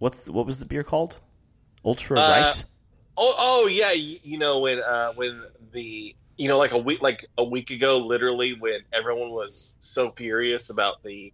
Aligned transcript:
what's 0.00 0.22
the, 0.22 0.32
what 0.32 0.46
was 0.46 0.58
the 0.58 0.66
beer 0.66 0.82
called? 0.82 1.20
Ultra 1.84 2.18
Uh, 2.18 2.30
right. 2.30 2.64
Oh, 3.16 3.34
oh 3.38 3.66
yeah. 3.68 3.92
You, 3.92 4.18
you 4.24 4.38
know 4.38 4.58
when 4.58 4.80
uh, 4.80 5.12
when 5.14 5.44
the 5.72 6.16
you 6.36 6.48
know 6.48 6.58
like 6.58 6.72
a 6.72 6.78
week 6.78 7.00
like 7.00 7.24
a 7.38 7.44
week 7.44 7.70
ago, 7.70 7.98
literally 7.98 8.54
when 8.58 8.80
everyone 8.92 9.30
was 9.30 9.74
so 9.78 10.10
furious 10.12 10.70
about 10.70 11.02
the 11.04 11.32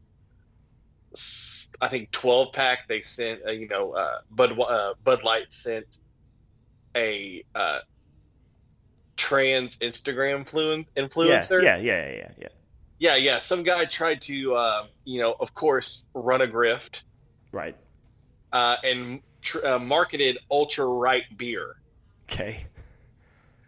I 1.80 1.88
think 1.88 2.10
twelve 2.10 2.52
pack 2.52 2.88
they 2.88 3.02
sent. 3.02 3.40
Uh, 3.46 3.52
you 3.52 3.68
know, 3.68 3.92
uh, 3.92 4.18
Bud 4.30 4.58
uh, 4.60 4.94
Bud 5.04 5.22
Light 5.24 5.46
sent 5.50 5.86
a 6.96 7.44
uh, 7.54 7.78
trans 9.16 9.76
Instagram 9.78 10.48
fluent 10.48 10.88
Yeah, 10.96 11.06
influencer. 11.06 11.62
yeah, 11.62 11.76
yeah, 11.76 12.10
yeah, 12.10 12.32
yeah. 12.38 12.48
yeah, 12.98 13.16
yeah. 13.16 13.38
Some 13.38 13.62
guy 13.62 13.84
tried 13.84 14.22
to 14.22 14.54
uh, 14.54 14.86
you 15.04 15.20
know, 15.20 15.36
of 15.38 15.54
course, 15.54 16.06
run 16.14 16.42
a 16.42 16.46
grift 16.46 17.02
Right. 17.52 17.76
Uh, 18.56 18.76
and 18.82 19.20
tr- 19.42 19.66
uh, 19.66 19.78
marketed 19.78 20.38
ultra 20.50 20.86
right 20.86 21.24
beer. 21.36 21.76
Okay. 22.24 22.66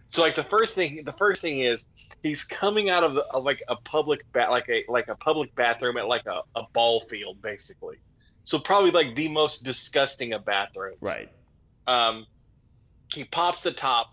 So 0.09 0.23
like 0.23 0.34
the 0.34 0.45
first 0.45 0.74
thing, 0.74 1.02
the 1.05 1.12
first 1.12 1.42
thing 1.42 1.60
is 1.60 1.80
he's 2.23 2.45
coming 2.45 2.88
out 2.88 3.05
of, 3.05 3.12
the, 3.15 3.24
of 3.27 3.45
like 3.45 3.62
a 3.69 3.77
public 3.77 4.20
ba- 4.32 4.48
like 4.51 4.69
a 4.70 4.84
like 4.88 5.09
a 5.09 5.15
public 5.16 5.55
bathroom 5.55 5.98
at 5.98 6.06
like 6.09 6.24
a, 6.27 6.41
a 6.55 6.62
ball 6.73 7.01
field 7.10 7.43
basically. 7.43 7.96
So 8.45 8.59
probably 8.59 8.91
like 8.93 9.15
the 9.15 9.29
most 9.29 9.62
disgusting 9.65 10.32
of 10.32 10.46
bathrooms. 10.46 10.96
Right. 11.02 11.29
Um, 11.87 12.27
he 13.12 13.24
pops 13.24 13.62
the 13.62 13.73
top, 13.73 14.07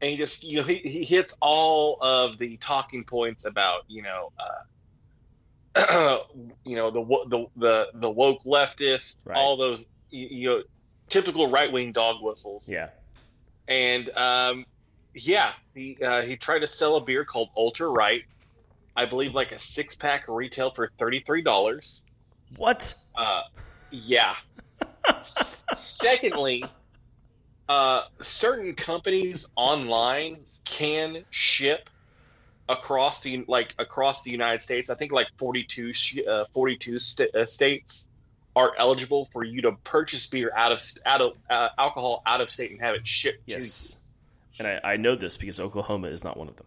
and 0.00 0.10
he 0.10 0.16
just 0.16 0.42
you 0.42 0.56
know 0.58 0.64
he, 0.64 0.76
he 0.78 1.04
hits 1.04 1.32
all 1.40 1.98
of 2.00 2.38
the 2.38 2.56
talking 2.56 3.04
points 3.04 3.44
about 3.44 3.82
you 3.86 4.02
know 4.02 4.32
uh, 5.76 6.18
you 6.64 6.74
know 6.74 6.90
the 6.90 7.02
the 7.28 7.46
the 7.56 7.86
the 7.94 8.10
woke 8.10 8.42
leftist, 8.44 9.24
Right. 9.24 9.36
all 9.36 9.56
those 9.56 9.86
you, 10.10 10.48
know 10.48 10.62
typical 11.08 11.50
right 11.50 11.72
wing 11.72 11.92
dog 11.92 12.16
whistles 12.22 12.68
Yeah. 12.68 12.88
and 13.68 14.08
um, 14.10 14.64
yeah, 15.14 15.52
he 15.74 15.98
uh, 16.04 16.22
he 16.22 16.36
tried 16.36 16.60
to 16.60 16.68
sell 16.68 16.96
a 16.96 17.00
beer 17.00 17.24
called 17.24 17.48
Ultra 17.56 17.88
Right. 17.88 18.22
I 18.96 19.06
believe 19.06 19.34
like 19.34 19.50
a 19.52 19.58
six 19.58 19.96
pack 19.96 20.26
retail 20.28 20.70
for 20.70 20.90
thirty 20.98 21.20
three 21.20 21.42
dollars. 21.42 22.04
What? 22.56 22.94
Uh, 23.16 23.42
yeah. 23.90 24.34
S- 25.08 25.56
Secondly, 25.76 26.62
uh, 27.68 28.02
certain 28.22 28.74
companies 28.74 29.46
online 29.56 30.38
can 30.64 31.24
ship 31.30 31.88
across 32.68 33.20
the 33.20 33.44
like 33.48 33.74
across 33.78 34.22
the 34.22 34.30
United 34.30 34.62
States. 34.62 34.90
I 34.90 34.94
think 34.94 35.12
like 35.12 35.26
42, 35.38 35.92
sh- 35.92 36.18
uh, 36.28 36.44
42 36.52 36.98
st- 37.00 37.34
uh, 37.34 37.46
states 37.46 38.06
are 38.56 38.72
eligible 38.78 39.28
for 39.32 39.44
you 39.44 39.62
to 39.62 39.72
purchase 39.84 40.26
beer 40.26 40.50
out 40.54 40.72
of 40.72 40.80
out 41.06 41.20
of 41.20 41.32
uh, 41.48 41.68
alcohol 41.78 42.22
out 42.26 42.40
of 42.40 42.50
state 42.50 42.70
and 42.70 42.80
have 42.80 42.94
it 42.94 43.06
shipped. 43.06 43.42
Yes. 43.46 43.96
And 44.58 44.66
I, 44.66 44.80
I 44.84 44.96
know 44.96 45.16
this 45.16 45.36
because 45.36 45.58
Oklahoma 45.60 46.08
is 46.08 46.24
not 46.24 46.36
one 46.36 46.48
of 46.48 46.56
them. 46.56 46.66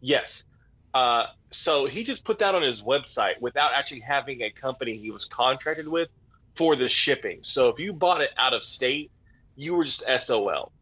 Yes. 0.00 0.44
Uh, 0.92 1.24
so 1.50 1.86
he 1.86 2.04
just 2.04 2.24
put 2.24 2.38
that 2.40 2.54
on 2.54 2.62
his 2.62 2.82
website 2.82 3.40
without 3.40 3.72
actually 3.74 4.00
having 4.00 4.42
a 4.42 4.50
company 4.50 4.96
he 4.96 5.10
was 5.10 5.24
contracted 5.24 5.88
with 5.88 6.08
for 6.56 6.76
the 6.76 6.88
shipping. 6.88 7.40
So 7.42 7.68
if 7.68 7.78
you 7.78 7.92
bought 7.92 8.20
it 8.20 8.30
out 8.36 8.52
of 8.54 8.62
state, 8.64 9.10
you 9.56 9.74
were 9.74 9.84
just 9.84 10.04
SOL. 10.24 10.72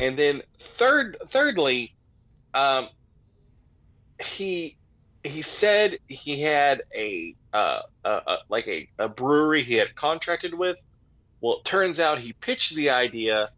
And 0.00 0.18
then 0.18 0.42
third, 0.78 1.16
thirdly, 1.30 1.94
um, 2.52 2.88
he 4.18 4.76
he 5.24 5.42
said 5.42 5.98
he 6.06 6.42
had 6.42 6.82
a, 6.94 7.34
uh, 7.52 7.80
a, 8.04 8.10
a 8.10 8.38
like 8.48 8.68
a, 8.68 8.88
a 8.98 9.08
brewery 9.08 9.64
he 9.64 9.74
had 9.74 9.94
contracted 9.96 10.54
with. 10.54 10.76
Well, 11.40 11.58
it 11.58 11.64
turns 11.64 11.98
out 11.98 12.18
he 12.18 12.32
pitched 12.34 12.74
the 12.76 12.90
idea. 12.90 13.50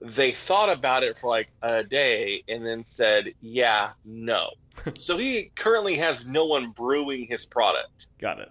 They 0.00 0.34
thought 0.46 0.70
about 0.70 1.02
it 1.02 1.18
for 1.20 1.28
like 1.28 1.48
a 1.62 1.84
day 1.84 2.42
and 2.48 2.66
then 2.66 2.84
said, 2.86 3.34
"Yeah, 3.40 3.92
no." 4.04 4.50
so 4.98 5.16
he 5.18 5.50
currently 5.56 5.96
has 5.96 6.26
no 6.26 6.46
one 6.46 6.70
brewing 6.70 7.26
his 7.28 7.46
product. 7.46 8.06
Got 8.18 8.40
it. 8.40 8.50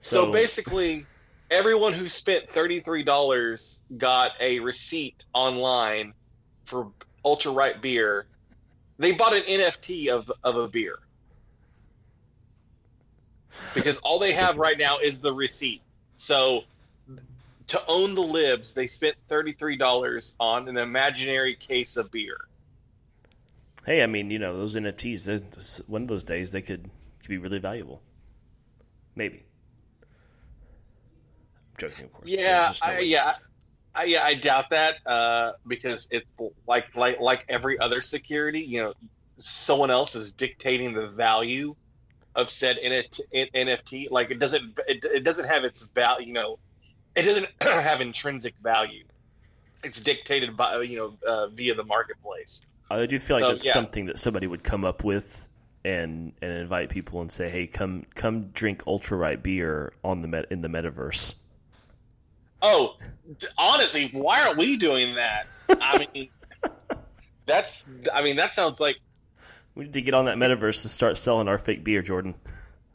So, 0.00 0.30
basically, 0.30 1.06
everyone 1.50 1.94
who 1.94 2.10
spent 2.10 2.48
$33 2.50 3.78
got 3.96 4.32
a 4.38 4.60
receipt 4.60 5.24
online 5.32 6.12
for 6.66 6.90
Ultra 7.24 7.52
Right 7.52 7.80
beer. 7.80 8.26
They 8.98 9.12
bought 9.12 9.34
an 9.34 9.44
NFT 9.44 10.08
of, 10.08 10.30
of 10.42 10.56
a 10.56 10.68
beer. 10.68 10.98
Because 13.74 13.96
all 13.98 14.18
they 14.18 14.32
have 14.32 14.58
right 14.58 14.78
now 14.78 14.98
is 14.98 15.18
the 15.18 15.32
receipt. 15.32 15.82
So 16.16 16.64
to 17.68 17.86
own 17.86 18.14
the 18.14 18.22
libs, 18.22 18.74
they 18.74 18.86
spent 18.86 19.16
$33 19.30 20.34
on 20.38 20.68
an 20.68 20.76
imaginary 20.76 21.56
case 21.56 21.96
of 21.96 22.10
beer. 22.10 22.36
hey, 23.86 24.02
I 24.02 24.06
mean, 24.06 24.30
you 24.30 24.38
know, 24.38 24.56
those 24.56 24.74
NFTs. 24.74 25.88
One 25.88 26.02
of 26.02 26.08
those 26.08 26.24
days, 26.24 26.50
they 26.50 26.62
could, 26.62 26.90
could 27.20 27.28
be 27.28 27.38
really 27.38 27.58
valuable. 27.58 28.02
Maybe. 29.16 29.44
I'm 30.02 31.78
joking, 31.78 32.04
of 32.06 32.12
course. 32.12 32.28
Yeah, 32.28 32.72
no 32.82 32.90
I, 32.90 32.98
yeah, 33.00 33.34
I, 33.94 34.04
yeah. 34.04 34.24
I 34.24 34.34
doubt 34.34 34.70
that 34.70 34.96
uh, 35.06 35.52
because 35.66 36.08
it's 36.10 36.30
like 36.66 36.94
like 36.96 37.20
like 37.20 37.44
every 37.48 37.78
other 37.78 38.02
security. 38.02 38.60
You 38.60 38.82
know, 38.82 38.94
someone 39.38 39.90
else 39.90 40.14
is 40.14 40.32
dictating 40.32 40.92
the 40.92 41.08
value 41.08 41.74
of 42.34 42.50
said 42.50 42.78
NFT. 42.84 43.20
NFT. 43.54 44.10
Like 44.10 44.30
it 44.30 44.38
doesn't 44.38 44.78
it, 44.88 45.04
it 45.04 45.24
doesn't 45.24 45.46
have 45.46 45.64
its 45.64 45.82
value. 45.94 46.28
You 46.28 46.32
know, 46.34 46.58
it 47.14 47.22
doesn't 47.22 47.48
have 47.60 48.00
intrinsic 48.00 48.54
value. 48.62 49.04
It's 49.82 50.00
dictated 50.00 50.56
by 50.56 50.80
you 50.82 50.96
know 50.98 51.16
uh, 51.26 51.48
via 51.48 51.74
the 51.74 51.84
marketplace. 51.84 52.62
I 52.90 53.06
do 53.06 53.18
feel 53.18 53.36
like 53.36 53.42
So, 53.42 53.50
that's 53.50 53.66
yeah. 53.66 53.72
something 53.72 54.06
that 54.06 54.18
somebody 54.18 54.46
would 54.46 54.62
come 54.62 54.84
up 54.84 55.04
with 55.04 55.48
and 55.84 56.32
and 56.40 56.52
invite 56.52 56.88
people 56.88 57.20
and 57.20 57.30
say, 57.30 57.48
"Hey, 57.48 57.66
come 57.66 58.06
come 58.14 58.48
drink 58.48 58.82
ultra 58.86 59.16
right 59.16 59.42
beer 59.42 59.92
on 60.02 60.22
the 60.22 60.28
met 60.28 60.46
in 60.50 60.62
the 60.62 60.68
metaverse." 60.68 61.36
Oh, 62.62 62.96
honestly, 63.58 64.08
why 64.12 64.42
aren't 64.42 64.58
we 64.58 64.76
doing 64.78 65.14
that? 65.16 65.46
I 65.68 66.06
mean, 66.14 66.30
that's 67.46 67.84
I 68.12 68.22
mean 68.22 68.36
that 68.36 68.54
sounds 68.54 68.80
like 68.80 68.96
We 69.74 69.84
need 69.84 69.92
to 69.94 70.02
get 70.02 70.14
on 70.14 70.26
that 70.26 70.36
metaverse 70.36 70.84
and 70.84 70.90
start 70.90 71.18
selling 71.18 71.48
our 71.48 71.58
fake 71.58 71.82
beer, 71.82 72.02
Jordan. 72.02 72.34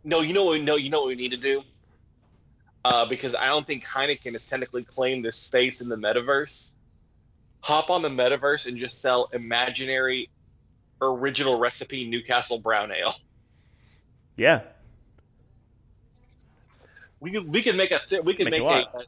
No, 0.03 0.21
you 0.21 0.33
know 0.33 0.45
what? 0.45 0.61
No, 0.61 0.75
you 0.75 0.89
know 0.89 0.99
what 0.99 1.07
we 1.07 1.15
need 1.15 1.31
to 1.31 1.37
do. 1.37 1.63
Uh, 2.85 3.05
because 3.05 3.35
I 3.35 3.47
don't 3.47 3.67
think 3.67 3.83
Heineken 3.83 4.31
has 4.33 4.45
technically 4.45 4.83
claimed 4.83 5.25
this 5.25 5.35
space 5.35 5.81
in 5.81 5.89
the 5.89 5.97
metaverse. 5.97 6.69
Hop 7.61 7.89
on 7.89 8.01
the 8.01 8.09
metaverse 8.09 8.65
and 8.67 8.77
just 8.77 9.01
sell 9.01 9.29
imaginary, 9.33 10.29
original 11.01 11.59
recipe 11.59 12.09
Newcastle 12.09 12.59
Brown 12.59 12.91
Ale. 12.93 13.13
Yeah, 14.37 14.61
We 17.19 17.31
could 17.31 17.51
we 17.51 17.61
could 17.61 17.75
make 17.75 17.91
a 17.91 17.99
th- 18.09 18.23
we 18.23 18.33
could 18.33 18.45
Make 18.49 18.63
make, 18.63 18.85
a 18.93 18.97
a. 18.99 19.03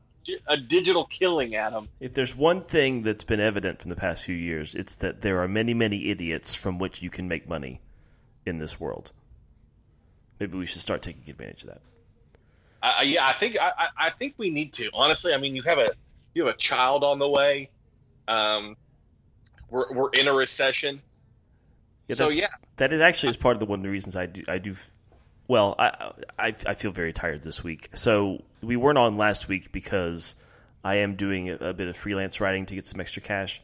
a, 0.47 0.57
digital 0.57 1.05
killing, 1.05 1.55
Adam. 1.55 1.89
if 1.99 2.13
there's 2.13 2.35
one 2.35 2.63
thing 2.63 3.03
that's 3.03 3.23
been 3.23 3.39
evident 3.39 3.79
from 3.79 3.89
the 3.89 3.95
past 3.95 4.23
few 4.23 4.35
years, 4.35 4.75
it's 4.75 4.95
that 4.97 5.21
there 5.21 5.41
are 5.41 5.47
many, 5.47 5.73
many 5.73 6.09
idiots 6.09 6.53
from 6.53 6.77
which 6.79 7.01
you 7.01 7.09
can 7.09 7.27
make 7.27 7.47
money 7.49 7.81
in 8.45 8.57
this 8.59 8.79
world. 8.79 9.11
Maybe 10.39 10.57
we 10.57 10.65
should 10.65 10.81
start 10.81 11.01
taking 11.01 11.23
advantage 11.29 11.63
of 11.63 11.69
that. 11.69 11.81
Yeah, 13.05 13.25
I 13.27 13.33
think 13.33 13.57
I, 13.59 13.71
I- 13.77 14.07
I 14.07 14.09
think 14.11 14.33
we 14.37 14.49
need 14.49 14.73
to. 14.73 14.89
Honestly, 14.93 15.33
I 15.33 15.37
mean, 15.37 15.55
you 15.55 15.61
have 15.63 15.77
a 15.77 15.91
you 16.33 16.45
have 16.45 16.55
a 16.55 16.57
child 16.57 17.03
on 17.03 17.19
the 17.19 17.27
way. 17.29 17.69
Um, 18.27 18.75
we're 19.69 19.91
we're 19.93 20.09
in 20.11 20.27
a 20.27 20.33
recession. 20.33 21.01
Yeah, 22.07 22.15
So, 22.15 22.29
yeah. 22.29 22.47
that 22.77 22.91
is 22.91 22.99
actually 22.99 23.29
is 23.29 23.37
part 23.37 23.55
of 23.55 23.59
the 23.59 23.65
one 23.67 23.79
of 23.79 23.83
the 23.83 23.89
reasons 23.89 24.15
I 24.15 24.25
do 24.25 24.43
I 24.47 24.57
do. 24.57 24.75
Well, 25.47 25.75
I, 25.77 26.11
I 26.39 26.47
I 26.65 26.73
feel 26.73 26.91
very 26.91 27.13
tired 27.13 27.43
this 27.43 27.63
week. 27.63 27.89
So 27.93 28.41
we 28.61 28.75
weren't 28.75 28.97
on 28.97 29.17
last 29.17 29.47
week 29.47 29.71
because 29.71 30.35
I 30.83 30.95
am 30.95 31.15
doing 31.15 31.49
a, 31.49 31.55
a 31.55 31.73
bit 31.73 31.87
of 31.87 31.97
freelance 31.97 32.41
writing 32.41 32.65
to 32.67 32.75
get 32.75 32.87
some 32.87 32.99
extra 32.99 33.21
cash, 33.21 33.61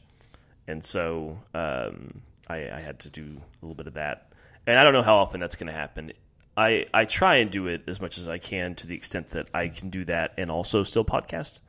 and 0.67 0.83
so 0.83 1.39
um, 1.53 2.21
I, 2.47 2.69
I 2.69 2.79
had 2.79 2.99
to 2.99 3.09
do 3.09 3.41
a 3.61 3.65
little 3.65 3.75
bit 3.75 3.87
of 3.87 3.93
that. 3.95 4.31
And 4.65 4.77
I 4.77 4.83
don't 4.83 4.93
know 4.93 5.01
how 5.01 5.17
often 5.17 5.39
that's 5.39 5.55
going 5.55 5.67
to 5.67 5.73
happen. 5.73 6.11
I 6.55 6.85
I 6.93 7.05
try 7.05 7.35
and 7.35 7.51
do 7.51 7.67
it 7.67 7.83
as 7.87 8.01
much 8.01 8.17
as 8.17 8.27
I 8.27 8.37
can 8.37 8.75
to 8.75 8.87
the 8.87 8.95
extent 8.95 9.29
that 9.29 9.49
I 9.53 9.69
can 9.69 9.89
do 9.89 10.05
that 10.05 10.33
and 10.37 10.49
also 10.49 10.83
still 10.83 11.05
podcast. 11.05 11.59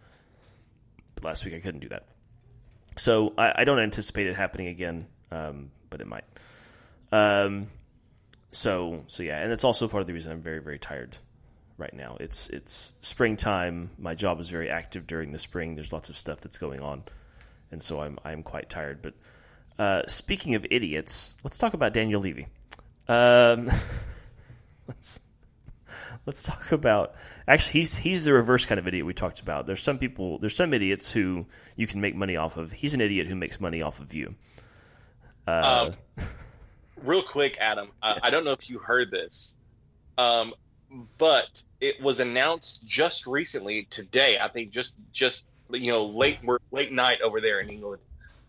But 1.14 1.25
last 1.25 1.44
week 1.44 1.54
I 1.54 1.60
couldn't 1.60 1.80
do 1.80 1.88
that, 1.90 2.06
so 2.96 3.34
I, 3.36 3.52
I 3.56 3.64
don't 3.64 3.78
anticipate 3.78 4.26
it 4.26 4.34
happening 4.34 4.69
again. 4.69 5.06
Um, 5.30 5.70
but 5.90 6.00
it 6.00 6.06
might. 6.06 6.25
Um, 7.12 7.69
so 8.50 9.04
so 9.06 9.22
yeah, 9.22 9.38
and 9.42 9.52
it's 9.52 9.64
also 9.64 9.88
part 9.88 10.00
of 10.00 10.06
the 10.06 10.14
reason 10.14 10.32
I'm 10.32 10.40
very 10.40 10.60
very 10.60 10.78
tired 10.78 11.16
right 11.78 11.94
now. 11.94 12.16
It's 12.20 12.48
it's 12.50 12.94
springtime. 13.00 13.90
My 13.98 14.14
job 14.14 14.40
is 14.40 14.48
very 14.50 14.69
active 14.69 15.06
during 15.06 15.32
the 15.32 15.38
spring. 15.38 15.75
There's 15.76 15.92
lots 15.92 16.10
of 16.10 16.16
stuff 16.19 16.40
that's 16.40 16.58
going 16.58 16.80
on, 16.80 17.04
and 17.70 17.82
so 17.82 18.00
I'm 18.00 18.19
I'm 18.25 18.42
quite 18.42 18.69
tired. 18.69 19.00
But 19.00 19.14
uh, 19.78 20.02
speaking 20.06 20.54
of 20.54 20.66
idiots, 20.70 21.36
let's 21.44 21.56
talk 21.58 21.75
about 21.75 21.92
Daniel 21.94 22.20
Levy. 22.20 22.48
Um, 23.08 23.70
let's 24.86 25.20
let's 26.26 26.42
talk 26.42 26.72
about. 26.72 27.14
Actually, 27.46 27.80
he's 27.80 27.96
he's 27.96 28.25
the 28.25 28.32
reverse 28.32 28.66
kind 28.66 28.78
of 28.78 28.86
idiot 28.86 29.06
we 29.06 29.14
talked 29.14 29.40
about. 29.40 29.66
There's 29.66 29.82
some 29.82 29.98
people, 29.98 30.38
there's 30.38 30.54
some 30.56 30.75
idiots 30.75 31.10
who 31.12 31.46
you 31.76 31.86
can 31.86 32.00
make 32.00 32.14
money 32.14 32.36
off 32.36 32.56
of. 32.56 32.72
He's 32.72 32.92
an 32.94 33.00
idiot 33.00 33.26
who 33.26 33.34
makes 33.34 33.60
money 33.60 33.80
off 33.82 34.00
of 34.00 34.12
you. 34.14 34.34
Uh, 35.46 35.92
Um, 36.19 36.26
real 37.02 37.22
quick, 37.22 37.56
Adam, 37.58 37.88
uh, 38.02 38.14
I 38.16 38.26
Yes. 38.26 38.32
don't 38.32 38.44
know 38.44 38.52
if 38.52 38.69
you 38.69 38.78
heard 38.78 39.10
this, 39.10 39.54
um, 40.19 40.52
but 41.19 41.49
it 41.81 42.00
was 42.02 42.20
announced 42.20 42.85
just 42.87 43.26
recently 43.26 43.87
today. 43.90 44.38
I 44.40 44.49
think 44.49 44.70
just 44.70 44.94
just 45.12 45.44
you 45.70 45.93
know 45.93 46.06
late 46.06 46.38
late 46.70 46.93
night 46.93 47.20
over 47.23 47.40
there 47.40 47.61
in 47.61 47.70
England. 47.70 48.02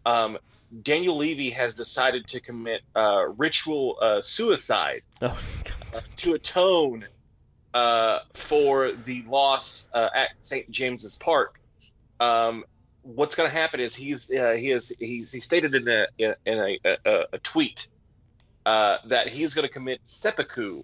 Um, 0.06 0.38
Daniel 0.84 1.18
Levy 1.18 1.50
has 1.50 1.74
decided 1.74 2.28
to 2.28 2.40
commit 2.40 2.82
uh, 2.96 3.28
ritual 3.38 3.98
uh, 4.02 4.22
suicide 4.22 5.02
oh 5.22 5.38
to 6.18 6.34
atone 6.34 7.06
uh, 7.74 8.20
for 8.48 8.92
the 8.92 9.24
loss 9.24 9.88
uh, 9.94 10.10
at 10.16 10.30
St. 10.42 10.70
James's 10.70 11.18
Park. 11.18 11.60
Um, 12.20 12.64
what's 13.02 13.36
going 13.36 13.50
to 13.50 13.56
happen 13.56 13.80
is 13.80 13.96
he's 13.96 14.32
uh, 14.32 14.52
he 14.52 14.72
is 14.72 14.94
he's 15.00 15.32
he 15.32 15.40
stated 15.40 15.76
in 15.76 15.88
a 15.88 16.08
in 16.20 16.36
a, 16.46 16.80
a, 16.86 17.24
a 17.34 17.38
tweet 17.40 17.88
uh, 18.66 18.98
that 19.08 19.28
he's 19.28 19.54
going 19.54 19.68
to 19.68 19.74
commit 19.74 20.00
seppuku 20.04 20.84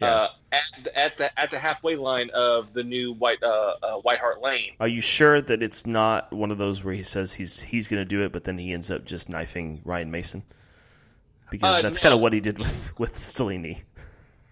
Yeah. 0.00 0.06
uh, 0.14 0.28
at 0.52 0.62
the, 0.84 0.98
at 0.98 1.16
the 1.18 1.40
at 1.40 1.50
the 1.50 1.58
halfway 1.58 1.96
line 1.96 2.30
of 2.30 2.72
the 2.72 2.84
new 2.84 3.14
White 3.14 3.42
uh, 3.42 3.74
uh, 3.82 3.92
White 3.98 4.18
Hart 4.18 4.40
Lane. 4.40 4.72
Are 4.80 4.88
you 4.88 5.00
sure 5.00 5.40
that 5.40 5.62
it's 5.62 5.86
not 5.86 6.32
one 6.32 6.50
of 6.50 6.58
those 6.58 6.84
where 6.84 6.94
he 6.94 7.02
says 7.02 7.34
he's 7.34 7.60
he's 7.60 7.88
going 7.88 8.00
to 8.00 8.04
do 8.08 8.22
it, 8.24 8.32
but 8.32 8.44
then 8.44 8.58
he 8.58 8.72
ends 8.72 8.90
up 8.90 9.04
just 9.04 9.28
knifing 9.28 9.80
Ryan 9.84 10.10
Mason? 10.10 10.42
Because 11.50 11.76
Uh, 11.78 11.82
that's 11.82 11.98
no. 11.98 12.02
kind 12.02 12.14
of 12.14 12.20
what 12.20 12.32
he 12.32 12.40
did 12.40 12.58
with 12.58 12.98
with 12.98 13.14
Stellini. 13.14 13.82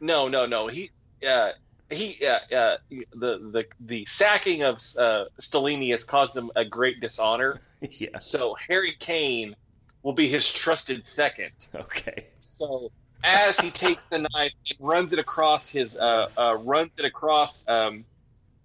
No, 0.00 0.28
no, 0.28 0.46
no. 0.46 0.66
He 0.66 0.90
uh, 1.26 1.50
he 1.90 2.18
uh, 2.26 2.54
uh, 2.54 2.76
the 2.90 3.38
the 3.52 3.64
the 3.80 4.06
sacking 4.06 4.62
of 4.62 4.76
uh, 4.98 5.26
Stellini 5.40 5.92
has 5.92 6.04
caused 6.04 6.36
him 6.36 6.50
a 6.56 6.64
great 6.64 7.00
dishonor. 7.00 7.60
yeah. 7.80 8.18
So 8.18 8.54
Harry 8.68 8.96
Kane 8.98 9.54
will 10.02 10.12
be 10.12 10.28
his 10.28 10.50
trusted 10.52 11.06
second. 11.06 11.52
Okay. 11.74 12.26
So 12.40 12.90
as 13.24 13.54
he 13.60 13.70
takes 13.70 14.06
the 14.06 14.18
knife 14.18 14.52
and 14.68 14.78
runs 14.80 15.12
it 15.12 15.18
across 15.18 15.68
his 15.68 15.96
uh, 15.96 16.28
uh, 16.36 16.56
runs 16.60 16.98
it 16.98 17.04
across 17.04 17.64
um, 17.68 18.04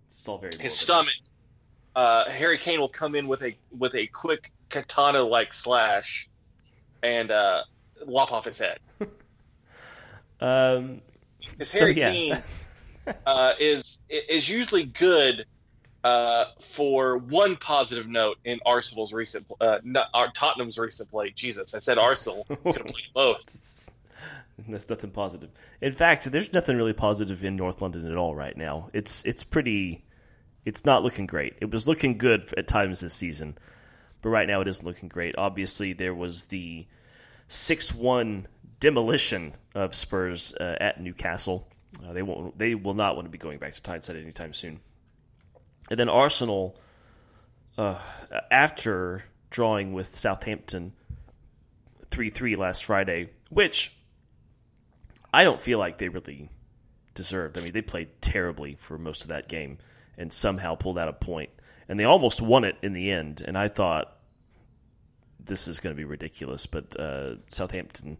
It's 0.06 0.28
all 0.28 0.38
very 0.38 0.52
his 0.54 0.60
morbid. 0.60 0.72
stomach, 0.74 1.14
uh, 1.96 2.30
Harry 2.30 2.58
Kane 2.58 2.80
will 2.80 2.90
come 2.90 3.16
in 3.16 3.28
with 3.28 3.42
a 3.44 3.56
with 3.78 3.96
a 3.96 4.08
quick 4.08 4.52
katana 4.70 5.22
like 5.22 5.54
slash 5.54 6.28
and 7.04 7.32
uh, 7.32 7.62
lop 8.06 8.32
off 8.32 8.46
his 8.46 8.58
head. 8.58 8.80
Um. 10.44 11.02
So 11.62 11.82
Harry 11.82 11.94
yeah. 11.96 12.12
Kane 12.12 12.38
uh, 13.28 13.52
is 13.60 14.00
is 14.10 14.50
usually 14.50 14.86
good 14.86 15.46
uh, 16.04 16.46
for 16.76 17.18
one 17.18 17.56
positive 17.58 18.08
note 18.08 18.38
in 18.46 18.60
Arsenal's 18.66 19.14
recent 19.14 19.46
uh, 19.62 19.78
not, 19.84 20.08
uh, 20.14 20.28
Tottenham's 20.36 20.78
recent 20.78 21.10
play. 21.12 21.32
Jesus, 21.36 21.76
I 21.76 21.80
said 21.80 21.98
Arsenal 21.98 22.46
could 22.46 22.78
have 22.78 22.86
played 22.88 23.14
both. 23.14 23.90
That's 24.70 24.90
nothing 24.90 25.12
positive. 25.12 25.52
In 25.82 25.92
fact, 25.92 26.32
there's 26.32 26.54
nothing 26.54 26.78
really 26.78 26.94
positive 26.94 27.44
in 27.44 27.56
North 27.56 27.82
London 27.82 28.10
at 28.10 28.18
all 28.18 28.36
right 28.36 28.56
now. 28.56 28.90
It's 28.94 29.24
it's 29.26 29.44
pretty. 29.44 30.06
It's 30.64 30.86
not 30.86 31.04
looking 31.04 31.26
great. 31.26 31.56
It 31.60 31.72
was 31.72 31.88
looking 31.88 32.18
good 32.18 32.46
at 32.56 32.68
times 32.68 33.00
this 33.00 33.16
season, 33.16 33.58
but 34.22 34.30
right 34.30 34.48
now 34.48 34.62
it 34.62 34.68
isn't 34.68 34.86
looking 34.86 35.10
great. 35.10 35.36
Obviously, 35.38 35.94
there 35.94 36.14
was 36.14 36.46
the 36.46 36.86
six-one 37.48 38.48
demolition 38.80 39.56
of 39.74 39.96
Spurs 39.96 40.54
uh, 40.54 40.78
at 40.80 41.02
Newcastle. 41.02 41.68
Uh, 42.06 42.14
they 42.14 42.22
won't. 42.22 42.58
They 42.58 42.76
will 42.76 42.94
not 42.94 43.16
want 43.16 43.26
to 43.26 43.32
be 43.32 43.38
going 43.38 43.58
back 43.58 43.74
to 43.74 43.82
Tyneside 43.82 44.18
anytime 44.18 44.54
soon. 44.54 44.80
And 45.90 46.00
then 46.00 46.10
Arsenal, 46.10 46.78
uh, 47.78 47.98
after 48.50 49.24
drawing 49.50 49.94
with 49.94 50.16
Southampton 50.16 50.94
three-three 52.12 52.56
last 52.56 52.86
Friday, 52.86 53.32
which 53.50 53.98
I 55.34 55.44
don't 55.44 55.62
feel 55.62 55.80
like 55.80 55.98
they 55.98 56.10
really 56.10 56.50
deserved. 57.14 57.58
I 57.58 57.62
mean, 57.62 57.74
they 57.74 57.82
played 57.82 58.22
terribly 58.22 58.76
for 58.76 58.98
most 58.98 59.24
of 59.24 59.30
that 59.30 59.48
game 59.48 59.78
and 60.18 60.32
somehow 60.32 60.76
pulled 60.76 60.98
out 60.98 61.08
a 61.08 61.14
point. 61.14 61.50
And 61.88 62.00
they 62.00 62.04
almost 62.04 62.42
won 62.42 62.64
it 62.64 62.76
in 62.82 62.94
the 62.94 63.12
end. 63.12 63.42
And 63.46 63.58
I 63.58 63.68
thought 63.68 64.18
this 65.40 65.68
is 65.68 65.80
going 65.80 65.96
to 65.96 65.98
be 65.98 66.06
ridiculous. 66.06 66.66
But 66.66 66.98
uh, 67.00 67.36
Southampton, 67.50 68.18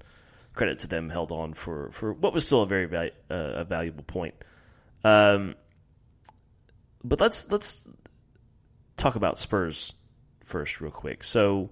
credit 0.54 0.80
to 0.80 0.88
them, 0.88 1.10
held 1.10 1.32
on 1.32 1.54
for, 1.54 1.90
for 1.92 2.14
what 2.14 2.34
was 2.34 2.46
still 2.46 2.64
a 2.64 2.68
very 2.68 2.88
uh, 2.96 3.10
a 3.30 3.64
valuable 3.64 4.04
point. 4.04 4.36
Um, 5.04 5.56
but 7.04 7.20
let's 7.20 7.52
let's 7.52 7.90
talk 8.98 9.16
about 9.16 9.40
Spurs 9.40 9.94
first, 10.44 10.82
real 10.82 10.92
quick. 10.92 11.24
So. 11.24 11.72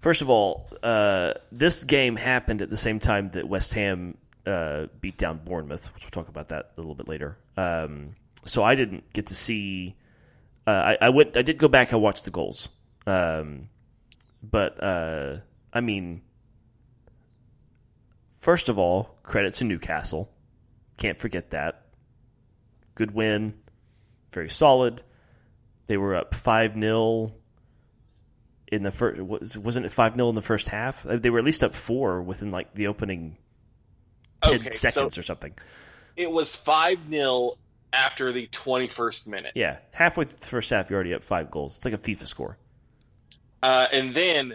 First 0.00 0.22
of 0.22 0.30
all, 0.30 0.68
uh, 0.82 1.34
this 1.52 1.84
game 1.84 2.16
happened 2.16 2.62
at 2.62 2.70
the 2.70 2.76
same 2.76 3.00
time 3.00 3.30
that 3.32 3.46
West 3.46 3.74
Ham 3.74 4.16
uh, 4.46 4.86
beat 5.00 5.18
down 5.18 5.40
Bournemouth. 5.44 5.92
Which 5.94 6.04
we'll 6.04 6.10
talk 6.10 6.28
about 6.28 6.48
that 6.48 6.72
a 6.76 6.80
little 6.80 6.94
bit 6.94 7.06
later. 7.06 7.36
Um, 7.56 8.16
so 8.44 8.64
I 8.64 8.74
didn't 8.74 9.12
get 9.12 9.26
to 9.26 9.34
see. 9.34 9.96
Uh, 10.66 10.96
I, 11.00 11.06
I 11.06 11.08
went. 11.10 11.36
I 11.36 11.42
did 11.42 11.58
go 11.58 11.68
back. 11.68 11.92
I 11.92 11.96
watched 11.96 12.24
the 12.24 12.30
goals, 12.30 12.70
um, 13.06 13.68
but 14.42 14.82
uh, 14.82 15.36
I 15.72 15.82
mean, 15.82 16.22
first 18.38 18.70
of 18.70 18.78
all, 18.78 19.18
credit 19.22 19.54
to 19.54 19.64
Newcastle. 19.64 20.30
Can't 20.96 21.18
forget 21.18 21.50
that. 21.50 21.86
Good 22.94 23.12
win, 23.12 23.54
very 24.32 24.50
solid. 24.50 25.02
They 25.86 25.96
were 25.96 26.14
up 26.14 26.34
five 26.34 26.74
0 26.74 27.32
in 28.70 28.82
the 28.82 28.90
first 28.90 29.20
was 29.20 29.58
wasn't 29.58 29.86
it 29.86 29.92
5-0 29.92 30.28
in 30.28 30.34
the 30.34 30.42
first 30.42 30.68
half? 30.68 31.04
Uh, 31.06 31.16
they 31.16 31.30
were 31.30 31.38
at 31.38 31.44
least 31.44 31.62
up 31.64 31.74
4 31.74 32.22
within 32.22 32.50
like 32.50 32.74
the 32.74 32.86
opening 32.86 33.36
10 34.42 34.54
Okay, 34.60 34.70
seconds 34.70 35.14
so 35.14 35.20
or 35.20 35.22
something. 35.22 35.52
it 36.16 36.30
was 36.30 36.54
five 36.56 36.98
0 37.10 37.56
after 37.92 38.30
the 38.32 38.46
twenty 38.52 38.88
first 38.88 39.26
minute, 39.26 39.52
yeah 39.56 39.78
halfway 39.92 40.24
through 40.24 40.38
the 40.38 40.46
first 40.46 40.70
half 40.70 40.88
you're 40.90 40.96
already 40.96 41.12
up 41.14 41.24
5 41.24 41.50
goals. 41.50 41.76
It's 41.76 41.84
like 41.84 41.94
a 41.94 41.98
FIFA 41.98 42.26
score. 42.26 42.56
Uh, 43.62 43.86
and 43.92 44.14
then 44.14 44.54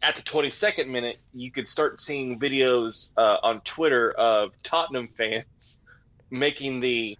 at 0.00 0.14
the 0.16 0.22
twenty 0.22 0.50
second 0.50 0.90
minute, 0.90 1.16
you 1.34 1.50
could 1.50 1.68
start 1.68 2.00
seeing 2.00 2.38
videos 2.38 3.08
uh, 3.16 3.38
on 3.42 3.60
Twitter 3.62 4.12
of 4.12 4.52
Tottenham 4.62 5.08
fans 5.18 5.78
making 6.30 6.80
the 6.80 7.18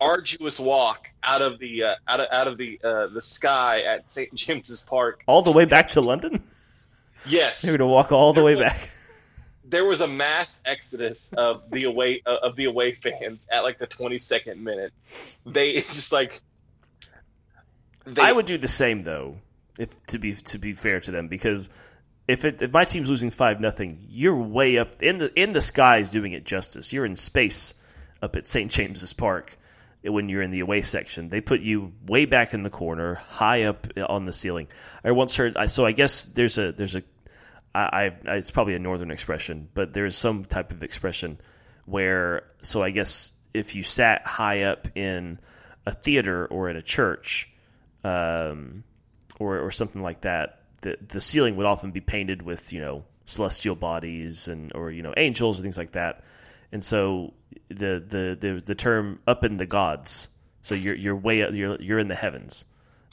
arduous 0.00 0.58
walk 0.58 1.08
out 1.22 1.42
of 1.42 1.58
the 1.58 1.84
uh, 1.84 1.94
out 2.08 2.20
of 2.20 2.26
out 2.32 2.48
of 2.48 2.58
the 2.58 2.80
uh, 2.82 3.08
the 3.08 3.22
sky 3.22 3.82
at 3.82 4.10
St 4.10 4.34
James's 4.34 4.80
Park. 4.80 5.22
all 5.26 5.42
the 5.42 5.52
way 5.52 5.64
back 5.64 5.90
to 5.90 6.00
London? 6.00 6.42
Yes, 7.26 7.62
they 7.62 7.70
were 7.70 7.78
to 7.78 7.86
walk 7.86 8.12
all 8.12 8.32
the 8.32 8.42
way 8.42 8.54
back. 8.54 8.88
there 9.64 9.84
was 9.84 10.00
a 10.00 10.06
mass 10.06 10.60
exodus 10.64 11.30
of 11.36 11.62
the 11.70 11.84
away 11.84 12.22
uh, 12.26 12.36
of 12.42 12.56
the 12.56 12.64
away 12.64 12.94
fans 12.94 13.48
at 13.50 13.62
like 13.64 13.78
the 13.78 13.86
22nd 13.86 14.58
minute. 14.58 14.92
They 15.44 15.82
just 15.92 16.12
like 16.12 16.40
they, 18.04 18.22
I 18.22 18.32
would 18.32 18.46
do 18.46 18.58
the 18.58 18.68
same 18.68 19.02
though 19.02 19.36
if 19.78 20.06
to 20.06 20.18
be 20.18 20.34
to 20.34 20.58
be 20.58 20.72
fair 20.74 21.00
to 21.00 21.10
them 21.10 21.28
because 21.28 21.68
if 22.28 22.44
it, 22.44 22.62
if 22.62 22.72
my 22.72 22.84
team's 22.84 23.10
losing 23.10 23.30
5 23.30 23.60
nothing 23.60 24.04
you're 24.08 24.36
way 24.36 24.78
up 24.78 25.02
in 25.02 25.18
the 25.18 25.40
in 25.40 25.52
the 25.52 25.60
skies 25.60 26.08
doing 26.08 26.32
it 26.32 26.44
justice. 26.44 26.92
You're 26.92 27.06
in 27.06 27.16
space 27.16 27.74
up 28.22 28.36
at 28.36 28.46
St 28.46 28.70
James's 28.70 29.12
Park 29.12 29.58
when 30.08 30.28
you're 30.28 30.42
in 30.42 30.50
the 30.50 30.60
away 30.60 30.82
section. 30.82 31.28
They 31.28 31.40
put 31.40 31.60
you 31.60 31.92
way 32.06 32.24
back 32.24 32.54
in 32.54 32.62
the 32.62 32.70
corner, 32.70 33.14
high 33.14 33.64
up 33.64 33.86
on 34.08 34.26
the 34.26 34.32
ceiling. 34.32 34.68
I 35.04 35.12
once 35.12 35.36
heard. 35.36 35.56
So 35.68 35.84
I 35.86 35.92
guess 35.92 36.26
there's 36.26 36.58
a 36.58 36.72
there's 36.72 36.96
a. 36.96 37.02
I, 37.74 38.12
I 38.26 38.36
it's 38.36 38.50
probably 38.50 38.74
a 38.74 38.78
northern 38.78 39.10
expression, 39.10 39.68
but 39.74 39.92
there 39.92 40.06
is 40.06 40.16
some 40.16 40.44
type 40.44 40.70
of 40.70 40.82
expression 40.82 41.38
where. 41.84 42.44
So 42.62 42.82
I 42.82 42.90
guess 42.90 43.32
if 43.52 43.74
you 43.74 43.82
sat 43.82 44.26
high 44.26 44.62
up 44.62 44.88
in 44.96 45.38
a 45.84 45.92
theater 45.92 46.46
or 46.46 46.68
in 46.68 46.76
a 46.76 46.82
church, 46.82 47.50
um, 48.04 48.84
or 49.38 49.58
or 49.58 49.70
something 49.70 50.02
like 50.02 50.22
that, 50.22 50.60
the 50.82 50.98
the 51.08 51.20
ceiling 51.20 51.56
would 51.56 51.66
often 51.66 51.90
be 51.90 52.00
painted 52.00 52.42
with 52.42 52.72
you 52.72 52.80
know 52.80 53.04
celestial 53.24 53.74
bodies 53.74 54.48
and 54.48 54.72
or 54.74 54.90
you 54.90 55.02
know 55.02 55.12
angels 55.16 55.58
and 55.58 55.64
things 55.64 55.78
like 55.78 55.92
that. 55.92 56.24
And 56.72 56.84
so 56.84 57.34
the 57.68 58.02
the 58.06 58.36
the, 58.40 58.62
the 58.64 58.74
term 58.74 59.20
up 59.26 59.44
in 59.44 59.56
the 59.56 59.66
gods. 59.66 60.28
So 60.62 60.74
you're 60.74 60.94
you're 60.96 61.16
way 61.16 61.42
up, 61.42 61.54
you're 61.54 61.80
you're 61.80 61.98
in 61.98 62.08
the 62.08 62.14
heavens. 62.14 62.66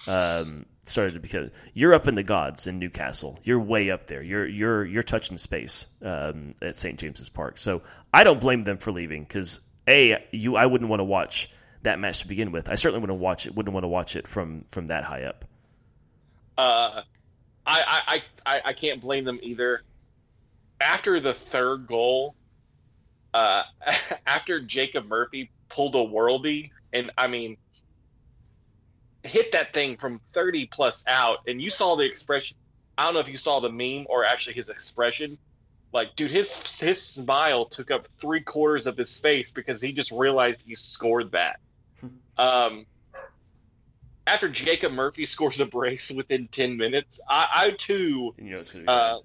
Um, 0.07 0.65
started 0.86 1.13
to 1.13 1.19
become 1.19 1.50
you're 1.74 1.93
up 1.93 2.07
in 2.07 2.15
the 2.15 2.24
gods 2.24 2.67
in 2.67 2.79
Newcastle. 2.79 3.39
You're 3.43 3.60
way 3.60 3.89
up 3.91 4.07
there. 4.07 4.22
You're 4.22 4.45
you're 4.48 4.86
you're 4.86 5.03
touching 5.03 5.38
space 5.38 5.88
um, 6.01 6.53
at 6.62 6.77
St 6.77 7.00
James's 7.00 7.29
Park. 7.29 7.60
So 7.60 7.81
I 8.13 8.24
don't 8.24 8.41
blame 8.41 8.63
them 8.63 8.77
for 8.77 8.91
leaving 8.91 9.24
because 9.24 9.60
a 9.88 10.24
you 10.31 10.55
I 10.55 10.65
wouldn't 10.65 10.89
want 10.89 11.00
to 11.00 11.05
watch 11.05 11.51
that 11.83 12.00
match 12.00 12.22
to 12.22 12.27
begin 12.27 12.51
with. 12.51 12.69
I 12.69 12.75
certainly 12.75 13.01
wouldn't 13.01 13.19
watch 13.19 13.45
it. 13.45 13.55
Wouldn't 13.55 13.74
want 13.74 13.83
to 13.83 13.89
watch 13.89 14.15
it 14.15 14.27
from 14.27 14.65
from 14.72 14.88
that 14.88 15.03
high 15.03 15.24
up. 15.24 15.45
uh, 16.57 17.01
I, 17.65 17.81
I 18.07 18.24
I 18.45 18.62
I 18.65 18.74
can't 18.74 19.01
blame 19.01 19.24
them 19.24 19.39
either. 19.41 19.83
After 20.81 21.19
the 21.19 21.33
third 21.51 21.88
goal, 21.88 22.36
uh, 23.33 23.63
after 24.27 24.61
Jacob 24.61 25.07
Murphy 25.07 25.51
pulled 25.69 25.95
a 25.95 25.99
worldie, 25.99 26.71
and 26.91 27.11
I 27.17 27.27
mean, 27.27 27.57
hit 29.23 29.51
that 29.53 29.73
thing 29.73 29.97
from 29.97 30.21
30 30.33 30.69
plus 30.71 31.03
out, 31.07 31.39
and 31.47 31.61
you 31.61 31.69
saw 31.69 31.95
the 31.95 32.03
expression. 32.03 32.57
I 32.97 33.05
don't 33.05 33.15
know 33.15 33.19
if 33.21 33.27
you 33.27 33.37
saw 33.37 33.59
the 33.59 33.69
meme 33.69 34.05
or 34.07 34.23
actually 34.25 34.53
his 34.53 34.69
expression. 34.69 35.37
Like, 35.93 36.15
dude, 36.15 36.31
his 36.31 36.55
his 36.79 37.01
smile 37.01 37.65
took 37.65 37.91
up 37.91 38.07
three 38.19 38.41
quarters 38.41 38.87
of 38.87 38.97
his 38.97 39.19
face 39.19 39.51
because 39.51 39.81
he 39.81 39.91
just 39.93 40.11
realized 40.11 40.63
he 40.65 40.75
scored 40.75 41.31
that. 41.31 41.59
um, 42.37 42.85
after 44.25 44.49
Jacob 44.49 44.93
Murphy 44.93 45.25
scores 45.25 45.59
a 45.59 45.65
brace 45.65 46.09
within 46.09 46.47
10 46.51 46.77
minutes, 46.77 47.19
I, 47.29 47.45
I 47.53 47.71
too 47.71 48.33
You 48.37 48.51
know 48.51 48.59
it's 48.59 48.71
gonna 48.71 48.83
be 48.83 48.87
uh, 48.87 49.17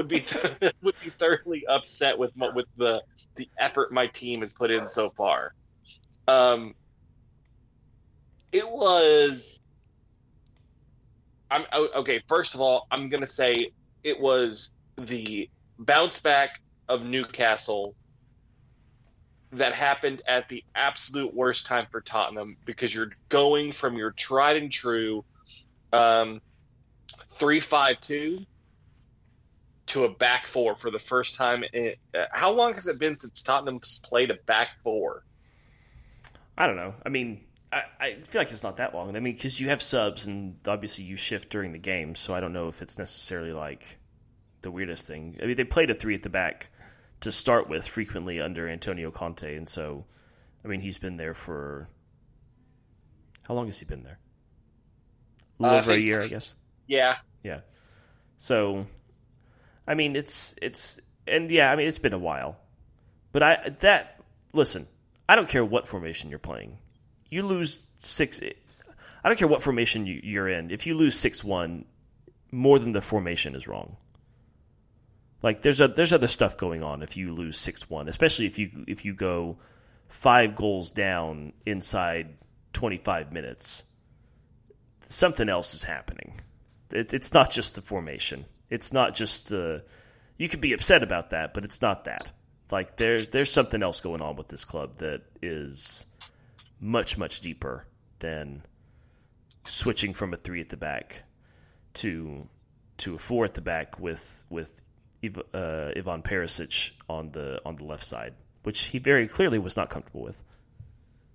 would 0.00 0.08
be 0.08 0.24
would 0.82 0.94
be 1.04 1.10
thoroughly 1.10 1.66
upset 1.66 2.18
with 2.18 2.30
with 2.54 2.64
the 2.76 3.02
the 3.36 3.48
effort 3.58 3.92
my 3.92 4.06
team 4.06 4.40
has 4.40 4.54
put 4.54 4.70
in 4.70 4.88
so 4.88 5.10
far. 5.10 5.52
Um, 6.26 6.74
it 8.50 8.68
was. 8.68 9.60
I'm 11.50 11.64
okay. 11.96 12.22
First 12.28 12.54
of 12.54 12.62
all, 12.62 12.86
I'm 12.90 13.10
gonna 13.10 13.26
say 13.26 13.72
it 14.02 14.18
was 14.18 14.70
the 14.96 15.50
bounce 15.78 16.20
back 16.22 16.50
of 16.88 17.02
Newcastle 17.04 17.94
that 19.52 19.74
happened 19.74 20.22
at 20.26 20.48
the 20.48 20.64
absolute 20.74 21.34
worst 21.34 21.66
time 21.66 21.86
for 21.90 22.00
Tottenham 22.00 22.56
because 22.64 22.94
you're 22.94 23.10
going 23.28 23.72
from 23.72 23.96
your 23.96 24.12
tried 24.12 24.56
and 24.56 24.72
true 24.72 25.24
um, 25.92 26.40
three 27.38 27.60
five 27.60 28.00
two 28.00 28.46
to 29.90 30.04
a 30.04 30.08
back 30.08 30.46
four 30.52 30.76
for 30.76 30.90
the 30.90 30.98
first 30.98 31.34
time. 31.36 31.64
In, 31.72 31.94
uh, 32.14 32.24
how 32.32 32.50
long 32.50 32.74
has 32.74 32.86
it 32.86 32.98
been 32.98 33.18
since 33.18 33.42
Tottenham's 33.42 34.00
played 34.04 34.30
a 34.30 34.34
back 34.46 34.68
four? 34.82 35.24
I 36.56 36.66
don't 36.66 36.76
know. 36.76 36.94
I 37.04 37.08
mean, 37.08 37.44
I, 37.72 37.82
I 37.98 38.14
feel 38.24 38.40
like 38.40 38.50
it's 38.50 38.62
not 38.62 38.78
that 38.78 38.94
long. 38.94 39.16
I 39.16 39.20
mean, 39.20 39.34
because 39.34 39.60
you 39.60 39.68
have 39.68 39.82
subs 39.82 40.26
and 40.26 40.56
obviously 40.66 41.04
you 41.04 41.16
shift 41.16 41.50
during 41.50 41.72
the 41.72 41.78
game, 41.78 42.14
so 42.14 42.34
I 42.34 42.40
don't 42.40 42.52
know 42.52 42.68
if 42.68 42.82
it's 42.82 42.98
necessarily 42.98 43.52
like 43.52 43.98
the 44.62 44.70
weirdest 44.70 45.06
thing. 45.06 45.38
I 45.42 45.46
mean, 45.46 45.56
they 45.56 45.64
played 45.64 45.90
a 45.90 45.94
three 45.94 46.14
at 46.14 46.22
the 46.22 46.28
back 46.28 46.70
to 47.20 47.32
start 47.32 47.68
with 47.68 47.86
frequently 47.86 48.40
under 48.40 48.68
Antonio 48.68 49.10
Conte, 49.10 49.54
and 49.56 49.68
so 49.68 50.04
I 50.64 50.68
mean, 50.68 50.80
he's 50.80 50.98
been 50.98 51.16
there 51.16 51.34
for 51.34 51.88
how 53.50 53.54
long 53.54 53.66
has 53.66 53.78
he 53.78 53.86
been 53.86 54.02
there? 54.02 54.18
A 55.58 55.62
little 55.62 55.78
Uh, 55.78 55.80
over 55.80 55.92
a 55.92 55.98
year, 55.98 56.22
I 56.22 56.28
guess. 56.28 56.56
Yeah, 56.86 57.16
Yeah. 57.42 57.60
So, 58.36 58.86
I 59.90 59.94
mean, 59.94 60.14
it's 60.14 60.54
it's 60.62 61.00
and 61.26 61.50
yeah, 61.50 61.72
I 61.72 61.74
mean, 61.74 61.88
it's 61.88 61.98
been 61.98 62.12
a 62.12 62.18
while, 62.18 62.56
but 63.32 63.42
I 63.42 63.70
that 63.80 64.22
listen, 64.52 64.86
I 65.28 65.34
don't 65.34 65.48
care 65.48 65.64
what 65.64 65.88
formation 65.88 66.30
you're 66.30 66.38
playing. 66.38 66.78
You 67.28 67.42
lose 67.42 67.90
six. 67.96 68.40
I 68.40 69.28
don't 69.28 69.36
care 69.36 69.48
what 69.48 69.64
formation 69.64 70.06
you, 70.06 70.20
you're 70.22 70.48
in. 70.48 70.70
If 70.70 70.86
you 70.86 70.94
lose 70.94 71.18
six 71.18 71.42
one, 71.42 71.86
more 72.52 72.78
than 72.78 72.92
the 72.92 73.00
formation 73.00 73.56
is 73.56 73.66
wrong. 73.66 73.96
Like 75.42 75.62
there's 75.62 75.80
a 75.80 75.88
there's 75.88 76.12
other 76.12 76.28
stuff 76.28 76.56
going 76.56 76.84
on 76.84 77.02
if 77.02 77.16
you 77.16 77.34
lose 77.34 77.58
six 77.58 77.90
one, 77.90 78.06
especially 78.06 78.46
if 78.46 78.60
you 78.60 78.84
if 78.86 79.04
you 79.04 79.12
go 79.12 79.58
five 80.06 80.54
goals 80.54 80.92
down 80.92 81.52
inside 81.66 82.36
twenty 82.72 82.98
five 82.98 83.32
minutes. 83.32 83.82
Something 85.08 85.48
else 85.48 85.74
is 85.74 85.82
happening. 85.82 86.40
It, 86.92 87.12
it's 87.12 87.34
not 87.34 87.50
just 87.50 87.74
the 87.74 87.82
formation. 87.82 88.44
It's 88.70 88.92
not 88.92 89.14
just 89.14 89.52
uh, 89.52 89.80
you 90.38 90.48
could 90.48 90.60
be 90.60 90.72
upset 90.72 91.02
about 91.02 91.30
that, 91.30 91.52
but 91.52 91.64
it's 91.64 91.82
not 91.82 92.04
that. 92.04 92.32
Like 92.70 92.96
there's 92.96 93.28
there's 93.28 93.50
something 93.50 93.82
else 93.82 94.00
going 94.00 94.22
on 94.22 94.36
with 94.36 94.48
this 94.48 94.64
club 94.64 94.96
that 94.96 95.22
is 95.42 96.06
much 96.80 97.18
much 97.18 97.40
deeper 97.40 97.86
than 98.20 98.62
switching 99.64 100.14
from 100.14 100.32
a 100.32 100.36
three 100.36 100.60
at 100.60 100.68
the 100.68 100.76
back 100.76 101.24
to 101.94 102.48
to 102.98 103.16
a 103.16 103.18
four 103.18 103.44
at 103.44 103.54
the 103.54 103.60
back 103.60 103.98
with 103.98 104.44
with 104.48 104.80
uh, 105.52 105.90
Ivan 105.96 106.22
Perisic 106.22 106.92
on 107.08 107.32
the 107.32 107.60
on 107.66 107.76
the 107.76 107.84
left 107.84 108.04
side, 108.04 108.34
which 108.62 108.84
he 108.86 108.98
very 108.98 109.26
clearly 109.28 109.58
was 109.58 109.76
not 109.76 109.90
comfortable 109.90 110.22
with. 110.22 110.42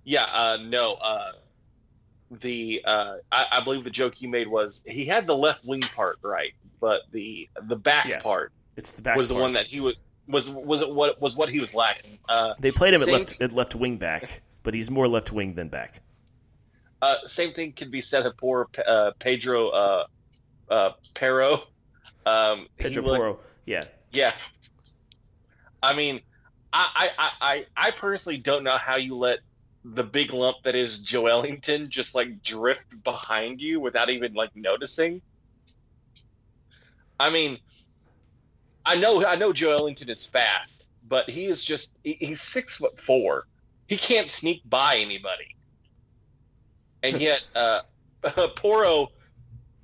yeah. 0.04 0.24
Uh, 0.24 0.56
no, 0.60 0.94
uh, 0.94 1.32
the 2.30 2.82
uh, 2.84 3.16
I, 3.30 3.46
I 3.52 3.60
believe 3.64 3.84
the 3.84 3.90
joke 3.90 4.20
you 4.20 4.28
made 4.28 4.48
was 4.48 4.82
he 4.86 5.06
had 5.06 5.26
the 5.26 5.36
left 5.36 5.64
wing 5.64 5.82
part 5.82 6.18
right, 6.22 6.52
but 6.80 7.02
the 7.12 7.48
the 7.68 7.76
back 7.76 8.06
Yeah. 8.06 8.20
part 8.20 8.52
It's 8.76 8.92
the 8.92 9.02
back 9.02 9.16
was 9.16 9.28
the 9.28 9.34
one 9.34 9.52
that 9.52 9.66
he 9.66 9.80
was 9.80 9.94
was 10.28 10.50
was 10.50 10.84
what 10.84 11.20
was 11.20 11.36
what 11.36 11.48
he 11.48 11.60
was 11.60 11.72
lacking. 11.74 12.18
Uh, 12.28 12.54
they 12.58 12.72
played 12.72 12.94
him 12.94 13.02
at 13.02 13.08
left 13.08 13.40
at 13.40 13.52
left 13.52 13.74
wing 13.74 13.96
back, 13.96 14.42
but 14.62 14.74
he's 14.74 14.90
more 14.90 15.06
left 15.06 15.32
wing 15.32 15.54
than 15.54 15.68
back. 15.68 16.02
Uh, 17.02 17.16
same 17.26 17.52
thing 17.52 17.72
could 17.72 17.90
be 17.90 18.00
said 18.00 18.26
of 18.26 18.36
poor 18.36 18.68
uh, 18.86 19.12
Pedro 19.20 19.68
uh, 19.68 20.06
uh, 20.70 20.90
Porro. 21.14 21.64
Um, 22.24 22.66
Pedro 22.76 23.02
looked- 23.04 23.16
Porro, 23.18 23.38
yeah, 23.66 23.84
Yeah. 24.10 24.32
I 25.82 25.94
mean, 25.94 26.20
I, 26.72 27.08
I, 27.18 27.30
I, 27.40 27.66
I 27.76 27.90
personally 27.92 28.38
don't 28.38 28.64
know 28.64 28.76
how 28.76 28.96
you 28.96 29.14
let 29.16 29.38
the 29.94 30.02
big 30.02 30.32
lump 30.32 30.56
that 30.64 30.74
is 30.74 31.00
Joelinton 31.00 31.88
just 31.88 32.14
like 32.14 32.42
drift 32.42 33.02
behind 33.04 33.60
you 33.60 33.78
without 33.78 34.10
even 34.10 34.34
like 34.34 34.50
noticing. 34.56 35.22
I 37.20 37.30
mean, 37.30 37.58
I 38.84 38.96
know 38.96 39.24
I 39.24 39.36
know 39.36 39.52
Joelinton 39.52 40.08
is 40.10 40.26
fast, 40.26 40.88
but 41.08 41.30
he 41.30 41.46
is 41.46 41.62
just 41.64 41.92
he, 42.02 42.14
he's 42.14 42.42
six 42.42 42.78
foot 42.78 43.00
four. 43.00 43.46
He 43.86 43.96
can't 43.96 44.30
sneak 44.30 44.62
by 44.68 44.96
anybody. 44.96 45.54
And 47.02 47.20
yet, 47.20 47.42
uh, 47.54 47.82
Porro, 48.56 49.08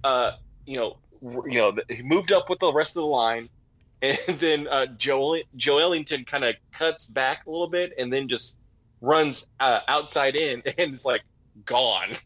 uh, 0.03 0.33
you 0.67 0.77
know, 0.77 0.99
you 1.47 1.59
know, 1.59 1.77
he 1.89 2.03
moved 2.03 2.33
up 2.33 2.51
with 2.51 2.59
the 2.59 2.73
rest 2.73 2.97
of 2.97 3.03
the 3.03 3.07
line, 3.07 3.49
and 4.03 4.41
then 4.41 4.67
uh, 4.67 4.87
Joel 4.99 5.43
Joelinton 5.57 6.27
kind 6.27 6.45
of 6.45 6.57
cuts 6.73 7.07
back 7.07 7.47
a 7.47 7.51
little 7.51 7.69
bit, 7.69 7.93
and 7.97 8.13
then 8.13 8.29
just 8.29 8.57
runs 9.03 9.47
uh, 9.61 9.81
outside 9.87 10.35
in, 10.37 10.63
and 10.79 10.95
is 10.95 11.05
like 11.05 11.21
gone. 11.67 12.17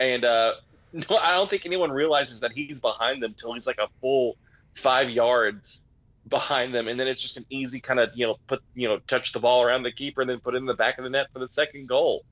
And 0.00 0.24
uh, 0.24 0.54
no, 0.94 1.16
I 1.20 1.32
don't 1.32 1.50
think 1.50 1.66
anyone 1.66 1.90
realizes 1.92 2.40
that 2.40 2.52
he's 2.52 2.80
behind 2.80 3.22
them 3.22 3.34
till 3.38 3.52
he's 3.52 3.66
like 3.66 3.78
a 3.78 3.88
full 4.00 4.36
five 4.82 5.10
yards 5.10 5.82
behind 6.26 6.74
them, 6.74 6.88
and 6.88 6.98
then 6.98 7.08
it's 7.08 7.20
just 7.20 7.36
an 7.36 7.46
easy 7.50 7.80
kind 7.80 8.00
of 8.00 8.10
you 8.14 8.26
know 8.26 8.36
put 8.46 8.62
you 8.74 8.88
know 8.88 8.98
touch 9.08 9.32
the 9.32 9.40
ball 9.40 9.62
around 9.62 9.82
the 9.82 9.92
keeper 9.92 10.22
and 10.22 10.30
then 10.30 10.40
put 10.40 10.54
it 10.54 10.58
in 10.58 10.66
the 10.66 10.74
back 10.74 10.96
of 10.98 11.04
the 11.04 11.10
net 11.10 11.26
for 11.32 11.40
the 11.40 11.48
second 11.48 11.88
goal. 11.88 12.24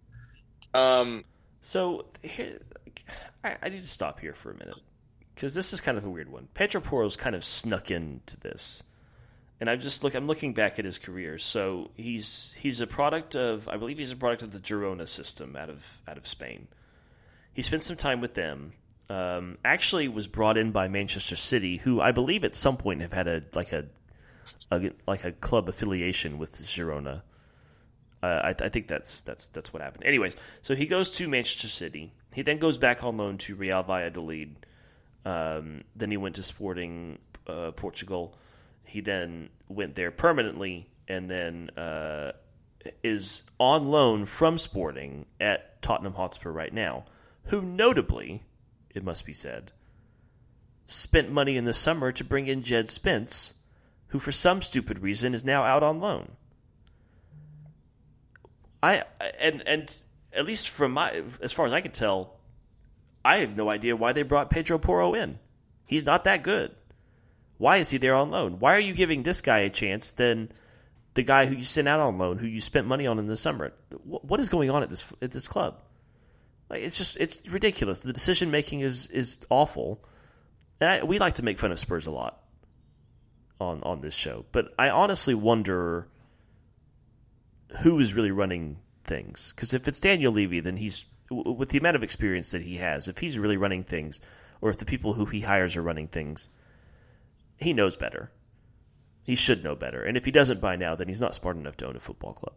Um, 0.75 1.25
So 1.61 2.07
here, 2.23 2.59
I, 3.43 3.57
I 3.63 3.69
need 3.69 3.83
to 3.83 3.89
stop 3.89 4.21
here 4.21 4.35
for 4.35 4.51
a 4.51 4.55
minute 4.55 4.77
because 5.35 5.55
this 5.55 5.73
is 5.73 5.81
kind 5.81 5.99
of 5.99 6.05
a 6.05 6.11
weird 6.11 6.31
one. 6.31 6.49
Pedro 6.55 6.81
Porro's 6.81 7.17
kind 7.17 7.35
of 7.35 7.45
snuck 7.45 7.91
into 7.91 8.39
this, 8.41 8.83
and 9.61 9.71
I'm 9.71 9.81
just 9.81 10.05
look. 10.05 10.15
I'm 10.15 10.27
looking 10.27 10.53
back 10.53 10.79
at 10.79 10.85
his 10.85 10.99
career. 10.99 11.39
So 11.39 11.91
he's 11.97 12.55
he's 12.59 12.81
a 12.81 12.87
product 12.87 13.35
of 13.35 13.69
I 13.69 13.77
believe 13.77 13.99
he's 13.99 14.13
a 14.13 14.17
product 14.17 14.43
of 14.43 14.53
the 14.53 14.59
Girona 14.59 15.09
system 15.09 15.57
out 15.57 15.71
of 15.71 16.01
out 16.07 16.19
of 16.19 16.27
Spain. 16.27 16.69
He 17.55 17.63
spent 17.63 17.85
some 17.85 17.97
time 17.97 18.21
with 18.21 18.35
them. 18.35 18.73
Um, 19.09 19.57
actually, 19.65 20.09
was 20.09 20.27
brought 20.27 20.59
in 20.59 20.73
by 20.73 20.89
Manchester 20.89 21.37
City, 21.37 21.79
who 21.79 22.01
I 22.01 22.13
believe 22.13 22.45
at 22.45 22.55
some 22.55 22.77
point 22.77 23.01
have 23.01 23.13
had 23.13 23.29
a 23.29 23.43
like 23.55 23.73
a, 23.73 23.87
a 24.71 24.91
like 25.07 25.25
a 25.25 25.33
club 25.33 25.69
affiliation 25.69 26.39
with 26.39 26.55
Girona. 26.57 27.23
Uh, 28.23 28.27
I, 28.27 28.65
I 28.65 28.69
think 28.69 28.89
that's 28.89 29.21
that's 29.23 29.47
that's 29.49 29.73
what 29.73 29.81
happened. 29.81 30.05
Anyways, 30.05 30.37
so 30.61 30.75
he 30.75 30.87
goes 30.87 31.17
to 31.17 31.29
Manchester 31.29 31.69
City. 31.69 32.13
He 32.35 32.43
then 32.43 32.59
goes 32.59 32.77
back 32.77 33.03
on 33.05 33.17
loan 33.17 33.39
to 33.39 33.55
Real 33.55 33.83
Valladolid. 33.83 34.67
Um, 35.25 35.85
then 35.95 36.11
he 36.11 36.17
went 36.19 36.35
to 36.37 36.43
Sporting 36.43 37.19
uh, 37.47 37.71
Portugal. 37.71 38.37
He 38.87 39.01
then 39.01 39.51
went 39.69 39.95
there 39.95 40.11
permanently, 40.11 40.89
and 41.09 41.31
then 41.31 41.71
uh, 41.77 42.33
is 43.03 43.45
on 43.59 43.89
loan 43.89 44.27
from 44.27 44.59
Sporting 44.59 45.27
at 45.41 45.83
Tottenham 45.83 46.15
Hotspur 46.15 46.51
right 46.51 46.73
now. 46.73 47.05
Who 47.47 47.63
notably, 47.63 48.43
it 48.91 49.05
must 49.05 49.25
be 49.27 49.33
said, 49.33 49.73
spent 50.85 51.31
money 51.31 51.57
in 51.57 51.65
the 51.65 51.75
summer 51.75 52.13
to 52.13 52.25
bring 52.25 52.47
in 52.47 52.63
Jed 52.63 52.89
Spence, 52.89 53.55
who 54.09 54.19
for 54.19 54.33
some 54.33 54.63
stupid 54.63 55.01
reason 55.01 55.35
is 55.35 55.45
now 55.45 55.63
out 55.65 55.83
on 55.83 56.01
loan. 56.01 56.33
I 58.83 59.03
and 59.41 59.67
and 59.67 59.95
at 60.33 60.47
least 60.47 60.69
from 60.69 60.93
my 60.93 61.23
as 61.41 61.53
far 61.53 61.67
as 61.67 61.73
I 61.73 61.81
can 61.81 61.93
tell, 61.93 62.37
I 63.25 63.39
have 63.39 63.57
no 63.57 63.69
idea 63.69 63.97
why 63.97 64.13
they 64.13 64.23
brought 64.23 64.51
Pedro 64.51 64.79
Porro 64.79 65.15
in. 65.15 65.39
He's 65.87 66.05
not 66.07 66.25
that 66.25 66.43
good. 66.43 66.75
Why 67.59 67.79
is 67.79 67.91
he 67.91 67.99
there 67.99 68.15
on 68.15 68.31
loan? 68.31 68.59
Why 68.59 68.75
are 68.75 68.81
you 68.81 68.95
giving 68.95 69.23
this 69.23 69.41
guy 69.41 69.59
a 69.59 69.71
chance 69.71 70.11
than 70.13 70.51
the 71.15 71.23
guy 71.23 71.47
who 71.47 71.57
you 71.57 71.65
sent 71.65 71.89
out 71.89 72.01
on 72.01 72.19
loan, 72.19 72.39
who 72.39 72.47
you 72.47 72.61
spent 72.61 72.87
money 72.87 73.07
on 73.07 73.19
in 73.19 73.27
the 73.27 73.37
summer? 73.37 73.73
What 74.05 74.41
is 74.41 74.49
going 74.49 74.71
on 74.71 74.83
at 74.83 74.91
this 74.91 75.13
at 75.23 75.31
this 75.31 75.49
club? 75.49 75.81
Like 76.69 76.83
it's 76.83 76.99
just 76.99 77.17
it's 77.19 77.49
ridiculous. 77.49 78.03
The 78.03 78.13
decision 78.13 78.51
making 78.51 78.81
is 78.81 79.11
is 79.11 79.39
awful, 79.51 80.05
and 80.81 80.91
I, 80.91 81.05
we 81.05 81.19
like 81.19 81.35
to 81.35 81.45
make 81.45 81.59
fun 81.59 81.73
of 81.73 81.79
Spurs 81.79 82.07
a 82.07 82.11
lot. 82.11 82.43
on 83.61 83.83
on 83.83 84.01
this 84.01 84.15
show, 84.15 84.45
but 84.53 84.75
I 84.79 84.91
honestly 84.91 85.35
wonder 85.35 86.09
who 87.83 87.99
is 87.99 88.15
really 88.15 88.31
running 88.31 88.79
things. 89.05 89.53
Because 89.55 89.75
if 89.75 89.89
it's 89.89 90.01
Daniel 90.01 90.33
Levy, 90.33 90.61
then 90.61 90.77
he's 90.77 91.05
with 91.31 91.71
the 91.71 91.79
amount 91.79 91.97
of 91.97 92.03
experience 92.03 92.51
that 92.51 92.63
he 92.63 92.77
has. 92.77 93.09
If 93.09 93.19
he's 93.19 93.39
really 93.39 93.57
running 93.57 93.83
things, 93.83 94.21
or 94.61 94.71
if 94.71 94.79
the 94.79 94.85
people 94.85 95.15
who 95.15 95.25
he 95.27 95.41
hires 95.41 95.77
are 95.77 95.83
running 95.83 96.09
things, 96.09 96.51
he 97.57 97.73
knows 97.73 97.97
better. 97.97 98.31
He 99.23 99.35
should 99.35 99.65
know 99.65 99.75
better. 99.75 100.03
And 100.03 100.17
if 100.17 100.25
he 100.25 100.31
doesn't 100.31 100.61
by 100.61 100.77
now, 100.77 100.95
then 100.95 101.09
he's 101.09 101.21
not 101.21 101.35
smart 101.35 101.57
enough 101.57 101.77
to 101.79 101.87
own 101.89 101.97
a 101.97 102.01
football 102.01 102.33
club. 102.33 102.55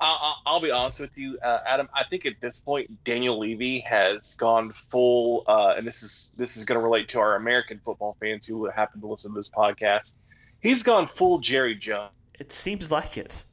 I'll, 0.00 0.36
I'll 0.46 0.60
be 0.60 0.70
honest 0.70 1.00
with 1.00 1.16
you, 1.16 1.38
uh, 1.42 1.60
Adam. 1.66 1.88
I 1.94 2.04
think 2.04 2.26
at 2.26 2.34
this 2.40 2.60
point, 2.60 3.04
Daniel 3.04 3.38
Levy 3.38 3.80
has 3.80 4.34
gone 4.34 4.72
full, 4.90 5.44
uh, 5.46 5.74
and 5.76 5.86
this 5.86 6.02
is 6.02 6.30
this 6.36 6.56
is 6.56 6.64
going 6.64 6.78
to 6.78 6.82
relate 6.82 7.08
to 7.10 7.18
our 7.18 7.36
American 7.36 7.80
football 7.84 8.16
fans 8.20 8.46
who 8.46 8.66
happen 8.66 9.00
to 9.00 9.06
listen 9.06 9.32
to 9.32 9.38
this 9.38 9.50
podcast. 9.50 10.12
He's 10.60 10.82
gone 10.82 11.08
full 11.08 11.38
Jerry 11.38 11.74
Jones. 11.74 12.14
It 12.38 12.52
seems 12.52 12.90
like 12.90 13.16
it. 13.16 13.44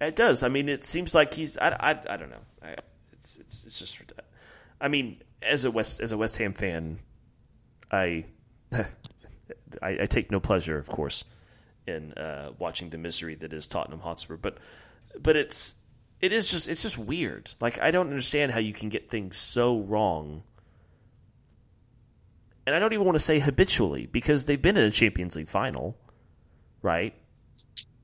It 0.00 0.16
does. 0.16 0.42
I 0.42 0.48
mean, 0.48 0.68
it 0.68 0.84
seems 0.84 1.14
like 1.14 1.34
he's. 1.34 1.58
I, 1.58 1.70
I, 1.70 1.90
I 2.14 2.16
don't 2.16 2.30
know. 2.30 2.42
I, 2.62 2.76
it's, 3.12 3.38
it's 3.38 3.64
it's 3.66 3.78
just. 3.78 3.96
I 4.80 4.88
mean, 4.88 5.22
as 5.42 5.64
a 5.64 5.70
West 5.70 6.00
as 6.00 6.12
a 6.12 6.18
West 6.18 6.38
Ham 6.38 6.52
fan, 6.54 6.98
I 7.90 8.26
I, 9.82 9.98
I 10.02 10.06
take 10.06 10.30
no 10.30 10.40
pleasure, 10.40 10.78
of 10.78 10.88
course, 10.88 11.24
in 11.86 12.12
uh, 12.12 12.52
watching 12.58 12.90
the 12.90 12.98
misery 12.98 13.34
that 13.36 13.52
is 13.52 13.66
Tottenham 13.66 14.00
Hotspur. 14.00 14.36
But 14.36 14.58
but 15.20 15.36
it's 15.36 15.80
it 16.20 16.32
is 16.32 16.50
just 16.50 16.68
it's 16.68 16.82
just 16.82 16.98
weird. 16.98 17.52
Like 17.60 17.80
I 17.80 17.90
don't 17.90 18.08
understand 18.08 18.52
how 18.52 18.60
you 18.60 18.72
can 18.72 18.88
get 18.88 19.10
things 19.10 19.36
so 19.36 19.78
wrong. 19.78 20.42
And 22.66 22.76
I 22.76 22.78
don't 22.78 22.92
even 22.92 23.04
want 23.04 23.16
to 23.16 23.24
say 23.24 23.40
habitually 23.40 24.06
because 24.06 24.44
they've 24.44 24.60
been 24.60 24.76
in 24.76 24.84
a 24.84 24.90
Champions 24.90 25.34
League 25.34 25.48
final, 25.48 25.96
right? 26.80 27.12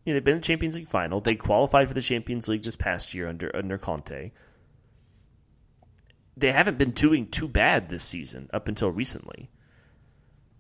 You 0.05 0.13
know, 0.13 0.15
they've 0.15 0.25
been 0.25 0.35
in 0.35 0.41
the 0.41 0.47
Champions 0.47 0.77
League 0.77 0.89
final. 0.89 1.21
They 1.21 1.37
qualified 1.37 1.87
for 1.87 1.95
the 1.95 2.03
Champions 2.03 2.49
League 2.49 2.65
this 2.65 2.75
past 2.75 3.15
year 3.15 3.29
under 3.29 3.55
under 3.55 3.79
Conte. 3.79 4.33
They 6.37 6.53
haven't 6.53 6.79
been 6.79 6.93
doing 6.93 7.29
too 7.29 7.49
bad 7.49 7.89
this 7.89 8.05
season 8.05 8.49
up 8.53 8.69
until 8.69 8.91
recently 8.91 9.51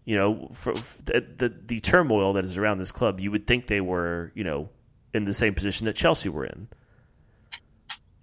you 0.08 0.16
know, 0.16 0.48
for, 0.54 0.74
for 0.74 1.02
the, 1.02 1.26
the, 1.36 1.48
the 1.66 1.80
turmoil 1.80 2.32
that 2.32 2.44
is 2.46 2.56
around 2.56 2.78
this 2.78 2.92
club, 2.92 3.20
you 3.20 3.30
would 3.30 3.46
think 3.46 3.66
they 3.66 3.82
were, 3.82 4.32
you 4.34 4.42
know, 4.42 4.70
in 5.12 5.26
the 5.26 5.34
same 5.34 5.52
position 5.52 5.84
that 5.84 5.96
Chelsea 5.96 6.30
were 6.30 6.46
in, 6.46 6.66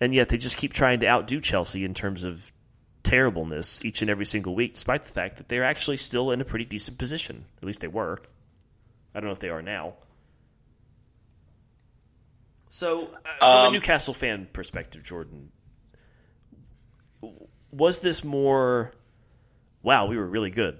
and 0.01 0.11
yet 0.11 0.29
they 0.29 0.37
just 0.39 0.57
keep 0.57 0.73
trying 0.73 1.01
to 1.01 1.07
outdo 1.07 1.39
Chelsea 1.39 1.85
in 1.85 1.93
terms 1.93 2.23
of 2.23 2.51
terribleness 3.03 3.85
each 3.85 4.01
and 4.01 4.09
every 4.09 4.25
single 4.25 4.55
week, 4.55 4.73
despite 4.73 5.03
the 5.03 5.11
fact 5.11 5.37
that 5.37 5.47
they're 5.47 5.63
actually 5.63 5.97
still 5.97 6.31
in 6.31 6.41
a 6.41 6.43
pretty 6.43 6.65
decent 6.65 6.97
position. 6.97 7.45
At 7.59 7.65
least 7.65 7.81
they 7.81 7.87
were. 7.87 8.19
I 9.13 9.19
don't 9.19 9.27
know 9.27 9.33
if 9.33 9.39
they 9.39 9.49
are 9.49 9.61
now. 9.61 9.93
So, 12.67 13.09
uh, 13.23 13.37
from 13.37 13.67
um, 13.67 13.67
a 13.67 13.71
Newcastle 13.71 14.15
fan 14.15 14.47
perspective, 14.51 15.03
Jordan, 15.03 15.51
was 17.69 17.99
this 17.99 18.23
more? 18.23 18.91
Wow, 19.83 20.07
we 20.07 20.17
were 20.17 20.25
really 20.25 20.49
good 20.49 20.79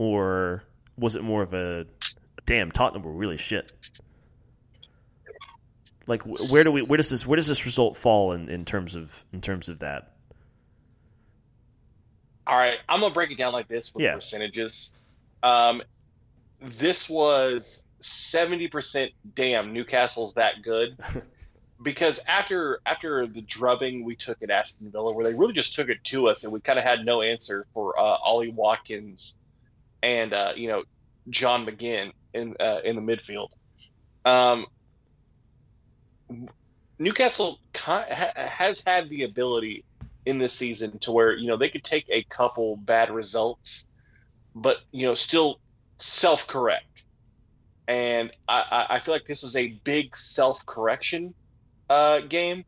or 0.00 0.64
was 0.96 1.14
it 1.14 1.22
more 1.22 1.42
of 1.42 1.52
a 1.52 1.84
damn 2.46 2.72
Tottenham 2.72 3.02
were 3.02 3.12
really 3.12 3.36
shit? 3.36 3.74
Like 6.06 6.22
where 6.22 6.64
do 6.64 6.72
we 6.72 6.80
where 6.80 6.96
does 6.96 7.10
this 7.10 7.26
where 7.26 7.36
does 7.36 7.46
this 7.46 7.66
result 7.66 7.98
fall 7.98 8.32
in, 8.32 8.48
in 8.48 8.64
terms 8.64 8.94
of 8.94 9.22
in 9.30 9.42
terms 9.42 9.68
of 9.68 9.80
that? 9.80 10.14
All 12.46 12.56
right, 12.56 12.78
I'm 12.88 13.00
gonna 13.00 13.12
break 13.12 13.30
it 13.30 13.36
down 13.36 13.52
like 13.52 13.68
this 13.68 13.92
with 13.94 14.02
yeah. 14.02 14.14
percentages. 14.14 14.90
Um, 15.42 15.82
this 16.80 17.06
was 17.10 17.82
seventy 18.00 18.68
percent. 18.68 19.12
Damn, 19.36 19.74
Newcastle's 19.74 20.32
that 20.32 20.62
good. 20.64 20.96
because 21.82 22.20
after 22.26 22.80
after 22.86 23.26
the 23.26 23.42
drubbing 23.42 24.02
we 24.02 24.16
took 24.16 24.42
at 24.42 24.48
Aston 24.48 24.90
Villa, 24.90 25.12
where 25.12 25.26
they 25.26 25.34
really 25.34 25.52
just 25.52 25.74
took 25.74 25.90
it 25.90 26.02
to 26.04 26.26
us, 26.26 26.42
and 26.42 26.52
we 26.54 26.58
kind 26.60 26.78
of 26.78 26.86
had 26.86 27.04
no 27.04 27.20
answer 27.20 27.66
for 27.74 28.00
uh, 28.00 28.16
Ollie 28.24 28.50
Watkins 28.50 29.36
and 30.02 30.32
uh, 30.32 30.52
you 30.56 30.68
know 30.68 30.82
John 31.28 31.66
McGinn 31.66 32.12
in 32.34 32.54
uh, 32.60 32.80
in 32.84 32.96
the 32.96 33.02
midfield. 33.02 33.48
Um, 34.24 34.66
Newcastle 36.98 37.58
has 37.74 38.82
had 38.86 39.08
the 39.08 39.24
ability 39.24 39.84
in 40.26 40.38
this 40.38 40.52
season 40.52 40.98
to 41.00 41.12
where 41.12 41.34
you 41.34 41.48
know 41.48 41.56
they 41.56 41.70
could 41.70 41.84
take 41.84 42.06
a 42.10 42.24
couple 42.24 42.76
bad 42.76 43.10
results, 43.10 43.86
but 44.54 44.78
you 44.92 45.06
know 45.06 45.14
still 45.14 45.60
self 45.98 46.46
correct. 46.46 46.84
And 47.88 48.30
I, 48.48 48.86
I 48.88 49.00
feel 49.00 49.12
like 49.12 49.26
this 49.26 49.42
was 49.42 49.56
a 49.56 49.80
big 49.82 50.16
self 50.16 50.64
correction 50.64 51.34
uh, 51.88 52.20
game. 52.20 52.64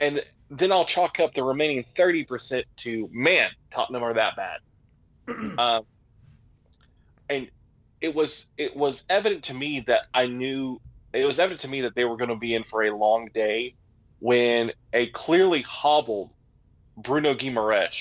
And 0.00 0.22
then 0.50 0.72
I'll 0.72 0.86
chalk 0.86 1.20
up 1.20 1.34
the 1.34 1.44
remaining 1.44 1.84
30% 1.96 2.64
to 2.78 3.08
man, 3.12 3.50
Tottenham 3.72 4.02
are 4.02 4.14
that 4.14 4.34
bad. 4.34 4.58
um, 5.58 5.84
and 7.32 7.50
it 8.00 8.14
was 8.14 8.46
it 8.58 8.76
was 8.76 9.04
evident 9.08 9.44
to 9.44 9.54
me 9.54 9.84
that 9.86 10.02
I 10.12 10.26
knew 10.26 10.80
it 11.12 11.24
was 11.24 11.38
evident 11.38 11.62
to 11.62 11.68
me 11.68 11.82
that 11.82 11.94
they 11.94 12.04
were 12.04 12.16
going 12.16 12.30
to 12.30 12.36
be 12.36 12.54
in 12.54 12.64
for 12.64 12.82
a 12.82 12.96
long 12.96 13.28
day 13.34 13.74
when 14.18 14.72
a 14.92 15.08
clearly 15.08 15.62
hobbled 15.62 16.30
Bruno 16.96 17.34
Guimaraes 17.34 17.96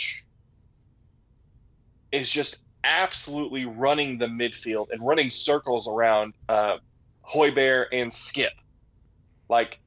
is 2.11 2.29
just 2.29 2.57
absolutely 2.83 3.65
running 3.65 4.17
the 4.17 4.27
midfield 4.27 4.87
and 4.91 5.05
running 5.05 5.29
circles 5.29 5.87
around 5.87 6.33
uh, 6.49 6.77
Højbjerg 7.33 7.85
and 7.91 8.11
Skipp. 8.11 8.49
Like 9.49 9.79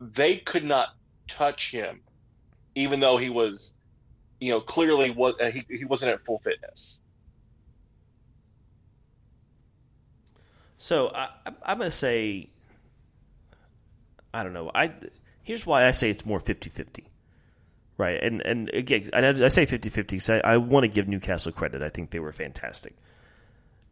they 0.00 0.38
could 0.38 0.64
not 0.64 0.88
touch 1.28 1.70
him, 1.70 2.02
even 2.74 3.00
though 3.00 3.16
he 3.16 3.30
was, 3.30 3.72
you 4.40 4.50
know, 4.50 4.60
clearly 4.60 5.10
was 5.10 5.34
uh, 5.40 5.50
he, 5.50 5.64
he 5.68 5.84
wasn't 5.84 6.12
at 6.12 6.24
full 6.24 6.40
fitness. 6.44 7.00
So 10.78 11.08
I, 11.08 11.28
I'm 11.62 11.78
going 11.78 11.90
to 11.90 11.96
say, 11.96 12.50
I 14.32 14.42
don't 14.42 14.52
know. 14.52 14.70
I 14.74 14.92
here's 15.42 15.64
why 15.64 15.86
I 15.86 15.92
say 15.92 16.10
it's 16.10 16.26
more 16.26 16.38
50-50. 16.38 17.04
Right, 17.98 18.22
and 18.22 18.42
and 18.42 18.68
again, 18.74 19.08
I 19.14 19.48
say 19.48 19.64
50-50 19.64 20.44
I, 20.44 20.52
I 20.52 20.56
want 20.58 20.84
to 20.84 20.88
give 20.88 21.08
Newcastle 21.08 21.50
credit. 21.50 21.80
I 21.80 21.88
think 21.88 22.10
they 22.10 22.20
were 22.20 22.32
fantastic, 22.32 22.94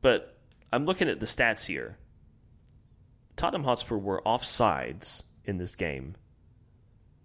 but 0.02 0.36
I'm 0.70 0.84
looking 0.84 1.08
at 1.08 1.20
the 1.20 1.26
stats 1.26 1.64
here. 1.64 1.96
Tottenham 3.34 3.64
Hotspur 3.64 3.96
were 3.96 4.20
offsides 4.26 5.24
in 5.46 5.56
this 5.56 5.74
game. 5.74 6.16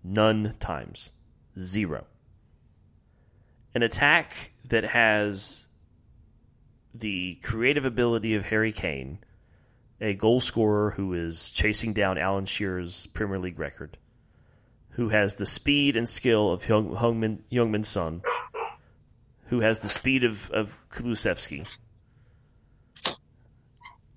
None 0.05 0.55
times, 0.61 1.11
zero. 1.57 2.05
An 3.75 3.83
attack 3.83 4.53
that 4.63 4.85
has 4.85 5.67
the 6.93 7.35
creative 7.43 7.83
ability 7.83 8.35
of 8.35 8.47
Harry 8.47 8.71
Kane 8.71 9.19
a 10.01 10.13
goal 10.13 10.39
scorer 10.39 10.91
who 10.91 11.13
is 11.13 11.51
chasing 11.51 11.93
down 11.93 12.17
Alan 12.17 12.45
Shearer's 12.45 13.07
Premier 13.07 13.37
League 13.37 13.59
record, 13.59 13.97
who 14.91 15.09
has 15.09 15.35
the 15.35 15.45
speed 15.45 15.97
and 15.97 16.07
skill 16.07 16.51
of 16.51 16.63
Heung-min, 16.63 17.43
Heung-min 17.51 17.83
Son, 17.83 18.21
who 19.47 19.61
has 19.61 19.81
the 19.81 19.89
speed 19.89 20.23
of, 20.23 20.49
of 20.51 20.79
Kulusevski. 20.89 21.67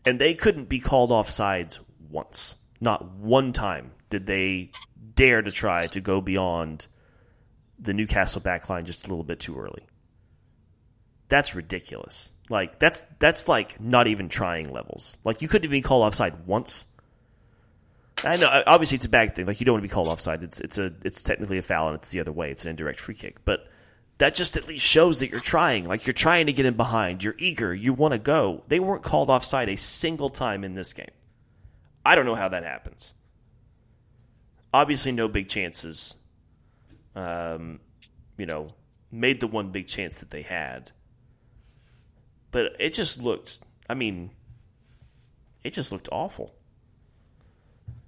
And 0.05 0.21
they 0.21 0.35
couldn't 0.35 0.69
be 0.69 0.81
called 0.81 1.13
off 1.13 1.29
sides 1.29 1.81
once. 2.11 2.57
Not 2.81 3.13
one 3.13 3.53
time 3.53 3.93
did 4.11 4.27
they 4.27 4.73
dare 5.15 5.43
to 5.43 5.53
try 5.53 5.87
to 5.89 6.01
go 6.01 6.21
beyond 6.21 6.87
the 7.79 7.95
Newcastle 7.95 8.41
backline 8.41 8.85
just 8.85 9.07
a 9.07 9.11
little 9.11 9.25
bit 9.25 9.41
too 9.41 9.59
early. 9.59 9.87
That's 11.29 11.55
ridiculous. 11.55 12.33
Like 12.53 12.79
that's 12.79 13.01
that's 13.19 13.49
like 13.49 13.81
not 13.81 14.09
even 14.09 14.29
trying 14.29 14.69
levels. 14.69 15.17
Like 15.25 15.41
you 15.41 15.49
couldn't 15.49 15.65
even 15.65 15.83
call 15.83 16.03
offside 16.03 16.47
once. 16.47 16.87
I 18.23 18.37
know 18.37 18.63
obviously 18.67 18.97
it's 18.97 19.07
a 19.07 19.09
bad 19.09 19.35
thing. 19.35 19.47
Like 19.47 19.59
you 19.59 19.65
don't 19.65 19.73
want 19.73 19.83
to 19.83 19.89
be 19.89 19.93
called 19.93 20.07
offside. 20.07 20.43
It's 20.43 20.61
it's 20.61 20.77
a 20.77 20.93
it's 21.03 21.23
technically 21.23 21.57
a 21.57 21.63
foul 21.63 21.89
and 21.89 21.97
it's 21.97 22.11
the 22.11 22.21
other 22.21 22.31
way. 22.31 22.51
It's 22.51 22.65
an 22.65 22.71
indirect 22.71 23.01
free 23.01 23.15
kick. 23.15 23.43
But 23.47 23.67
that 24.19 24.35
just 24.35 24.59
at 24.59 24.69
least 24.69 24.85
shows 24.85 25.21
that 25.21 25.31
you're 25.31 25.41
trying. 25.41 25.87
Like 25.87 26.07
you're 26.07 26.13
trying 26.13 26.45
to 26.45 26.53
get 26.53 26.67
in 26.67 26.75
behind. 26.75 27.25
You're 27.25 27.37
eager. 27.39 27.73
You 27.73 27.95
want 27.95 28.13
to 28.13 28.19
go. 28.19 28.65
They 28.69 28.81
weren't 28.81 29.03
called 29.03 29.31
offside 29.31 29.71
a 29.71 29.77
single 29.77 30.29
time 30.29 30.63
in 30.63 30.75
this 30.75 30.93
game. 30.93 31.07
I 32.05 32.17
don't 32.17 32.27
know 32.27 32.35
how 32.35 32.51
that 32.51 32.65
happens. 32.65 33.15
Obviously, 34.75 35.13
no 35.13 35.27
big 35.27 35.49
chances. 35.49 36.17
Um, 37.17 37.81
you 38.37 38.45
know, 38.45 38.75
made 39.11 39.41
the 39.41 39.47
one 39.47 39.71
big 39.71 39.87
chance 39.89 40.19
that 40.21 40.31
they 40.31 40.43
had 40.43 40.93
but 42.53 42.77
it 42.79 42.91
just 42.91 43.21
looked. 43.21 43.59
I 43.91 43.95
mean, 43.95 44.31
it 45.65 45.73
just 45.73 45.91
looked 45.91 46.09
awful. 46.13 46.55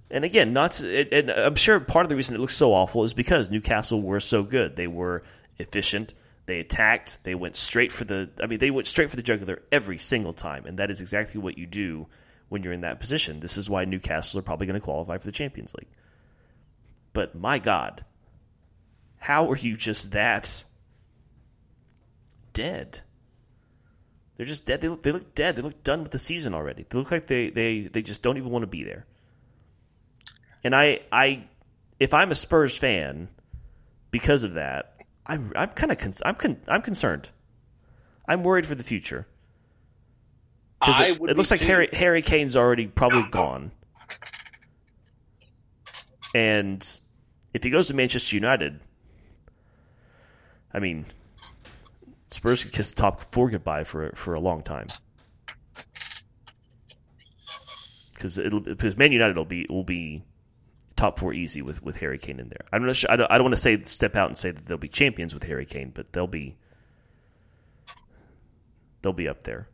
And 0.09 0.23
again, 0.23 0.53
not 0.53 0.71
to, 0.73 0.99
it, 0.99 1.11
and 1.11 1.29
I'm 1.29 1.55
sure 1.55 1.79
part 1.79 2.05
of 2.05 2.09
the 2.09 2.15
reason 2.15 2.35
it 2.35 2.39
looks 2.39 2.55
so 2.55 2.73
awful 2.73 3.03
is 3.03 3.13
because 3.13 3.49
Newcastle 3.49 4.01
were 4.01 4.19
so 4.19 4.43
good. 4.43 4.75
They 4.75 4.87
were 4.87 5.23
efficient. 5.57 6.13
They 6.45 6.59
attacked. 6.59 7.23
They 7.23 7.35
went 7.35 7.55
straight 7.55 7.91
for 7.91 8.05
the. 8.05 8.29
I 8.41 8.45
mean, 8.45 8.59
they 8.59 8.71
went 8.71 8.87
straight 8.87 9.09
for 9.09 9.15
the 9.15 9.23
jugular 9.23 9.63
every 9.71 9.97
single 9.97 10.33
time, 10.33 10.65
and 10.65 10.79
that 10.79 10.91
is 10.91 11.01
exactly 11.01 11.41
what 11.41 11.57
you 11.57 11.65
do 11.65 12.07
when 12.49 12.61
you're 12.61 12.73
in 12.73 12.81
that 12.81 12.99
position. 12.99 13.39
This 13.39 13.57
is 13.57 13.69
why 13.69 13.85
Newcastle 13.85 14.39
are 14.39 14.43
probably 14.43 14.67
going 14.67 14.79
to 14.79 14.83
qualify 14.85 15.17
for 15.17 15.25
the 15.25 15.31
Champions 15.31 15.73
League. 15.73 15.89
But 17.13 17.33
my 17.33 17.57
God, 17.57 18.05
how 19.17 19.49
are 19.49 19.57
you 19.57 19.75
just 19.75 20.11
that 20.11 20.63
dead? 22.53 23.01
They're 24.37 24.45
just 24.45 24.65
dead. 24.65 24.81
They 24.81 24.89
look 24.89 25.03
they 25.03 25.11
look 25.11 25.33
dead. 25.33 25.55
They 25.55 25.61
look 25.61 25.81
done 25.83 26.03
with 26.03 26.11
the 26.11 26.19
season 26.19 26.53
already. 26.53 26.85
They 26.89 26.97
look 26.97 27.11
like 27.11 27.27
they 27.27 27.49
they, 27.49 27.81
they 27.81 28.01
just 28.01 28.21
don't 28.21 28.37
even 28.37 28.49
want 28.49 28.63
to 28.63 28.67
be 28.67 28.83
there. 28.83 29.05
And 30.63 30.75
I 30.75 30.99
I 31.11 31.45
if 31.99 32.13
I'm 32.13 32.31
a 32.31 32.35
Spurs 32.35 32.77
fan 32.77 33.29
because 34.11 34.43
of 34.43 34.55
that, 34.55 34.95
I'm 35.25 35.53
I'm 35.55 35.69
kind 35.69 35.91
of 35.91 35.97
con- 35.97 36.13
I'm 36.25 36.35
con- 36.35 36.61
I'm 36.67 36.81
concerned. 36.81 37.29
I'm 38.27 38.43
worried 38.43 38.65
for 38.65 38.75
the 38.75 38.83
future. 38.83 39.25
Because 40.79 40.99
it, 40.99 41.21
it 41.21 41.37
looks 41.37 41.51
like 41.51 41.61
too. 41.61 41.67
Harry 41.67 41.89
Harry 41.93 42.21
Kane's 42.21 42.57
already 42.57 42.87
probably 42.87 43.23
gone. 43.31 43.71
And 46.33 46.85
if 47.53 47.63
he 47.63 47.69
goes 47.69 47.87
to 47.87 47.93
Manchester 47.93 48.35
United, 48.35 48.81
I 50.73 50.79
mean, 50.79 51.05
Spurs 52.35 52.65
could 52.65 52.73
kiss 52.73 52.93
the 52.93 53.01
top 53.01 53.21
four 53.21 53.49
goodbye 53.49 53.85
for 53.85 54.11
for 54.13 54.33
a 54.33 54.41
long 54.41 54.61
time. 54.61 54.87
Because 58.13 58.37
it'll 58.37 58.59
because 58.59 58.97
Man 58.97 59.13
United 59.13 59.37
will 59.37 59.45
be 59.45 59.65
will 59.69 59.85
be 59.85 60.21
top 60.97 61.17
four 61.17 61.33
easy 61.33 61.61
with, 61.61 61.81
with 61.81 61.97
Harry 62.01 62.17
Kane 62.17 62.41
in 62.41 62.49
there. 62.49 62.65
I'm 62.73 62.85
not 62.85 62.97
sure. 62.97 63.09
I 63.09 63.15
don't, 63.15 63.31
I 63.31 63.37
don't 63.37 63.45
want 63.45 63.55
to 63.55 63.61
say 63.61 63.81
step 63.83 64.17
out 64.17 64.27
and 64.27 64.37
say 64.37 64.51
that 64.51 64.65
they'll 64.65 64.77
be 64.77 64.89
champions 64.89 65.33
with 65.33 65.43
Harry 65.43 65.65
Kane, 65.65 65.91
but 65.93 66.11
they'll 66.11 66.27
be 66.27 66.57
they'll 69.01 69.13
be 69.13 69.29
up 69.29 69.43
there. 69.43 69.69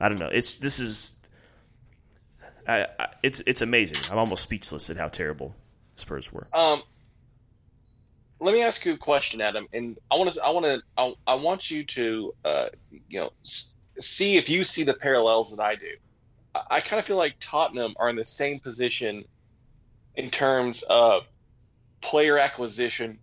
I 0.00 0.08
don't 0.08 0.18
know. 0.18 0.30
It's 0.32 0.58
this 0.58 0.80
is 0.80 1.18
I, 2.66 2.86
I, 2.98 3.08
it's 3.22 3.42
it's 3.46 3.60
amazing. 3.60 3.98
I'm 4.10 4.16
almost 4.16 4.42
speechless 4.42 4.88
at 4.88 4.96
how 4.96 5.08
terrible 5.08 5.54
Spurs 5.96 6.32
were. 6.32 6.48
Um, 6.54 6.82
let 8.40 8.54
me 8.54 8.62
ask 8.62 8.84
you 8.84 8.92
a 8.92 8.98
question, 8.98 9.40
Adam, 9.40 9.66
and 9.72 9.98
I 10.10 10.16
want 10.16 10.32
to 10.32 10.42
I 10.42 10.50
want 10.50 10.66
to 10.66 10.82
I, 10.96 11.14
I, 11.26 11.34
want 11.34 11.70
you 11.70 11.84
to 11.84 12.34
uh, 12.44 12.66
you 13.08 13.20
know 13.20 13.32
see 14.00 14.36
if 14.36 14.48
you 14.48 14.64
see 14.64 14.84
the 14.84 14.94
parallels 14.94 15.50
that 15.50 15.60
I 15.60 15.74
do. 15.74 15.96
I, 16.54 16.62
I 16.70 16.80
kind 16.80 17.00
of 17.00 17.06
feel 17.06 17.16
like 17.16 17.34
Tottenham 17.40 17.94
are 17.98 18.08
in 18.08 18.16
the 18.16 18.24
same 18.24 18.60
position 18.60 19.24
in 20.14 20.30
terms 20.30 20.84
of 20.88 21.24
player 22.00 22.38
acquisition 22.38 23.18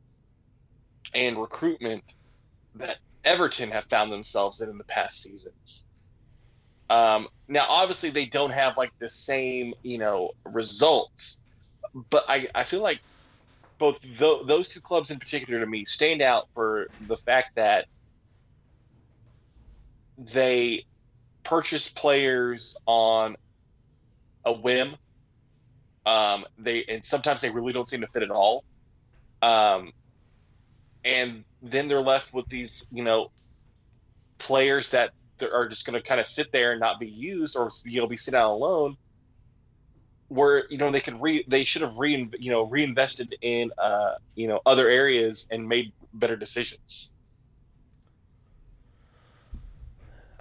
and 1.13 1.38
recruitment 1.38 2.04
that 2.75 2.97
Everton 3.23 3.71
have 3.71 3.86
found 3.86 4.12
themselves 4.12 4.60
in 4.62 4.69
in 4.69 4.78
the 4.78 4.84
past 4.84 5.21
seasons. 5.21 5.84
Um, 6.89 7.30
now, 7.47 7.65
obviously, 7.67 8.10
they 8.10 8.25
don't 8.25 8.51
have 8.51 8.78
like 8.78 8.91
the 8.99 9.10
same 9.10 9.73
you 9.82 9.97
know 9.97 10.32
results, 10.54 11.38
but 12.10 12.25
I, 12.28 12.47
I 12.54 12.65
feel 12.65 12.82
like 12.82 12.99
both 13.77 13.99
th- 14.01 14.47
those 14.47 14.69
two 14.69 14.81
clubs 14.81 15.11
in 15.11 15.19
particular 15.19 15.59
to 15.59 15.65
me 15.65 15.85
stand 15.85 16.21
out 16.21 16.47
for 16.53 16.88
the 17.07 17.17
fact 17.17 17.55
that 17.55 17.85
they 20.17 20.85
purchase 21.43 21.89
players 21.89 22.75
on 22.85 23.35
a 24.45 24.53
whim. 24.53 24.95
Um, 26.05 26.45
they 26.57 26.85
and 26.88 27.03
sometimes 27.03 27.41
they 27.41 27.49
really 27.49 27.73
don't 27.73 27.89
seem 27.89 28.01
to 28.01 28.07
fit 28.07 28.23
at 28.23 28.31
all. 28.31 28.63
Um, 29.41 29.91
and 31.03 31.43
then 31.61 31.88
they're 31.88 32.01
left 32.01 32.33
with 32.33 32.47
these, 32.49 32.85
you 32.91 33.03
know, 33.03 33.29
players 34.38 34.91
that 34.91 35.11
are 35.41 35.67
just 35.67 35.85
going 35.85 35.99
to 35.99 36.07
kind 36.07 36.21
of 36.21 36.27
sit 36.27 36.51
there 36.51 36.71
and 36.71 36.79
not 36.79 36.99
be 36.99 37.07
used, 37.07 37.55
or 37.55 37.71
you 37.83 38.01
know, 38.01 38.07
be 38.07 38.17
sitting 38.17 38.39
out 38.39 38.53
alone 38.53 38.95
where 40.27 40.65
you 40.69 40.77
know 40.77 40.91
they 40.91 41.01
could 41.01 41.21
re 41.21 41.45
they 41.47 41.65
should 41.65 41.81
have 41.81 41.95
re 41.97 42.29
you 42.39 42.51
know 42.51 42.63
reinvested 42.63 43.35
in 43.41 43.71
uh 43.77 44.15
you 44.33 44.47
know 44.47 44.59
other 44.65 44.89
areas 44.89 45.45
and 45.51 45.67
made 45.67 45.91
better 46.13 46.35
decisions. 46.35 47.11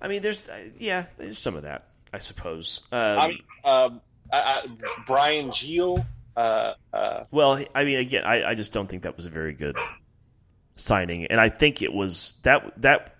I 0.00 0.08
mean, 0.08 0.22
there's 0.22 0.48
uh, 0.48 0.58
yeah, 0.76 1.06
there's 1.16 1.38
some 1.38 1.56
of 1.56 1.62
that, 1.62 1.88
I 2.12 2.18
suppose. 2.18 2.82
Um, 2.92 2.98
I 3.00 3.28
mean, 3.28 3.38
um, 3.64 4.00
I, 4.32 4.38
I, 4.38 4.66
Bryan 5.06 5.50
Gil. 5.58 6.04
Uh, 6.36 6.74
uh, 6.92 7.24
well, 7.30 7.64
I 7.74 7.84
mean, 7.84 7.98
again, 7.98 8.24
I, 8.24 8.50
I 8.50 8.54
just 8.54 8.72
don't 8.72 8.86
think 8.86 9.04
that 9.04 9.16
was 9.16 9.24
a 9.24 9.30
very 9.30 9.54
good 9.54 9.76
signing, 10.76 11.26
and 11.26 11.40
I 11.40 11.48
think 11.48 11.80
it 11.80 11.92
was 11.92 12.36
that 12.42 12.82
that 12.82 13.16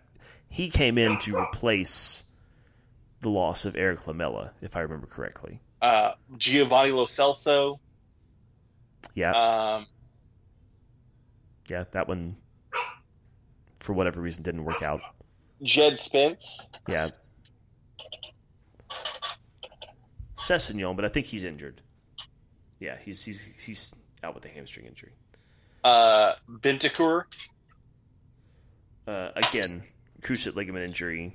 he 0.49 0.69
came 0.69 0.99
in 0.99 1.17
to 1.19 1.37
replace 1.39 2.25
the 3.21 3.31
loss 3.31 3.65
of 3.65 3.77
Erik 3.77 4.07
Lamela, 4.07 4.53
if 4.61 4.77
I 4.77 4.81
remember 4.81 5.07
correctly 5.07 5.61
uh, 5.85 6.15
Giovanni 6.39 6.93
Lo 6.93 7.05
Celso. 7.07 7.79
Yeah. 9.15 9.33
Um, 9.33 9.87
yeah, 11.69 11.85
that 11.93 12.09
one, 12.09 12.37
for 13.77 13.93
whatever 13.93 14.21
reason, 14.21 14.43
didn't 14.43 14.65
work 14.65 14.83
out. 14.83 15.01
Jed 15.63 16.01
Spence. 16.01 16.69
Yeah. 16.89 17.11
Sessegnon, 20.37 20.97
but 20.97 21.05
I 21.05 21.09
think 21.09 21.27
he's 21.27 21.45
injured. 21.45 21.81
Yeah, 22.81 22.97
he's 23.03 23.23
he's 23.23 23.47
he's 23.59 23.95
out 24.23 24.35
with 24.35 24.45
a 24.45 24.49
hamstring 24.49 24.87
injury. 24.87 25.13
Uh. 25.83 26.33
Uh, 29.07 29.29
again, 29.37 29.85
cruciate 30.23 30.55
ligament 30.55 30.85
injury. 30.85 31.33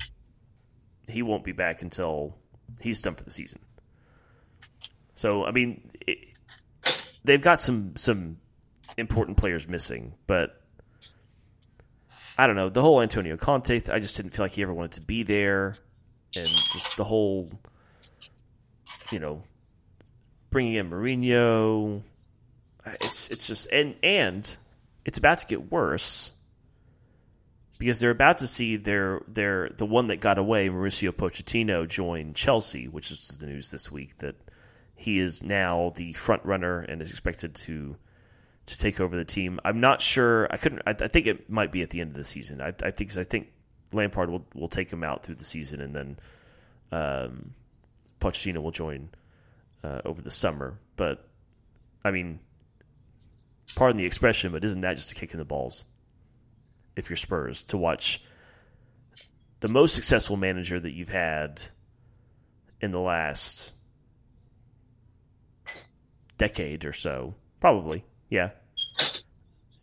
He 1.07 1.21
won't 1.21 1.43
be 1.43 1.51
back 1.51 1.81
until 1.81 2.35
he's 2.79 3.01
done 3.01 3.15
for 3.15 3.23
the 3.23 3.31
season. 3.31 3.61
So 5.19 5.43
I 5.43 5.51
mean, 5.51 5.91
it, 6.07 6.17
they've 7.25 7.41
got 7.41 7.59
some 7.59 7.97
some 7.97 8.37
important 8.95 9.35
players 9.35 9.67
missing, 9.67 10.13
but 10.27 10.61
I 12.37 12.47
don't 12.47 12.55
know 12.55 12.69
the 12.69 12.81
whole 12.81 13.01
Antonio 13.01 13.35
Conte. 13.35 13.81
I 13.91 13.99
just 13.99 14.15
didn't 14.15 14.31
feel 14.31 14.45
like 14.45 14.53
he 14.53 14.61
ever 14.61 14.73
wanted 14.73 14.93
to 14.93 15.01
be 15.01 15.23
there, 15.23 15.75
and 16.37 16.47
just 16.71 16.95
the 16.95 17.03
whole, 17.03 17.51
you 19.11 19.19
know, 19.19 19.43
bringing 20.51 20.75
in 20.75 20.89
Mourinho. 20.89 22.01
It's 22.85 23.27
it's 23.27 23.45
just 23.45 23.67
and 23.73 23.95
and 24.01 24.55
it's 25.03 25.17
about 25.17 25.39
to 25.39 25.47
get 25.47 25.69
worse 25.69 26.31
because 27.77 27.99
they're 27.99 28.09
about 28.09 28.37
to 28.37 28.47
see 28.47 28.77
their 28.77 29.21
their 29.27 29.67
the 29.67 29.85
one 29.85 30.07
that 30.07 30.21
got 30.21 30.37
away, 30.37 30.69
Mauricio 30.69 31.11
Pochettino, 31.11 31.85
join 31.85 32.33
Chelsea, 32.33 32.87
which 32.87 33.11
is 33.11 33.27
the 33.37 33.47
news 33.47 33.69
this 33.69 33.91
week 33.91 34.17
that 34.19 34.37
he 34.99 35.17
is 35.17 35.43
now 35.43 35.93
the 35.95 36.11
front 36.11 36.43
runner 36.43 36.81
and 36.81 37.01
is 37.01 37.09
expected 37.09 37.55
to 37.55 37.95
to 38.65 38.77
take 38.77 38.99
over 38.99 39.15
the 39.15 39.23
team. 39.23 39.59
I'm 39.63 39.79
not 39.79 40.01
sure. 40.01 40.51
I 40.51 40.57
couldn't. 40.57 40.81
I, 40.85 40.91
I 40.91 41.07
think 41.07 41.25
it 41.25 41.49
might 41.49 41.71
be 41.71 41.81
at 41.81 41.89
the 41.89 42.01
end 42.01 42.11
of 42.11 42.17
the 42.17 42.25
season. 42.25 42.61
I, 42.61 42.73
I 42.83 42.91
think 42.91 43.17
I 43.17 43.23
think 43.23 43.47
Lampard 43.93 44.29
will 44.29 44.45
will 44.53 44.67
take 44.67 44.91
him 44.91 45.05
out 45.05 45.23
through 45.23 45.35
the 45.35 45.45
season, 45.45 45.79
and 45.79 45.95
then 45.95 46.17
um, 46.91 47.53
Pochettino 48.19 48.61
will 48.61 48.71
join 48.71 49.09
uh, 49.85 50.01
over 50.03 50.21
the 50.21 50.31
summer. 50.31 50.77
But 50.97 51.25
I 52.03 52.11
mean, 52.11 52.41
pardon 53.77 53.97
the 53.97 54.05
expression, 54.05 54.51
but 54.51 54.65
isn't 54.65 54.81
that 54.81 54.97
just 54.97 55.13
a 55.13 55.15
kick 55.15 55.31
in 55.31 55.39
the 55.39 55.45
balls? 55.45 55.85
If 56.97 57.09
you're 57.09 57.17
Spurs 57.17 57.63
to 57.65 57.77
watch 57.77 58.21
the 59.61 59.69
most 59.69 59.95
successful 59.95 60.35
manager 60.35 60.77
that 60.77 60.91
you've 60.91 61.07
had 61.07 61.61
in 62.81 62.91
the 62.91 62.99
last 62.99 63.73
decade 66.39 66.85
or 66.85 66.93
so, 66.93 67.35
probably, 67.59 68.03
yeah, 68.29 68.49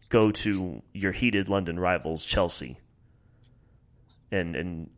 go 0.09 0.33
to 0.33 0.83
your 0.92 1.12
heated 1.12 1.49
London 1.49 1.79
rivals, 1.79 2.27
Chelsea, 2.27 2.81
and 4.33 4.57
and 4.57 4.90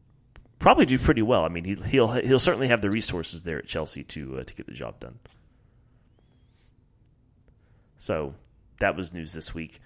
probably 0.59 0.87
do 0.87 0.99
pretty 0.99 1.21
well. 1.23 1.45
I 1.45 1.49
mean, 1.49 1.65
he, 1.65 1.75
he'll 1.75 2.09
he'll 2.09 2.39
certainly 2.39 2.69
have 2.69 2.81
the 2.81 2.91
resources 2.91 3.43
there 3.43 3.59
at 3.59 3.67
Chelsea 3.67 4.05
to 4.05 4.39
uh, 4.39 4.45
to 4.45 4.55
get 4.55 4.67
the 4.67 4.73
job 4.73 5.01
done. 5.01 5.19
So 7.99 8.35
that 8.79 8.97
was 8.97 9.13
news 9.13 9.35
this 9.35 9.55
week. 9.55 9.81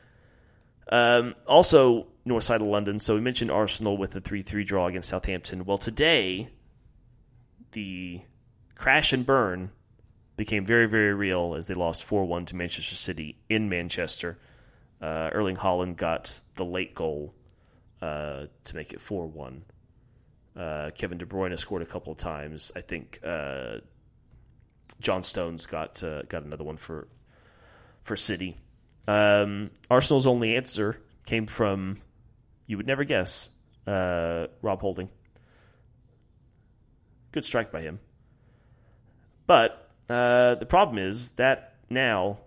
Um, 0.90 1.34
also, 1.46 2.06
north 2.24 2.44
side 2.44 2.60
of 2.60 2.66
London. 2.66 2.98
So 2.98 3.14
we 3.14 3.20
mentioned 3.20 3.50
Arsenal 3.50 3.96
with 3.96 4.10
the 4.10 4.20
three-three 4.20 4.64
draw 4.64 4.86
against 4.86 5.08
Southampton. 5.08 5.64
Well, 5.64 5.78
today 5.78 6.50
the 7.72 8.20
crash 8.74 9.14
and 9.14 9.24
burn 9.24 9.70
became 10.42 10.64
very, 10.64 10.88
very 10.88 11.14
real 11.14 11.54
as 11.54 11.68
they 11.68 11.74
lost 11.74 12.02
4 12.02 12.24
1 12.24 12.46
to 12.46 12.56
Manchester 12.56 12.96
City 12.96 13.36
in 13.48 13.68
Manchester. 13.68 14.38
Uh, 15.00 15.30
Erling 15.32 15.54
Haaland 15.54 15.96
got 15.96 16.40
the 16.54 16.64
late 16.64 16.96
goal 16.96 17.32
uh, 18.00 18.46
to 18.64 18.74
make 18.74 18.92
it 18.92 19.00
4 19.00 19.28
1. 19.28 19.64
Uh, 20.56 20.90
Kevin 20.98 21.18
De 21.18 21.24
Bruyne 21.24 21.56
scored 21.56 21.82
a 21.82 21.86
couple 21.86 22.10
of 22.10 22.18
times. 22.18 22.72
I 22.74 22.80
think 22.80 23.20
uh, 23.24 23.76
John 25.00 25.22
Stones 25.22 25.66
got 25.66 26.02
uh, 26.02 26.22
got 26.22 26.42
another 26.42 26.64
one 26.64 26.76
for 26.76 27.06
for 28.02 28.16
City. 28.16 28.56
Um, 29.06 29.70
Arsenal's 29.88 30.26
only 30.26 30.56
answer 30.56 31.00
came 31.24 31.46
from 31.46 31.98
You 32.66 32.78
would 32.78 32.88
never 32.88 33.04
guess. 33.04 33.48
Uh, 33.86 34.48
Rob 34.60 34.80
Holding. 34.80 35.08
Good 37.30 37.44
strike 37.44 37.70
by 37.70 37.82
him. 37.82 38.00
But 39.46 39.82
uh, 40.12 40.54
the 40.56 40.66
problem 40.66 40.98
is 40.98 41.30
that 41.32 41.74
now 41.88 42.38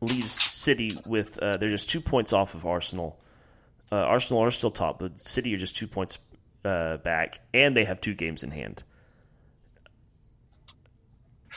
leaves 0.00 0.32
City 0.32 0.98
with 1.06 1.38
uh, 1.38 1.56
they're 1.56 1.68
just 1.68 1.88
two 1.88 2.00
points 2.00 2.32
off 2.32 2.54
of 2.54 2.66
Arsenal. 2.66 3.20
Uh, 3.92 3.96
Arsenal 3.96 4.42
are 4.42 4.50
still 4.50 4.70
top, 4.70 4.98
but 4.98 5.20
City 5.20 5.54
are 5.54 5.58
just 5.58 5.76
two 5.76 5.86
points 5.86 6.18
uh, 6.64 6.96
back, 6.98 7.38
and 7.54 7.76
they 7.76 7.84
have 7.84 8.00
two 8.00 8.14
games 8.14 8.42
in 8.42 8.50
hand. 8.50 8.82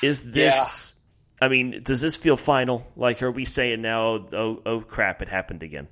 Is 0.02 0.32
this? 0.32 0.96
Yeah. 1.40 1.46
I 1.46 1.50
mean, 1.50 1.82
does 1.84 2.02
this 2.02 2.16
feel 2.16 2.38
final? 2.38 2.86
Like, 2.96 3.22
are 3.22 3.32
we 3.32 3.46
saying 3.46 3.82
now? 3.82 4.26
Oh, 4.32 4.62
oh, 4.66 4.82
crap! 4.82 5.22
It 5.22 5.28
happened 5.28 5.64
again. 5.64 5.88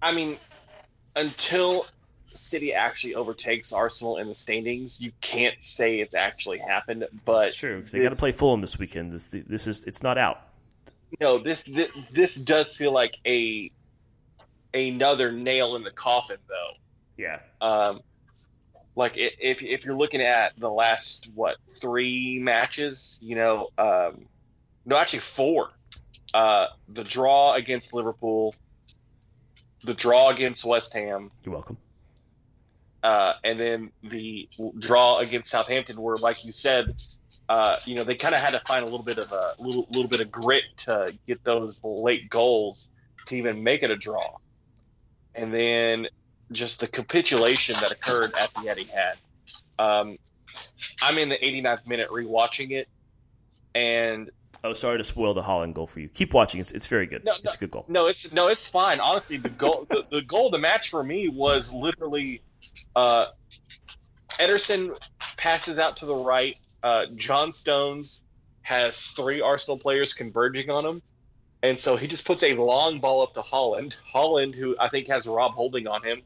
I 0.00 0.12
mean, 0.12 0.38
until 1.14 1.86
City 2.38 2.72
actually 2.72 3.14
overtakes 3.14 3.72
Arsenal 3.72 4.18
in 4.18 4.28
the 4.28 4.34
standings, 4.34 5.00
you 5.00 5.12
can't 5.20 5.56
say 5.60 6.00
it's 6.00 6.14
actually 6.14 6.58
happened. 6.58 7.06
But 7.24 7.54
true 7.54 7.78
because 7.78 7.92
they 7.92 8.02
got 8.02 8.10
to 8.10 8.16
play 8.16 8.32
Fulham 8.32 8.60
this 8.60 8.78
weekend. 8.78 9.12
This 9.12 9.28
this 9.30 9.66
is 9.66 9.84
it's 9.84 10.02
not 10.02 10.18
out. 10.18 10.40
No, 11.20 11.38
this, 11.38 11.62
this 11.64 11.90
this 12.12 12.34
does 12.34 12.76
feel 12.76 12.92
like 12.92 13.16
a 13.26 13.70
another 14.74 15.32
nail 15.32 15.76
in 15.76 15.82
the 15.82 15.90
coffin, 15.90 16.38
though. 16.48 16.78
Yeah. 17.16 17.40
Um, 17.60 18.00
like 18.94 19.12
if 19.16 19.62
if 19.62 19.84
you're 19.84 19.96
looking 19.96 20.20
at 20.20 20.52
the 20.58 20.70
last 20.70 21.28
what 21.34 21.56
three 21.80 22.38
matches, 22.38 23.18
you 23.20 23.36
know, 23.36 23.68
um, 23.78 24.26
no, 24.84 24.96
actually 24.96 25.22
four. 25.34 25.70
Uh, 26.34 26.66
the 26.88 27.04
draw 27.04 27.54
against 27.54 27.92
Liverpool, 27.92 28.54
the 29.84 29.94
draw 29.94 30.30
against 30.30 30.64
West 30.64 30.92
Ham. 30.94 31.30
You're 31.44 31.54
welcome. 31.54 31.76
Uh, 33.02 33.34
and 33.42 33.58
then 33.58 33.90
the 34.04 34.48
draw 34.78 35.18
against 35.18 35.50
Southampton, 35.50 36.00
where, 36.00 36.16
like 36.16 36.44
you 36.44 36.52
said, 36.52 36.94
uh, 37.48 37.78
you 37.84 37.96
know, 37.96 38.04
they 38.04 38.14
kind 38.14 38.34
of 38.34 38.40
had 38.40 38.50
to 38.50 38.60
find 38.66 38.82
a 38.82 38.84
little 38.84 39.02
bit 39.02 39.18
of 39.18 39.30
a 39.32 39.54
little 39.58 39.88
little 39.90 40.08
bit 40.08 40.20
of 40.20 40.30
grit 40.30 40.64
to 40.78 41.12
get 41.26 41.42
those 41.44 41.80
late 41.82 42.30
goals 42.30 42.90
to 43.26 43.36
even 43.36 43.62
make 43.62 43.82
it 43.82 43.90
a 43.90 43.96
draw. 43.96 44.36
And 45.34 45.52
then 45.52 46.06
just 46.52 46.80
the 46.80 46.86
capitulation 46.86 47.74
that 47.80 47.90
occurred 47.90 48.34
at 48.38 48.52
the 48.54 48.60
Etihad. 48.60 49.14
Um, 49.78 50.18
I'm 51.00 51.18
in 51.18 51.28
the 51.28 51.36
89th 51.36 51.86
minute 51.86 52.08
rewatching 52.10 52.72
it, 52.72 52.88
and 53.74 54.30
oh, 54.62 54.74
sorry 54.74 54.98
to 54.98 55.04
spoil 55.04 55.34
the 55.34 55.42
Haaland 55.42 55.74
goal 55.74 55.86
for 55.86 56.00
you. 56.00 56.08
Keep 56.08 56.34
watching; 56.34 56.60
it's 56.60 56.72
it's 56.72 56.86
very 56.86 57.06
good. 57.06 57.24
No, 57.24 57.34
it's 57.42 57.56
a 57.56 57.58
good 57.58 57.70
goal. 57.70 57.84
No, 57.88 58.06
it's 58.06 58.30
no, 58.32 58.48
it's 58.48 58.68
fine. 58.68 59.00
Honestly, 59.00 59.38
the 59.38 59.48
goal 59.48 59.86
the, 59.90 60.04
the 60.10 60.22
goal 60.22 60.46
of 60.46 60.52
the 60.52 60.58
match 60.58 60.90
for 60.90 61.02
me 61.02 61.28
was 61.28 61.72
literally 61.72 62.42
uh, 62.96 63.26
Ederson 64.38 64.96
passes 65.36 65.78
out 65.78 65.96
to 65.98 66.06
the 66.06 66.14
right. 66.14 66.56
Uh, 66.82 67.06
John 67.16 67.52
Stones 67.54 68.22
has 68.62 68.98
three 69.16 69.40
Arsenal 69.40 69.78
players 69.78 70.14
converging 70.14 70.70
on 70.70 70.84
him. 70.84 71.02
And 71.62 71.78
so 71.78 71.96
he 71.96 72.08
just 72.08 72.24
puts 72.24 72.42
a 72.42 72.54
long 72.54 73.00
ball 73.00 73.22
up 73.22 73.34
to 73.34 73.40
Haaland. 73.40 73.94
Haaland, 74.12 74.54
who 74.54 74.74
I 74.80 74.88
think 74.88 75.08
has 75.08 75.26
Rob 75.26 75.52
Holding 75.52 75.86
on 75.86 76.02
him, 76.02 76.22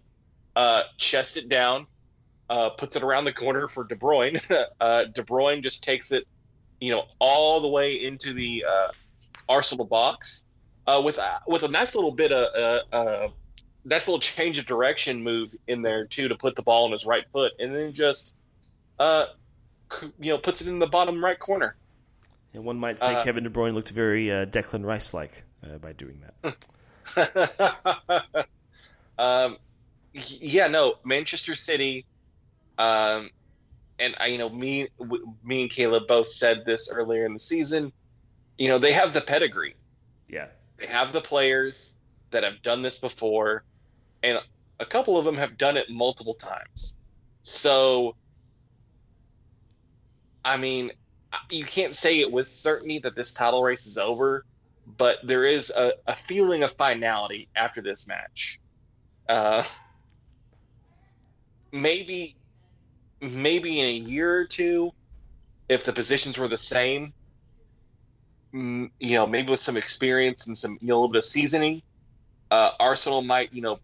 uh, 0.54 0.82
chests 0.98 1.36
it 1.36 1.48
down, 1.48 1.86
uh, 2.48 2.70
puts 2.70 2.96
it 2.96 3.02
around 3.02 3.24
the 3.24 3.32
corner 3.32 3.68
for 3.68 3.84
De 3.84 3.94
Bruyne. 3.94 4.40
uh, 4.80 5.04
De 5.04 5.22
Bruyne 5.22 5.62
just 5.62 5.82
takes 5.82 6.10
it, 6.10 6.26
you 6.80 6.90
know, 6.90 7.04
all 7.18 7.60
the 7.60 7.68
way 7.68 8.02
into 8.02 8.32
the 8.32 8.64
uh, 8.66 8.92
Arsenal 9.48 9.84
box 9.84 10.44
uh, 10.86 11.02
with 11.04 11.18
uh, 11.18 11.38
with 11.46 11.64
a 11.64 11.68
nice 11.68 11.94
little 11.94 12.12
bit 12.12 12.32
of 12.32 13.32
uh, 13.86 13.94
a 13.94 14.10
little 14.10 14.20
change 14.20 14.58
of 14.58 14.66
direction 14.66 15.22
move 15.22 15.54
in 15.66 15.82
there 15.82 16.06
too 16.06 16.28
to 16.28 16.36
put 16.36 16.56
the 16.56 16.62
ball 16.62 16.84
on 16.84 16.92
his 16.92 17.06
right 17.06 17.24
foot, 17.32 17.52
and 17.58 17.74
then 17.74 17.92
just 17.92 18.34
uh, 18.98 19.26
you 20.18 20.32
know, 20.32 20.38
puts 20.38 20.60
it 20.60 20.68
in 20.68 20.78
the 20.78 20.86
bottom 20.86 21.24
right 21.24 21.38
corner. 21.38 21.76
And 22.54 22.64
one 22.64 22.78
might 22.78 22.98
say 22.98 23.14
uh, 23.14 23.24
Kevin 23.24 23.44
De 23.44 23.50
Bruyne 23.50 23.74
looked 23.74 23.90
very 23.90 24.30
uh, 24.30 24.46
Declan 24.46 24.84
Rice 24.84 25.12
like 25.12 25.44
uh, 25.62 25.78
by 25.78 25.92
doing 25.92 26.22
that. 26.42 26.56
um, 29.18 29.58
yeah, 30.12 30.66
no, 30.66 30.94
Manchester 31.04 31.54
City, 31.54 32.06
um, 32.78 33.30
and 33.98 34.14
I, 34.18 34.26
you 34.26 34.38
know, 34.38 34.48
me, 34.48 34.88
me 35.44 35.62
and 35.62 35.70
Caleb 35.70 36.04
both 36.08 36.32
said 36.32 36.64
this 36.64 36.88
earlier 36.90 37.26
in 37.26 37.34
the 37.34 37.40
season. 37.40 37.92
You 38.56 38.68
know, 38.68 38.78
they 38.78 38.92
have 38.92 39.12
the 39.12 39.20
pedigree. 39.20 39.76
Yeah, 40.28 40.46
they 40.78 40.86
have 40.86 41.12
the 41.12 41.20
players 41.20 41.92
that 42.30 42.42
have 42.42 42.62
done 42.62 42.82
this 42.82 42.98
before, 42.98 43.64
and 44.26 44.40
a 44.80 44.84
couple 44.84 45.16
of 45.16 45.24
them 45.24 45.36
have 45.36 45.56
done 45.56 45.76
it 45.76 45.88
multiple 45.88 46.34
times. 46.34 46.96
So, 47.44 48.16
I 50.44 50.56
mean, 50.56 50.90
you 51.48 51.64
can't 51.64 51.96
say 51.96 52.20
it 52.20 52.30
with 52.30 52.48
certainty 52.48 52.98
that 53.04 53.14
this 53.14 53.32
title 53.32 53.62
race 53.62 53.86
is 53.86 53.96
over, 53.96 54.44
but 54.98 55.18
there 55.22 55.46
is 55.46 55.70
a, 55.70 55.92
a 56.08 56.16
feeling 56.26 56.64
of 56.64 56.72
finality 56.72 57.48
after 57.54 57.80
this 57.80 58.06
match. 58.08 58.60
Uh, 59.28 59.62
maybe 61.72 62.36
maybe 63.20 63.80
in 63.80 63.86
a 63.86 63.92
year 63.92 64.36
or 64.36 64.46
two, 64.46 64.90
if 65.68 65.84
the 65.84 65.92
positions 65.92 66.36
were 66.36 66.48
the 66.48 66.58
same, 66.58 67.12
you 68.52 68.90
know, 69.00 69.26
maybe 69.26 69.50
with 69.50 69.62
some 69.62 69.76
experience 69.76 70.46
and 70.48 70.58
some 70.58 70.78
you 70.80 70.88
know, 70.88 70.94
a 70.94 70.96
little 70.96 71.12
bit 71.12 71.18
of 71.18 71.24
seasoning, 71.24 71.82
uh, 72.50 72.70
Arsenal 72.80 73.22
might 73.22 73.52
you 73.52 73.62
know, 73.62 73.78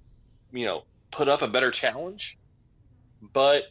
you 0.53 0.67
know, 0.67 0.85
put 1.11 1.29
up 1.29 1.43
a 1.43 1.49
better 1.49 1.71
challenge. 1.71 2.39
But 3.33 3.65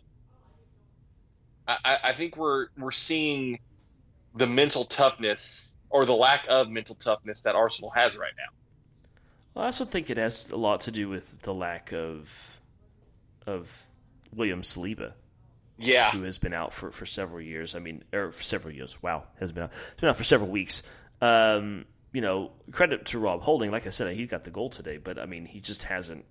I, 1.68 1.98
I 2.04 2.14
think 2.14 2.38
we're 2.38 2.68
we're 2.78 2.92
seeing 2.92 3.60
the 4.36 4.48
mental 4.48 4.86
toughness 4.86 5.74
or 5.90 6.06
the 6.06 6.14
lack 6.14 6.46
of 6.50 6.70
mental 6.70 6.96
toughness 6.96 7.42
that 7.42 7.56
Arsenal 7.56 7.92
has 7.92 8.16
right 8.18 8.34
now. 8.38 9.62
I 9.62 9.66
also 9.66 9.86
think 9.86 10.10
it 10.10 10.18
has 10.18 10.50
a 10.50 10.56
lot 10.56 10.82
to 10.82 10.92
do 10.92 11.10
with 11.10 11.42
the 11.42 11.54
lack 11.54 11.92
of 11.92 12.30
of 13.46 13.70
William 14.34 14.62
Saliba. 14.62 15.14
Yeah. 15.78 16.12
Who 16.12 16.22
has 16.24 16.38
been 16.38 16.54
out 16.54 16.74
for, 16.74 16.92
for 16.92 17.08
several 17.08 17.42
years. 17.42 17.76
I 17.76 17.80
mean, 17.80 18.04
or 18.14 18.32
for 18.32 18.44
several 18.44 18.74
years. 18.74 19.02
Wow. 19.02 19.24
Has 19.40 19.52
been 19.52 19.64
out. 19.64 19.74
Has 19.74 20.00
been 20.00 20.10
out 20.10 20.18
for 20.18 20.24
several 20.24 20.50
weeks. 20.50 20.84
Um, 21.22 21.86
you 22.14 22.22
know, 22.22 22.52
credit 22.72 23.08
to 23.08 23.20
Rob 23.20 23.42
Holding. 23.42 23.72
Like 23.72 23.88
I 23.88 23.90
said, 23.90 24.16
he 24.16 24.28
got 24.28 24.44
the 24.44 24.52
goal 24.52 24.70
today, 24.70 24.98
but 24.98 25.18
I 25.18 25.26
mean, 25.26 25.46
he 25.46 25.60
just 25.60 25.84
hasn't 25.84 26.26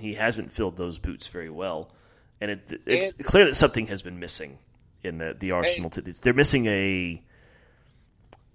he 0.00 0.14
hasn't 0.14 0.52
filled 0.52 0.76
those 0.76 0.98
boots 0.98 1.28
very 1.28 1.50
well. 1.50 1.92
And 2.40 2.50
it, 2.52 2.80
it's 2.86 3.12
and, 3.12 3.26
clear 3.26 3.44
that 3.44 3.54
something 3.54 3.88
has 3.88 4.02
been 4.02 4.18
missing 4.18 4.58
in 5.02 5.18
the 5.18 5.36
the 5.38 5.52
Arsenal. 5.52 5.90
And, 5.94 6.06
they're 6.22 6.34
missing 6.34 6.66
a 6.66 7.22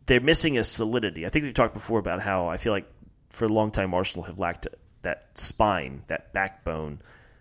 they're 0.06 0.20
missing 0.20 0.58
a 0.58 0.64
solidity. 0.64 1.26
I 1.26 1.30
think 1.30 1.44
we've 1.44 1.54
talked 1.54 1.74
before 1.74 2.00
about 2.00 2.22
how 2.22 2.48
I 2.48 2.58
feel 2.58 2.74
like 2.74 2.88
for 3.30 3.46
a 3.46 3.50
long 3.50 3.72
time 3.72 3.94
Arsenal 3.94 4.26
have 4.26 4.40
lacked 4.40 4.68
that 5.02 5.28
spine, 5.36 6.04
that 6.08 6.34
backbone 6.34 7.00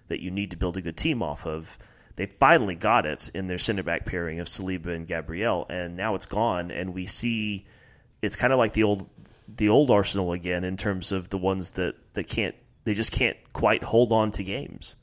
that 0.09 0.21
you 0.21 0.31
need 0.31 0.51
to 0.51 0.57
build 0.57 0.77
a 0.77 0.83
good 0.83 0.97
team 0.97 1.23
off 1.23 1.47
of. 1.47 1.79
They 2.17 2.27
finally 2.27 2.77
got 2.77 3.07
it 3.07 3.31
in 3.35 3.49
their 3.49 3.59
center 3.59 3.83
back 3.83 4.07
pairing 4.07 4.39
of 4.39 4.47
Saliba 4.47 4.95
and 4.95 5.07
Gabriel, 5.07 5.67
and 5.69 5.97
now 5.97 6.15
it's 6.15 6.27
gone. 6.27 6.71
And 6.71 6.95
we 6.95 7.07
see 7.07 7.67
it's 8.23 8.37
kind 8.37 8.53
of 8.53 8.59
like 8.59 8.73
the 8.73 8.85
old 8.85 9.09
the 9.49 9.69
old 9.69 9.91
Arsenal 9.91 10.33
again 10.33 10.65
in 10.65 10.77
terms 10.77 11.13
of 11.13 11.29
the 11.29 11.39
ones 11.39 11.73
that, 11.73 11.95
that 12.15 12.29
can't 12.29 12.55
they 12.85 12.95
just 12.95 13.13
can't 13.13 13.37
quite 13.53 13.85
hold 13.85 14.13
on 14.13 14.33
to 14.33 14.45
games. 14.45 14.97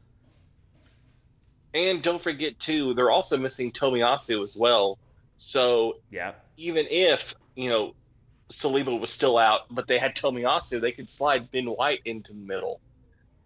And 1.73 2.03
don't 2.03 2.21
forget 2.21 2.59
too, 2.59 2.93
they're 2.93 3.11
also 3.11 3.37
missing 3.37 3.71
Tomiyasu 3.71 4.43
as 4.43 4.55
well. 4.55 4.99
So 5.37 5.97
yeah, 6.11 6.33
even 6.57 6.85
if 6.89 7.21
you 7.55 7.69
know 7.69 7.95
Saliba 8.51 8.99
was 8.99 9.11
still 9.11 9.37
out, 9.37 9.61
but 9.71 9.87
they 9.87 9.97
had 9.97 10.15
Tomiyasu, 10.15 10.81
they 10.81 10.91
could 10.91 11.09
slide 11.09 11.51
Ben 11.51 11.65
White 11.65 12.01
into 12.05 12.33
the 12.33 12.39
middle 12.39 12.81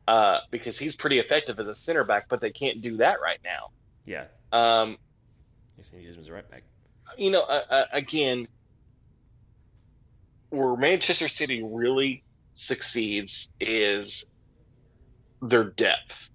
uh, 0.08 0.40
because 0.52 0.78
he's 0.78 0.96
pretty 0.96 1.20
effective 1.20 1.60
as 1.60 1.68
a 1.68 1.76
center 1.76 2.04
back, 2.04 2.28
but 2.30 2.42
they 2.42 2.52
can't 2.52 2.82
do 2.82 2.98
that 2.98 3.22
right 3.22 3.40
now. 3.44 3.70
Yeah. 4.06 4.26
Um, 4.52 4.98
I 5.78 5.98
use 5.98 6.16
him 6.16 6.22
as 6.22 6.28
a 6.28 6.34
right 6.34 6.50
back. 6.50 6.64
You 7.18 7.32
know, 7.32 7.42
uh, 7.42 7.64
uh, 7.70 7.86
again, 7.92 8.48
where 10.50 10.76
Manchester 10.76 11.28
City 11.28 11.64
really 11.64 12.24
succeeds 12.56 13.50
is 13.60 14.26
their 15.42 15.66
depth. 15.66 16.30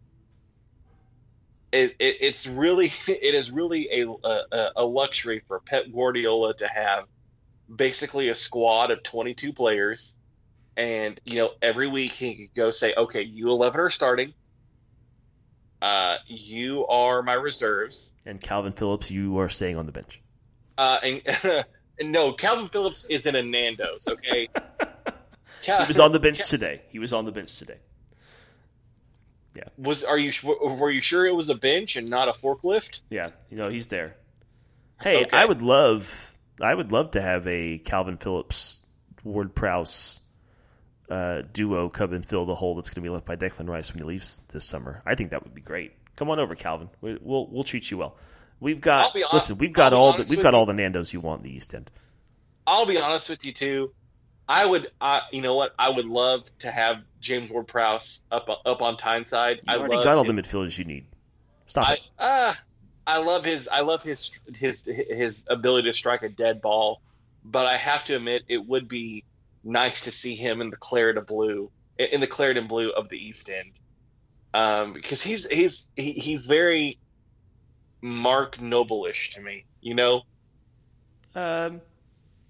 It, 1.73 1.97
it, 1.99 2.17
it's 2.21 2.47
really 2.47 2.93
it 3.09 3.35
is 3.35 3.51
really 3.51 3.89
a, 3.93 4.29
a, 4.29 4.71
a 4.77 4.85
luxury 4.85 5.43
for 5.49 5.61
Pep 5.61 5.85
Guardiola 5.93 6.55
to 6.57 6.69
have 6.69 7.05
basically 7.75 8.29
a 8.29 8.35
squad 8.35 8.91
of 8.91 9.03
22 9.03 9.53
players. 9.53 10.15
And 10.77 11.21
you 11.25 11.37
know 11.37 11.51
every 11.61 11.89
week 11.89 12.13
he 12.13 12.37
could 12.37 12.55
go 12.57 12.71
say 12.71 12.95
okay 12.97 13.23
you 13.23 13.51
11 13.51 13.81
are 13.81 13.91
starting. 13.91 14.35
Uh, 15.83 16.17
you 16.27 16.87
are 16.89 17.23
my 17.23 17.33
reserves. 17.33 18.13
And 18.27 18.39
calvin 18.41 18.73
phillips 18.73 19.11
you 19.11 19.39
are 19.39 19.49
staying 19.49 19.77
on 19.77 19.87
the 19.87 19.93
bench. 19.93 20.23
Uh, 20.77 20.99
and, 21.03 21.23
and 21.99 22.13
no 22.13 22.33
calvin 22.35 22.69
phillips 22.69 23.07
isn't 23.09 23.35
a 23.35 23.43
nando's 23.43 24.07
okay 24.07 24.49
he 25.63 25.87
was 25.87 25.99
on 25.99 26.13
the 26.13 26.21
bench 26.21 26.49
today. 26.49 26.83
He 26.91 26.99
was 26.99 27.13
on 27.13 27.25
the 27.25 27.33
bench 27.33 27.59
today. 27.59 27.79
Yeah. 29.57 29.65
Was 29.77 30.05
are 30.05 30.19
you 30.19 30.33
were 30.45 30.91
you 30.91 31.01
sure 31.01 31.27
it 31.27 31.35
was 31.35 31.51
a 31.51 31.55
bench 31.55 31.97
and 31.97 32.09
not 32.09 32.29
a 32.29 32.33
forklift? 32.33 33.01
Yeah, 33.11 33.31
you 33.51 33.57
know 33.57 33.69
he's 33.69 33.89
there. 33.89 34.17
Hey, 35.01 35.23
okay. 35.23 35.37
I 35.37 35.45
would 35.45 35.63
love 35.63 36.37
I 36.61 36.75
would 36.75 36.93
love 36.93 37.13
to 37.13 37.21
have 37.21 37.47
a 37.47 37.79
Calvin 37.79 38.17
Phillips 38.17 38.83
Ward 39.25 39.55
Prowse 39.55 40.21
uh, 41.11 41.43
duo 41.53 41.89
come 41.89 42.13
and 42.13 42.25
fill 42.25 42.47
the 42.47 42.55
hole 42.55 42.77
that's 42.77 42.91
going 42.91 43.03
to 43.03 43.09
be 43.09 43.09
left 43.09 43.27
by 43.27 43.37
Declan 43.37 43.69
Rice 43.69 43.93
when 43.93 44.03
he 44.03 44.09
leaves 44.09 44.41
this 44.49 44.65
summer. 44.65 45.03
I 45.05 45.17
think 45.17 45.31
that 45.31 45.43
would 45.43 45.55
be 45.55 45.61
great. 45.61 45.93
Come 46.17 46.31
on 46.31 46.39
over, 46.39 46.55
Calvin. 46.55 46.89
We, 47.01 47.19
will 47.21 47.51
we'll 47.51 47.65
treat 47.65 47.91
you 47.91 47.99
well. 47.99 48.17
We've 48.61 48.81
got 48.81 49.17
listen. 49.33 49.59
We've 49.59 49.73
got 49.73 49.93
all 49.93 50.17
the, 50.17 50.27
we've 50.29 50.43
got 50.43 50.55
all 50.55 50.67
the 50.67 50.75
Nandos 50.75 51.13
you 51.13 51.21
want 51.21 51.43
in 51.43 51.51
the 51.51 51.57
East 51.57 51.75
End. 51.75 51.91
I'll 52.67 52.87
be 52.87 52.99
honest 52.99 53.29
with 53.31 53.45
you 53.45 53.55
too. 53.55 53.93
I 54.49 54.67
would, 54.67 54.91
uh, 55.01 55.21
you 55.31 55.43
know 55.43 55.55
what? 55.55 55.75
I 55.79 55.91
would 55.91 56.07
love 56.07 56.43
to 56.61 56.71
have 56.71 56.97
James 57.21 57.51
Ward 57.51 57.69
Prowse 57.69 58.23
up 58.33 58.49
up 58.49 58.83
on 58.83 58.97
Tyneside. 58.97 59.59
You 59.59 59.63
I 59.69 59.77
already 59.77 60.03
got 60.03 60.19
all 60.19 60.25
the 60.25 60.33
midfielders 60.33 60.79
you 60.79 60.85
need. 60.85 61.05
Stop 61.67 61.89
I, 61.89 61.93
it. 61.93 62.01
Uh, 62.19 62.55
I 63.07 63.19
love 63.19 63.45
his. 63.45 63.69
I 63.69 63.81
love 63.81 64.03
his 64.03 64.33
his 64.55 64.85
his 64.85 65.45
ability 65.49 65.91
to 65.91 65.95
strike 65.95 66.23
a 66.23 66.29
dead 66.29 66.61
ball, 66.61 67.01
but 67.45 67.67
I 67.67 67.77
have 67.77 68.05
to 68.07 68.17
admit 68.17 68.43
it 68.49 68.67
would 68.67 68.89
be 68.89 69.25
nice 69.63 70.03
to 70.03 70.11
see 70.11 70.35
him 70.35 70.61
in 70.61 70.71
the 70.71 70.77
claret 70.77 71.17
and 71.17 71.27
blue 71.27 71.71
in 71.99 72.21
the 72.21 72.27
claret 72.27 72.57
and 72.57 72.69
blue 72.69 72.91
of 72.91 73.09
the 73.09 73.17
East 73.17 73.51
End, 73.51 73.73
um, 74.55 74.93
because 74.93 75.23
he's 75.23 75.47
he's 75.47 75.87
he, 75.97 76.13
he's 76.13 76.47
very 76.47 76.99
Mark 78.01 78.61
Noble-ish 78.61 79.35
to 79.35 79.41
me. 79.41 79.65
You 79.81 79.95
know. 79.95 80.23
Um. 81.35 81.83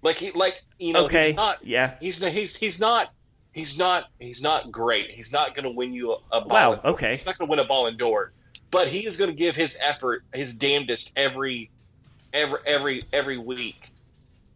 Like 0.01 0.17
he 0.17 0.31
like 0.31 0.61
you 0.79 0.93
know 0.93 1.05
okay. 1.05 1.27
he's 1.27 1.35
not 1.35 1.65
yeah 1.65 1.95
he's 1.99 2.17
he's 2.19 2.55
he's 2.55 2.79
not 2.79 3.13
he's 3.51 3.77
not 3.77 4.05
he's 4.19 4.41
not 4.41 4.71
great. 4.71 5.11
He's 5.11 5.31
not 5.31 5.55
going 5.55 5.65
to 5.65 5.71
win 5.71 5.93
you 5.93 6.13
a, 6.13 6.37
a 6.37 6.41
ball. 6.41 6.73
Wow. 6.73 6.81
Okay. 6.83 7.17
He's 7.17 7.25
not 7.25 7.37
going 7.37 7.47
to 7.47 7.51
win 7.51 7.59
a 7.59 7.65
ball 7.65 7.87
in 7.87 7.97
door, 7.97 8.33
but 8.71 8.87
he 8.87 9.05
is 9.05 9.17
going 9.17 9.29
to 9.29 9.35
give 9.35 9.55
his 9.55 9.77
effort, 9.79 10.23
his 10.33 10.55
damnedest 10.55 11.11
every 11.15 11.69
every 12.33 12.59
every 12.65 13.01
every 13.13 13.37
week. 13.37 13.89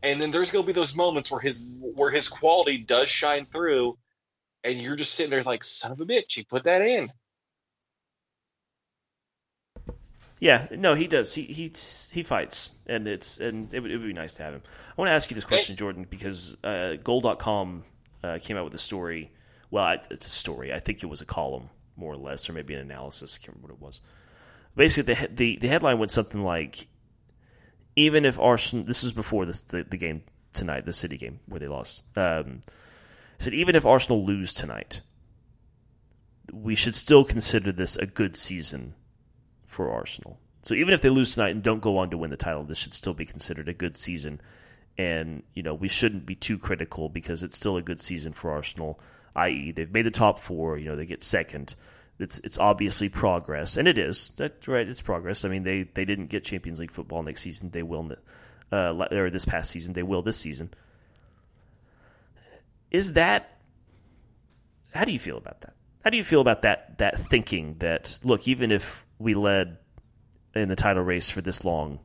And 0.03 0.21
then 0.21 0.31
there's 0.31 0.51
going 0.51 0.63
to 0.63 0.67
be 0.67 0.73
those 0.73 0.95
moments 0.95 1.31
where 1.31 1.39
his 1.39 1.63
where 1.79 2.11
his 2.11 2.27
quality 2.27 2.77
does 2.77 3.09
shine 3.09 3.45
through, 3.45 3.97
and 4.63 4.79
you're 4.79 4.95
just 4.95 5.13
sitting 5.13 5.31
there 5.31 5.43
like, 5.43 5.63
son 5.63 5.91
of 5.91 5.99
a 5.99 6.05
bitch, 6.05 6.33
he 6.33 6.43
put 6.43 6.63
that 6.63 6.81
in. 6.81 7.11
Yeah, 10.39 10.67
no, 10.71 10.95
he 10.95 11.07
does. 11.07 11.33
He 11.33 11.43
he 11.43 11.71
he 12.11 12.23
fights, 12.23 12.77
and 12.87 13.07
it's 13.07 13.39
and 13.39 13.73
it 13.73 13.79
would, 13.79 13.91
it 13.91 13.97
would 13.97 14.07
be 14.07 14.13
nice 14.13 14.33
to 14.35 14.43
have 14.43 14.53
him. 14.53 14.61
I 14.65 15.01
want 15.01 15.09
to 15.09 15.13
ask 15.13 15.29
you 15.31 15.35
this 15.35 15.45
question, 15.45 15.75
Jordan, 15.75 16.05
because 16.09 16.57
uh, 16.63 16.95
Goal.com 17.03 17.83
uh, 18.23 18.39
came 18.41 18.57
out 18.57 18.65
with 18.65 18.73
a 18.73 18.79
story. 18.79 19.31
Well, 19.71 19.97
it's 20.09 20.27
a 20.27 20.29
story. 20.29 20.73
I 20.73 20.79
think 20.79 21.03
it 21.03 21.07
was 21.07 21.21
a 21.21 21.25
column, 21.25 21.69
more 21.95 22.13
or 22.13 22.17
less, 22.17 22.49
or 22.49 22.53
maybe 22.53 22.73
an 22.73 22.81
analysis. 22.81 23.39
I 23.41 23.45
can't 23.45 23.55
remember 23.57 23.73
what 23.73 23.81
it 23.81 23.85
was. 23.85 24.01
Basically, 24.75 25.13
the 25.13 25.27
the, 25.29 25.57
the 25.57 25.67
headline 25.69 25.99
went 25.99 26.11
something 26.11 26.43
like, 26.43 26.87
"Even 27.95 28.25
if 28.25 28.37
Arsenal, 28.37 28.85
this 28.85 29.03
is 29.05 29.13
before 29.13 29.45
this, 29.45 29.61
the 29.61 29.83
the 29.83 29.97
game 29.97 30.23
tonight, 30.53 30.85
the 30.85 30.93
City 30.93 31.17
game 31.17 31.39
where 31.45 31.61
they 31.61 31.67
lost." 31.69 32.03
Um, 32.17 32.59
said 33.37 33.53
even 33.53 33.75
if 33.75 33.85
Arsenal 33.85 34.25
lose 34.25 34.53
tonight, 34.53 35.01
we 36.51 36.75
should 36.75 36.95
still 36.95 37.23
consider 37.23 37.71
this 37.71 37.95
a 37.95 38.05
good 38.05 38.35
season 38.35 38.95
for 39.75 39.91
Arsenal. 39.91 40.39
So 40.61 40.73
even 40.73 40.93
if 40.93 41.01
they 41.01 41.09
lose 41.09 41.35
tonight 41.35 41.51
and 41.51 41.61
don't 41.61 41.81
go 41.81 41.97
on 41.97 42.09
to 42.09 42.17
win 42.17 42.31
the 42.31 42.37
title, 42.37 42.63
this 42.63 42.79
should 42.79 42.93
still 42.93 43.13
be 43.13 43.25
considered 43.25 43.69
a 43.69 43.73
good 43.73 43.97
season. 43.97 44.41
And, 44.97 45.43
you 45.53 45.61
know, 45.61 45.75
we 45.75 45.89
shouldn't 45.89 46.25
be 46.25 46.35
too 46.35 46.57
critical 46.57 47.09
because 47.09 47.43
it's 47.43 47.57
still 47.57 47.77
a 47.77 47.83
good 47.83 47.99
season 47.99 48.33
for 48.33 48.51
Arsenal, 48.51 48.99
i.e., 49.35 49.73
they've 49.73 49.93
made 49.93 50.05
the 50.05 50.11
top 50.11 50.39
four, 50.39 50.77
you 50.77 50.89
know, 50.89 50.95
they 50.95 51.05
get 51.05 51.21
second. 51.21 51.75
It's 52.17 52.39
it's 52.39 52.57
obviously 52.57 53.09
progress, 53.09 53.75
and 53.75 53.89
it 53.89 53.97
is. 53.97 54.29
That 54.37 54.65
right, 54.69 54.87
it's 54.87 55.01
progress. 55.01 55.43
I 55.43 55.49
mean, 55.49 55.63
they, 55.63 55.83
they 55.83 56.05
didn't 56.05 56.27
get 56.27 56.45
Champions 56.45 56.79
League 56.79 56.91
football 56.91 57.21
next 57.21 57.41
season. 57.41 57.71
They 57.71 57.83
will, 57.83 58.09
uh, 58.71 59.05
or 59.11 59.29
this 59.29 59.43
past 59.43 59.69
season. 59.69 59.93
They 59.93 60.01
will 60.01 60.21
this 60.21 60.37
season. 60.37 60.73
Is 62.89 63.13
that? 63.13 63.59
How 64.93 65.03
do 65.03 65.11
you 65.11 65.19
feel 65.19 65.35
about 65.35 65.59
that? 65.61 65.73
How 66.05 66.09
do 66.09 66.15
you 66.15 66.23
feel 66.23 66.39
about 66.39 66.61
that 66.61 66.99
that 66.99 67.19
thinking 67.19 67.75
that 67.79 68.17
look, 68.23 68.47
even 68.47 68.71
if 68.71 69.04
we 69.19 69.33
led 69.33 69.77
in 70.55 70.69
the 70.69 70.75
title 70.75 71.03
race 71.03 71.29
for 71.29 71.41
this 71.41 71.65
long 71.65 71.99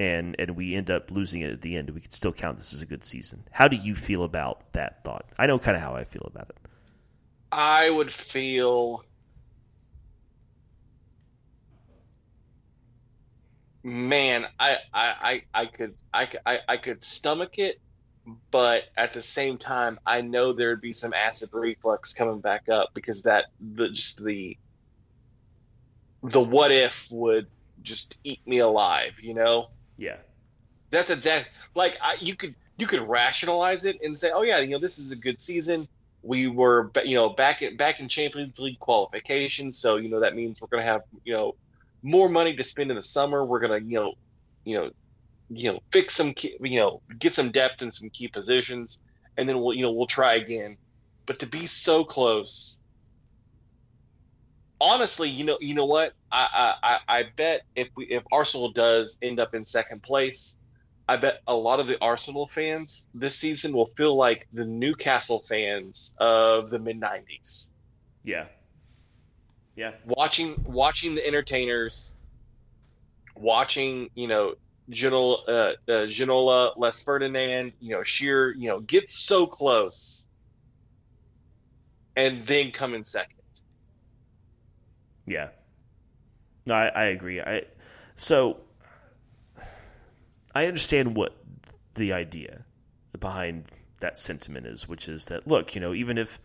and 0.00 0.34
and 0.38 0.56
we 0.56 0.74
end 0.74 0.90
up 0.90 1.10
losing 1.10 1.40
it 1.40 1.50
at 1.50 1.60
the 1.60 1.76
end, 1.76 1.90
we 1.90 2.00
could 2.00 2.12
still 2.12 2.32
count 2.32 2.58
this 2.58 2.74
as 2.74 2.82
a 2.82 2.86
good 2.86 3.04
season. 3.04 3.44
How 3.52 3.68
do 3.68 3.76
you 3.76 3.94
feel 3.94 4.24
about 4.24 4.72
that 4.72 5.04
thought? 5.04 5.26
I 5.38 5.46
know 5.46 5.58
kind 5.58 5.76
of 5.76 5.82
how 5.82 5.94
I 5.94 6.04
feel 6.04 6.26
about 6.26 6.50
it. 6.50 6.56
I 7.52 7.88
would 7.90 8.12
feel 8.12 9.04
man, 13.84 14.46
I 14.58 14.78
I 14.92 15.42
I, 15.54 15.62
I 15.62 15.66
could 15.66 15.94
I, 16.12 16.28
I 16.44 16.58
I 16.68 16.76
could 16.78 17.04
stomach 17.04 17.58
it, 17.58 17.80
but 18.50 18.84
at 18.96 19.14
the 19.14 19.22
same 19.22 19.58
time, 19.58 20.00
I 20.04 20.22
know 20.22 20.52
there'd 20.52 20.80
be 20.80 20.92
some 20.92 21.12
acid 21.12 21.50
reflux 21.52 22.12
coming 22.14 22.40
back 22.40 22.68
up 22.68 22.90
because 22.94 23.22
that 23.22 23.46
the 23.60 23.90
just 23.90 24.24
the 24.24 24.56
the 26.24 26.40
what 26.40 26.72
if 26.72 26.92
would 27.10 27.46
just 27.82 28.16
eat 28.24 28.40
me 28.46 28.58
alive, 28.58 29.12
you 29.20 29.34
know? 29.34 29.68
Yeah. 29.96 30.16
That's 30.90 31.10
exact 31.10 31.50
like 31.74 31.96
I, 32.02 32.16
you 32.20 32.36
could 32.36 32.54
you 32.76 32.86
could 32.86 33.02
rationalize 33.02 33.84
it 33.84 33.98
and 34.02 34.18
say, 34.18 34.30
"Oh 34.34 34.42
yeah, 34.42 34.58
you 34.58 34.70
know, 34.70 34.80
this 34.80 34.98
is 34.98 35.12
a 35.12 35.16
good 35.16 35.40
season. 35.40 35.86
We 36.22 36.48
were 36.48 36.90
you 37.04 37.16
know, 37.16 37.30
back 37.30 37.62
in 37.62 37.76
back 37.76 38.00
in 38.00 38.08
Champions 38.08 38.58
League 38.58 38.78
qualification, 38.78 39.72
so 39.72 39.96
you 39.96 40.08
know 40.08 40.20
that 40.20 40.34
means 40.34 40.60
we're 40.60 40.68
going 40.68 40.84
to 40.84 40.90
have, 40.90 41.02
you 41.24 41.34
know, 41.34 41.56
more 42.02 42.28
money 42.28 42.56
to 42.56 42.64
spend 42.64 42.90
in 42.90 42.96
the 42.96 43.02
summer. 43.02 43.44
We're 43.44 43.60
going 43.60 43.82
to, 43.82 43.88
you 43.88 44.00
know, 44.00 44.14
you 44.64 44.76
know, 44.76 44.90
you 45.50 45.72
know, 45.72 45.80
fix 45.92 46.16
some 46.16 46.32
key, 46.32 46.56
you 46.60 46.80
know, 46.80 47.00
get 47.18 47.34
some 47.34 47.52
depth 47.52 47.82
in 47.82 47.92
some 47.92 48.10
key 48.10 48.28
positions 48.28 48.98
and 49.36 49.48
then 49.48 49.60
we'll, 49.60 49.74
you 49.74 49.82
know, 49.82 49.92
we'll 49.92 50.06
try 50.06 50.34
again." 50.34 50.76
But 51.26 51.40
to 51.40 51.46
be 51.46 51.66
so 51.66 52.04
close 52.04 52.80
honestly, 54.84 55.30
you 55.30 55.44
know, 55.44 55.56
you 55.60 55.74
know 55.74 55.86
what? 55.86 56.12
I, 56.30 56.74
I, 56.82 56.98
I 57.08 57.22
bet 57.36 57.62
if 57.74 57.88
we, 57.96 58.04
if 58.06 58.22
Arsenal 58.30 58.70
does 58.70 59.16
end 59.22 59.40
up 59.40 59.54
in 59.54 59.64
second 59.64 60.02
place, 60.02 60.56
I 61.08 61.16
bet 61.16 61.40
a 61.46 61.54
lot 61.54 61.80
of 61.80 61.86
the 61.86 61.98
Arsenal 62.00 62.48
fans 62.54 63.06
this 63.14 63.36
season 63.36 63.72
will 63.72 63.90
feel 63.96 64.14
like 64.16 64.46
the 64.52 64.64
Newcastle 64.64 65.44
fans 65.48 66.14
of 66.18 66.70
the 66.70 66.78
mid 66.78 67.00
'90s. 67.00 67.68
Yeah. 68.22 68.46
Yeah. 69.76 69.92
Watching 70.04 70.62
watching 70.66 71.14
the 71.14 71.26
entertainers, 71.26 72.12
watching 73.34 74.10
you 74.14 74.28
know 74.28 74.54
Ginola, 74.90 75.48
uh, 75.48 75.52
uh, 75.52 76.06
Ginola, 76.06 76.76
Les 76.76 77.02
Ferdinand, 77.02 77.72
you 77.80 77.96
know 77.96 78.02
Shearer, 78.02 78.52
you 78.52 78.68
know 78.68 78.80
get 78.80 79.10
so 79.10 79.46
close, 79.46 80.26
and 82.16 82.46
then 82.46 82.70
come 82.70 82.94
in 82.94 83.04
second. 83.04 83.33
Yeah. 85.26 85.48
No, 86.66 86.74
I, 86.74 86.86
I 86.88 87.04
agree. 87.04 87.40
I 87.40 87.62
so 88.16 88.58
I 90.54 90.66
understand 90.66 91.16
what 91.16 91.36
the 91.94 92.12
idea 92.12 92.64
behind 93.18 93.64
that 94.00 94.18
sentiment 94.18 94.66
is, 94.66 94.88
which 94.88 95.08
is 95.08 95.26
that 95.26 95.46
look, 95.46 95.74
you 95.74 95.80
know, 95.80 95.94
even 95.94 96.18
if 96.18 96.38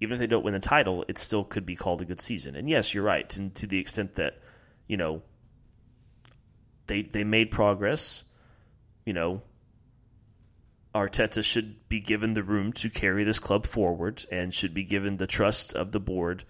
even 0.00 0.14
if 0.14 0.20
they 0.20 0.26
don't 0.26 0.44
win 0.44 0.54
the 0.54 0.60
title, 0.60 1.04
it 1.08 1.18
still 1.18 1.44
could 1.44 1.66
be 1.66 1.74
called 1.74 2.00
a 2.00 2.04
good 2.04 2.20
season. 2.20 2.54
And 2.54 2.68
yes, 2.68 2.94
you're 2.94 3.04
right, 3.04 3.36
and 3.36 3.54
to 3.56 3.66
the 3.66 3.80
extent 3.80 4.14
that 4.14 4.38
you 4.86 4.96
know 4.96 5.22
they 6.86 7.02
they 7.02 7.24
made 7.24 7.50
progress, 7.50 8.24
you 9.04 9.12
know, 9.12 9.42
Arteta 10.94 11.42
should 11.42 11.88
be 11.88 12.00
given 12.00 12.34
the 12.34 12.42
room 12.42 12.72
to 12.74 12.90
carry 12.90 13.24
this 13.24 13.38
club 13.38 13.66
forward 13.66 14.24
and 14.30 14.54
should 14.54 14.74
be 14.74 14.84
given 14.84 15.16
the 15.16 15.26
trust 15.26 15.74
of 15.74 15.92
the 15.92 16.00
board 16.00 16.44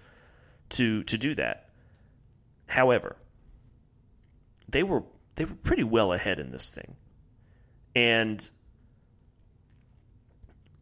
to 0.71 1.03
to 1.05 1.19
do 1.19 1.35
that. 1.35 1.67
However, 2.68 3.16
they 4.69 4.83
were 4.83 5.02
they 5.35 5.44
were 5.44 5.54
pretty 5.54 5.85
well 5.85 6.12
ahead 6.12 6.38
in 6.38 6.50
this 6.50 6.71
thing. 6.71 6.96
And 7.94 8.48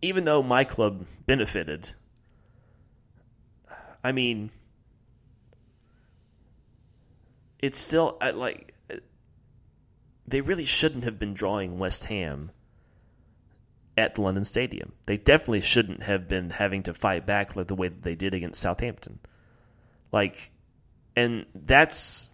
even 0.03 0.25
though 0.25 0.43
my 0.43 0.65
club 0.65 1.07
benefited, 1.27 1.93
I 4.03 4.13
mean, 4.13 4.51
it's 7.59 7.79
still 7.79 8.19
like 8.21 8.75
they 10.27 10.41
really 10.41 10.65
shouldn't 10.65 11.05
have 11.05 11.19
been 11.19 11.35
drawing 11.35 11.79
West 11.79 12.07
Ham 12.07 12.51
at 13.97 14.15
the 14.15 14.23
London 14.23 14.45
Stadium. 14.45 14.93
They 15.07 15.17
definitely 15.17 15.61
shouldn't 15.61 16.03
have 16.03 16.29
been 16.29 16.51
having 16.51 16.83
to 16.85 16.95
fight 16.95 17.25
back 17.25 17.55
like 17.55 17.69
the 17.69 17.75
way 17.75 17.89
that 17.89 18.03
they 18.03 18.17
did 18.17 18.35
against 18.35 18.61
Southampton. 18.61 19.21
Like 20.13 20.51
and 21.17 21.47
that's 21.55 22.33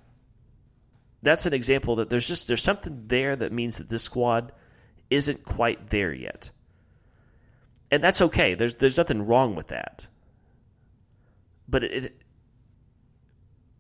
that's 1.23 1.47
an 1.47 1.55
example 1.55 1.97
that 1.97 2.11
there's 2.11 2.27
just 2.27 2.49
there's 2.49 2.63
something 2.63 3.05
there 3.07 3.37
that 3.37 3.53
means 3.53 3.79
that 3.79 3.89
this 3.89 4.03
squad 4.03 4.53
isn't 5.09 5.45
quite 5.45 5.91
there 5.91 6.13
yet. 6.13 6.51
and 7.91 8.03
that's 8.03 8.23
okay. 8.23 8.55
There's 8.55 8.75
there's 8.77 8.97
nothing 8.97 9.27
wrong 9.27 9.55
with 9.55 9.69
that. 9.69 10.09
But 11.69 11.85
it, 11.85 12.05
it 12.05 12.23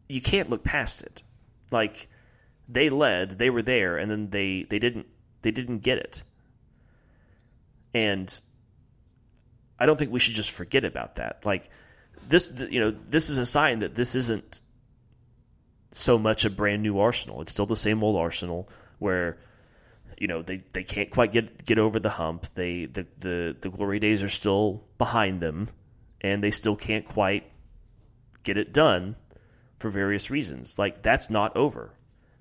you 0.08 0.20
can't 0.20 0.50
look 0.50 0.62
past 0.62 1.02
it. 1.02 1.22
Like 1.70 2.08
they 2.68 2.90
led, 2.90 3.38
they 3.38 3.50
were 3.50 3.62
there, 3.62 3.96
and 3.96 4.10
then 4.10 4.30
they 4.30 4.66
they 4.68 4.78
didn't 4.78 5.06
they 5.40 5.50
didn't 5.50 5.78
get 5.78 5.98
it. 5.98 6.22
And 7.94 8.40
I 9.78 9.86
don't 9.86 9.98
think 9.98 10.12
we 10.12 10.20
should 10.20 10.34
just 10.34 10.52
forget 10.52 10.84
about 10.84 11.16
that. 11.16 11.44
Like 11.44 11.68
this, 12.28 12.52
you 12.70 12.80
know, 12.80 12.90
this 12.90 13.30
is 13.30 13.38
a 13.38 13.46
sign 13.46 13.80
that 13.80 13.94
this 13.94 14.14
isn't 14.14 14.62
so 15.92 16.18
much 16.18 16.44
a 16.44 16.50
brand 16.50 16.82
new 16.82 16.98
Arsenal. 16.98 17.40
It's 17.40 17.52
still 17.52 17.66
the 17.66 17.76
same 17.76 18.02
old 18.02 18.16
Arsenal 18.16 18.68
where 18.98 19.38
you 20.18 20.26
know 20.26 20.42
they, 20.42 20.62
they 20.72 20.84
can't 20.84 21.10
quite 21.10 21.32
get 21.32 21.64
get 21.64 21.78
over 21.78 21.98
the 21.98 22.10
hump. 22.10 22.46
They 22.54 22.86
the, 22.86 23.06
the 23.18 23.56
the 23.60 23.70
glory 23.70 23.98
days 23.98 24.22
are 24.22 24.28
still 24.28 24.84
behind 24.98 25.40
them, 25.40 25.68
and 26.20 26.42
they 26.42 26.50
still 26.50 26.76
can't 26.76 27.04
quite 27.04 27.50
get 28.42 28.56
it 28.56 28.72
done 28.72 29.16
for 29.78 29.90
various 29.90 30.30
reasons. 30.30 30.78
Like 30.78 31.02
that's 31.02 31.30
not 31.30 31.56
over. 31.56 31.90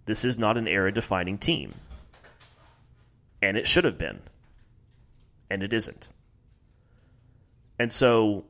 This 0.05 0.25
is 0.25 0.37
not 0.37 0.57
an 0.57 0.67
era 0.67 0.91
defining 0.91 1.37
team, 1.37 1.73
and 3.41 3.57
it 3.57 3.67
should 3.67 3.83
have 3.83 3.97
been, 3.97 4.19
and 5.49 5.63
it 5.63 5.73
isn't. 5.73 6.07
And 7.79 7.91
so, 7.91 8.45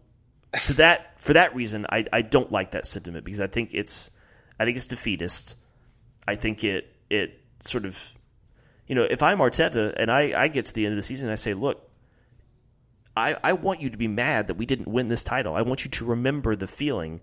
to 0.66 0.74
that 0.74 1.20
for 1.20 1.34
that 1.34 1.56
reason, 1.56 1.86
I 1.90 2.06
I 2.12 2.22
don't 2.22 2.52
like 2.52 2.72
that 2.72 2.86
sentiment 2.86 3.24
because 3.26 3.42
I 3.42 3.48
think 3.48 3.74
it's 3.74 4.12
I 4.62 4.66
think 4.66 4.78
it's 4.78 4.86
defeatist. 4.86 5.58
I 6.28 6.36
think 6.36 6.64
it 6.64 6.96
it 7.10 7.42
sort 7.62 7.86
of 7.86 8.14
you 8.86 8.94
know, 8.94 9.08
if 9.10 9.24
I'm 9.24 9.40
Arteta 9.40 9.96
and 9.98 10.12
I, 10.12 10.40
I 10.40 10.48
get 10.50 10.66
to 10.66 10.74
the 10.74 10.86
end 10.86 10.94
of 10.94 10.98
the 10.98 11.04
season 11.04 11.30
and 11.30 11.32
I 11.32 11.36
say, 11.36 11.54
look, 11.54 11.90
I, 13.16 13.38
I 13.44 13.54
want 13.54 13.82
you 13.82 13.90
to 13.90 13.98
be 13.98 14.08
mad 14.08 14.48
that 14.48 14.58
we 14.58 14.66
didn't 14.66 14.88
win 14.88 15.08
this 15.08 15.24
title. 15.24 15.56
I 15.56 15.62
want 15.62 15.86
you 15.86 15.92
to 15.92 16.06
remember 16.06 16.56
the 16.56 16.68
feeling 16.68 17.22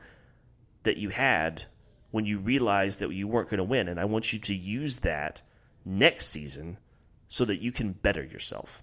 that 0.82 0.96
you 0.96 1.10
had 1.10 1.64
when 2.10 2.24
you 2.24 2.38
realized 2.38 3.00
that 3.00 3.12
you 3.12 3.28
weren't 3.28 3.50
going 3.50 3.58
to 3.58 3.64
win. 3.64 3.86
And 3.86 4.00
I 4.00 4.06
want 4.06 4.32
you 4.32 4.38
to 4.38 4.54
use 4.54 5.00
that 5.00 5.42
next 5.84 6.28
season 6.28 6.78
so 7.28 7.44
that 7.44 7.60
you 7.60 7.70
can 7.70 7.92
better 7.92 8.24
yourself. 8.24 8.82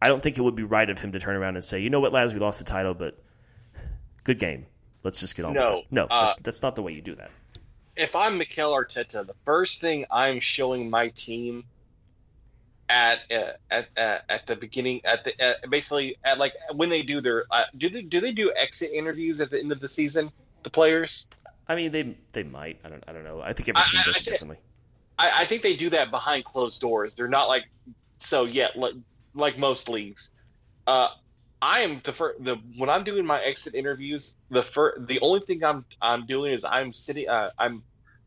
I 0.00 0.08
don't 0.08 0.22
think 0.22 0.38
it 0.38 0.42
would 0.42 0.54
be 0.54 0.64
right 0.64 0.88
of 0.88 0.98
him 0.98 1.12
to 1.12 1.18
turn 1.18 1.34
around 1.34 1.56
and 1.56 1.64
say, 1.64 1.80
you 1.80 1.90
know 1.90 2.00
what, 2.00 2.12
lads, 2.12 2.34
we 2.34 2.40
lost 2.40 2.58
the 2.58 2.66
title, 2.66 2.94
but 2.94 3.20
good 4.22 4.38
game. 4.38 4.66
Let's 5.02 5.20
just 5.20 5.36
get 5.36 5.44
on 5.44 5.52
no, 5.54 5.70
with 5.70 5.78
it. 5.80 5.86
No, 5.92 6.04
uh, 6.04 6.26
that's, 6.26 6.36
that's 6.36 6.62
not 6.62 6.74
the 6.74 6.82
way 6.82 6.92
you 6.92 7.02
do 7.02 7.14
that. 7.16 7.30
if 7.96 8.14
I'm 8.14 8.38
Mikel 8.38 8.72
Arteta, 8.72 9.26
the 9.26 9.34
first 9.44 9.80
thing 9.80 10.04
I'm 10.10 10.40
showing 10.40 10.90
my 10.90 11.08
team 11.08 11.64
at 12.88 13.18
uh, 13.30 13.52
at 13.70 13.88
uh, 13.96 14.18
at 14.28 14.46
the 14.46 14.56
beginning 14.56 15.00
at 15.04 15.24
the 15.24 15.32
uh, 15.44 15.54
basically 15.68 16.16
at 16.24 16.38
like 16.38 16.54
when 16.74 16.88
they 16.88 17.02
do 17.02 17.20
their 17.20 17.44
uh, 17.50 17.64
do 17.76 17.88
they 17.88 18.02
do 18.02 18.20
they 18.20 18.32
do 18.32 18.52
exit 18.56 18.90
interviews 18.92 19.40
at 19.40 19.50
the 19.50 19.58
end 19.58 19.72
of 19.72 19.80
the 19.80 19.88
season 19.88 20.30
the 20.62 20.70
players? 20.70 21.26
I 21.68 21.74
mean 21.74 21.92
they 21.92 22.16
they 22.32 22.44
might. 22.44 22.78
I 22.84 22.88
don't 22.88 23.04
I 23.06 23.12
don't 23.12 23.24
know. 23.24 23.40
I 23.40 23.52
think 23.52 23.68
every 23.68 23.82
team 23.90 24.00
does 24.04 24.16
it 24.16 24.24
differently. 24.24 24.56
I, 25.18 25.42
I, 25.42 25.46
think 25.46 25.62
they 25.62 25.74
do 25.74 25.90
that 25.90 26.12
behind 26.12 26.44
closed 26.44 26.80
doors. 26.80 27.16
They're 27.16 27.26
not 27.26 27.48
like 27.48 27.64
so 28.18 28.44
yet 28.44 28.76
like 28.76 28.94
like 29.34 29.58
most 29.58 29.88
leagues. 29.88 30.30
Uh 30.86 31.08
I 31.60 31.80
am 31.80 32.00
the 32.04 32.12
first. 32.12 32.44
The 32.44 32.56
when 32.76 32.88
I'm 32.88 33.04
doing 33.04 33.26
my 33.26 33.42
exit 33.42 33.74
interviews, 33.74 34.34
the 34.50 34.62
first, 34.62 35.06
the 35.06 35.20
only 35.20 35.40
thing 35.40 35.64
I'm 35.64 35.84
I'm 36.00 36.26
doing 36.26 36.52
is 36.52 36.64
I'm 36.64 36.92
sitting. 36.92 37.28
Uh, 37.28 37.50
I'm 37.58 37.82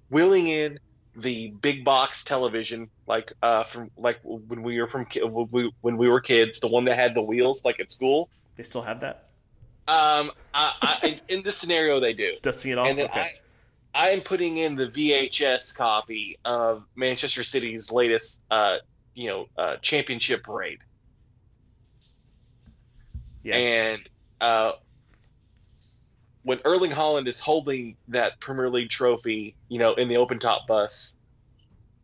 wheeling 0.10 0.48
in 0.48 0.80
the 1.16 1.54
big 1.62 1.84
box 1.84 2.24
television, 2.24 2.90
like 3.08 3.34
uh, 3.42 3.64
from 3.66 3.92
like 3.98 4.20
when 4.24 4.64
we 4.64 4.80
were 4.80 4.88
from 4.88 5.06
when 5.16 5.48
we, 5.52 5.72
when 5.82 5.98
we 5.98 6.10
were 6.10 6.20
kids, 6.20 6.60
the 6.60 6.68
one 6.68 6.86
that 6.86 6.98
had 6.98 7.16
the 7.16 7.22
wheels, 7.22 7.64
like 7.64 7.80
at 7.80 7.92
school. 7.92 8.30
They 8.56 8.64
still 8.64 8.82
have 8.82 9.00
that. 9.02 9.30
Um, 9.88 10.32
I, 10.54 10.74
I, 10.82 11.22
in 11.28 11.44
this 11.44 11.58
scenario, 11.58 12.00
they 12.00 12.14
do. 12.14 12.34
Dusting 12.42 12.72
it 12.72 12.78
off. 12.78 12.88
And 12.88 12.98
then 12.98 13.06
okay. 13.08 13.32
I, 13.94 14.08
I 14.08 14.10
am 14.12 14.22
putting 14.22 14.58
in 14.58 14.76
the 14.76 14.88
VHS 14.88 15.76
copy 15.76 16.38
of 16.46 16.84
Manchester 16.96 17.44
City's 17.44 17.92
latest, 17.92 18.40
uh, 18.50 18.78
you 19.16 19.28
know, 19.28 19.48
uh, 19.58 19.78
championship 19.82 20.44
parade. 20.44 20.80
Yeah. 23.44 23.56
And 23.56 24.10
uh, 24.39 24.74
when 26.44 26.60
Erling 26.66 26.92
Haaland 26.92 27.28
is 27.28 27.39
holding 27.39 27.98
that 28.10 28.39
Premier 28.39 28.70
League 28.70 28.89
trophy, 28.89 29.56
you 29.70 29.80
know, 29.80 29.94
in 29.94 30.08
the 30.08 30.18
open 30.18 30.39
top 30.39 30.68
bus, 30.68 31.14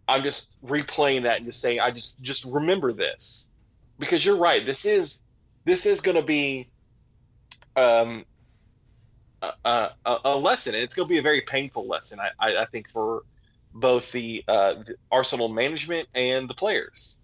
I'm 0.08 0.24
just 0.24 0.48
replaying 0.66 1.24
that 1.24 1.38
and 1.38 1.46
just 1.46 1.60
saying, 1.60 1.80
I 1.80 1.92
just 1.92 2.22
just 2.22 2.46
remember 2.46 2.94
this, 2.94 3.48
because 4.00 4.24
you're 4.24 4.38
right. 4.38 4.66
This 4.66 4.86
is 4.86 5.22
this 5.66 5.86
is 5.86 6.00
going 6.00 6.16
to 6.16 6.24
be 6.24 6.70
um, 7.76 8.26
a, 9.42 9.52
a, 10.06 10.18
a, 10.26 10.38
lesson, 10.38 10.74
and 10.74 10.84
it's 10.84 10.96
going 10.96 11.08
to 11.08 11.12
be 11.12 11.18
a 11.18 11.22
very 11.22 11.42
painful 11.42 11.88
lesson. 11.88 12.20
I, 12.20 12.30
I, 12.40 12.62
I 12.64 12.66
think 12.66 12.90
for 12.90 13.24
both 13.74 14.12
the, 14.12 14.44
uh, 14.48 14.76
the, 14.76 14.96
Arsenal 15.12 15.50
management 15.50 16.08
and 16.16 16.50
the 16.50 16.54
players. 16.54 17.18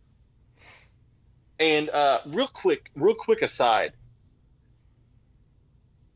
And 1.59 1.89
uh, 1.89 2.19
real 2.25 2.47
quick, 2.47 2.91
real 2.95 3.15
quick 3.15 3.41
aside, 3.41 3.93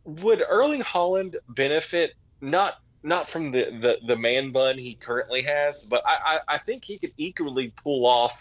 would 0.08 0.42
Erling 0.48 0.82
Haaland 0.82 1.36
benefit 1.50 2.14
not 2.40 2.76
not 3.04 3.30
from 3.30 3.52
the, 3.52 3.66
the, 3.82 3.98
the 4.08 4.16
man 4.16 4.52
bun 4.52 4.78
he 4.78 4.96
currently 4.96 5.42
has, 5.44 5.84
but 5.84 6.02
I, 6.06 6.16
I, 6.26 6.56
I 6.56 6.58
think 6.58 6.84
he 6.84 6.98
could 6.98 7.14
equally 7.18 7.72
pull 7.84 8.06
off 8.06 8.34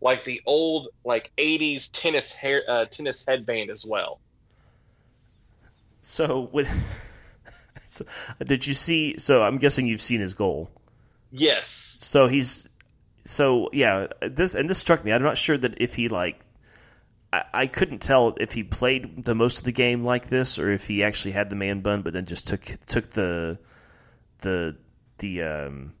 like 0.00 0.24
the 0.24 0.40
old 0.46 0.88
like 1.04 1.32
'80s 1.38 1.88
tennis 1.92 2.32
hair 2.32 2.62
uh, 2.68 2.84
tennis 2.84 3.24
headband 3.26 3.70
as 3.70 3.84
well. 3.84 4.20
So, 6.02 6.50
would. 6.52 6.68
so, 7.86 8.04
did 8.44 8.66
you 8.66 8.74
see? 8.74 9.18
So, 9.18 9.42
I'm 9.42 9.58
guessing 9.58 9.86
you've 9.86 10.02
seen 10.02 10.20
his 10.20 10.34
goal. 10.34 10.70
Yes. 11.32 11.94
So 11.96 12.26
he's 12.28 12.68
so 13.24 13.70
yeah. 13.72 14.06
This 14.20 14.54
and 14.54 14.68
this 14.68 14.78
struck 14.78 15.04
me. 15.04 15.12
I'm 15.12 15.22
not 15.22 15.38
sure 15.38 15.56
that 15.56 15.80
if 15.80 15.94
he 15.94 16.08
like 16.08 16.40
I, 17.52 17.66
couldn't 17.66 18.00
tell 18.00 18.36
if 18.38 18.52
he 18.52 18.62
played 18.62 19.24
the 19.24 19.34
most 19.34 19.58
of 19.58 19.64
the 19.64 19.72
game 19.72 20.04
like 20.04 20.28
this 20.28 20.58
or 20.58 20.70
if 20.70 20.86
he 20.86 21.02
actually 21.02 21.32
had 21.32 21.50
the 21.50 21.56
man 21.56 21.80
bun, 21.80 22.02
but 22.02 22.12
then 22.12 22.26
just 22.26 22.46
took 22.46 22.62
took 22.86 23.10
the 23.10 23.58
the 24.40 24.76
the 25.18 25.42
um, 25.42 25.92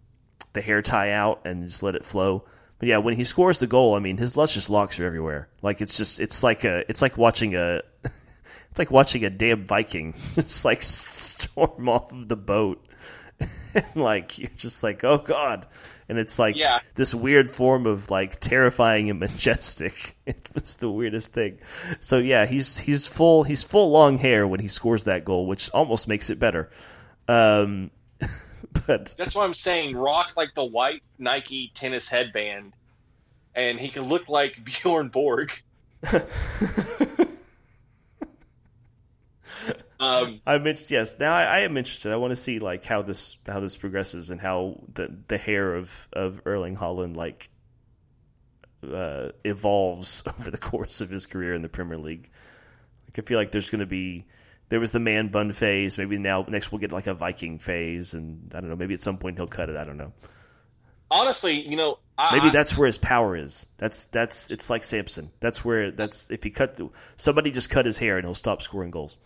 the 0.52 0.60
hair 0.60 0.82
tie 0.82 1.12
out 1.12 1.42
and 1.44 1.64
just 1.64 1.82
let 1.82 1.94
it 1.94 2.04
flow. 2.04 2.44
But 2.78 2.88
yeah, 2.88 2.98
when 2.98 3.14
he 3.14 3.24
scores 3.24 3.58
the 3.58 3.66
goal, 3.66 3.94
I 3.94 4.00
mean, 4.00 4.18
his 4.18 4.36
luscious 4.36 4.68
locks 4.68 5.00
are 5.00 5.06
everywhere. 5.06 5.48
Like 5.62 5.80
it's 5.80 5.96
just, 5.96 6.20
it's 6.20 6.42
like 6.42 6.64
a, 6.64 6.84
it's 6.90 7.00
like 7.00 7.16
watching 7.16 7.54
a, 7.54 7.80
it's 8.70 8.78
like 8.78 8.90
watching 8.90 9.24
a 9.24 9.30
damn 9.30 9.64
Viking 9.64 10.12
just 10.34 10.64
like 10.64 10.82
storm 10.82 11.88
off 11.88 12.12
of 12.12 12.28
the 12.28 12.36
boat, 12.36 12.84
and 13.74 13.96
like 13.96 14.38
you're 14.38 14.50
just 14.56 14.82
like, 14.82 15.04
oh 15.04 15.18
god, 15.18 15.66
and 16.08 16.18
it's 16.18 16.38
like 16.38 16.56
yeah. 16.56 16.78
this 16.94 17.14
weird 17.14 17.50
form 17.50 17.86
of 17.86 18.10
like 18.10 18.40
terrifying 18.40 19.10
and 19.10 19.20
majestic. 19.20 20.16
It 20.26 20.50
was 20.54 20.76
the 20.76 20.90
weirdest 20.90 21.32
thing. 21.32 21.58
So 22.00 22.18
yeah, 22.18 22.46
he's 22.46 22.78
he's 22.78 23.06
full 23.06 23.44
he's 23.44 23.62
full 23.62 23.90
long 23.90 24.18
hair 24.18 24.46
when 24.46 24.60
he 24.60 24.68
scores 24.68 25.04
that 25.04 25.24
goal, 25.24 25.46
which 25.46 25.70
almost 25.70 26.08
makes 26.08 26.30
it 26.30 26.38
better. 26.38 26.70
Um, 27.28 27.90
but 28.86 29.14
that's 29.18 29.34
what 29.34 29.44
I'm 29.44 29.54
saying 29.54 29.96
rock 29.96 30.32
like 30.36 30.54
the 30.54 30.64
white 30.64 31.02
Nike 31.18 31.72
tennis 31.74 32.08
headband, 32.08 32.72
and 33.54 33.78
he 33.78 33.88
can 33.88 34.04
look 34.04 34.28
like 34.28 34.64
Bjorn 34.64 35.08
Borg. 35.08 35.52
Um, 39.98 40.40
I'm 40.46 40.66
interested. 40.66 40.94
Yes, 40.94 41.18
now 41.18 41.34
I, 41.34 41.44
I, 41.44 41.58
am 41.60 41.76
interested. 41.76 42.12
I 42.12 42.16
want 42.16 42.32
to 42.32 42.36
see 42.36 42.58
like 42.58 42.84
how 42.84 43.02
this 43.02 43.36
how 43.46 43.60
this 43.60 43.76
progresses 43.76 44.30
and 44.30 44.40
how 44.40 44.82
the 44.92 45.14
the 45.28 45.38
hair 45.38 45.74
of 45.74 46.08
of 46.12 46.40
Erling 46.44 46.76
Haaland 46.76 47.16
like 47.16 47.48
uh, 48.82 49.30
evolves 49.44 50.22
over 50.38 50.50
the 50.50 50.58
course 50.58 51.00
of 51.00 51.10
his 51.10 51.26
career 51.26 51.54
in 51.54 51.62
the 51.62 51.68
Premier 51.68 51.98
League. 51.98 52.30
Like 53.06 53.18
I 53.18 53.22
feel 53.22 53.38
like 53.38 53.52
there's 53.52 53.70
going 53.70 53.80
to 53.80 53.86
be 53.86 54.26
there 54.68 54.80
was 54.80 54.92
the 54.92 55.00
man 55.00 55.28
bun 55.28 55.52
phase. 55.52 55.98
Maybe 55.98 56.18
now 56.18 56.44
next 56.48 56.72
we'll 56.72 56.80
get 56.80 56.92
like 56.92 57.06
a 57.06 57.14
Viking 57.14 57.58
phase, 57.58 58.14
and 58.14 58.52
I 58.54 58.60
don't 58.60 58.68
know. 58.68 58.76
Maybe 58.76 58.94
at 58.94 59.00
some 59.00 59.18
point 59.18 59.36
he'll 59.36 59.46
cut 59.46 59.68
it. 59.68 59.76
I 59.76 59.84
don't 59.84 59.96
know. 59.96 60.12
Honestly, 61.08 61.66
you 61.68 61.76
know, 61.76 61.98
I, 62.18 62.36
maybe 62.36 62.50
that's 62.50 62.76
where 62.76 62.86
his 62.86 62.98
power 62.98 63.36
is. 63.36 63.66
That's 63.78 64.06
that's 64.06 64.50
it's 64.50 64.68
like 64.68 64.82
Samson. 64.82 65.30
That's 65.40 65.64
where 65.64 65.90
that's 65.90 66.30
if 66.30 66.42
he 66.42 66.50
cut 66.50 66.80
somebody 67.16 67.52
just 67.52 67.70
cut 67.70 67.86
his 67.86 67.98
hair 67.98 68.16
and 68.16 68.26
he'll 68.26 68.34
stop 68.34 68.60
scoring 68.60 68.90
goals. 68.90 69.18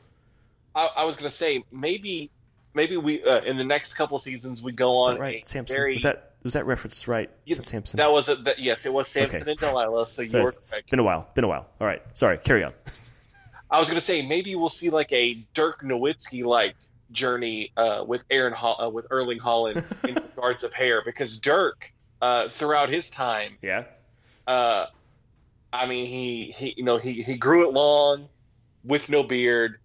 I, 0.74 0.88
I 0.96 1.04
was 1.04 1.16
going 1.16 1.30
to 1.30 1.36
say 1.36 1.64
maybe 1.72 2.30
maybe 2.74 2.96
we 2.96 3.22
uh, 3.22 3.42
in 3.42 3.56
the 3.56 3.64
next 3.64 3.94
couple 3.94 4.18
seasons 4.18 4.62
we 4.62 4.72
go 4.72 4.98
on 4.98 5.18
right? 5.18 5.46
Samson. 5.46 5.74
Very, 5.74 5.94
was 5.94 6.02
that 6.02 6.32
was 6.42 6.52
that 6.54 6.66
reference 6.66 7.06
right 7.08 7.30
you, 7.44 7.56
that 7.56 7.68
Samson? 7.68 7.98
that 7.98 8.10
was 8.10 8.28
a, 8.28 8.36
that, 8.36 8.58
yes 8.58 8.86
it 8.86 8.92
was 8.92 9.08
Samson 9.08 9.42
okay. 9.42 9.50
and 9.50 9.60
Delilah 9.60 10.08
so, 10.08 10.26
so 10.26 10.38
you're 10.38 10.52
been 10.90 10.98
a 10.98 11.02
while 11.02 11.28
been 11.34 11.44
a 11.44 11.48
while. 11.48 11.66
All 11.80 11.86
right 11.86 12.02
sorry 12.16 12.38
carry 12.38 12.64
on. 12.64 12.72
I 13.70 13.78
was 13.78 13.88
going 13.88 14.00
to 14.00 14.04
say 14.04 14.26
maybe 14.26 14.56
we'll 14.56 14.68
see 14.68 14.90
like 14.90 15.12
a 15.12 15.34
Dirk 15.54 15.82
Nowitzki 15.82 16.44
like 16.44 16.74
journey 17.12 17.72
uh, 17.76 18.04
with 18.06 18.22
Aaron 18.30 18.54
uh, 18.54 18.88
with 18.88 19.06
Erling 19.10 19.38
Haaland 19.38 20.04
in 20.08 20.14
regards 20.14 20.64
of 20.64 20.72
hair 20.72 21.02
because 21.04 21.38
Dirk 21.38 21.92
uh, 22.20 22.48
throughout 22.58 22.88
his 22.88 23.10
time 23.10 23.56
yeah. 23.62 23.84
uh, 24.46 24.86
I 25.72 25.86
mean, 25.86 26.06
he, 26.06 26.54
he 26.56 26.74
you 26.76 26.84
know 26.84 26.98
he, 26.98 27.22
he 27.22 27.36
grew 27.36 27.68
it 27.68 27.72
long 27.72 28.28
with 28.84 29.08
no 29.08 29.22
beard. 29.22 29.78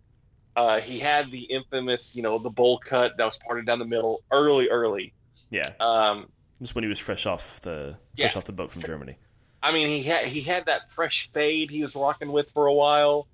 Uh, 0.56 0.80
he 0.80 1.00
had 1.00 1.32
the 1.32 1.42
infamous, 1.44 2.16
you 2.16 2.22
know, 2.24 2.40
the 2.40 2.50
bowl 2.50 2.80
cut 2.80 3.18
that 3.18 3.26
was 3.26 3.38
parted 3.46 3.66
down 3.66 3.80
the 3.80 3.86
middle 3.86 4.24
early, 4.32 4.70
early. 4.70 5.14
Yeah, 5.50 5.74
Um, 5.80 6.28
just 6.62 6.76
when 6.76 6.84
he 6.84 6.90
was 6.90 7.00
fresh 7.00 7.26
off 7.26 7.62
the 7.62 7.98
Yeah. 8.16 8.28
fresh 8.28 8.38
off 8.38 8.46
the 8.46 8.54
boat 8.54 8.72
from 8.72 8.82
Germany. 8.84 9.18
I 9.62 9.72
mean, 9.72 9.90
he 9.90 10.04
had 10.04 10.28
he 10.28 10.42
had 10.42 10.66
that 10.68 10.92
fresh 10.96 11.30
fade 11.34 11.70
he 11.70 11.82
was 11.84 11.96
rocking 11.96 12.32
with 12.32 12.50
for 12.52 12.68
a 12.68 12.74
while. 12.74 13.28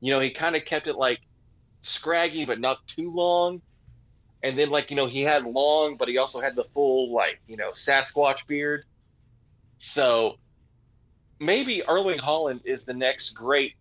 You 0.00 0.12
know, 0.12 0.20
he 0.20 0.30
kind 0.30 0.54
of 0.54 0.64
kept 0.64 0.86
it 0.86 0.94
like 0.94 1.20
scraggy, 1.80 2.44
but 2.44 2.60
not 2.60 2.78
too 2.86 3.10
long. 3.10 3.62
And 4.42 4.58
then, 4.58 4.70
like 4.70 4.90
you 4.90 4.96
know, 4.96 5.06
he 5.06 5.22
had 5.22 5.44
long, 5.44 5.96
but 5.96 6.08
he 6.08 6.18
also 6.18 6.40
had 6.40 6.54
the 6.54 6.64
full 6.72 7.12
like 7.12 7.40
you 7.46 7.56
know 7.56 7.70
Sasquatch 7.72 8.46
beard. 8.46 8.84
So 9.78 10.36
maybe 11.38 11.82
Erling 11.86 12.18
Haaland 12.18 12.60
is 12.64 12.84
the 12.84 12.94
next 12.94 13.30
great 13.30 13.74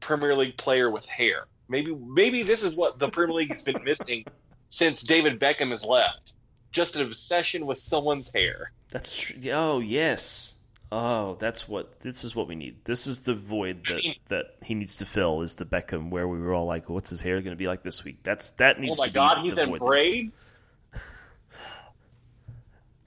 Premier 0.00 0.34
League 0.36 0.56
player 0.56 0.90
with 0.90 1.06
hair. 1.06 1.46
Maybe 1.68 1.94
maybe 1.94 2.42
this 2.42 2.62
is 2.62 2.74
what 2.74 2.98
the 2.98 3.08
Premier 3.08 3.34
League 3.34 3.50
has 3.50 3.62
been 3.62 3.82
missing 3.84 4.24
since 4.70 5.02
David 5.02 5.38
Beckham 5.38 5.70
has 5.70 5.84
left. 5.84 6.32
Just 6.72 6.96
an 6.96 7.02
obsession 7.02 7.66
with 7.66 7.78
someone's 7.78 8.30
hair. 8.32 8.72
That's 8.90 9.16
true. 9.16 9.36
Oh 9.52 9.80
yes. 9.80 10.54
Oh, 10.90 11.36
that's 11.38 11.68
what. 11.68 12.00
This 12.00 12.24
is 12.24 12.34
what 12.34 12.48
we 12.48 12.54
need. 12.54 12.84
This 12.84 13.06
is 13.06 13.20
the 13.20 13.34
void 13.34 13.84
that 13.86 14.00
that 14.28 14.56
he 14.62 14.74
needs 14.74 14.96
to 14.98 15.06
fill. 15.06 15.42
Is 15.42 15.56
the 15.56 15.66
Beckham 15.66 16.08
where 16.10 16.26
we 16.26 16.38
were 16.38 16.54
all 16.54 16.64
like, 16.64 16.88
"What's 16.88 17.10
his 17.10 17.20
hair 17.20 17.40
going 17.42 17.52
to 17.52 17.56
be 17.56 17.66
like 17.66 17.82
this 17.82 18.04
week?" 18.04 18.22
That's 18.22 18.52
that 18.52 18.80
needs. 18.80 18.98
Oh 18.98 19.02
my 19.02 19.08
to 19.08 19.12
God, 19.12 19.42
be 19.42 19.50
he's 19.50 19.58
in 19.58 19.76
braids. 19.76 20.54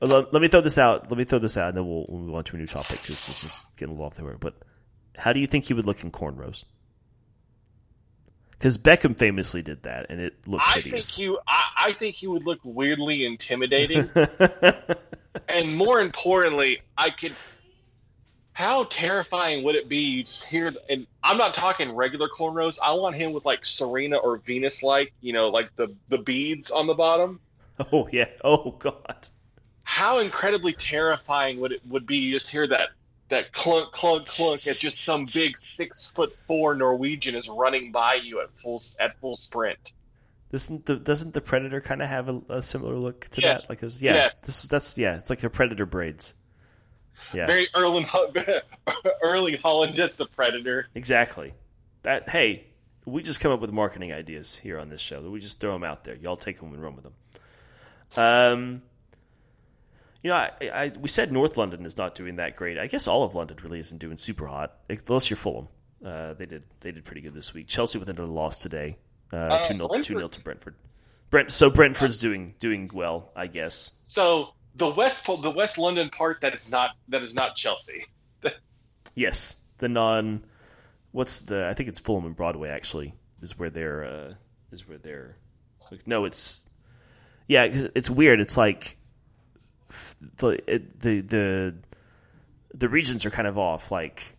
Let, 0.03 0.33
let 0.33 0.41
me 0.41 0.47
throw 0.47 0.61
this 0.61 0.79
out. 0.79 1.11
Let 1.11 1.17
me 1.17 1.25
throw 1.25 1.37
this 1.37 1.57
out, 1.57 1.69
and 1.69 1.77
then 1.77 1.87
we'll, 1.87 2.07
we'll 2.09 2.21
move 2.21 2.33
on 2.33 2.43
to 2.45 2.55
a 2.55 2.59
new 2.59 2.65
topic 2.65 3.01
because 3.03 3.27
this 3.27 3.43
is 3.43 3.69
getting 3.77 3.89
a 3.89 3.93
little 3.93 4.07
off 4.07 4.15
the 4.15 4.23
road. 4.23 4.39
But 4.39 4.55
how 5.15 5.31
do 5.31 5.39
you 5.39 5.45
think 5.45 5.65
he 5.65 5.75
would 5.75 5.85
look 5.85 6.03
in 6.03 6.09
cornrows? 6.11 6.65
Because 8.61 8.77
Beckham 8.77 9.17
famously 9.17 9.63
did 9.63 9.81
that, 9.83 10.05
and 10.11 10.21
it 10.21 10.35
looked 10.47 10.67
I 10.67 10.73
think 10.73 10.85
hideous. 10.85 11.17
he, 11.17 11.35
I, 11.47 11.63
I 11.77 11.93
think 11.93 12.15
he 12.15 12.27
would 12.27 12.45
look 12.45 12.59
weirdly 12.63 13.25
intimidating, 13.25 14.07
and 15.49 15.75
more 15.75 15.99
importantly, 15.99 16.83
I 16.95 17.09
could. 17.09 17.33
How 18.53 18.83
terrifying 18.83 19.63
would 19.63 19.73
it 19.73 19.89
be? 19.89 19.97
You 19.97 20.23
just 20.25 20.43
hear, 20.43 20.71
and 20.91 21.07
I'm 21.23 21.39
not 21.39 21.55
talking 21.55 21.95
regular 21.95 22.29
cornrows. 22.29 22.77
I 22.83 22.93
want 22.93 23.15
him 23.15 23.33
with 23.33 23.45
like 23.45 23.65
Serena 23.65 24.17
or 24.17 24.37
Venus, 24.37 24.83
like 24.83 25.11
you 25.21 25.33
know, 25.33 25.49
like 25.49 25.75
the 25.75 25.95
the 26.09 26.19
beads 26.19 26.69
on 26.69 26.85
the 26.85 26.93
bottom. 26.93 27.39
oh 27.91 28.07
yeah. 28.11 28.29
Oh 28.43 28.75
god. 28.77 29.27
How 29.81 30.19
incredibly 30.19 30.73
terrifying 30.73 31.59
would 31.61 31.71
it 31.71 31.81
would 31.87 32.05
be? 32.05 32.17
You 32.17 32.33
just 32.33 32.47
hear 32.47 32.67
that 32.67 32.89
that 33.31 33.51
clunk 33.53 33.91
clunk 33.91 34.27
clunk 34.27 34.67
as 34.67 34.77
just 34.77 35.03
some 35.03 35.25
big 35.33 35.57
six 35.57 36.11
foot 36.15 36.35
four 36.47 36.75
Norwegian 36.75 37.33
is 37.33 37.49
running 37.49 37.91
by 37.91 38.13
you 38.15 38.39
at 38.41 38.51
full 38.61 38.81
at 38.99 39.17
full 39.19 39.35
sprint. 39.35 39.93
Doesn't 40.51 40.85
the 40.85 40.97
doesn't 40.97 41.33
the 41.33 41.41
Predator 41.41 41.81
kind 41.81 42.01
of 42.01 42.09
have 42.09 42.29
a, 42.29 42.41
a 42.49 42.61
similar 42.61 42.95
look 42.95 43.27
to 43.29 43.41
Yes. 43.41 43.63
that? 43.63 43.69
Like, 43.69 43.79
it 43.81 43.85
was, 43.85 44.03
yeah, 44.03 44.13
Yes. 44.15 44.41
this 44.41 44.63
that's 44.67 44.97
yeah, 44.97 45.17
it's 45.17 45.29
like 45.29 45.39
the 45.39 45.49
Predator 45.49 45.85
braids. 45.85 46.35
Yeah, 47.33 47.47
Very 47.47 47.67
early, 47.75 48.05
early 49.23 49.57
Haaland 49.57 49.97
as 49.99 50.17
the 50.17 50.25
predator. 50.25 50.87
exactly. 50.95 51.53
That 52.03 52.27
hey, 52.29 52.65
we 53.05 53.23
just 53.23 53.39
come 53.39 53.51
up 53.53 53.61
with 53.61 53.71
marketing 53.71 54.11
ideas 54.11 54.57
here 54.59 54.77
on 54.77 54.89
this 54.89 54.99
show. 55.01 55.21
We 55.29 55.39
just 55.39 55.59
throw 55.61 55.71
them 55.71 55.83
out 55.83 56.03
there. 56.03 56.15
Y'all 56.15 56.35
take 56.35 56.59
them 56.59 56.73
and 56.73 56.83
run 56.83 56.95
with 56.95 57.05
them. 57.05 57.13
Um, 58.17 58.81
you 60.23 60.29
know, 60.29 60.35
I, 60.35 60.51
I 60.73 60.91
we 60.99 61.07
said 61.09 61.31
North 61.31 61.57
London 61.57 61.85
is 61.85 61.97
not 61.97 62.15
doing 62.15 62.35
that 62.37 62.55
great. 62.55 62.77
I 62.77 62.87
guess 62.87 63.07
all 63.07 63.23
of 63.23 63.35
London 63.35 63.57
really 63.63 63.79
isn't 63.79 63.97
doing 63.97 64.17
super 64.17 64.47
hot, 64.47 64.75
unless 64.89 65.29
you're 65.29 65.37
Fulham. 65.37 65.67
Uh, 66.05 66.33
they 66.33 66.45
did 66.45 66.63
they 66.81 66.91
did 66.91 67.05
pretty 67.05 67.21
good 67.21 67.33
this 67.33 67.53
week. 67.53 67.67
Chelsea 67.67 67.97
with 67.99 68.09
another 68.09 68.27
loss 68.27 68.61
today, 68.61 68.97
uh, 69.33 69.35
Uh, 69.37 69.63
two 69.65 69.75
0 69.75 69.87
two 70.01 70.15
0 70.15 70.27
to 70.27 70.39
Brentford. 70.41 70.75
Brent, 71.29 71.51
so 71.51 71.69
Brentford's 71.69 72.17
doing 72.17 72.55
doing 72.59 72.89
well, 72.93 73.31
I 73.35 73.47
guess. 73.47 73.93
So 74.03 74.49
the 74.75 74.89
West, 74.89 75.25
the 75.25 75.53
West 75.55 75.77
London 75.77 76.09
part 76.09 76.41
that 76.41 76.53
is 76.53 76.69
not 76.69 76.91
that 77.09 77.21
is 77.23 77.33
not 77.33 77.55
Chelsea. 77.55 78.05
Yes, 79.15 79.57
the 79.79 79.89
non. 79.89 80.45
What's 81.11 81.41
the? 81.43 81.67
I 81.67 81.73
think 81.73 81.89
it's 81.89 81.99
Fulham 81.99 82.25
and 82.25 82.35
Broadway. 82.35 82.69
Actually, 82.69 83.13
is 83.41 83.57
where 83.59 83.69
they're. 83.69 84.03
Uh, 84.05 84.33
is 84.71 84.87
where 84.87 84.97
they're. 84.97 85.35
Like, 85.91 86.07
no, 86.07 86.23
it's. 86.25 86.65
Yeah, 87.47 87.67
'cause 87.67 87.89
it's 87.95 88.09
weird. 88.09 88.39
It's 88.39 88.55
like 88.55 88.97
the 90.37 90.81
the 90.99 91.21
the 91.21 91.75
the 92.73 92.89
regions 92.89 93.25
are 93.25 93.31
kind 93.31 93.47
of 93.47 93.57
off. 93.57 93.91
Like 93.91 94.33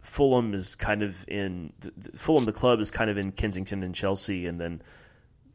Fulham 0.00 0.54
is 0.54 0.74
kind 0.74 1.02
of 1.02 1.24
in 1.28 1.72
Fulham. 2.14 2.44
The 2.44 2.52
club 2.52 2.80
is 2.80 2.90
kind 2.90 3.10
of 3.10 3.18
in 3.18 3.32
Kensington 3.32 3.82
and 3.82 3.94
Chelsea, 3.94 4.46
and 4.46 4.60
then 4.60 4.82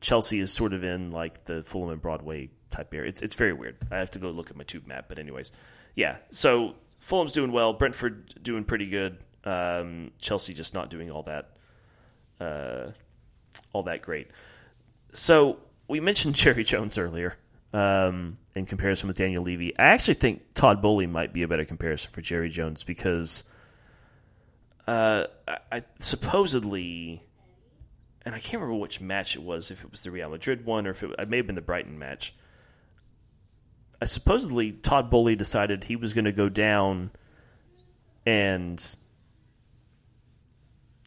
Chelsea 0.01 0.39
is 0.39 0.51
sort 0.51 0.73
of 0.73 0.83
in 0.83 1.11
like 1.11 1.45
the 1.45 1.63
Fulham 1.63 1.89
and 1.91 2.01
Broadway 2.01 2.49
type 2.69 2.93
area. 2.93 3.09
It's 3.09 3.21
it's 3.21 3.35
very 3.35 3.53
weird. 3.53 3.77
I 3.91 3.97
have 3.97 4.11
to 4.11 4.19
go 4.19 4.29
look 4.29 4.49
at 4.49 4.57
my 4.57 4.63
tube 4.63 4.87
map, 4.87 5.05
but 5.07 5.19
anyways, 5.19 5.51
yeah. 5.95 6.17
So 6.29 6.75
Fulham's 6.99 7.33
doing 7.33 7.51
well. 7.51 7.73
Brentford 7.73 8.43
doing 8.43 8.63
pretty 8.63 8.87
good. 8.87 9.17
Um, 9.43 10.11
Chelsea 10.19 10.53
just 10.53 10.73
not 10.73 10.89
doing 10.89 11.09
all 11.09 11.23
that, 11.23 11.57
uh, 12.39 12.91
all 13.73 13.83
that 13.83 14.01
great. 14.03 14.27
So 15.13 15.59
we 15.87 15.99
mentioned 15.99 16.35
Jerry 16.41 16.63
Jones 16.63 16.97
earlier 16.97 17.37
um, 17.73 18.35
in 18.55 18.65
comparison 18.65 19.07
with 19.07 19.17
Daniel 19.17 19.43
Levy. 19.43 19.77
I 19.77 19.85
actually 19.85 20.15
think 20.15 20.53
Todd 20.53 20.81
Boehly 20.81 21.07
might 21.07 21.33
be 21.33 21.43
a 21.43 21.47
better 21.47 21.65
comparison 21.65 22.11
for 22.11 22.21
Jerry 22.21 22.49
Jones 22.49 22.83
because 22.83 23.43
uh, 24.87 25.25
I, 25.47 25.57
I 25.71 25.83
supposedly, 25.99 27.23
and 28.25 28.35
I 28.35 28.39
can't 28.39 28.61
remember 28.61 28.79
which 28.79 28.99
match 28.99 29.35
it 29.35 29.41
was, 29.41 29.71
if 29.71 29.83
it 29.83 29.91
was 29.91 30.01
the 30.01 30.11
Real 30.11 30.29
Madrid 30.29 30.65
one 30.65 30.85
or 30.87 30.91
if 30.91 31.03
it, 31.03 31.11
it 31.17 31.29
may 31.29 31.37
have 31.37 31.47
been 31.47 31.55
the 31.55 31.61
Brighton 31.61 31.97
match. 31.97 32.35
I 34.01 34.05
supposedly 34.05 34.71
Todd 34.71 35.09
Boehly 35.09 35.35
decided 35.35 35.83
he 35.83 35.95
was 35.95 36.13
going 36.13 36.25
to 36.25 36.31
go 36.31 36.49
down 36.49 37.11
and 38.25 38.95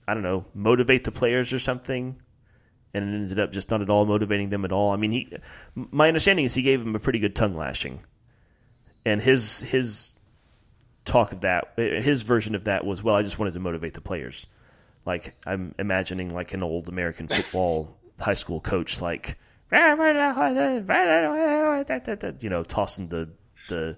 I 0.06 0.14
don't 0.14 0.22
know 0.22 0.44
motivate 0.54 1.04
the 1.04 1.12
players 1.12 1.52
or 1.52 1.58
something, 1.58 2.16
and 2.94 3.12
it 3.12 3.16
ended 3.16 3.38
up 3.38 3.52
just 3.52 3.70
not 3.70 3.82
at 3.82 3.90
all 3.90 4.06
motivating 4.06 4.50
them 4.50 4.64
at 4.64 4.72
all. 4.72 4.92
I 4.92 4.96
mean, 4.96 5.12
he 5.12 5.32
my 5.74 6.08
understanding 6.08 6.44
is 6.44 6.54
he 6.54 6.62
gave 6.62 6.80
him 6.80 6.94
a 6.94 7.00
pretty 7.00 7.18
good 7.18 7.34
tongue 7.34 7.56
lashing, 7.56 8.02
and 9.04 9.20
his 9.20 9.60
his 9.60 10.14
talk 11.04 11.32
of 11.32 11.42
that 11.42 11.74
his 11.76 12.22
version 12.22 12.54
of 12.54 12.64
that 12.64 12.86
was 12.86 13.02
well, 13.02 13.16
I 13.16 13.22
just 13.22 13.38
wanted 13.38 13.54
to 13.54 13.60
motivate 13.60 13.94
the 13.94 14.00
players. 14.00 14.46
Like 15.04 15.34
I'm 15.44 15.74
imagining 15.78 16.32
like 16.32 16.54
an 16.54 16.62
old 16.62 16.88
American 16.88 17.28
football 17.28 17.96
high 18.20 18.34
school 18.34 18.60
coach 18.60 19.00
like 19.00 19.36
you 22.40 22.48
know 22.48 22.62
tossing 22.62 23.08
the 23.08 23.28
the 23.68 23.96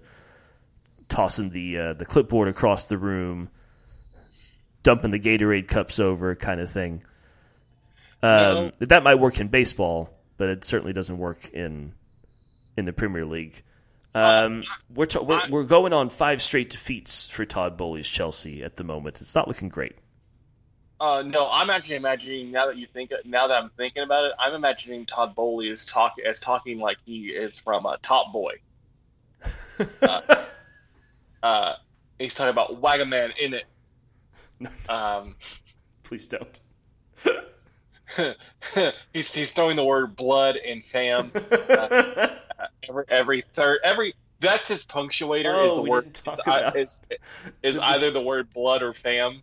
tossing 1.09 1.51
the 1.51 1.79
uh, 1.79 1.93
the 1.93 2.05
clipboard 2.05 2.49
across 2.49 2.87
the 2.87 2.99
room, 2.99 3.51
dumping 4.83 5.11
the 5.11 5.21
Gatorade 5.21 5.69
cups 5.69 6.01
over, 6.01 6.35
kind 6.35 6.61
of 6.61 6.71
thing. 6.71 7.03
Um, 8.23 8.73
That 8.81 9.03
might 9.03 9.17
work 9.17 9.41
in 9.41 9.49
baseball, 9.49 10.11
but 10.37 10.49
it 10.49 10.65
certainly 10.65 10.93
doesn't 10.93 11.19
work 11.19 11.51
in 11.51 11.95
in 12.77 12.85
the 12.85 12.93
Premier 12.93 13.25
League. 13.25 13.63
Um, 14.15 14.65
we're, 14.95 15.05
ta- 15.05 15.23
we're 15.23 15.43
we're 15.51 15.65
going 15.65 15.93
on 15.93 16.09
five 16.09 16.41
straight 16.41 16.71
defeats 16.71 17.27
for 17.29 17.45
Todd 17.45 17.77
Boehly's 17.77 18.09
Chelsea 18.09 18.63
at 18.63 18.77
the 18.77 18.85
moment. 18.85 19.21
It's 19.21 19.35
not 19.35 19.47
looking 19.47 19.69
great. 19.69 19.97
Uh, 20.99 21.23
no, 21.23 21.51
I'm 21.53 21.69
actually 21.69 21.97
imagining 21.97 22.51
now 22.51 22.67
that 22.67 22.79
you 22.79 22.87
think 22.87 23.13
now 23.27 23.47
that 23.49 23.63
I'm 23.63 23.71
thinking 23.77 24.03
about 24.03 24.25
it, 24.25 24.33
I'm 24.39 24.55
imagining 24.55 25.05
Todd 25.05 25.35
Boehly 25.35 25.71
as 25.71 25.85
talk 25.85 26.15
as 26.27 26.39
talking 26.39 26.79
like 26.79 26.97
he 27.05 27.27
is 27.27 27.59
from 27.59 27.85
uh, 27.85 27.97
Top 28.03 28.33
Boy. 28.33 28.55
uh, 30.03 30.21
uh, 31.43 31.75
he's 32.19 32.35
talking 32.35 32.51
about 32.51 32.81
Wagaman 32.81 33.33
in 33.39 33.53
it. 33.53 33.65
Um, 34.89 35.37
Please 36.03 36.27
don't. 36.29 36.61
he's 39.13 39.33
he's 39.35 39.51
throwing 39.53 39.77
the 39.77 39.85
word 39.85 40.17
blood 40.17 40.57
and 40.57 40.85
fam 40.87 41.31
uh, 41.35 42.29
every 42.89 43.05
every 43.09 43.45
third 43.55 43.79
every 43.85 44.15
that's 44.41 44.69
his 44.69 44.85
punctuator 44.85 45.47
is 45.65 45.71
Oh, 45.73 45.83
the 45.85 45.91
word 45.91 46.15
is, 46.15 46.23
uh, 46.27 46.37
about- 46.45 46.77
is, 46.79 47.01
is 47.63 47.79
either 47.83 48.11
the 48.11 48.21
word 48.21 48.53
blood 48.53 48.83
or 48.83 48.93
fam. 48.93 49.43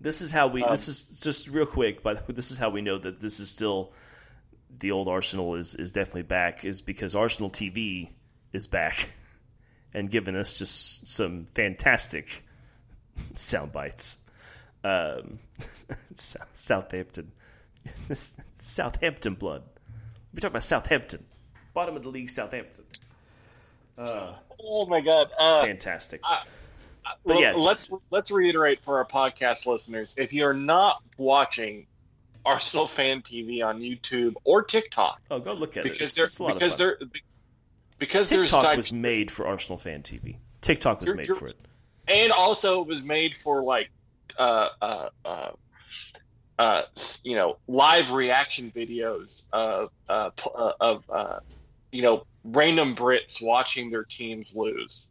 This 0.00 0.22
is 0.22 0.32
how 0.32 0.46
we. 0.46 0.62
Um, 0.62 0.70
this 0.70 0.88
is 0.88 1.20
just 1.20 1.46
real 1.48 1.66
quick, 1.66 2.02
but 2.02 2.26
this 2.34 2.50
is 2.50 2.56
how 2.56 2.70
we 2.70 2.80
know 2.80 2.96
that 2.96 3.20
this 3.20 3.38
is 3.38 3.50
still 3.50 3.92
the 4.78 4.92
old 4.92 5.08
Arsenal 5.08 5.56
is 5.56 5.74
is 5.74 5.92
definitely 5.92 6.22
back. 6.22 6.64
Is 6.64 6.80
because 6.80 7.14
Arsenal 7.14 7.50
TV 7.50 8.08
is 8.54 8.66
back 8.66 9.10
and 9.92 10.10
giving 10.10 10.36
us 10.36 10.54
just 10.58 11.06
some 11.06 11.44
fantastic 11.44 12.44
sound 13.34 13.72
bites. 13.72 14.24
Um, 14.82 15.38
Sou- 16.14 16.38
Southampton, 17.94 18.44
Southampton 18.56 19.34
blood. 19.34 19.62
We're 20.32 20.40
talking 20.40 20.52
about 20.52 20.62
Southampton, 20.64 21.24
bottom 21.74 21.96
of 21.96 22.02
the 22.02 22.08
league, 22.08 22.30
Southampton. 22.30 22.84
Uh, 23.98 24.34
Oh 24.62 24.84
my 24.86 25.00
god! 25.00 25.30
Uh, 25.38 25.64
fantastic. 25.64 26.20
I- 26.22 26.42
But 27.04 27.16
Well, 27.24 27.40
yeah, 27.40 27.52
let's 27.52 27.90
let's 28.10 28.30
reiterate 28.30 28.84
for 28.84 28.98
our 28.98 29.06
podcast 29.06 29.64
listeners: 29.66 30.14
if 30.18 30.32
you're 30.34 30.52
not 30.54 31.02
watching 31.16 31.86
Arsenal 32.44 32.86
Fan 32.88 33.22
TV 33.22 33.64
on 33.64 33.80
YouTube 33.80 34.34
or 34.44 34.62
TikTok, 34.62 35.20
oh, 35.30 35.38
go 35.40 35.54
look 35.54 35.76
at 35.78 35.86
it. 35.86 35.92
because 35.92 36.08
It's, 36.08 36.14
they're 36.16 36.24
it's 36.26 36.38
a 36.38 36.42
lot 36.42 36.54
because 36.54 36.76
they're 36.76 36.98
because 37.98 38.28
there's 38.28 38.50
TikTok 38.50 38.76
was 38.76 38.92
made 38.92 39.30
for 39.30 39.46
Arsenal 39.46 39.78
fan 39.78 40.02
TV. 40.02 40.36
TikTok 40.60 41.00
was 41.00 41.06
You're- 41.08 41.16
made 41.16 41.28
you're- 41.28 41.38
for 41.40 41.48
it. 41.48 41.56
and 42.06 42.30
also 42.32 42.82
it 42.82 42.86
was 42.86 43.02
made 43.02 43.36
for 43.42 43.62
like 43.62 43.88
uh 44.38 44.68
uh 44.82 45.08
uh, 45.24 45.50
uh 46.60 46.82
you 47.24 47.34
know 47.34 47.56
live 47.68 48.10
reaction 48.10 48.70
videos 48.76 49.44
of 49.52 49.88
uh, 50.10 50.30
uh 50.54 50.72
of 50.80 51.04
uh 51.12 51.38
you 51.90 52.02
know 52.02 52.22
random 52.44 52.94
Brits 52.94 53.40
watching 53.42 53.90
their 53.90 54.04
teams 54.04 54.52
lose. 54.54 55.08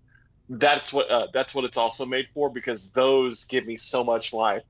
That's 0.47 0.93
what 0.93 1.09
uh, 1.09 1.27
that's 1.33 1.55
what 1.55 1.65
it's 1.65 1.77
also 1.77 2.05
made 2.05 2.27
for 2.33 2.51
because 2.51 2.91
those 2.91 3.45
give 3.45 3.65
me 3.65 3.77
so 3.77 4.03
much 4.03 4.31
life 4.31 4.63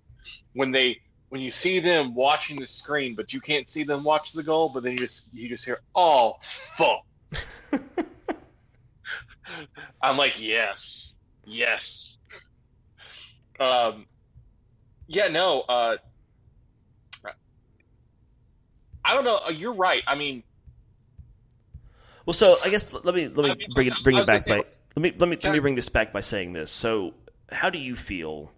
when 0.53 0.71
they 0.71 0.97
when 1.29 1.41
you 1.41 1.51
see 1.51 1.79
them 1.81 2.15
watching 2.15 2.59
the 2.59 2.67
screen 2.67 3.15
but 3.15 3.33
you 3.33 3.41
can't 3.41 3.69
see 3.69 3.83
them 3.83 4.03
watch 4.03 4.31
the 4.31 4.43
goal 4.43 4.71
but 4.73 4.83
then 4.83 4.93
you 4.93 4.97
just 4.97 5.29
you 5.33 5.49
just 5.49 5.65
hear 5.65 5.79
oh 5.95 6.33
fuck 6.77 7.01
I'm 10.01 10.17
like 10.17 10.33
yes 10.39 11.15
yes 11.45 12.19
um, 13.59 14.05
yeah, 15.07 15.27
no. 15.27 15.61
Uh, 15.61 15.97
I 19.05 19.13
don't 19.13 19.23
know. 19.23 19.39
Uh, 19.47 19.51
You're 19.51 19.73
right. 19.73 20.03
I 20.07 20.15
mean, 20.15 20.43
Well, 22.25 22.33
so 22.33 22.57
I 22.63 22.69
guess 22.69 22.93
let 22.93 23.05
me 23.15 23.27
let 23.27 23.45
me 23.45 23.51
I 23.51 23.55
mean, 23.55 23.67
bring 23.73 23.87
it 23.87 23.93
bring 24.03 24.17
it 24.17 24.25
back 24.27 24.45
by 24.45 24.57
let 24.57 24.97
me 24.97 25.13
let 25.17 25.29
me 25.29 25.37
let 25.41 25.53
me 25.53 25.59
bring 25.59 25.75
this 25.75 25.89
back 25.89 26.13
by 26.13 26.21
saying 26.21 26.53
this. 26.53 26.69
So, 26.71 27.13
how 27.51 27.69
do 27.69 27.79
you 27.79 27.95
feel? 27.95 28.51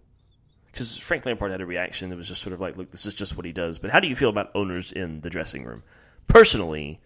Because 0.70 0.96
Frank 0.96 1.26
Lampard 1.26 1.50
had 1.50 1.60
a 1.60 1.66
reaction 1.66 2.08
that 2.10 2.16
was 2.16 2.28
just 2.28 2.42
sort 2.42 2.52
of 2.54 2.60
like, 2.60 2.76
"Look, 2.76 2.90
this 2.90 3.06
is 3.06 3.14
just 3.14 3.36
what 3.36 3.46
he 3.46 3.52
does." 3.52 3.78
But 3.78 3.90
how 3.90 4.00
do 4.00 4.08
you 4.08 4.16
feel 4.16 4.28
about 4.30 4.50
owners 4.54 4.90
in 4.92 5.20
the 5.20 5.30
dressing 5.30 5.64
room? 5.64 5.82
Personally, 6.28 7.00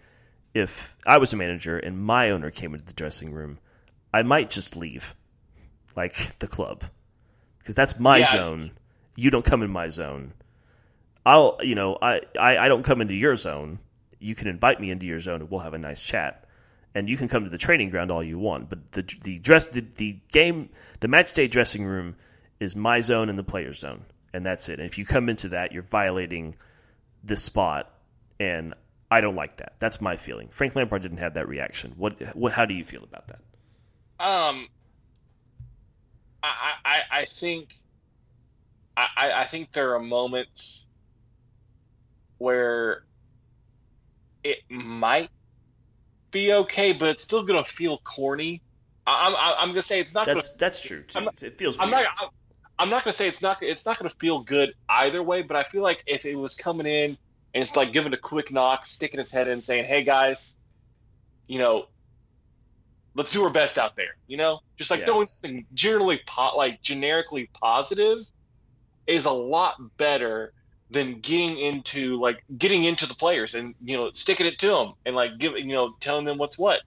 if 0.54 0.96
I 1.06 1.18
was 1.18 1.32
a 1.32 1.36
manager 1.36 1.78
and 1.78 2.00
my 2.02 2.30
owner 2.30 2.50
came 2.50 2.72
into 2.74 2.86
the 2.86 2.92
dressing 2.94 3.32
room, 3.32 3.58
I 4.14 4.22
might 4.22 4.50
just 4.50 4.76
leave, 4.76 5.14
like 5.96 6.38
the 6.38 6.46
club, 6.46 6.84
because 7.58 7.74
that's 7.74 7.98
my 7.98 8.18
Yeah. 8.18 8.26
zone. 8.32 8.70
You 9.16 9.30
don't 9.30 9.44
come 9.44 9.62
in 9.62 9.70
my 9.70 9.88
zone. 9.88 10.32
I'll, 11.26 11.58
you 11.62 11.74
know, 11.74 11.98
I, 12.00 12.22
I, 12.40 12.58
I 12.58 12.68
don't 12.68 12.84
come 12.84 13.02
into 13.02 13.14
your 13.14 13.36
zone. 13.36 13.80
You 14.20 14.36
can 14.36 14.48
invite 14.48 14.80
me 14.80 14.90
into 14.92 15.06
your 15.06 15.20
zone, 15.20 15.42
and 15.42 15.50
we'll 15.50 15.60
have 15.60 15.74
a 15.74 15.78
nice 15.78 16.02
chat. 16.02 16.44
And 16.94 17.10
you 17.10 17.18
can 17.18 17.28
come 17.28 17.44
to 17.44 17.50
the 17.50 17.58
training 17.58 17.90
ground 17.90 18.12
all 18.12 18.24
you 18.24 18.38
want, 18.38 18.70
but 18.70 18.92
the 18.92 19.02
the 19.24 19.38
dress 19.40 19.68
the, 19.68 19.84
the 19.96 20.18
game 20.32 20.70
the 21.00 21.08
match 21.08 21.34
day 21.34 21.48
dressing 21.48 21.84
room 21.84 22.16
is 22.60 22.76
my 22.76 23.00
zone 23.00 23.28
and 23.28 23.38
the 23.38 23.44
player's 23.44 23.80
zone, 23.80 24.06
and 24.32 24.46
that's 24.46 24.70
it. 24.70 24.80
And 24.80 24.88
if 24.88 24.96
you 24.98 25.04
come 25.04 25.28
into 25.28 25.50
that, 25.50 25.72
you're 25.72 25.82
violating 25.82 26.54
this 27.22 27.42
spot, 27.42 27.92
and 28.40 28.72
I 29.10 29.20
don't 29.20 29.36
like 29.36 29.58
that. 29.58 29.74
That's 29.78 30.00
my 30.00 30.16
feeling. 30.16 30.48
Frank 30.48 30.74
Lampard 30.74 31.02
didn't 31.02 31.18
have 31.18 31.34
that 31.34 31.48
reaction. 31.48 31.92
What, 31.98 32.34
what 32.36 32.52
how 32.54 32.64
do 32.64 32.74
you 32.74 32.84
feel 32.84 33.04
about 33.04 33.28
that? 33.28 33.40
um, 34.20 34.68
I 36.42 36.72
I, 36.84 36.98
I 37.10 37.26
think 37.40 37.74
I, 38.96 39.06
I 39.16 39.32
I 39.42 39.48
think 39.48 39.72
there 39.74 39.94
are 39.94 40.00
moments 40.00 40.85
where 42.38 43.04
it 44.44 44.58
might 44.68 45.30
be 46.30 46.52
okay, 46.52 46.92
but 46.92 47.08
it's 47.10 47.24
still 47.24 47.44
gonna 47.44 47.64
feel 47.64 47.98
corny. 47.98 48.62
I- 49.06 49.28
I'm 49.28 49.34
I'm, 49.58 49.68
gonna 49.70 49.82
say 49.82 50.00
it's 50.00 50.14
not 50.14 50.26
gonna 50.26 50.36
That's 50.36 50.52
that's 50.52 50.80
true 50.80 51.02
too. 51.04 51.20
Not- 51.22 51.42
it 51.42 51.58
feels. 51.58 51.76
I'm 51.78 51.90
weird. 51.90 52.04
not. 52.20 52.34
I'm, 52.78 52.90
not 52.90 53.04
gonna 53.04 53.16
say 53.16 53.28
it's 53.28 53.40
not. 53.40 53.62
It's 53.62 53.86
not 53.86 53.98
gonna 53.98 54.12
feel 54.20 54.40
good 54.42 54.74
either 54.88 55.22
way. 55.22 55.42
But 55.42 55.56
I 55.56 55.64
feel 55.64 55.82
like 55.82 56.02
if 56.06 56.24
it 56.24 56.34
was 56.36 56.54
coming 56.54 56.86
in 56.86 57.16
and 57.54 57.62
it's 57.62 57.74
like 57.76 57.92
giving 57.92 58.12
a 58.12 58.18
quick 58.18 58.52
knock, 58.52 58.86
sticking 58.86 59.18
his 59.18 59.30
head 59.30 59.48
in, 59.48 59.60
saying, 59.60 59.86
"Hey 59.86 60.02
guys, 60.04 60.54
you 61.46 61.58
know, 61.58 61.86
let's 63.14 63.30
do 63.32 63.42
our 63.44 63.50
best 63.50 63.78
out 63.78 63.96
there." 63.96 64.16
You 64.26 64.36
know, 64.36 64.60
just 64.76 64.90
like 64.90 65.00
Yeah. 65.00 65.06
throwing 65.06 65.28
something 65.28 65.66
generally 65.72 66.20
po- 66.26 66.56
like 66.56 66.82
generically 66.82 67.48
positive 67.54 68.18
is 69.06 69.24
a 69.24 69.30
lot 69.30 69.76
better 69.96 70.52
than 70.90 71.20
getting 71.20 71.58
into 71.58 72.20
like 72.20 72.44
getting 72.58 72.84
into 72.84 73.06
the 73.06 73.14
players 73.14 73.54
and 73.54 73.74
you 73.82 73.96
know 73.96 74.10
sticking 74.12 74.46
it 74.46 74.58
to 74.60 74.68
them 74.68 74.94
and 75.04 75.16
like 75.16 75.38
giving 75.38 75.68
you 75.68 75.74
know 75.74 75.94
telling 76.00 76.24
them 76.24 76.38
what's 76.38 76.58
what. 76.58 76.80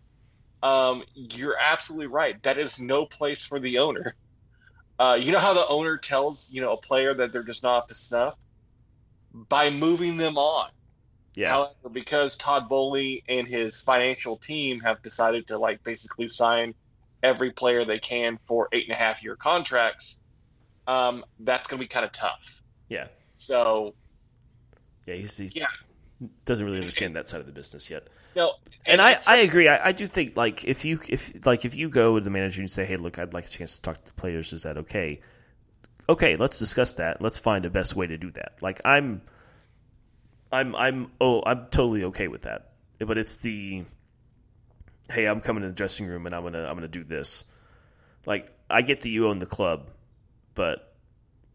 Um, 0.62 1.04
you're 1.14 1.56
absolutely 1.62 2.08
right. 2.08 2.41
That 2.43 2.58
is 2.58 2.80
no 2.80 3.06
place 3.06 3.45
for 3.45 3.60
the 3.60 3.80
owner. 3.80 4.16
Uh, 5.00 5.16
you 5.16 5.32
know 5.32 5.39
how 5.39 5.54
the 5.54 5.66
owner 5.68 5.97
tells 5.97 6.50
you 6.52 6.60
know 6.62 6.74
a 6.74 6.78
player 6.78 7.14
that 7.14 7.32
they're 7.32 7.41
just 7.41 7.64
not 7.64 7.78
up 7.78 7.88
to 7.88 7.95
snuff 7.95 8.36
by 9.47 9.70
moving 9.70 10.18
them 10.18 10.38
on. 10.38 10.70
yeah. 11.36 11.52
However, 11.52 11.89
because 11.93 12.36
Todd 12.36 12.68
Boehly 12.68 13.24
and 13.30 13.47
his 13.47 13.82
financial 13.82 14.36
team 14.36 14.82
have 14.82 15.02
decided 15.02 15.47
to 15.47 15.58
like 15.58 15.82
basically 15.86 16.28
sign 16.28 16.74
every 17.24 17.52
player 17.52 17.86
they 17.86 18.00
can 18.00 18.39
for 18.45 18.68
eight 18.74 18.89
and 18.89 18.93
a 18.93 18.97
half 18.97 19.24
year 19.24 19.38
contracts, 19.38 20.20
um, 20.88 21.24
that's 21.39 21.68
going 21.68 21.80
to 21.80 21.84
be 21.84 21.88
kind 21.88 22.06
of 22.06 22.12
tough. 22.12 22.39
Yeah. 22.89 23.08
So, 23.40 23.96
Yeah, 25.08 25.16
he's, 25.16 25.38
he's 25.38 25.56
Yeah. 25.56 25.68
doesn't 26.46 26.66
really 26.66 26.80
understand 26.80 27.16
that 27.16 27.28
side 27.28 27.40
of 27.40 27.46
the 27.46 27.54
business 27.54 27.90
yet. 27.90 28.08
no, 28.36 28.54
And 28.86 29.02
I, 29.02 29.18
I 29.26 29.38
agree. 29.38 29.68
I, 29.70 29.88
I 29.88 29.92
do 29.94 30.06
think 30.06 30.36
like 30.36 30.66
if 30.66 30.84
you 30.86 31.00
if 31.08 31.46
like 31.46 31.64
if 31.66 31.74
you 31.74 31.90
go 31.90 32.20
to 32.20 32.24
the 32.24 32.30
manager 32.30 32.60
and 32.62 32.66
you 32.66 32.68
say, 32.68 32.86
"Hey, 32.86 32.98
look, 32.98 33.18
I'd 33.18 33.34
like 33.34 33.46
a 33.48 33.50
chance 33.50 33.76
to 33.78 33.82
talk 33.82 33.98
to 33.98 34.06
the 34.06 34.14
players. 34.14 34.52
Is 34.54 34.64
that 34.64 34.78
okay?" 34.78 35.22
Okay, 36.10 36.36
let's 36.36 36.60
discuss 36.60 36.96
that. 36.96 37.22
Let's 37.22 37.40
find 37.40 37.64
the 37.64 37.70
best 37.70 37.96
way 37.96 38.08
to 38.08 38.18
do 38.18 38.32
that. 38.32 38.54
Like 38.62 38.82
I'm, 38.84 39.22
I'm, 40.52 40.76
I'm, 40.76 41.12
oh, 41.22 41.44
I'm 41.46 41.68
totally 41.68 42.04
okay 42.06 42.28
with 42.28 42.42
that. 42.42 42.72
But 43.00 43.18
it's 43.20 43.38
the, 43.38 43.86
hey, 45.12 45.26
I'm 45.28 45.40
coming 45.40 45.62
to 45.62 45.68
the 45.70 45.74
dressing 45.74 46.08
room 46.08 46.26
and 46.26 46.36
I'm 46.36 46.44
gonna 46.44 46.64
I'm 46.66 46.76
gonna 46.76 46.88
do 46.90 47.04
this. 47.04 47.46
Like 48.26 48.52
I 48.70 48.82
get 48.82 49.02
that 49.02 49.10
you 49.10 49.28
own 49.28 49.40
the 49.40 49.46
club, 49.46 49.92
but 50.56 50.89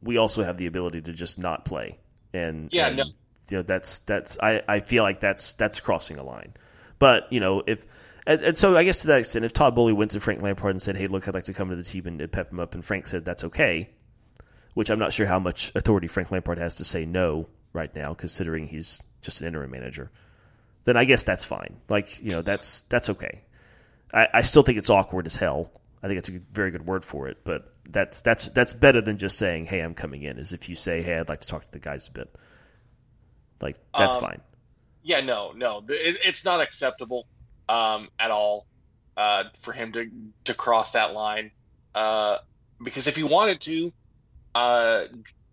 we 0.04 0.16
also 0.18 0.44
have 0.44 0.56
the 0.56 0.66
ability 0.66 1.02
to 1.02 1.12
just 1.12 1.38
not 1.38 1.64
play. 1.64 1.98
And 2.32 2.68
Yeah, 2.72 2.88
and, 2.88 2.96
no. 2.98 3.04
you 3.48 3.56
know 3.58 3.62
that's 3.62 4.00
that's 4.00 4.38
I, 4.40 4.62
I 4.68 4.80
feel 4.80 5.02
like 5.02 5.20
that's 5.20 5.54
that's 5.54 5.80
crossing 5.80 6.18
a 6.18 6.22
line. 6.22 6.54
But 6.98 7.32
you 7.32 7.40
know 7.40 7.62
if 7.66 7.84
and, 8.26 8.40
and 8.40 8.58
so 8.58 8.76
I 8.76 8.84
guess 8.84 9.02
to 9.02 9.08
that 9.08 9.18
extent, 9.20 9.44
if 9.44 9.52
Todd 9.52 9.74
Boehly 9.74 9.92
went 9.92 10.12
to 10.12 10.20
Frank 10.20 10.42
Lampard 10.42 10.70
and 10.70 10.80
said, 10.82 10.96
"Hey, 10.96 11.06
look, 11.06 11.26
I'd 11.28 11.34
like 11.34 11.44
to 11.44 11.52
come 11.52 11.70
to 11.70 11.76
the 11.76 11.82
team 11.82 12.06
and, 12.06 12.20
and 12.20 12.30
pep 12.32 12.50
him 12.50 12.60
up," 12.60 12.74
and 12.74 12.84
Frank 12.84 13.06
said 13.06 13.24
that's 13.24 13.44
okay, 13.44 13.90
which 14.74 14.90
I'm 14.90 14.98
not 14.98 15.12
sure 15.12 15.26
how 15.26 15.38
much 15.38 15.72
authority 15.74 16.08
Frank 16.08 16.30
Lampard 16.30 16.58
has 16.58 16.76
to 16.76 16.84
say 16.84 17.04
no 17.04 17.48
right 17.72 17.94
now, 17.94 18.14
considering 18.14 18.66
he's 18.66 19.02
just 19.20 19.40
an 19.40 19.46
interim 19.46 19.70
manager. 19.70 20.10
Then 20.84 20.96
I 20.96 21.04
guess 21.04 21.24
that's 21.24 21.44
fine. 21.44 21.76
Like 21.88 22.22
you 22.22 22.30
know, 22.32 22.42
that's 22.42 22.82
that's 22.82 23.10
okay. 23.10 23.42
I, 24.12 24.28
I 24.34 24.42
still 24.42 24.62
think 24.62 24.78
it's 24.78 24.90
awkward 24.90 25.26
as 25.26 25.36
hell. 25.36 25.70
I 26.02 26.06
think 26.08 26.18
it's 26.18 26.28
a 26.28 26.38
very 26.52 26.70
good 26.70 26.86
word 26.86 27.04
for 27.04 27.28
it, 27.28 27.38
but 27.44 27.73
that's 27.88 28.22
that's 28.22 28.48
that's 28.48 28.72
better 28.72 29.00
than 29.00 29.18
just 29.18 29.38
saying, 29.38 29.66
"Hey, 29.66 29.80
I'm 29.80 29.94
coming 29.94 30.22
in." 30.22 30.38
Is 30.38 30.52
if 30.52 30.68
you 30.68 30.76
say, 30.76 31.02
"Hey, 31.02 31.18
I'd 31.18 31.28
like 31.28 31.40
to 31.40 31.48
talk 31.48 31.64
to 31.64 31.72
the 31.72 31.80
guys 31.80 32.08
a 32.08 32.12
bit." 32.12 32.34
Like 33.60 33.76
that's 33.96 34.16
Um, 34.16 34.20
fine. 34.20 34.42
Yeah, 35.02 35.20
no, 35.20 35.52
no, 35.52 35.84
it, 35.88 36.18
it's 36.24 36.44
not 36.44 36.60
acceptable 36.60 37.26
um, 37.68 38.08
at 38.18 38.30
all 38.30 38.66
uh, 39.16 39.44
for 39.62 39.72
him 39.72 39.92
to 39.92 40.10
to 40.46 40.54
cross 40.54 40.92
that 40.92 41.12
line. 41.12 41.50
Uh, 41.94 42.38
because 42.82 43.06
if 43.06 43.16
he 43.16 43.22
wanted 43.22 43.60
to, 43.62 43.92
uh, 44.54 45.04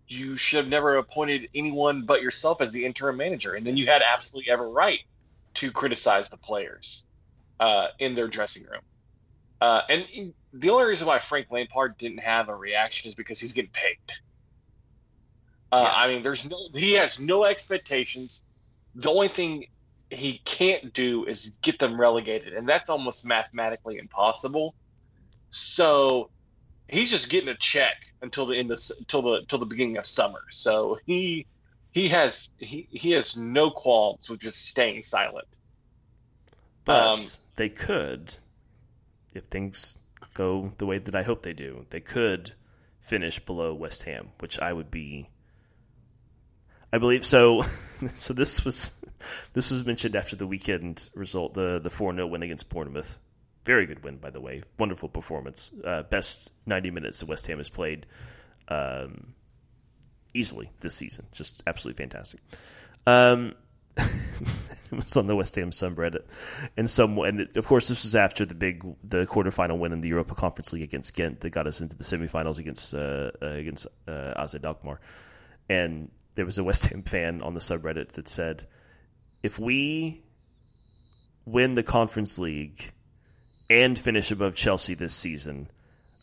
you 0.08 0.36
should 0.36 0.58
have 0.58 0.68
never 0.68 0.96
appointed 0.96 1.48
anyone 1.54 2.04
but 2.06 2.22
yourself 2.22 2.60
as 2.60 2.72
the 2.72 2.84
interim 2.84 3.16
manager, 3.16 3.54
and 3.54 3.66
then 3.66 3.76
you 3.76 3.86
had 3.86 4.02
absolutely 4.02 4.50
every 4.52 4.68
right 4.70 5.00
to 5.54 5.70
criticize 5.72 6.28
the 6.30 6.36
players 6.38 7.06
uh, 7.60 7.88
in 7.98 8.14
their 8.14 8.28
dressing 8.28 8.64
room. 8.64 8.82
Uh, 9.60 9.82
and 9.88 10.06
the 10.52 10.70
only 10.70 10.84
reason 10.84 11.06
why 11.06 11.20
Frank 11.20 11.50
Lampard 11.50 11.96
didn't 11.98 12.18
have 12.18 12.48
a 12.48 12.54
reaction 12.54 13.08
is 13.08 13.14
because 13.14 13.40
he's 13.40 13.52
getting 13.52 13.70
paid. 13.72 13.96
Uh, 15.70 15.82
Yeah. 15.82 15.92
I 15.94 16.08
mean, 16.08 16.22
there's 16.22 16.44
no, 16.44 16.56
he 16.74 16.92
has 16.94 17.18
no 17.18 17.44
expectations. 17.44 18.42
The 18.94 19.08
only 19.08 19.28
thing 19.28 19.66
he 20.10 20.42
can't 20.44 20.92
do 20.92 21.24
is 21.24 21.58
get 21.62 21.78
them 21.78 21.98
relegated, 21.98 22.52
and 22.52 22.68
that's 22.68 22.90
almost 22.90 23.24
mathematically 23.24 23.96
impossible. 23.96 24.74
So 25.50 26.30
he's 26.88 27.10
just 27.10 27.30
getting 27.30 27.48
a 27.48 27.56
check 27.56 27.96
until 28.20 28.46
the 28.46 28.56
end 28.58 28.70
of 28.70 28.80
until 28.98 29.22
the 29.22 29.32
until 29.34 29.58
the 29.58 29.66
beginning 29.66 29.96
of 29.96 30.06
summer. 30.06 30.40
So 30.50 30.98
he 31.06 31.46
he 31.92 32.08
has 32.08 32.50
he, 32.58 32.86
he 32.90 33.12
has 33.12 33.36
no 33.36 33.70
qualms 33.70 34.28
with 34.28 34.40
just 34.40 34.66
staying 34.66 35.02
silent. 35.04 35.48
But 36.84 37.06
um, 37.06 37.18
they 37.56 37.68
could, 37.70 38.36
if 39.32 39.44
things 39.44 39.98
go 40.34 40.72
the 40.78 40.86
way 40.86 40.98
that 40.98 41.14
I 41.14 41.22
hope 41.22 41.42
they 41.42 41.52
do, 41.52 41.86
they 41.90 42.00
could 42.00 42.52
finish 43.00 43.38
below 43.38 43.74
West 43.74 44.04
Ham, 44.04 44.30
which 44.38 44.58
I 44.58 44.72
would 44.72 44.90
be. 44.90 45.28
I 46.92 46.98
believe 46.98 47.24
so. 47.24 47.64
so 48.14 48.34
this 48.34 48.64
was 48.64 49.02
this 49.52 49.70
was 49.70 49.84
mentioned 49.84 50.16
after 50.16 50.36
the 50.36 50.46
weekend 50.46 51.10
result, 51.14 51.54
the 51.54 51.78
the 51.78 51.90
four 51.90 52.14
0 52.14 52.26
win 52.26 52.42
against 52.42 52.68
Bournemouth. 52.68 53.18
Very 53.64 53.86
good 53.86 54.02
win, 54.02 54.16
by 54.16 54.30
the 54.30 54.40
way. 54.40 54.62
Wonderful 54.78 55.08
performance. 55.08 55.72
Uh, 55.84 56.02
best 56.02 56.52
90 56.66 56.90
minutes 56.90 57.20
that 57.20 57.28
West 57.28 57.46
Ham 57.46 57.58
has 57.58 57.70
played 57.70 58.06
um, 58.66 59.34
easily 60.34 60.70
this 60.80 60.96
season. 60.96 61.26
Just 61.30 61.62
absolutely 61.66 62.02
fantastic. 62.02 62.40
Um, 63.06 63.54
it 64.92 64.92
was 64.92 65.16
on 65.16 65.26
the 65.26 65.36
West 65.36 65.56
Ham 65.56 65.70
subreddit, 65.70 66.24
and 66.76 66.88
some 66.88 67.18
and 67.18 67.56
of 67.56 67.66
course 67.66 67.88
this 67.88 68.04
was 68.04 68.16
after 68.16 68.44
the 68.44 68.54
big 68.54 68.84
the 69.04 69.26
quarterfinal 69.26 69.78
win 69.78 69.92
in 69.92 70.00
the 70.00 70.08
Europa 70.08 70.34
Conference 70.34 70.72
League 70.72 70.82
against 70.82 71.14
Ghent 71.14 71.40
that 71.40 71.50
got 71.50 71.66
us 71.66 71.80
into 71.80 71.96
the 71.96 72.04
semifinals 72.04 72.58
against 72.58 72.94
uh, 72.94 73.30
uh, 73.40 73.46
against 73.46 73.86
uh, 74.08 74.34
AZ 74.36 74.56
Alkmaar, 74.62 75.00
and 75.68 76.10
there 76.34 76.46
was 76.46 76.58
a 76.58 76.64
West 76.64 76.86
Ham 76.86 77.02
fan 77.02 77.42
on 77.42 77.54
the 77.54 77.60
subreddit 77.60 78.12
that 78.12 78.28
said, 78.28 78.66
"If 79.42 79.58
we 79.58 80.22
win 81.44 81.74
the 81.74 81.82
Conference 81.82 82.38
League 82.38 82.92
and 83.68 83.98
finish 83.98 84.30
above 84.30 84.54
Chelsea 84.54 84.94
this 84.94 85.14
season, 85.14 85.68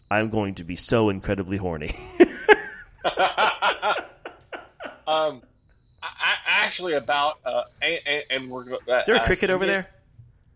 I'm 0.10 0.30
going 0.30 0.56
to 0.56 0.64
be 0.64 0.76
so 0.76 1.10
incredibly 1.10 1.58
horny." 1.58 1.96
um, 5.08 5.42
I, 6.02 6.36
actually 6.48 6.94
about 6.94 7.40
uh, 7.46 7.64
and, 7.82 8.24
and 8.30 8.52
we're. 8.52 8.74
Uh, 8.74 8.98
Is 8.98 9.06
there 9.06 9.16
a 9.16 9.24
cricket 9.24 9.50
over 9.50 9.66
there? 9.66 9.90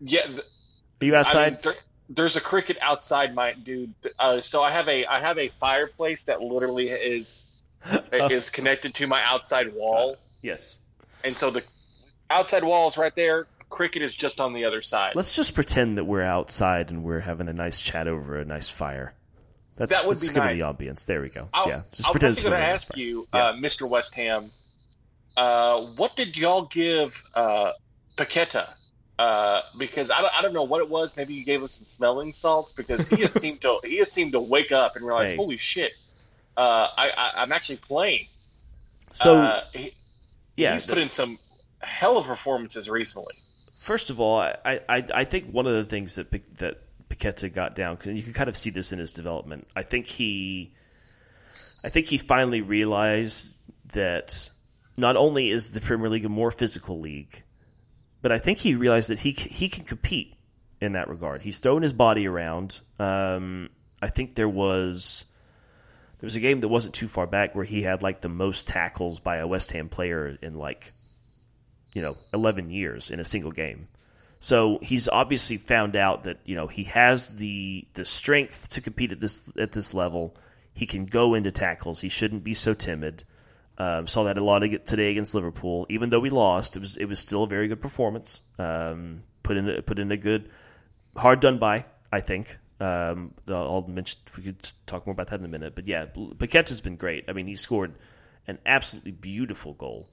Yeah. 0.00 0.26
The, 0.26 0.42
Are 1.00 1.04
you 1.04 1.14
outside? 1.16 1.46
I 1.46 1.50
mean, 1.50 1.58
there, 1.62 1.74
there's 2.08 2.36
a 2.36 2.40
cricket 2.40 2.76
outside 2.80 3.34
my 3.34 3.52
dude. 3.52 3.94
Uh, 4.18 4.40
so 4.40 4.62
I 4.62 4.72
have 4.72 4.88
a 4.88 5.06
I 5.06 5.20
have 5.20 5.38
a 5.38 5.48
fireplace 5.60 6.22
that 6.24 6.40
literally 6.40 6.88
is 6.88 7.44
oh. 7.92 8.28
is 8.28 8.50
connected 8.50 8.94
to 8.96 9.06
my 9.06 9.22
outside 9.24 9.74
wall. 9.74 10.16
Yes. 10.42 10.82
And 11.22 11.38
so 11.38 11.50
the 11.50 11.62
outside 12.30 12.64
wall 12.64 12.88
is 12.88 12.96
right 12.96 13.14
there. 13.14 13.46
Cricket 13.70 14.02
is 14.02 14.14
just 14.14 14.40
on 14.40 14.52
the 14.52 14.64
other 14.66 14.82
side. 14.82 15.16
Let's 15.16 15.34
just 15.34 15.54
pretend 15.54 15.98
that 15.98 16.04
we're 16.04 16.22
outside 16.22 16.90
and 16.90 17.02
we're 17.02 17.20
having 17.20 17.48
a 17.48 17.52
nice 17.52 17.80
chat 17.80 18.06
over 18.06 18.38
a 18.38 18.44
nice 18.44 18.68
fire. 18.68 19.14
That's, 19.76 20.02
that 20.02 20.06
would 20.06 20.18
that's 20.18 20.28
be 20.28 20.34
nice. 20.36 20.58
the 20.58 20.84
ambience. 20.84 21.06
There 21.06 21.20
we 21.20 21.30
go. 21.30 21.48
I'll, 21.52 21.68
yeah, 21.68 21.82
just 21.92 22.06
I 22.06 22.12
was 22.12 22.20
pretend 22.20 22.42
going 22.42 22.52
to 22.52 22.68
ask 22.68 22.96
you, 22.96 23.26
yeah. 23.34 23.46
uh, 23.46 23.52
Mr. 23.54 23.88
West 23.88 24.14
Ham. 24.14 24.52
Uh, 25.36 25.86
what 25.96 26.16
did 26.16 26.36
y'all 26.36 26.66
give 26.66 27.12
uh, 27.34 27.72
Paqueta? 28.16 28.74
Uh, 29.18 29.60
because 29.78 30.10
I 30.10 30.20
don't, 30.20 30.38
I 30.38 30.42
don't 30.42 30.54
know 30.54 30.64
what 30.64 30.80
it 30.80 30.88
was. 30.88 31.16
Maybe 31.16 31.34
you 31.34 31.44
gave 31.44 31.62
him 31.62 31.68
some 31.68 31.84
smelling 31.84 32.32
salts 32.32 32.72
because 32.72 33.08
he 33.08 33.22
has 33.22 33.32
seemed 33.40 33.60
to 33.60 33.78
he 33.84 33.98
has 33.98 34.10
seemed 34.10 34.32
to 34.32 34.40
wake 34.40 34.72
up 34.72 34.96
and 34.96 35.06
realize, 35.06 35.30
hey. 35.30 35.36
holy 35.36 35.56
shit, 35.56 35.92
uh, 36.56 36.88
I, 36.96 37.10
I 37.36 37.42
am 37.42 37.52
actually 37.52 37.76
playing. 37.76 38.26
So 39.12 39.36
uh, 39.36 39.64
he, 39.72 39.94
yeah, 40.56 40.74
he's 40.74 40.86
put 40.86 40.98
in 40.98 41.10
some 41.10 41.38
hell 41.80 42.18
of 42.18 42.26
performances 42.26 42.88
recently. 42.88 43.34
First 43.78 44.10
of 44.10 44.18
all, 44.18 44.40
I, 44.40 44.80
I, 44.88 45.04
I 45.14 45.24
think 45.24 45.50
one 45.50 45.66
of 45.66 45.74
the 45.74 45.84
things 45.84 46.16
that 46.16 46.30
that 46.58 46.80
Paqueta 47.08 47.52
got 47.52 47.76
down 47.76 47.96
because 47.96 48.16
you 48.16 48.22
can 48.22 48.32
kind 48.32 48.48
of 48.48 48.56
see 48.56 48.70
this 48.70 48.92
in 48.92 48.98
his 48.98 49.12
development. 49.12 49.66
I 49.76 49.82
think 49.82 50.06
he, 50.06 50.72
I 51.84 51.88
think 51.88 52.06
he 52.06 52.18
finally 52.18 52.62
realized 52.62 53.62
that 53.92 54.50
not 54.96 55.16
only 55.16 55.50
is 55.50 55.70
the 55.70 55.80
Premier 55.80 56.08
League 56.08 56.24
a 56.24 56.28
more 56.28 56.50
physical 56.50 57.00
league, 57.00 57.42
but 58.22 58.32
I 58.32 58.38
think 58.38 58.58
he 58.58 58.74
realized 58.74 59.10
that 59.10 59.20
he 59.20 59.32
he 59.32 59.68
can 59.68 59.84
compete 59.84 60.34
in 60.80 60.92
that 60.92 61.08
regard. 61.08 61.42
He's 61.42 61.58
thrown 61.58 61.82
his 61.82 61.92
body 61.92 62.26
around. 62.26 62.80
Um, 62.98 63.70
I 64.00 64.08
think 64.08 64.34
there 64.34 64.48
was 64.48 65.26
there 66.20 66.26
was 66.26 66.36
a 66.36 66.40
game 66.40 66.60
that 66.60 66.68
wasn't 66.68 66.94
too 66.94 67.08
far 67.08 67.26
back 67.26 67.54
where 67.54 67.64
he 67.64 67.82
had 67.82 68.02
like 68.02 68.20
the 68.20 68.28
most 68.28 68.68
tackles 68.68 69.20
by 69.20 69.36
a 69.36 69.46
West 69.46 69.72
Ham 69.72 69.88
player 69.88 70.38
in 70.40 70.54
like 70.54 70.92
you 71.92 72.02
know 72.02 72.16
11 72.32 72.70
years 72.70 73.10
in 73.10 73.20
a 73.20 73.24
single 73.24 73.52
game. 73.52 73.88
So 74.40 74.78
he's 74.82 75.08
obviously 75.08 75.56
found 75.56 75.96
out 75.96 76.24
that 76.24 76.38
you 76.44 76.54
know 76.54 76.66
he 76.66 76.84
has 76.84 77.36
the 77.36 77.86
the 77.94 78.04
strength 78.04 78.70
to 78.70 78.80
compete 78.80 79.12
at 79.12 79.20
this 79.20 79.50
at 79.58 79.72
this 79.72 79.94
level. 79.94 80.36
He 80.72 80.86
can 80.86 81.06
go 81.06 81.34
into 81.34 81.50
tackles. 81.50 82.00
He 82.00 82.08
shouldn't 82.08 82.44
be 82.44 82.54
so 82.54 82.74
timid. 82.74 83.24
Um, 83.76 84.06
saw 84.06 84.24
that 84.24 84.38
a 84.38 84.44
lot 84.44 84.60
today 84.60 85.10
against 85.10 85.34
Liverpool. 85.34 85.86
Even 85.88 86.10
though 86.10 86.20
we 86.20 86.30
lost, 86.30 86.76
it 86.76 86.80
was 86.80 86.96
it 86.96 87.06
was 87.06 87.18
still 87.18 87.42
a 87.42 87.48
very 87.48 87.68
good 87.68 87.80
performance. 87.80 88.42
Um, 88.58 89.24
put 89.42 89.56
in 89.56 89.82
put 89.82 89.98
in 89.98 90.12
a 90.12 90.16
good, 90.16 90.50
hard 91.16 91.40
done 91.40 91.58
by. 91.58 91.86
I 92.12 92.20
think. 92.20 92.58
Um, 92.80 93.34
I'll 93.48 93.86
mention 93.88 94.20
we 94.36 94.44
could 94.44 94.70
talk 94.86 95.06
more 95.06 95.12
about 95.12 95.28
that 95.28 95.40
in 95.40 95.44
a 95.44 95.48
minute. 95.48 95.74
But 95.74 95.88
yeah, 95.88 96.06
Paqueta's 96.06 96.80
been 96.80 96.96
great. 96.96 97.24
I 97.28 97.32
mean, 97.32 97.46
he 97.46 97.56
scored 97.56 97.94
an 98.46 98.58
absolutely 98.66 99.12
beautiful 99.12 99.74
goal. 99.74 100.08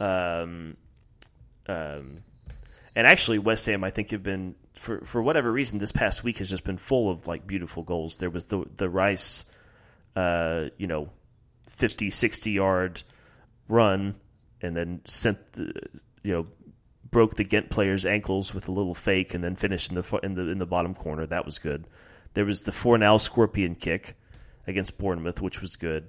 Um, 0.00 0.76
um, 1.68 2.22
and 2.94 3.06
actually, 3.06 3.38
West 3.38 3.66
Ham, 3.66 3.84
I 3.84 3.90
think, 3.90 4.10
have 4.10 4.22
been 4.22 4.54
for 4.72 5.00
for 5.04 5.22
whatever 5.22 5.50
reason 5.50 5.78
this 5.78 5.92
past 5.92 6.24
week 6.24 6.38
has 6.38 6.50
just 6.50 6.64
been 6.64 6.78
full 6.78 7.10
of 7.10 7.26
like 7.26 7.46
beautiful 7.46 7.82
goals. 7.82 8.16
There 8.16 8.30
was 8.30 8.46
the 8.46 8.64
the 8.76 8.88
Rice, 8.88 9.44
uh, 10.14 10.66
you 10.78 10.86
know, 10.86 11.10
50, 11.68 12.10
60 12.10 12.50
yard 12.50 13.02
run 13.68 14.16
and 14.60 14.76
then 14.76 15.00
sent 15.04 15.52
the, 15.52 15.72
you 16.22 16.32
know, 16.32 16.46
broke 17.10 17.34
the 17.34 17.44
Ghent 17.44 17.70
player's 17.70 18.04
ankles 18.04 18.54
with 18.54 18.68
a 18.68 18.72
little 18.72 18.94
fake 18.94 19.34
and 19.34 19.42
then 19.42 19.54
finished 19.54 19.90
in 19.90 19.96
the 19.96 20.20
in 20.22 20.34
the 20.34 20.48
in 20.50 20.58
the 20.58 20.66
bottom 20.66 20.94
corner. 20.94 21.26
That 21.26 21.44
was 21.44 21.58
good. 21.58 21.86
There 22.34 22.44
was 22.44 22.62
the 22.62 22.72
Fornal 22.72 23.20
scorpion 23.20 23.74
kick 23.74 24.14
against 24.66 24.98
Bournemouth, 24.98 25.40
which 25.40 25.60
was 25.60 25.76
good. 25.76 26.08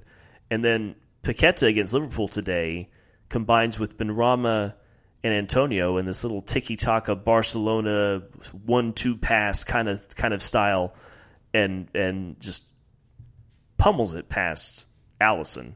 And 0.50 0.64
then 0.64 0.96
Paqueta 1.24 1.68
against 1.68 1.94
Liverpool 1.94 2.28
today 2.28 2.90
combines 3.30 3.80
with 3.80 3.98
Benrahma 3.98 4.74
and 5.24 5.34
Antonio 5.34 5.98
in 5.98 6.06
this 6.06 6.24
little 6.24 6.42
tiki 6.42 6.76
taka 6.76 7.16
Barcelona 7.16 8.22
one 8.66 8.94
two 8.94 9.18
pass 9.18 9.64
kind 9.64 9.90
of 9.90 10.16
kind 10.16 10.34
of 10.34 10.42
style 10.42 10.96
and 11.54 11.90
and 11.96 12.40
just 12.40 12.66
pummels 13.78 14.16
it 14.16 14.30
past 14.30 14.88
Alisson, 15.20 15.74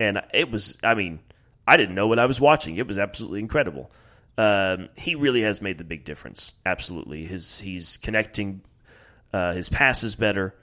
and 0.00 0.22
it 0.32 0.50
was. 0.50 0.78
I 0.82 0.94
mean, 0.94 1.20
I 1.66 1.76
didn't 1.76 1.94
know 1.94 2.06
what 2.06 2.18
I 2.18 2.26
was 2.26 2.40
watching. 2.40 2.76
It 2.76 2.86
was 2.86 2.98
absolutely 2.98 3.40
incredible. 3.40 3.90
Um, 4.36 4.88
he 4.96 5.14
really 5.14 5.42
has 5.42 5.62
made 5.62 5.78
the 5.78 5.84
big 5.84 6.04
difference. 6.04 6.54
Absolutely, 6.66 7.24
his 7.24 7.60
he's 7.60 7.96
connecting. 7.96 8.62
Uh, 9.32 9.52
his 9.52 9.68
passes 9.68 10.14
better. 10.14 10.54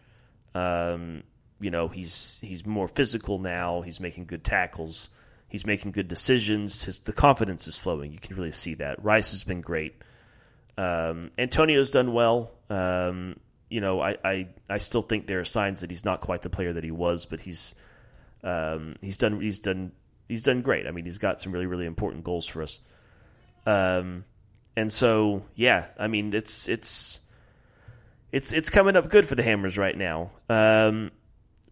Um, 0.55 1.23
you 1.59 1.71
know, 1.71 1.87
he's 1.87 2.39
he's 2.41 2.65
more 2.65 2.87
physical 2.87 3.39
now. 3.39 3.81
He's 3.81 3.99
making 3.99 4.25
good 4.25 4.43
tackles. 4.43 5.09
He's 5.47 5.65
making 5.65 5.91
good 5.91 6.07
decisions. 6.07 6.83
His 6.83 6.99
the 6.99 7.13
confidence 7.13 7.67
is 7.67 7.77
flowing. 7.77 8.11
You 8.11 8.19
can 8.19 8.35
really 8.35 8.51
see 8.51 8.75
that. 8.75 9.03
Rice 9.03 9.31
has 9.31 9.43
been 9.43 9.61
great. 9.61 9.95
Um, 10.77 11.31
Antonio's 11.37 11.91
done 11.91 12.13
well. 12.13 12.51
Um, 12.69 13.35
you 13.69 13.81
know, 13.81 14.01
I, 14.01 14.17
I 14.23 14.47
I 14.69 14.77
still 14.77 15.01
think 15.01 15.27
there 15.27 15.39
are 15.39 15.45
signs 15.45 15.81
that 15.81 15.89
he's 15.89 16.05
not 16.05 16.21
quite 16.21 16.41
the 16.41 16.49
player 16.49 16.73
that 16.73 16.83
he 16.83 16.91
was, 16.91 17.25
but 17.25 17.41
he's 17.41 17.75
um, 18.43 18.95
he's 19.01 19.17
done 19.17 19.39
he's 19.41 19.59
done 19.59 19.91
he's 20.27 20.43
done 20.43 20.61
great. 20.61 20.87
I 20.87 20.91
mean, 20.91 21.05
he's 21.05 21.17
got 21.17 21.39
some 21.39 21.51
really 21.51 21.65
really 21.65 21.85
important 21.85 22.23
goals 22.23 22.47
for 22.47 22.61
us. 22.61 22.79
Um, 23.65 24.25
and 24.75 24.91
so 24.91 25.43
yeah, 25.55 25.87
I 25.99 26.07
mean 26.07 26.33
it's 26.33 26.67
it's 26.69 27.21
it's 28.31 28.53
it's 28.53 28.69
coming 28.69 28.95
up 28.95 29.09
good 29.09 29.27
for 29.27 29.35
the 29.35 29.43
Hammers 29.43 29.77
right 29.77 29.97
now. 29.97 30.31
Um, 30.49 31.11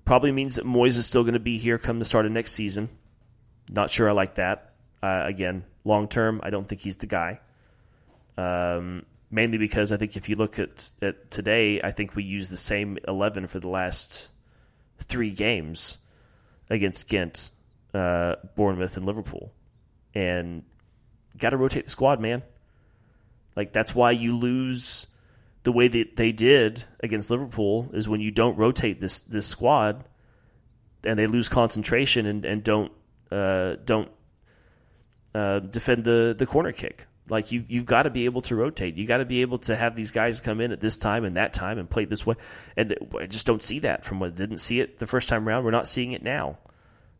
probably 0.05 0.31
means 0.31 0.57
that 0.57 0.65
Moyes 0.65 0.97
is 0.97 1.05
still 1.05 1.23
going 1.23 1.33
to 1.33 1.39
be 1.39 1.57
here 1.57 1.77
come 1.77 1.99
the 1.99 2.05
start 2.05 2.25
of 2.25 2.31
next 2.31 2.51
season. 2.51 2.89
Not 3.71 3.89
sure 3.89 4.09
I 4.09 4.13
like 4.13 4.35
that. 4.35 4.73
Uh, 5.01 5.23
again, 5.25 5.63
long 5.85 6.07
term, 6.07 6.41
I 6.43 6.49
don't 6.49 6.67
think 6.67 6.81
he's 6.81 6.97
the 6.97 7.07
guy. 7.07 7.39
Um, 8.37 9.05
mainly 9.31 9.57
because 9.57 9.91
I 9.91 9.97
think 9.97 10.17
if 10.17 10.29
you 10.29 10.35
look 10.35 10.59
at, 10.59 10.91
at 11.01 11.31
today, 11.31 11.79
I 11.83 11.91
think 11.91 12.15
we 12.15 12.23
use 12.23 12.49
the 12.49 12.57
same 12.57 12.97
eleven 13.07 13.47
for 13.47 13.59
the 13.59 13.69
last 13.69 14.29
three 14.99 15.31
games 15.31 15.97
against 16.69 17.07
Ghent, 17.09 17.51
uh, 17.93 18.35
Bournemouth, 18.55 18.97
and 18.97 19.05
Liverpool. 19.05 19.53
And 20.13 20.63
got 21.37 21.51
to 21.51 21.57
rotate 21.57 21.85
the 21.85 21.91
squad, 21.91 22.19
man. 22.19 22.43
Like 23.55 23.73
that's 23.73 23.93
why 23.93 24.11
you 24.11 24.37
lose 24.37 25.07
the 25.63 25.71
way 25.71 25.87
that 25.87 26.15
they 26.15 26.31
did 26.31 26.83
against 27.01 27.29
Liverpool 27.29 27.89
is 27.93 28.07
when 28.07 28.21
you 28.21 28.31
don't 28.31 28.57
rotate 28.57 28.99
this 28.99 29.21
this 29.21 29.45
squad, 29.45 30.05
and 31.03 31.17
they 31.19 31.27
lose 31.27 31.49
concentration 31.49 32.25
and, 32.25 32.45
and 32.45 32.63
don't 32.63 32.91
uh, 33.31 33.75
don't 33.83 34.09
uh, 35.35 35.59
defend 35.59 36.03
the 36.03 36.35
the 36.37 36.45
corner 36.45 36.71
kick. 36.71 37.05
Like 37.29 37.51
you, 37.51 37.63
you've 37.67 37.85
got 37.85 38.03
to 38.03 38.09
be 38.09 38.25
able 38.25 38.41
to 38.43 38.55
rotate. 38.55 38.95
You 38.95 39.05
got 39.05 39.17
to 39.17 39.25
be 39.25 39.41
able 39.41 39.59
to 39.59 39.75
have 39.75 39.95
these 39.95 40.11
guys 40.11 40.41
come 40.41 40.61
in 40.61 40.71
at 40.71 40.79
this 40.79 40.97
time 40.97 41.25
and 41.25 41.37
that 41.37 41.53
time 41.53 41.77
and 41.77 41.89
play 41.89 42.05
this 42.05 42.25
way. 42.25 42.35
And 42.75 42.95
I 43.19 43.27
just 43.27 43.45
don't 43.45 43.63
see 43.63 43.79
that 43.79 44.03
from 44.03 44.19
what 44.19 44.35
didn't 44.35 44.59
see 44.59 44.79
it 44.79 44.97
the 44.97 45.07
first 45.07 45.29
time 45.29 45.47
around. 45.47 45.63
We're 45.63 45.71
not 45.71 45.87
seeing 45.87 46.13
it 46.13 46.23
now. 46.23 46.57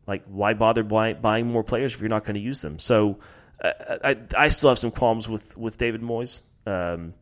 Like 0.06 0.24
why 0.26 0.54
bother 0.54 0.82
buying 0.82 1.46
more 1.46 1.62
players 1.62 1.94
if 1.94 2.00
you're 2.00 2.08
not 2.08 2.24
going 2.24 2.34
to 2.34 2.40
use 2.40 2.60
them? 2.60 2.78
So 2.78 3.20
uh, 3.62 3.72
I, 4.02 4.16
I 4.36 4.48
still 4.48 4.70
have 4.70 4.78
some 4.78 4.90
qualms 4.90 5.28
with 5.28 5.56
with 5.56 5.78
David 5.78 6.02
Moyes. 6.02 6.42
Um, 6.66 7.14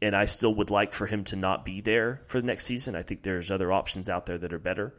and 0.00 0.14
I 0.14 0.26
still 0.26 0.54
would 0.56 0.70
like 0.70 0.92
for 0.92 1.06
him 1.06 1.24
to 1.24 1.36
not 1.36 1.64
be 1.64 1.80
there 1.80 2.22
for 2.26 2.40
the 2.40 2.46
next 2.46 2.66
season. 2.66 2.94
I 2.94 3.02
think 3.02 3.22
there's 3.22 3.50
other 3.50 3.72
options 3.72 4.08
out 4.08 4.26
there 4.26 4.38
that 4.38 4.52
are 4.52 4.58
better. 4.58 4.94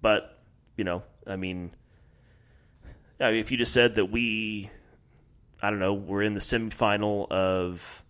But, 0.00 0.38
you 0.76 0.84
know, 0.84 1.02
I 1.26 1.36
mean, 1.36 1.70
if 3.18 3.50
you 3.50 3.56
just 3.56 3.72
said 3.72 3.94
that 3.94 4.06
we 4.06 4.70
I 5.62 5.70
don't 5.70 5.78
know, 5.78 5.94
we're 5.94 6.22
in 6.22 6.34
the 6.34 6.40
semifinal 6.40 7.30
of 7.30 8.02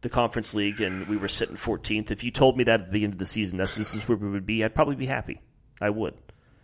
the 0.00 0.08
conference 0.08 0.54
league 0.54 0.80
and 0.80 1.06
we 1.08 1.16
were 1.16 1.28
sitting 1.28 1.56
14th, 1.56 2.10
if 2.10 2.22
you 2.22 2.30
told 2.30 2.56
me 2.56 2.64
that 2.64 2.80
at 2.80 2.92
the 2.92 3.04
end 3.04 3.14
of 3.14 3.18
the 3.18 3.26
season, 3.26 3.58
that's 3.58 3.74
this 3.74 3.94
is 3.94 4.08
where 4.08 4.18
we 4.18 4.28
would 4.28 4.46
be, 4.46 4.64
I'd 4.64 4.74
probably 4.74 4.96
be 4.96 5.06
happy. 5.06 5.40
I 5.80 5.90
would. 5.90 6.14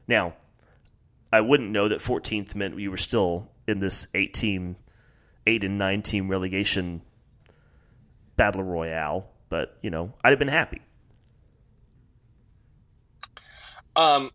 Now, 0.07 0.35
I 1.32 1.41
wouldn't 1.41 1.70
know 1.70 1.89
that 1.89 1.99
14th 2.01 2.55
meant 2.55 2.74
we 2.76 2.89
were 2.89 2.97
still 2.97 3.51
in 3.66 3.80
this 3.80 4.09
eight 4.14 4.35
team, 4.35 4.76
eight 5.47 5.64
and 5.64 5.78
nine 5.78 6.03
team 6.03 6.28
relegation 6.28 7.03
battle 8.37 8.62
royale, 8.62 9.28
but 9.49 9.78
you 9.82 9.91
know, 9.91 10.12
I'd 10.22 10.30
have 10.30 10.39
been 10.39 10.49
happy. 10.49 10.80
Um, 13.97 14.30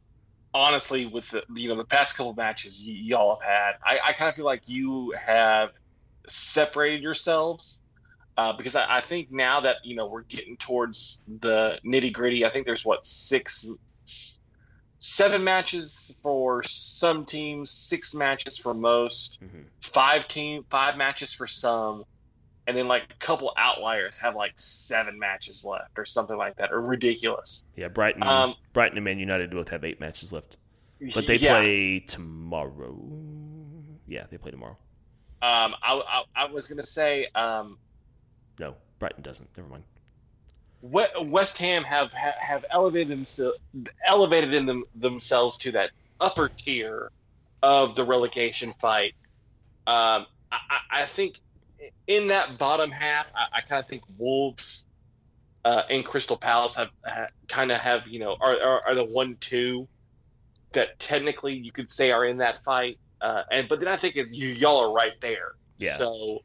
honestly, 0.54 1.06
with 1.06 1.26
the 1.32 1.43
you 1.54 1.68
know 1.70 1.76
the 1.76 1.86
past 1.86 2.16
couple 2.16 2.34
matches 2.34 2.82
y- 2.86 2.93
y'all 2.93 3.39
have 3.41 3.50
had, 3.50 3.72
I, 3.84 4.10
I 4.10 4.14
kind 4.14 4.30
of 4.30 4.36
feel 4.36 4.45
like 4.45 4.62
you 4.66 5.14
have 5.26 5.72
separated 6.30 7.01
yourselves 7.01 7.82
uh, 8.39 8.53
because 8.53 8.73
I, 8.73 8.99
I 8.99 9.01
think 9.01 9.32
now 9.32 9.59
that 9.61 9.77
you 9.84 9.95
know 9.97 10.07
we're 10.07 10.21
getting 10.21 10.55
towards 10.55 11.19
the 11.41 11.77
nitty 11.86 12.13
gritty. 12.13 12.45
I 12.45 12.49
think 12.51 12.65
there's 12.65 12.86
what 12.86 13.05
six, 13.05 13.67
seven 14.99 15.43
matches 15.43 16.13
for 16.23 16.63
some 16.63 17.25
teams, 17.25 17.69
six 17.69 18.13
matches 18.13 18.57
for 18.57 18.73
most, 18.73 19.39
mm-hmm. 19.43 19.63
five 19.93 20.30
team, 20.30 20.65
five 20.69 20.95
matches 20.95 21.34
for 21.34 21.47
some, 21.47 22.05
and 22.65 22.77
then 22.77 22.88
like 22.88 23.03
a 23.09 23.25
couple 23.25 23.51
outliers 23.57 24.17
have 24.19 24.36
like 24.38 24.53
seven 24.55 25.19
matches 25.19 25.65
left 25.65 25.97
or 25.97 26.05
something 26.05 26.38
like 26.38 26.55
that, 26.57 26.71
or 26.71 26.80
ridiculous. 26.82 27.63
Yeah, 27.75 27.89
Brighton, 27.89 28.23
Um, 28.23 28.55
Brighton 28.71 28.97
and 28.97 29.03
Man 29.03 29.19
United 29.19 29.51
both 29.51 29.67
have 29.67 29.84
eight 29.84 29.99
matches 29.99 30.32
left, 30.32 30.55
but 31.13 31.27
they 31.27 31.36
Yeah. 31.36 31.59
play 31.59 31.99
tomorrow. 31.99 32.97
Yeah, 34.07 34.27
they 34.30 34.38
play 34.38 34.51
tomorrow. 34.51 34.77
Um, 35.41 35.75
I, 35.81 36.01
I, 36.07 36.23
I 36.35 36.51
was 36.51 36.67
gonna 36.67 36.85
say, 36.85 37.27
um, 37.35 37.77
No, 38.59 38.75
Brighton 38.99 39.23
doesn't. 39.23 39.49
Never 39.55 39.69
mind. 39.69 39.83
West 40.81 41.57
Ham 41.57 41.83
have 41.83 42.11
have, 42.13 42.63
elevated 42.71 43.09
themselves 43.09 43.57
elevated 44.05 44.53
in 44.53 44.65
them, 44.65 44.85
themselves 44.95 45.57
to 45.59 45.71
that 45.73 45.91
upper 46.21 46.49
tier 46.49 47.11
of 47.61 47.95
the 47.95 48.05
relegation 48.05 48.73
fight. 48.79 49.13
Um, 49.87 50.25
I, 50.51 50.57
I 50.69 51.01
I 51.03 51.07
think 51.15 51.39
in 52.07 52.27
that 52.27 52.57
bottom 52.57 52.91
half, 52.91 53.27
I, 53.35 53.57
I 53.57 53.61
kind 53.61 53.83
of 53.83 53.89
think 53.89 54.03
Wolves 54.17 54.85
uh, 55.65 55.83
and 55.89 56.05
Crystal 56.05 56.37
Palace 56.37 56.75
have, 56.75 56.89
ha 57.05 57.27
kind 57.47 57.71
of 57.71 57.79
have 57.79 58.07
you 58.07 58.19
know 58.19 58.37
are, 58.39 58.59
are 58.59 58.81
are 58.87 58.95
the 58.95 59.03
one 59.05 59.37
two 59.39 59.87
that 60.73 60.99
technically 60.99 61.55
you 61.55 61.71
could 61.71 61.91
say 61.91 62.11
are 62.11 62.25
in 62.25 62.37
that 62.37 62.63
fight. 62.63 62.99
Uh, 63.22 63.43
and 63.51 63.67
but 63.67 63.80
then 63.80 63.88
I 63.89 63.97
think 63.99 64.15
if 64.15 64.28
you 64.32 64.47
y'all 64.49 64.80
are 64.89 64.93
right 64.93 65.20
there. 65.22 65.53
Yeah. 65.78 65.97
So 65.97 66.43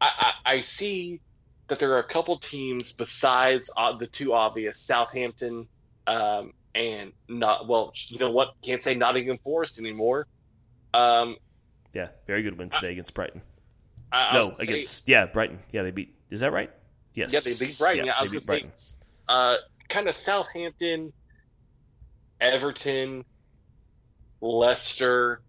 I, 0.00 0.32
I, 0.44 0.52
I 0.56 0.60
see 0.62 1.20
that 1.68 1.78
there 1.78 1.92
are 1.92 1.98
a 1.98 2.08
couple 2.08 2.38
teams 2.38 2.92
besides 2.92 3.70
uh, 3.76 3.96
the 3.96 4.06
two 4.06 4.32
obvious 4.32 4.80
Southampton 4.80 5.66
um, 6.06 6.52
and 6.74 7.12
not 7.28 7.66
well 7.68 7.92
you 8.08 8.18
know 8.18 8.30
what 8.30 8.54
can't 8.62 8.82
say 8.82 8.94
Nottingham 8.94 9.38
Forest 9.44 9.78
anymore. 9.78 10.26
Um, 10.94 11.36
Yeah, 11.92 12.08
very 12.26 12.42
good 12.42 12.56
win 12.58 12.68
today 12.70 12.92
against 12.92 13.12
Brighton. 13.14 13.42
I, 14.12 14.24
I 14.24 14.32
no, 14.34 14.44
gonna 14.44 14.56
say- 14.56 14.62
against 14.64 15.08
yeah 15.08 15.26
Brighton. 15.26 15.58
Yeah, 15.72 15.82
they 15.82 15.90
beat. 15.90 16.14
Is 16.30 16.40
that 16.40 16.52
right? 16.52 16.70
Yes. 17.14 17.32
Yeah, 17.32 17.40
they 17.40 17.54
beat 17.58 17.76
Brighton. 17.78 18.06
Yeah, 18.06 18.14
I 18.18 18.22
they 18.24 18.28
was 18.34 18.42
beat 18.42 18.46
Brighton. 18.46 18.72
say, 18.76 18.94
uh, 19.28 19.56
kind 19.88 20.08
of 20.08 20.14
Southampton, 20.14 21.12
Everton, 22.40 23.24
Leicester, 24.40 25.40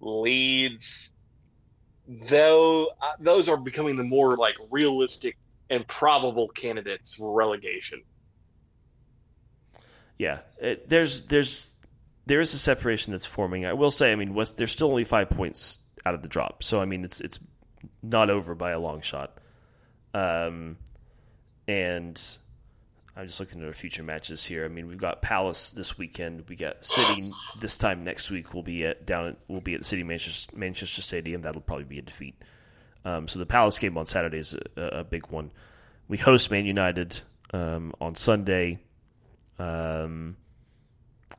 Leeds. 0.00 1.10
Though 2.28 2.88
uh, 3.00 3.12
those 3.18 3.48
are 3.48 3.56
becoming 3.56 3.96
the 3.96 4.04
more 4.04 4.36
like 4.36 4.54
realistic 4.70 5.36
and 5.68 5.86
probable 5.88 6.48
candidates 6.48 7.14
for 7.16 7.32
relegation. 7.32 8.02
Yeah, 10.18 10.40
it, 10.60 10.88
there's 10.88 11.22
there's 11.22 11.72
there 12.26 12.40
is 12.40 12.54
a 12.54 12.58
separation 12.58 13.12
that's 13.12 13.26
forming. 13.26 13.66
I 13.66 13.72
will 13.72 13.90
say, 13.90 14.12
I 14.12 14.14
mean, 14.14 14.34
West 14.34 14.56
they're 14.56 14.66
still 14.66 14.88
only 14.88 15.04
five 15.04 15.30
points 15.30 15.80
out 16.04 16.14
of 16.14 16.22
the 16.22 16.28
drop, 16.28 16.62
so 16.62 16.80
I 16.80 16.84
mean, 16.84 17.04
it's 17.04 17.20
it's 17.20 17.38
not 18.02 18.30
over 18.30 18.54
by 18.54 18.70
a 18.70 18.78
long 18.78 19.00
shot. 19.00 19.38
Um, 20.14 20.76
and 21.68 22.20
I'm 23.16 23.26
just 23.26 23.40
looking 23.40 23.62
at 23.62 23.66
our 23.66 23.72
future 23.72 24.02
matches 24.02 24.44
here. 24.44 24.64
I 24.66 24.68
mean, 24.68 24.88
we've 24.88 24.98
got 24.98 25.22
Palace 25.22 25.70
this 25.70 25.96
weekend. 25.96 26.44
We 26.48 26.56
got 26.56 26.84
City 26.84 27.30
this 27.60 27.78
time 27.78 28.04
next 28.04 28.30
week. 28.30 28.52
We'll 28.52 28.62
be 28.62 28.84
at 28.84 29.06
down. 29.06 29.36
We'll 29.48 29.62
be 29.62 29.74
at 29.74 29.86
City 29.86 30.02
Manchester, 30.02 30.54
Manchester 30.54 31.00
Stadium. 31.00 31.40
That'll 31.40 31.62
probably 31.62 31.84
be 31.86 31.98
a 31.98 32.02
defeat. 32.02 32.34
Um, 33.06 33.26
so 33.26 33.38
the 33.38 33.46
Palace 33.46 33.78
game 33.78 33.96
on 33.96 34.04
Saturday 34.04 34.38
is 34.38 34.54
a, 34.76 34.82
a 34.82 35.04
big 35.04 35.28
one. 35.28 35.50
We 36.08 36.18
host 36.18 36.50
Man 36.50 36.66
United 36.66 37.20
um, 37.54 37.94
on 38.02 38.14
Sunday. 38.16 38.80
Um, 39.58 40.36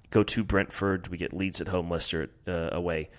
go 0.09 0.23
to 0.23 0.43
Brentford. 0.43 1.09
We 1.09 1.17
get 1.17 1.31
Leeds 1.31 1.61
at 1.61 1.67
home, 1.67 1.91
Leicester 1.91 2.31
uh, 2.47 2.69
away. 2.71 3.09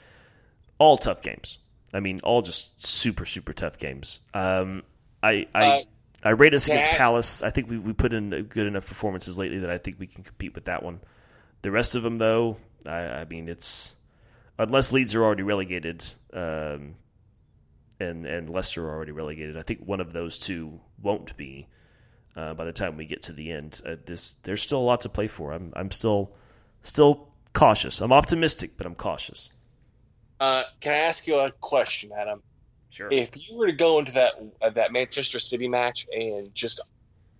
All 0.79 0.99
tough 0.99 1.23
games. 1.23 1.61
I 1.95 2.01
mean, 2.01 2.21
all 2.25 2.43
just 2.43 2.85
super, 2.85 3.25
super 3.25 3.53
tough 3.53 3.79
games. 3.79 4.21
Um, 4.35 4.83
I, 5.23 5.47
I, 5.55 5.65
Uh, 5.65 5.83
I 6.25 6.31
rate 6.31 6.55
us 6.55 6.66
against 6.66 6.91
Palace. 6.91 7.43
I 7.43 7.51
think 7.51 7.71
we, 7.71 7.79
we 7.79 7.93
put 7.93 8.12
in 8.12 8.31
good 8.49 8.66
enough 8.66 8.87
performances 8.87 9.39
lately 9.39 9.59
that 9.59 9.71
I 9.71 9.79
think 9.79 9.99
we 9.99 10.07
can 10.07 10.25
compete 10.25 10.55
with 10.55 10.64
that 10.64 10.83
one. 10.83 11.01
The 11.62 11.71
rest 11.71 11.95
of 11.95 12.03
them, 12.03 12.19
though, 12.19 12.57
I, 12.87 12.99
I 12.99 13.25
mean, 13.25 13.49
it's 13.49 13.95
unless 14.59 14.93
Leeds 14.93 15.14
are 15.14 15.25
already 15.25 15.43
relegated, 15.43 16.05
um, 16.33 16.97
and 18.01 18.25
and 18.25 18.51
Leicester 18.51 18.89
are 18.89 18.95
already 18.95 19.12
relegated. 19.12 19.57
I 19.57 19.62
think 19.62 19.81
one 19.81 20.01
of 20.01 20.12
those 20.12 20.39
two 20.39 20.81
won't 21.01 21.37
be 21.37 21.69
uh, 22.37 22.55
by 22.55 22.64
the 22.64 22.73
time 22.73 22.97
we 22.97 23.07
get 23.07 23.23
to 23.25 23.33
the 23.33 23.51
end. 23.53 23.81
Uh, 23.85 23.97
this 24.05 24.33
there's 24.33 24.62
still 24.62 24.79
a 24.79 24.81
lot 24.81 25.01
to 25.03 25.09
play 25.09 25.27
for. 25.27 25.53
I'm 25.53 25.73
I'm 25.77 25.91
still 25.91 26.33
still 26.83 27.29
cautious. 27.53 28.01
I'm 28.01 28.12
optimistic, 28.12 28.73
but 28.77 28.87
I'm 28.87 28.95
cautious. 28.95 29.53
Uh, 30.41 30.62
can 30.81 30.93
I 30.93 30.99
ask 30.99 31.27
you 31.27 31.37
a 31.37 31.51
question, 31.51 32.11
Adam? 32.16 32.43
Sure. 32.91 33.12
If 33.12 33.30
you 33.34 33.57
were 33.57 33.66
to 33.66 33.72
go 33.72 33.99
into 33.99 34.12
that 34.12 34.34
uh, 34.62 34.70
that 34.70 34.93
Manchester 34.93 35.41
City 35.41 35.68
match 35.68 36.07
and 36.12 36.55
just 36.55 36.80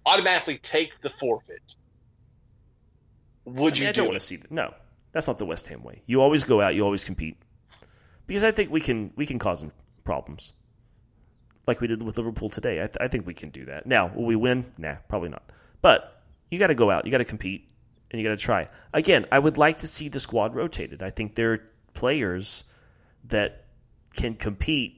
automatically 0.05 0.61
take 0.62 0.90
the 1.03 1.11
forfeit, 1.18 1.62
would 3.44 3.72
I, 3.72 3.74
mean, 3.74 3.82
you 3.82 3.88
I 3.88 3.92
do 3.92 3.96
don't 3.96 4.05
it? 4.05 4.09
want 4.09 4.20
to 4.20 4.26
see 4.26 4.36
that. 4.36 4.51
No, 4.51 4.74
that's 5.12 5.26
not 5.26 5.38
the 5.38 5.46
West 5.46 5.68
Ham 5.68 5.82
way. 5.82 6.03
You 6.07 6.20
always 6.20 6.44
go 6.44 6.61
out. 6.61 6.74
You 6.74 6.84
always 6.84 7.05
compete 7.05 7.38
because 8.26 8.44
I 8.44 8.53
think 8.53 8.70
we 8.70 8.80
can 8.80 9.12
we 9.16 9.26
can 9.26 9.38
cause 9.38 9.61
them 9.61 9.72
problems, 10.05 10.53
like 11.66 11.80
we 11.80 11.86
did 11.86 12.03
with 12.03 12.18
Liverpool 12.18 12.51
today. 12.51 12.82
I, 12.82 12.86
th- 12.86 12.99
I 13.01 13.09
think 13.09 13.26
we 13.26 13.34
can 13.34 13.49
do 13.51 13.64
that. 13.66 13.86
Now, 13.86 14.12
will 14.14 14.26
we 14.26 14.36
win? 14.36 14.72
Nah, 14.76 14.96
probably 15.09 15.30
not. 15.30 15.51
But 15.80 16.22
you 16.51 16.59
got 16.59 16.68
to 16.68 16.74
go 16.74 16.90
out. 16.90 17.07
You 17.07 17.11
got 17.11 17.18
to 17.18 17.24
compete, 17.24 17.68
and 18.11 18.20
you 18.20 18.28
got 18.28 18.38
to 18.38 18.42
try. 18.42 18.68
Again, 18.92 19.26
I 19.32 19.38
would 19.38 19.57
like 19.57 19.78
to 19.78 19.86
see 19.86 20.09
the 20.09 20.20
squad 20.20 20.55
rotated. 20.55 21.03
I 21.03 21.11
think 21.11 21.34
there 21.34 21.53
are 21.53 21.70
players 21.94 22.64
that 23.24 23.64
can 24.14 24.34
compete 24.34 24.97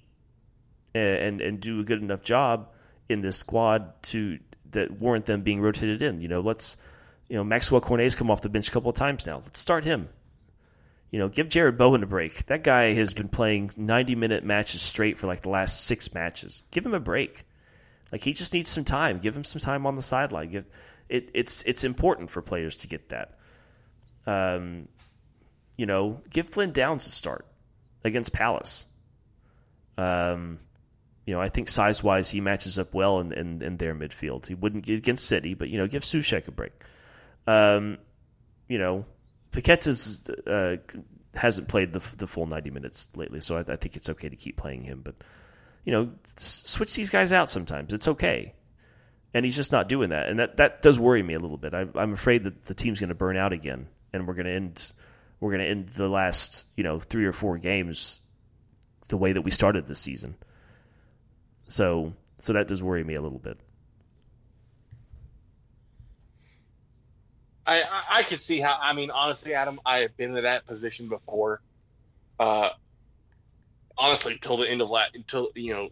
and 0.95 1.41
and 1.41 1.61
do 1.61 1.81
a 1.81 1.85
good 1.85 2.03
enough 2.03 2.23
job 2.23 2.69
in 3.09 3.21
this 3.21 3.37
squad 3.37 4.03
to 4.03 4.39
that 4.73 4.91
warrant 4.91 5.27
them 5.27 5.43
being 5.43 5.61
rotated 5.61 6.03
in. 6.03 6.21
You 6.21 6.29
know, 6.29 6.41
let's 6.41 6.77
you 7.29 7.37
know 7.37 7.45
Maxwell 7.45 7.81
Cornet's 7.81 8.15
come 8.15 8.31
off 8.31 8.43
the 8.43 8.49
bench 8.49 8.69
a 8.69 8.73
couple 8.73 8.91
of 8.91 8.97
times 8.97 9.27
now. 9.27 9.37
Let's 9.45 9.61
start 9.61 9.85
him. 9.85 10.09
You 11.11 11.19
know, 11.19 11.29
give 11.29 11.49
Jarrod 11.49 11.77
Bowen 11.77 12.03
a 12.05 12.07
break. 12.07 12.47
That 12.47 12.63
guy 12.63 12.93
has 12.93 13.13
been 13.13 13.29
playing 13.29 13.73
90 13.77 14.15
minute 14.15 14.45
matches 14.45 14.81
straight 14.81 15.19
for 15.19 15.27
like 15.27 15.41
the 15.41 15.49
last 15.49 15.85
six 15.85 16.15
matches. 16.15 16.63
Give 16.71 16.87
him 16.87 16.95
a 16.95 17.01
break. 17.01 17.45
Like 18.13 18.23
he 18.23 18.33
just 18.33 18.55
needs 18.55 18.69
some 18.69 18.85
time. 18.85 19.19
Give 19.19 19.37
him 19.37 19.45
some 19.45 19.61
time 19.61 19.87
on 19.87 19.95
the 19.95 20.03
sideline. 20.03 20.51
Give 20.51 20.67
it. 21.09 21.31
It's 21.35 21.63
it's 21.65 21.85
important 21.85 22.31
for 22.31 22.43
players 22.43 22.77
to 22.79 22.89
get 22.89 23.09
that. 23.09 23.39
Um, 24.27 24.89
you 25.77 25.87
know, 25.87 26.21
give 26.31 26.49
Flynn 26.49 26.73
Downes 26.73 27.07
a 27.07 27.11
start 27.11 27.47
against 28.05 28.33
Palace. 28.33 28.87
Um, 29.97 30.61
you 31.27 31.35
know, 31.35 31.41
I 31.41 31.49
think 31.49 31.69
size 31.69 32.03
wise 32.03 32.31
he 32.31 32.41
matches 32.41 32.79
up 32.79 32.95
well 32.95 33.21
in, 33.21 33.33
in, 33.33 33.63
in 33.63 33.77
their 33.77 33.95
midfield. 33.95 34.47
He 34.47 34.55
wouldn't 34.55 34.85
get 34.85 34.99
against 34.99 35.27
City, 35.27 35.55
but 35.55 35.69
you 35.69 35.79
know, 35.79 35.87
give 35.87 36.03
Soucek 36.03 36.49
a 36.49 36.51
break. 36.51 36.73
Um, 37.47 37.99
you 38.69 38.79
know, 38.79 39.05
Paqueta's 39.53 40.29
uh, 40.47 40.77
hasn't 41.35 41.69
played 41.69 41.93
the 41.93 42.01
the 42.17 42.27
full 42.27 42.47
ninety 42.47 42.71
minutes 42.71 43.11
lately, 43.17 43.41
so 43.41 43.57
I, 43.57 43.61
I 43.61 43.77
think 43.77 43.97
it's 43.97 44.09
okay 44.11 44.29
to 44.29 44.37
keep 44.37 44.57
playing 44.57 44.85
him. 44.85 45.03
But 45.05 45.17
you 45.85 45.93
know, 45.93 46.11
switch 46.37 46.95
these 46.95 47.11
guys 47.11 47.33
out 47.33 47.51
sometimes. 47.51 47.93
It's 47.93 48.09
okay, 48.09 48.55
and 49.35 49.45
he's 49.45 49.57
just 49.57 49.73
not 49.73 49.89
doing 49.89 50.11
that, 50.11 50.29
and 50.29 50.39
that 50.39 50.57
that 50.57 50.83
does 50.83 50.99
worry 50.99 51.23
me 51.23 51.35
a 51.35 51.39
little 51.39 51.57
bit. 51.57 51.75
I, 51.75 51.87
I'm 51.95 52.13
afraid 52.13 52.45
that 52.45 52.65
the 52.65 52.75
team's 52.75 53.01
going 53.01 53.09
to 53.09 53.15
burn 53.15 53.37
out 53.37 53.53
again, 53.53 53.89
and 54.13 54.27
we're 54.27 54.35
going 54.35 54.47
to 54.47 54.55
end 54.55 54.93
we're 55.41 55.51
going 55.51 55.65
to 55.65 55.71
end 55.71 55.89
the 55.91 56.09
last 56.09 56.67
you 56.77 56.85
know 56.85 57.01
three 57.01 57.25
or 57.25 57.33
four 57.33 57.59
games 57.59 58.21
the 59.09 59.17
way 59.17 59.33
that 59.33 59.43
we 59.43 59.51
started 59.51 59.87
this 59.87 59.99
season. 59.99 60.37
So 61.71 62.13
so 62.39 62.53
that 62.53 62.67
does 62.67 62.83
worry 62.83 63.05
me 63.05 63.15
a 63.15 63.23
little 63.23 63.39
bit. 63.39 63.57
I, 67.65 67.83
I 67.83 68.03
I 68.11 68.23
could 68.25 68.43
see 68.43 68.61
how. 68.61 68.77
I 68.81 68.93
mean, 68.93 69.11
honestly, 69.11 69.55
Adam, 69.55 69.81
I 69.87 69.99
have 69.99 70.17
been 70.17 70.37
in 70.37 70.43
that 70.43 70.67
position 70.67 71.09
before. 71.09 71.63
Uh, 72.41 72.71
honestly, 73.97 74.39
till 74.43 74.57
the 74.57 74.69
end 74.69 74.83
of 74.83 74.91
last, 74.91 75.15
until 75.15 75.51
you 75.55 75.73
know, 75.73 75.89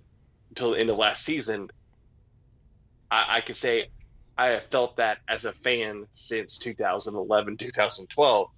until 0.50 0.72
the 0.72 0.80
end 0.80 0.90
of 0.90 0.96
last 0.96 1.24
season, 1.24 1.68
I, 3.08 3.36
I 3.36 3.40
can 3.40 3.54
say 3.54 3.88
I 4.36 4.48
have 4.48 4.64
felt 4.72 4.96
that 4.96 5.18
as 5.28 5.44
a 5.44 5.52
fan 5.52 6.06
since 6.10 6.58
2011, 6.58 7.56
2012. 7.56 8.48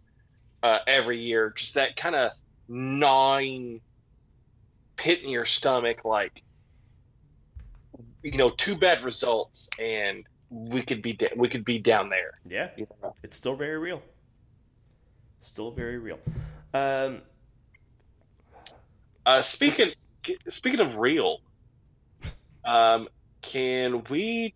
Uh, 0.63 0.79
every 0.87 1.21
year, 1.21 1.53
just 1.55 1.75
that 1.75 1.97
kind 1.97 2.15
of 2.15 2.31
gnawing 2.67 3.83
pit 4.97 5.23
in 5.23 5.29
your 5.29 5.47
stomach, 5.47 6.05
like 6.05 6.43
you 8.23 8.37
know, 8.37 8.51
two 8.51 8.77
bad 8.77 9.03
results, 9.03 9.69
and 9.79 10.25
we 10.51 10.83
could 10.83 11.03
be 11.03 11.19
we 11.37 11.49
could 11.49 11.65
be 11.65 11.79
down 11.79 12.11
there. 12.11 12.33
Yeah, 12.49 12.71
you 12.77 12.87
know? 13.03 13.15
it's 13.23 13.37
still 13.37 13.57
very 13.57 13.79
real. 13.79 14.03
Still 15.41 15.71
very 15.71 15.99
real. 15.99 16.19
Um, 16.75 17.23
uh, 19.25 19.43
speaking 19.43 19.93
speaking 20.49 20.81
of 20.81 20.97
real, 20.97 21.41
um, 22.65 23.09
can 23.43 24.05
we 24.11 24.55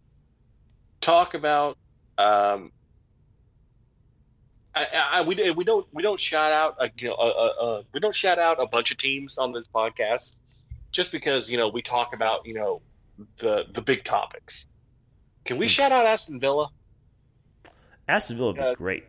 talk 1.00 1.34
about 1.34 1.78
um, 2.18 2.70
I, 4.74 4.86
I, 5.12 5.20
we 5.22 5.50
we 5.52 5.64
don't 5.64 5.86
we 5.92 6.02
don't 6.02 6.18
shout 6.18 6.52
out 6.52 6.76
a, 6.80 6.90
you 6.96 7.08
know, 7.08 7.14
a, 7.14 7.26
a, 7.26 7.46
a, 7.46 7.82
we 7.92 8.00
don't 8.00 8.14
shout 8.14 8.38
out 8.38 8.60
a 8.60 8.66
bunch 8.66 8.90
of 8.90 8.98
teams 8.98 9.38
on 9.38 9.52
this 9.52 9.68
podcast 9.68 10.32
just 10.90 11.12
because 11.12 11.48
you 11.48 11.56
know 11.56 11.68
we 11.68 11.80
talk 11.82 12.14
about 12.14 12.46
you 12.46 12.54
know 12.54 12.82
the 13.38 13.64
the 13.74 13.80
big 13.80 14.04
topics. 14.04 14.66
Can 15.44 15.58
we 15.58 15.66
hmm. 15.66 15.70
shout 15.70 15.92
out 15.92 16.06
Aston 16.06 16.40
Villa? 16.40 16.70
Aston 18.08 18.36
Villa 18.36 18.48
would 18.48 18.56
be 18.56 18.62
uh, 18.62 18.74
great. 18.74 19.04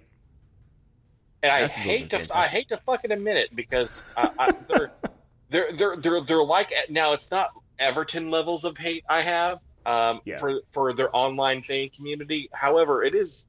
And 1.44 1.52
I 1.52 1.68
hate 1.68 2.10
to 2.10 2.18
fantastic. 2.18 2.36
I 2.36 2.48
hate 2.48 2.70
to 2.70 2.78
fucking 2.86 3.12
admit 3.12 3.38
it 3.38 3.56
because 3.56 4.04
I, 4.18 4.30
I, 4.40 4.52
they're, 4.68 4.92
they're 5.50 5.72
they're 5.74 5.98
they're 5.98 6.22
they're 6.22 6.44
like 6.44 6.74
now 6.90 7.14
it's 7.14 7.30
not 7.30 7.52
Everton 7.78 8.32
levels 8.32 8.64
of 8.64 8.78
hate 8.78 9.04
I 9.10 9.22
have 9.22 9.60
um, 9.86 10.22
yeah. 10.26 10.40
for 10.40 10.62
for 10.72 10.94
their 10.94 11.16
online 11.16 11.62
fan 11.62 11.90
community. 11.90 12.50
However, 12.52 13.04
it 13.04 13.14
is 13.14 13.46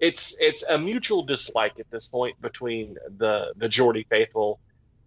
it's 0.00 0.36
it's 0.38 0.62
a 0.68 0.78
mutual 0.78 1.24
dislike 1.24 1.78
at 1.80 1.90
this 1.90 2.08
point 2.08 2.40
between 2.40 2.96
the 3.16 3.52
the 3.56 3.68
Geordie 3.68 4.06
faithful 4.08 4.60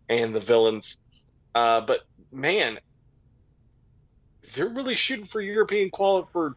and 0.09 0.33
the 0.33 0.39
villains. 0.39 0.97
Uh, 1.53 1.81
but 1.81 2.01
man, 2.31 2.79
they're 4.55 4.69
really 4.69 4.95
shooting 4.95 5.25
for 5.25 5.41
European 5.41 5.89
quali- 5.89 6.27
for 6.31 6.55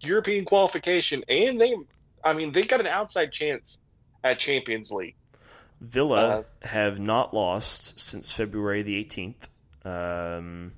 European 0.00 0.44
qualification, 0.44 1.24
and 1.28 1.60
they, 1.60 1.74
I 2.24 2.32
mean, 2.32 2.52
they 2.52 2.64
got 2.64 2.80
an 2.80 2.86
outside 2.86 3.32
chance 3.32 3.78
at 4.22 4.38
Champions 4.38 4.90
League. 4.90 5.16
Villa 5.80 6.16
uh, 6.16 6.42
have 6.66 6.98
not 6.98 7.34
lost 7.34 7.98
since 7.98 8.32
February 8.32 8.82
the 8.82 8.96
eighteenth. 8.96 9.48
Um, 9.84 10.72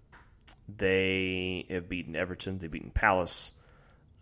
they 0.68 1.66
have 1.70 1.88
beaten 1.88 2.16
Everton. 2.16 2.58
They've 2.58 2.70
beaten 2.70 2.90
Palace. 2.90 3.52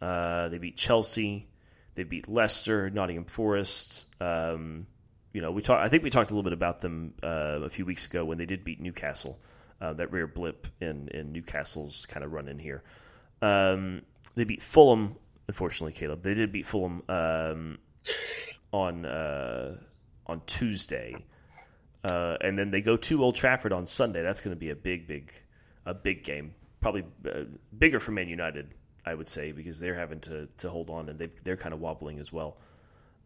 Uh, 0.00 0.48
they 0.48 0.58
beat 0.58 0.76
Chelsea. 0.76 1.48
They 1.94 2.02
beat 2.02 2.28
Leicester, 2.28 2.90
Nottingham 2.90 3.24
Forest. 3.24 4.06
Um, 4.20 4.86
you 5.32 5.40
know, 5.40 5.52
we 5.52 5.62
talked. 5.62 5.82
I 5.84 5.88
think 5.88 6.02
we 6.02 6.10
talked 6.10 6.30
a 6.30 6.34
little 6.34 6.42
bit 6.42 6.52
about 6.52 6.80
them 6.80 7.14
uh, 7.22 7.60
a 7.62 7.70
few 7.70 7.86
weeks 7.86 8.06
ago 8.06 8.24
when 8.24 8.36
they 8.36 8.46
did 8.46 8.64
beat 8.64 8.80
Newcastle. 8.80 9.38
Uh, 9.84 9.92
that 9.92 10.10
rare 10.12 10.26
blip 10.26 10.66
in 10.80 11.08
in 11.08 11.32
Newcastle's 11.32 12.06
kind 12.06 12.24
of 12.24 12.32
run 12.32 12.48
in 12.48 12.58
here. 12.58 12.82
Um, 13.42 14.02
they 14.34 14.44
beat 14.44 14.62
Fulham. 14.62 15.16
Unfortunately, 15.46 15.92
Caleb, 15.92 16.22
they 16.22 16.32
did 16.32 16.52
beat 16.52 16.66
Fulham 16.66 17.02
um, 17.08 17.78
on 18.72 19.04
uh, 19.04 19.76
on 20.26 20.40
Tuesday, 20.46 21.14
uh, 22.02 22.36
and 22.40 22.58
then 22.58 22.70
they 22.70 22.80
go 22.80 22.96
to 22.96 23.22
Old 23.22 23.34
Trafford 23.34 23.72
on 23.72 23.86
Sunday. 23.86 24.22
That's 24.22 24.40
going 24.40 24.56
to 24.56 24.60
be 24.60 24.70
a 24.70 24.76
big, 24.76 25.06
big, 25.06 25.32
a 25.84 25.92
big 25.92 26.24
game. 26.24 26.54
Probably 26.80 27.04
uh, 27.26 27.44
bigger 27.76 28.00
for 28.00 28.12
Man 28.12 28.28
United 28.28 28.72
I 29.06 29.14
would 29.14 29.28
say, 29.28 29.52
because 29.52 29.80
they're 29.80 29.94
having 29.94 30.20
to, 30.20 30.48
to 30.58 30.70
hold 30.70 30.90
on 30.90 31.08
and 31.08 31.18
they 31.18 31.28
they're 31.42 31.56
kind 31.56 31.74
of 31.74 31.80
wobbling 31.80 32.18
as 32.18 32.32
well. 32.32 32.56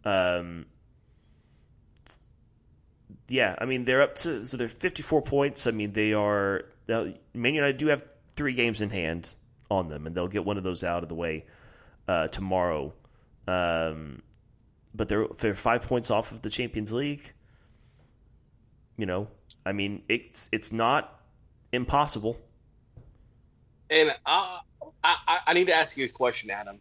Um, 0.05 0.67
yeah, 3.29 3.55
I 3.59 3.65
mean 3.65 3.85
they're 3.85 4.03
up 4.03 4.15
to 4.17 4.47
so 4.47 4.57
they're 4.57 4.69
54 4.69 5.23
points. 5.23 5.67
I 5.67 5.71
mean 5.71 5.93
they 5.93 6.13
are 6.13 6.65
Man 6.89 7.55
United 7.55 7.77
do 7.77 7.89
have 7.89 8.05
three 8.35 8.55
games 8.55 8.81
in 8.81 8.91
hand 8.91 9.35
on 9.71 9.89
them, 9.89 10.07
and 10.07 10.15
they'll 10.15 10.29
get 10.29 10.45
one 10.45 10.57
of 10.57 10.65
those 10.65 10.83
out 10.83 11.03
of 11.03 11.09
the 11.09 11.15
way 11.15 11.45
uh, 12.07 12.29
tomorrow. 12.29 12.93
Um, 13.47 14.23
but 14.95 15.09
they're 15.09 15.27
they're 15.39 15.55
five 15.55 15.83
points 15.83 16.11
off 16.11 16.33
of 16.33 16.43
the 16.43 16.51
Champions 16.51 16.93
League. 16.93 17.33
You 18.97 19.07
know, 19.07 19.29
I 19.65 19.73
mean 19.73 20.03
it's 20.09 20.49
it's 20.53 20.73
not 20.73 21.21
impossible. 21.73 22.39
And 23.91 24.15
I 24.27 24.61
I, 25.05 25.39
I 25.47 25.53
need 25.55 25.67
to 25.67 25.75
ask 25.75 25.97
you 25.97 26.05
a 26.05 26.09
question, 26.09 26.51
Adam. 26.51 26.81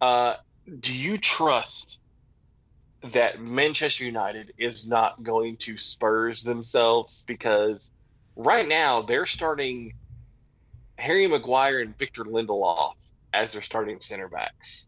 Uh, 0.00 0.36
do 0.80 0.92
you 0.92 1.18
trust 1.18 1.98
that 3.12 3.40
Manchester 3.40 4.04
United 4.04 4.52
is 4.58 4.86
not 4.86 5.22
going 5.22 5.56
to 5.62 5.76
Spurs 5.76 6.42
themselves? 6.42 7.24
Because 7.26 7.90
right 8.36 8.68
now 8.68 9.02
they're 9.02 9.26
starting 9.26 9.92
Harry 10.98 11.26
Maguire 11.26 11.80
and 11.80 11.98
Victor 11.98 12.24
Lindelof 12.24 12.92
as 13.32 13.52
their 13.52 13.62
starting 13.62 14.00
center 14.00 14.28
backs. 14.28 14.86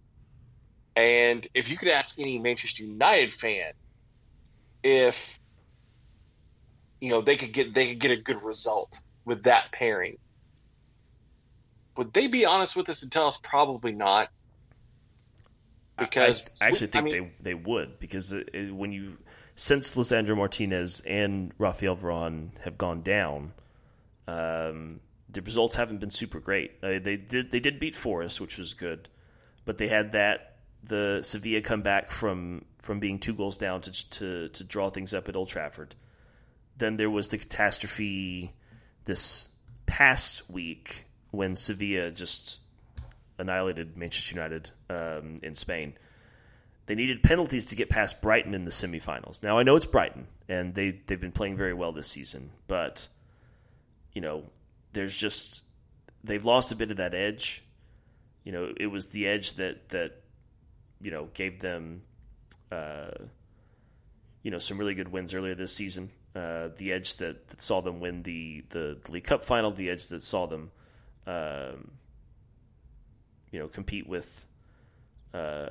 And 0.97 1.49
if 1.55 1.69
you 1.69 1.77
could 1.77 1.89
ask 1.89 2.19
any 2.19 2.39
Manchester 2.39 2.85
United 2.85 3.35
fan 3.35 3.73
if 4.85 5.17
you 7.01 7.11
know 7.11 7.23
they 7.23 7.37
could 7.37 7.53
get 7.53 7.75
they 7.75 7.91
could 7.91 8.01
get 8.01 8.11
a 8.13 8.23
good 8.23 8.43
result 8.43 8.93
with 9.25 9.45
that 9.45 9.73
pairing, 9.73 10.17
would 11.97 12.13
they 12.13 12.29
be 12.29 12.45
honest 12.45 12.77
with 12.77 12.89
us 12.89 13.03
and 13.03 13.11
tell 13.11 13.29
us 13.29 13.39
probably 13.43 13.93
not? 13.93 14.29
Because 15.99 16.43
I, 16.61 16.65
I 16.65 16.69
actually 16.69 16.89
think 16.89 17.07
I 17.07 17.11
mean, 17.11 17.33
they 17.41 17.53
they 17.53 17.55
would 17.55 18.01
because 18.01 18.33
it, 18.33 18.51
it, 18.53 18.75
when 18.75 18.93
you 18.93 19.17
since 19.55 19.95
Lisandro 19.95 20.37
Martinez 20.37 21.01
and 21.01 21.57
Raphaël 21.59 21.99
Varane 21.99 22.51
have 22.65 22.77
gone 22.77 23.03
down, 23.03 23.53
um, 24.27 25.01
the 25.31 25.43
results 25.43 25.77
haven't 25.77 25.99
been 25.99 26.11
super 26.11 26.41
great. 26.41 26.73
Uh, 26.83 26.99
they 27.03 27.17
did 27.17 27.53
they 27.53 27.61
did 27.61 27.79
beat 27.79 27.95
Forest, 27.95 28.41
which 28.41 28.59
was 28.59 28.75
good, 28.75 29.09
but 29.65 29.79
they 29.79 29.89
had 29.89 30.13
that 30.13 30.57
the 30.83 31.21
Sevilla 31.23 31.61
come 31.61 31.83
back 31.83 32.11
from 32.11 32.65
from 32.79 32.99
being 33.01 33.19
two 33.19 33.35
goals 33.35 33.57
down 33.57 33.81
to 33.83 34.11
to 34.11 34.49
to 34.49 34.65
draw 34.65 34.91
things 34.91 35.15
up 35.15 35.29
at 35.29 35.37
Old 35.37 35.49
Trafford. 35.49 35.95
Then 36.77 36.97
there 36.97 37.11
was 37.11 37.29
the 37.29 37.39
catastrophe 37.39 38.53
this 39.05 39.51
past 39.87 40.51
week 40.51 41.07
when 41.31 41.57
Sevilla 41.57 42.11
just 42.11 42.59
annihilated 43.39 43.97
Manchester 43.97 44.35
United 44.35 44.71
um, 44.91 45.37
in 45.43 45.55
Spain. 45.55 45.95
They 46.87 46.95
needed 46.95 47.23
penalties 47.23 47.67
to 47.67 47.77
get 47.77 47.89
past 47.89 48.21
Brighton 48.21 48.55
in 48.55 48.65
the 48.65 48.71
semifinals. 48.71 49.43
Now 49.43 49.59
I 49.59 49.63
know 49.63 49.77
it's 49.77 49.87
Brighton, 49.87 50.27
and 50.49 50.75
they 50.75 51.01
they've 51.07 51.21
been 51.21 51.33
playing 51.33 51.57
very 51.57 51.75
well 51.75 51.93
this 51.93 52.09
season, 52.09 52.51
but 52.67 53.09
you 54.13 54.21
know, 54.21 54.45
there's 54.93 55.17
just 55.17 55.65
they've 56.23 56.45
lost 56.45 56.73
a 56.73 56.77
bit 56.77 56.91
of 56.91 56.99
that 56.99 57.15
edge. 57.15 57.65
You 58.45 58.53
know, 58.53 58.73
it 58.79 58.87
was 58.87 59.09
the 59.09 59.27
edge 59.27 59.55
that 59.55 59.89
that 59.91 60.23
you 61.01 61.11
know 61.11 61.29
gave 61.33 61.61
them 61.61 62.03
uh, 62.71 63.11
you 64.43 64.51
know 64.51 64.59
some 64.59 64.79
really 64.79 64.95
good 64.95 65.09
wins 65.09 65.35
earlier 65.35 65.55
this 65.55 65.75
season. 65.75 66.11
Uh, 66.37 66.69
the 66.79 66.93
edge 66.93 67.17
that, 67.17 67.47
that 67.49 67.63
saw 67.63 67.81
them 67.81 68.01
win 68.01 68.25
the, 68.25 68.65
the, 68.71 68.99
the 69.05 69.13
League 69.13 69.23
Cup 69.23 69.45
final, 69.45 69.71
the 69.71 69.89
edge 69.89 70.09
that 70.09 70.21
saw 70.21 70.49
them 70.49 70.73
um, 71.29 71.93
you 73.55 73.61
know, 73.61 73.69
compete 73.69 74.09
with, 74.09 74.47
uh, 75.33 75.69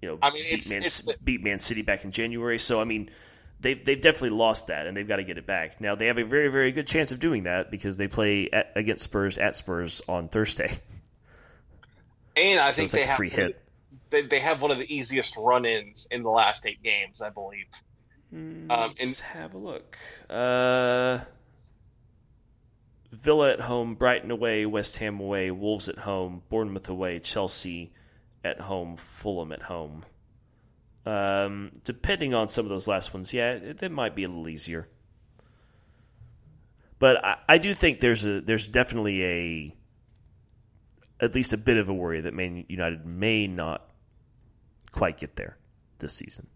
you 0.00 0.08
know, 0.08 0.18
I 0.22 0.30
mean, 0.30 0.44
beat, 0.48 0.68
Man, 0.70 0.84
it's 0.84 1.02
beat 1.16 1.42
Man 1.42 1.58
City 1.58 1.82
back 1.82 2.04
in 2.04 2.12
January. 2.12 2.60
So 2.60 2.80
I 2.80 2.84
mean, 2.84 3.10
they've 3.58 3.84
they've 3.84 4.00
definitely 4.00 4.36
lost 4.38 4.68
that, 4.68 4.86
and 4.86 4.96
they've 4.96 5.08
got 5.08 5.16
to 5.16 5.24
get 5.24 5.36
it 5.36 5.46
back. 5.46 5.80
Now 5.80 5.96
they 5.96 6.06
have 6.06 6.16
a 6.16 6.24
very 6.24 6.48
very 6.48 6.70
good 6.70 6.86
chance 6.86 7.10
of 7.10 7.18
doing 7.18 7.42
that 7.42 7.72
because 7.72 7.96
they 7.96 8.06
play 8.06 8.48
at, 8.52 8.70
against 8.76 9.02
Spurs 9.02 9.36
at 9.36 9.56
Spurs 9.56 10.00
on 10.08 10.28
Thursday. 10.28 10.78
And 12.36 12.58
I 12.58 12.70
so 12.70 12.78
think 12.78 12.90
they 12.90 12.98
like 13.02 13.08
have 13.10 13.16
free 13.16 13.30
hit. 13.30 13.62
They, 14.10 14.22
they 14.22 14.40
have 14.40 14.60
one 14.60 14.72
of 14.72 14.78
the 14.78 14.92
easiest 14.92 15.36
run-ins 15.36 16.08
in 16.10 16.24
the 16.24 16.30
last 16.30 16.66
eight 16.66 16.82
games, 16.82 17.22
I 17.22 17.30
believe. 17.30 17.66
Mm, 18.34 18.68
um, 18.72 18.94
let's 18.98 19.20
and, 19.20 19.28
have 19.28 19.54
a 19.54 19.58
look. 19.58 19.96
Uh, 20.28 21.20
Villa 23.14 23.52
at 23.52 23.60
home, 23.60 23.94
Brighton 23.94 24.30
away, 24.30 24.66
West 24.66 24.98
Ham 24.98 25.20
away, 25.20 25.50
Wolves 25.50 25.88
at 25.88 25.98
home, 25.98 26.42
Bournemouth 26.48 26.88
away, 26.88 27.18
Chelsea 27.20 27.92
at 28.44 28.60
home, 28.60 28.96
Fulham 28.96 29.52
at 29.52 29.62
home. 29.62 30.04
Um, 31.06 31.72
depending 31.84 32.34
on 32.34 32.48
some 32.48 32.64
of 32.64 32.70
those 32.70 32.88
last 32.88 33.12
ones, 33.12 33.32
yeah, 33.32 33.52
it, 33.52 33.82
it 33.82 33.92
might 33.92 34.14
be 34.14 34.24
a 34.24 34.28
little 34.28 34.48
easier. 34.48 34.88
But 36.98 37.24
I, 37.24 37.36
I, 37.48 37.58
do 37.58 37.74
think 37.74 38.00
there's 38.00 38.24
a 38.24 38.40
there's 38.40 38.68
definitely 38.68 39.24
a 39.24 39.76
at 41.20 41.34
least 41.34 41.52
a 41.52 41.58
bit 41.58 41.76
of 41.76 41.88
a 41.88 41.94
worry 41.94 42.22
that 42.22 42.32
Man 42.32 42.64
United 42.68 43.04
may 43.04 43.46
not 43.46 43.86
quite 44.92 45.18
get 45.18 45.36
there 45.36 45.58
this 45.98 46.14
season. 46.14 46.46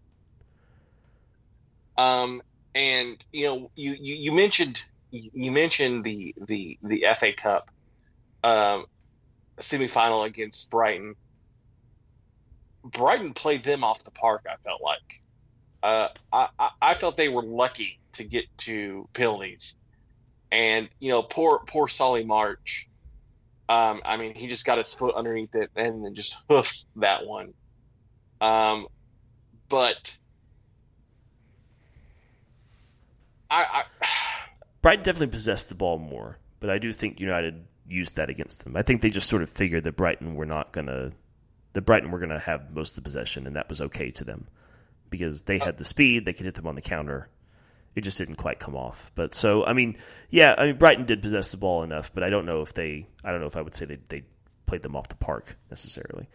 Um, 1.97 2.41
and 2.73 3.23
you 3.31 3.45
know, 3.45 3.71
you 3.75 3.91
you, 3.91 4.15
you 4.15 4.31
mentioned 4.31 4.79
you 5.11 5.51
mentioned 5.51 6.03
the 6.03 6.35
the 6.47 6.77
the 6.83 7.05
FA 7.19 7.33
Cup. 7.33 7.69
Um, 8.43 8.85
semifinal 9.59 10.25
against 10.25 10.69
Brighton. 10.69 11.15
Brighton 12.83 13.33
played 13.33 13.63
them 13.63 13.83
off 13.83 14.03
the 14.03 14.11
park. 14.11 14.45
I 14.49 14.55
felt 14.63 14.81
like 14.81 15.21
uh, 15.83 16.09
I, 16.31 16.69
I, 16.81 16.93
felt 16.95 17.17
they 17.17 17.29
were 17.29 17.43
lucky 17.43 17.99
to 18.13 18.23
get 18.23 18.45
to 18.59 19.07
penalties, 19.13 19.75
and 20.51 20.89
you 20.99 21.11
know 21.11 21.23
poor 21.23 21.61
poor 21.67 21.87
Solly 21.87 22.23
March. 22.23 22.87
Um, 23.67 24.01
I 24.03 24.17
mean, 24.17 24.33
he 24.33 24.47
just 24.47 24.65
got 24.65 24.77
his 24.77 24.93
foot 24.93 25.15
underneath 25.15 25.53
it 25.53 25.69
and 25.75 26.03
then 26.03 26.15
just 26.15 26.35
hoofed 26.49 26.85
that 26.95 27.25
one. 27.25 27.53
Um, 28.41 28.87
but 29.69 30.15
I, 33.51 33.83
I 34.01 34.05
Brighton 34.81 35.03
definitely 35.03 35.27
possessed 35.27 35.69
the 35.69 35.75
ball 35.75 35.97
more, 35.97 36.37
but 36.59 36.69
I 36.69 36.77
do 36.77 36.93
think 36.93 37.19
United 37.19 37.65
used 37.87 38.15
that 38.15 38.29
against 38.29 38.63
them. 38.63 38.75
I 38.75 38.81
think 38.81 39.01
they 39.01 39.09
just 39.09 39.29
sort 39.29 39.41
of 39.41 39.49
figured 39.49 39.83
that 39.83 39.97
Brighton 39.97 40.35
were 40.35 40.45
not 40.45 40.71
gonna 40.71 41.11
that 41.73 41.81
Brighton 41.81 42.11
were 42.11 42.19
gonna 42.19 42.39
have 42.39 42.73
most 42.73 42.91
of 42.91 42.95
the 42.97 43.01
possession, 43.01 43.45
and 43.47 43.55
that 43.55 43.69
was 43.69 43.81
okay 43.81 44.11
to 44.11 44.23
them 44.23 44.47
because 45.09 45.43
they 45.43 45.57
had 45.57 45.77
the 45.77 45.85
speed, 45.85 46.25
they 46.25 46.33
could 46.33 46.45
hit 46.45 46.55
them 46.55 46.67
on 46.67 46.75
the 46.75 46.81
counter. 46.81 47.29
It 47.95 48.01
just 48.01 48.17
didn't 48.17 48.35
quite 48.35 48.59
come 48.59 48.75
off. 48.75 49.11
But 49.15 49.33
so 49.33 49.65
I 49.65 49.73
mean, 49.73 49.97
yeah, 50.29 50.55
I 50.57 50.67
mean 50.67 50.77
Brighton 50.77 51.05
did 51.05 51.21
possess 51.21 51.51
the 51.51 51.57
ball 51.57 51.83
enough, 51.83 52.11
but 52.13 52.23
I 52.23 52.29
don't 52.29 52.45
know 52.45 52.61
if 52.61 52.73
they 52.73 53.07
I 53.23 53.31
don't 53.31 53.41
know 53.41 53.47
if 53.47 53.57
I 53.57 53.61
would 53.61 53.75
say 53.75 53.85
they 53.85 53.97
they 54.07 54.23
played 54.65 54.83
them 54.83 54.95
off 54.95 55.09
the 55.09 55.15
park 55.15 55.57
necessarily. 55.69 56.29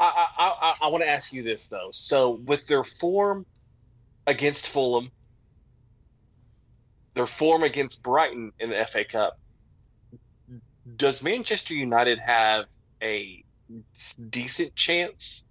I, 0.00 0.28
I, 0.38 0.44
I, 0.44 0.74
I 0.82 0.88
want 0.88 1.02
to 1.02 1.08
ask 1.08 1.32
you 1.32 1.42
this 1.42 1.66
though. 1.66 1.90
So 1.92 2.30
with 2.30 2.66
their 2.66 2.84
form 2.84 3.44
against 4.26 4.68
Fulham, 4.68 5.10
their 7.18 7.26
form 7.26 7.64
against 7.64 8.00
Brighton 8.04 8.52
in 8.60 8.70
the 8.70 8.86
FA 8.92 9.04
Cup, 9.04 9.36
does 10.96 11.20
Manchester 11.20 11.74
United 11.74 12.20
have 12.24 12.66
a 13.02 13.44
decent 14.30 14.76
chance 14.76 15.44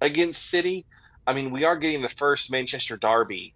against 0.00 0.48
City? 0.48 0.86
I 1.26 1.32
mean, 1.32 1.50
we 1.50 1.64
are 1.64 1.76
getting 1.76 2.02
the 2.02 2.08
first 2.08 2.52
Manchester 2.52 2.96
derby 2.96 3.52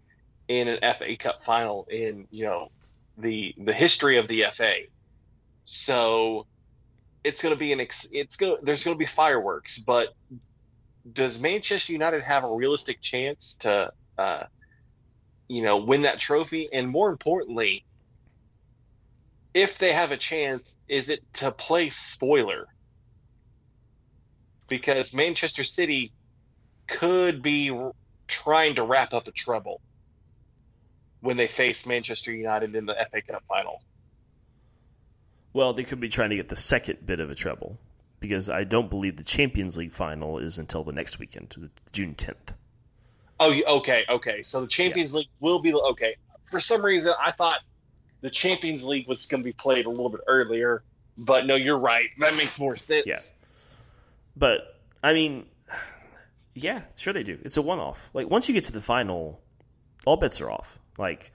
in 0.49 0.67
an 0.67 0.81
FA 0.99 1.17
Cup 1.17 1.45
final 1.47 1.87
in 1.89 2.27
you 2.31 2.45
know 2.47 2.73
the 3.17 3.55
the 3.57 3.73
history 3.73 4.19
of 4.19 4.27
the 4.27 4.45
FA. 4.57 4.75
So 5.63 6.49
it's 7.23 7.43
going 7.43 7.55
to 7.55 7.59
be 7.59 7.73
an 7.73 7.81
ex- 7.81 8.09
it's 8.11 8.35
going 8.35 8.57
there's 8.65 8.83
going 8.83 8.97
to 8.97 8.99
be 8.99 9.07
fireworks, 9.07 9.79
but 9.79 10.09
does 11.13 11.39
Manchester 11.39 11.93
United 11.93 12.25
have 12.25 12.43
a 12.43 12.53
realistic 12.53 13.01
chance 13.01 13.57
to 13.61 13.93
uh, 14.19 14.43
you 15.53 15.63
know 15.63 15.77
win 15.77 16.03
that 16.03 16.19
trophy? 16.19 16.69
And 16.73 16.89
more 16.89 17.11
importantly, 17.11 17.85
if 19.55 19.79
they 19.79 19.93
have 19.93 20.11
a 20.11 20.17
chance, 20.17 20.75
is 20.89 21.11
it 21.11 21.21
to 21.35 21.51
play 21.53 21.91
spoiler? 21.91 22.67
Because 24.69 25.13
Manchester 25.13 25.65
City 25.65 26.13
could 26.89 27.43
be 27.43 27.71
trying 28.29 28.77
to 28.77 28.83
wrap 28.83 29.13
up 29.13 29.29
a 29.29 29.33
treble 29.33 29.83
when 31.21 31.37
they 31.37 31.49
face 31.49 31.85
Manchester 31.85 32.33
United 32.33 32.75
in 32.75 32.87
the 32.87 32.95
FA 33.11 33.21
Cup 33.21 33.43
final. 33.47 33.83
Well, 35.53 35.75
they 35.75 35.85
could 35.85 36.01
be 36.01 36.09
trying 36.09 36.31
to 36.31 36.37
get 36.37 36.49
the 36.49 36.57
second 36.57 37.05
bit 37.05 37.21
of 37.21 37.31
a 37.31 37.35
treble 37.35 37.77
because 38.21 38.49
I 38.49 38.65
don't 38.65 38.89
believe 38.89 39.19
the 39.19 39.25
Champions 39.25 39.77
League 39.77 39.93
final 39.93 40.39
is 40.39 40.59
until 40.59 40.83
the 40.83 40.93
next 40.93 41.19
weekend, 41.19 41.55
June 41.93 42.15
10th. 42.15 42.55
Oh, 43.43 43.79
okay, 43.79 44.05
okay. 44.09 44.43
So 44.43 44.61
the 44.61 44.69
Champions 44.69 45.13
yeah. 45.13 45.19
League 45.19 45.29
will 45.41 45.59
be 45.59 45.75
okay. 45.75 46.17
For 46.51 46.61
some 46.61 46.85
reason, 46.85 47.13
I 47.21 47.33
thought 47.33 47.59
the 48.21 48.31
Champions 48.31 48.85
League 48.85 49.09
was 49.09 49.27
going 49.27 49.43
to 49.43 49.45
be 49.45 49.53
played 49.53 49.87
a 49.87 49.91
little 49.91 50.11
bit 50.11 50.21
earlier, 50.29 50.85
but 51.19 51.45
no, 51.47 51.57
you're 51.57 51.79
right. 51.79 52.09
That 52.21 52.37
makes 52.37 52.57
more 52.57 52.77
sense. 52.77 53.05
Yeah. 53.05 53.19
But 54.37 54.79
I 55.03 55.13
mean, 55.13 55.47
yeah, 56.55 56.83
sure 56.95 57.13
they 57.13 57.25
do. 57.25 57.39
It's 57.43 57.57
a 57.57 57.63
one-off. 57.63 58.11
Like 58.15 58.31
once 58.31 58.49
you 58.49 58.55
get 58.55 58.65
to 58.65 58.73
the 58.73 58.81
final, 58.81 59.41
all 60.07 60.17
bets 60.17 60.41
are 60.41 60.51
off. 60.51 60.79
Like, 60.97 61.33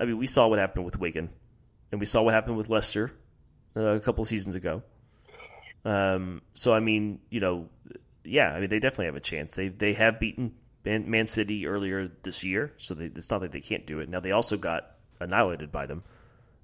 I 0.00 0.06
mean, 0.06 0.16
we 0.16 0.26
saw 0.26 0.48
what 0.48 0.58
happened 0.58 0.86
with 0.86 0.98
Wigan, 0.98 1.28
and 1.92 2.00
we 2.00 2.06
saw 2.06 2.22
what 2.22 2.32
happened 2.32 2.56
with 2.56 2.70
Leicester 2.70 3.12
uh, 3.76 3.80
a 3.80 4.00
couple 4.00 4.24
seasons 4.24 4.54
ago. 4.54 4.82
Um, 5.84 6.40
so 6.54 6.72
I 6.72 6.80
mean, 6.80 7.20
you 7.28 7.40
know, 7.40 7.68
yeah, 8.24 8.52
I 8.52 8.60
mean 8.60 8.70
they 8.70 8.78
definitely 8.78 9.06
have 9.06 9.16
a 9.16 9.20
chance. 9.20 9.54
They 9.54 9.68
they 9.68 9.92
have 9.92 10.18
beaten 10.18 10.54
Man, 10.86 11.10
Man 11.10 11.26
City 11.26 11.66
earlier 11.66 12.08
this 12.22 12.44
year, 12.44 12.72
so 12.76 12.94
they, 12.94 13.06
it's 13.06 13.28
not 13.28 13.40
that 13.40 13.50
they 13.50 13.60
can't 13.60 13.84
do 13.84 13.98
it. 13.98 14.08
Now 14.08 14.20
they 14.20 14.30
also 14.30 14.56
got 14.56 14.92
annihilated 15.18 15.72
by 15.72 15.86
them 15.86 16.04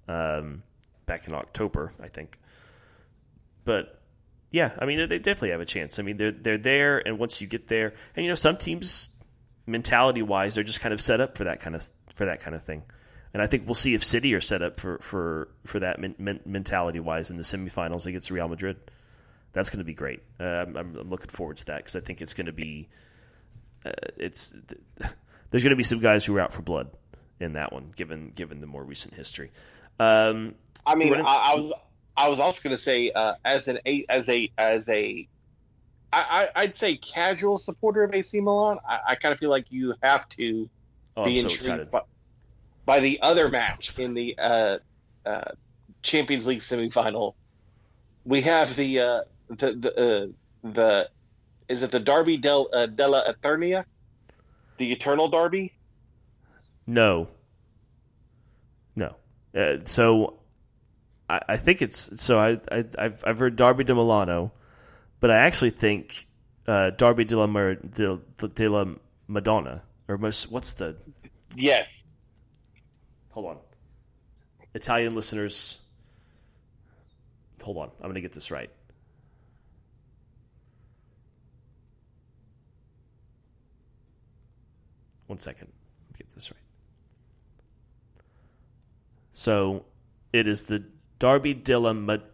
um, 0.06 0.62
back 1.06 1.26
in 1.26 1.34
October, 1.34 1.92
I 2.00 2.06
think. 2.06 2.38
But 3.64 4.00
yeah, 4.52 4.70
I 4.78 4.86
mean 4.86 5.08
they 5.08 5.18
definitely 5.18 5.50
have 5.50 5.60
a 5.60 5.66
chance. 5.66 5.98
I 5.98 6.02
mean 6.02 6.18
they're 6.18 6.30
they're 6.30 6.56
there, 6.56 6.98
and 7.04 7.18
once 7.18 7.40
you 7.40 7.48
get 7.48 7.66
there, 7.66 7.94
and 8.14 8.24
you 8.24 8.30
know 8.30 8.36
some 8.36 8.56
teams 8.56 9.10
mentality 9.66 10.22
wise 10.22 10.54
they're 10.54 10.64
just 10.64 10.80
kind 10.80 10.92
of 10.92 11.00
set 11.00 11.20
up 11.20 11.36
for 11.36 11.44
that 11.44 11.60
kind 11.60 11.74
of 11.74 11.88
for 12.14 12.24
that 12.24 12.38
kind 12.38 12.54
of 12.54 12.62
thing. 12.62 12.84
And 13.34 13.42
I 13.42 13.46
think 13.48 13.66
we'll 13.66 13.74
see 13.74 13.94
if 13.94 14.04
City 14.04 14.34
are 14.34 14.40
set 14.40 14.62
up 14.62 14.78
for 14.78 14.98
for 14.98 15.48
for 15.64 15.80
that 15.80 15.98
men, 15.98 16.14
men, 16.16 16.38
mentality 16.46 17.00
wise 17.00 17.28
in 17.28 17.38
the 17.38 17.42
semifinals 17.42 18.06
against 18.06 18.30
Real 18.30 18.46
Madrid. 18.46 18.76
That's 19.52 19.68
going 19.68 19.78
to 19.78 19.84
be 19.84 19.94
great. 19.94 20.22
Uh, 20.38 20.44
I'm, 20.44 20.76
I'm, 20.76 21.10
looking 21.10 21.28
forward 21.28 21.58
to 21.58 21.66
that 21.66 21.78
because 21.78 21.96
I 21.96 22.00
think 22.00 22.22
it's 22.22 22.32
going 22.32 22.46
to 22.46 22.52
be 22.52 22.88
uh, 23.84 23.92
it's 24.16 24.54
there's 25.50 25.62
going 25.62 25.70
to 25.70 25.76
be 25.76 25.82
some 25.82 26.00
guys 26.00 26.24
who 26.24 26.36
are 26.36 26.40
out 26.40 26.52
for 26.52 26.62
blood 26.62 26.90
in 27.40 27.54
that 27.54 27.72
one, 27.72 27.92
given 27.96 28.32
given 28.34 28.60
the 28.60 28.66
more 28.66 28.84
recent 28.84 29.14
history. 29.14 29.50
Um, 29.98 30.54
I 30.86 30.94
mean, 30.94 31.14
I, 31.14 31.20
I 31.20 31.54
was 31.56 31.72
I 32.16 32.28
was 32.28 32.38
also 32.38 32.60
going 32.62 32.76
to 32.76 32.82
say, 32.82 33.10
uh, 33.10 33.34
as 33.44 33.68
an 33.68 33.78
as 34.08 34.28
a 34.28 34.50
as 34.58 34.88
a, 34.88 35.26
I, 36.12 36.48
I'd 36.54 36.76
say 36.76 36.96
casual 36.96 37.58
supporter 37.58 38.02
of 38.04 38.14
AC 38.14 38.40
Milan. 38.40 38.78
I, 38.86 38.98
I 39.08 39.14
kind 39.14 39.32
of 39.32 39.38
feel 39.38 39.50
like 39.50 39.66
you 39.70 39.94
have 40.02 40.28
to 40.30 40.68
oh, 41.16 41.24
be 41.24 41.40
I'm 41.40 41.46
intrigued 41.46 41.62
so 41.62 41.84
by, 41.90 42.00
by, 42.84 43.00
the 43.00 43.20
other 43.22 43.46
I'm 43.46 43.52
match 43.52 43.90
so 43.90 44.02
in 44.02 44.14
the 44.14 44.36
uh, 44.38 44.78
uh, 45.24 45.52
Champions 46.02 46.46
League 46.46 46.60
semifinal. 46.60 47.34
We 48.24 48.42
have 48.42 48.76
the 48.76 49.00
uh, 49.00 49.20
the 49.48 49.72
the 49.72 49.96
uh, 49.96 50.70
the 50.70 51.08
is 51.72 51.82
it 51.82 51.90
the 51.90 52.00
Derby 52.00 52.36
del 52.36 52.68
uh, 52.72 52.86
della 52.86 53.24
Eternia, 53.32 53.84
the 54.76 54.92
Eternal 54.92 55.28
Derby? 55.28 55.72
No. 56.86 57.28
No. 58.94 59.16
Uh, 59.56 59.78
so 59.84 60.40
I, 61.28 61.40
I 61.48 61.56
think 61.56 61.80
it's 61.80 62.20
so 62.20 62.38
I, 62.38 62.60
I 62.70 62.84
have 62.98 63.24
I've 63.26 63.38
heard 63.38 63.56
Derby 63.56 63.84
de 63.84 63.94
Milano, 63.94 64.52
but 65.20 65.30
I 65.30 65.38
actually 65.38 65.70
think 65.70 66.26
uh, 66.66 66.90
Derby 66.90 67.24
de 67.24 67.38
la, 67.38 67.46
Mar- 67.46 67.76
de, 67.76 68.20
de 68.54 68.68
la 68.68 68.84
Madonna 69.26 69.82
or 70.08 70.18
most, 70.18 70.50
what's 70.50 70.74
the 70.74 70.96
yes. 71.56 71.86
Hold 73.30 73.46
on, 73.46 73.56
Italian 74.74 75.14
listeners. 75.14 75.80
Hold 77.62 77.78
on, 77.78 77.90
I'm 77.98 78.02
going 78.02 78.14
to 78.14 78.20
get 78.20 78.32
this 78.32 78.51
right. 78.51 78.70
One 85.32 85.38
second, 85.38 85.72
get 86.18 86.28
this 86.34 86.50
right. 86.52 86.60
So 89.32 89.86
it 90.30 90.46
is 90.46 90.64
the 90.64 90.84
Derby 91.18 91.54
della 91.54 91.94
Mad- 91.94 92.28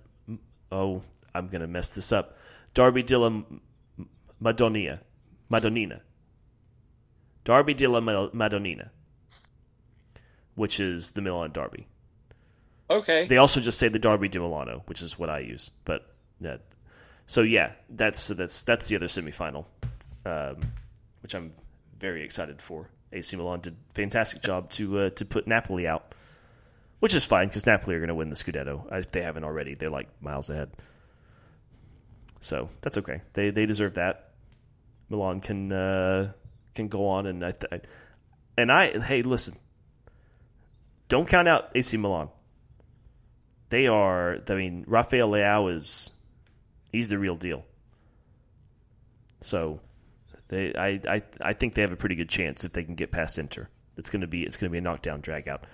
oh, 0.72 1.02
I'm 1.32 1.46
gonna 1.46 1.68
mess 1.68 1.90
this 1.90 2.10
up. 2.10 2.36
Derby 2.74 3.04
della 3.04 3.44
Madonnina, 4.42 4.98
Madonnina. 5.48 6.00
Derby 7.44 7.72
della 7.74 8.00
Madonnina, 8.00 8.90
which 10.56 10.80
is 10.80 11.12
the 11.12 11.20
Milan 11.20 11.52
Derby. 11.52 11.86
Okay. 12.90 13.28
They 13.28 13.36
also 13.36 13.60
just 13.60 13.78
say 13.78 13.86
the 13.86 14.00
Derby 14.00 14.28
di 14.28 14.40
Milano, 14.40 14.82
which 14.86 15.02
is 15.02 15.16
what 15.16 15.30
I 15.30 15.38
use. 15.38 15.70
But 15.84 16.04
yeah, 16.40 16.56
so 17.26 17.42
yeah, 17.42 17.74
that's 17.88 18.26
that's 18.26 18.64
that's 18.64 18.88
the 18.88 18.96
other 18.96 19.06
semifinal, 19.06 19.66
um, 20.26 20.56
which 21.22 21.36
I'm 21.36 21.52
very 21.98 22.24
excited 22.24 22.60
for. 22.62 22.90
AC 23.12 23.36
Milan 23.36 23.60
did 23.60 23.74
a 23.74 23.94
fantastic 23.94 24.42
job 24.42 24.70
to 24.70 24.98
uh, 24.98 25.10
to 25.10 25.24
put 25.24 25.46
Napoli 25.46 25.86
out 25.86 26.14
which 27.00 27.14
is 27.14 27.24
fine 27.24 27.48
because 27.48 27.66
Napoli 27.66 27.94
are 27.94 28.00
going 28.00 28.08
to 28.08 28.14
win 28.14 28.30
the 28.30 28.36
Scudetto 28.36 28.92
if 28.92 29.12
they 29.12 29.22
haven't 29.22 29.44
already. 29.44 29.74
They're 29.74 29.90
like 29.90 30.08
miles 30.20 30.50
ahead, 30.50 30.70
so 32.40 32.68
that's 32.82 32.98
okay. 32.98 33.22
They 33.34 33.50
they 33.50 33.66
deserve 33.66 33.94
that. 33.94 34.32
Milan 35.08 35.40
can 35.40 35.72
uh, 35.72 36.32
can 36.74 36.88
go 36.88 37.08
on, 37.08 37.26
and 37.26 37.44
I, 37.44 37.52
th- 37.52 37.82
and 38.56 38.72
I 38.72 38.98
hey 38.98 39.22
listen, 39.22 39.56
don't 41.08 41.28
count 41.28 41.48
out 41.48 41.70
AC 41.74 41.96
Milan. 41.96 42.30
They 43.70 43.86
are. 43.86 44.38
I 44.48 44.54
mean, 44.54 44.84
Rafael 44.86 45.28
Leao 45.28 45.72
is 45.74 46.12
he's 46.92 47.08
the 47.08 47.18
real 47.18 47.36
deal. 47.36 47.64
So, 49.40 49.80
they 50.48 50.74
I, 50.74 51.00
I 51.08 51.22
I 51.40 51.52
think 51.52 51.74
they 51.74 51.82
have 51.82 51.92
a 51.92 51.96
pretty 51.96 52.14
good 52.14 52.28
chance 52.28 52.64
if 52.64 52.72
they 52.72 52.84
can 52.84 52.94
get 52.94 53.10
past 53.10 53.38
Inter. 53.38 53.68
It's 53.96 54.10
gonna 54.10 54.26
be 54.26 54.42
it's 54.44 54.56
gonna 54.56 54.70
be 54.70 54.78
a 54.78 54.82
knockdown 54.82 55.20
drag 55.20 55.48
out. 55.48 55.64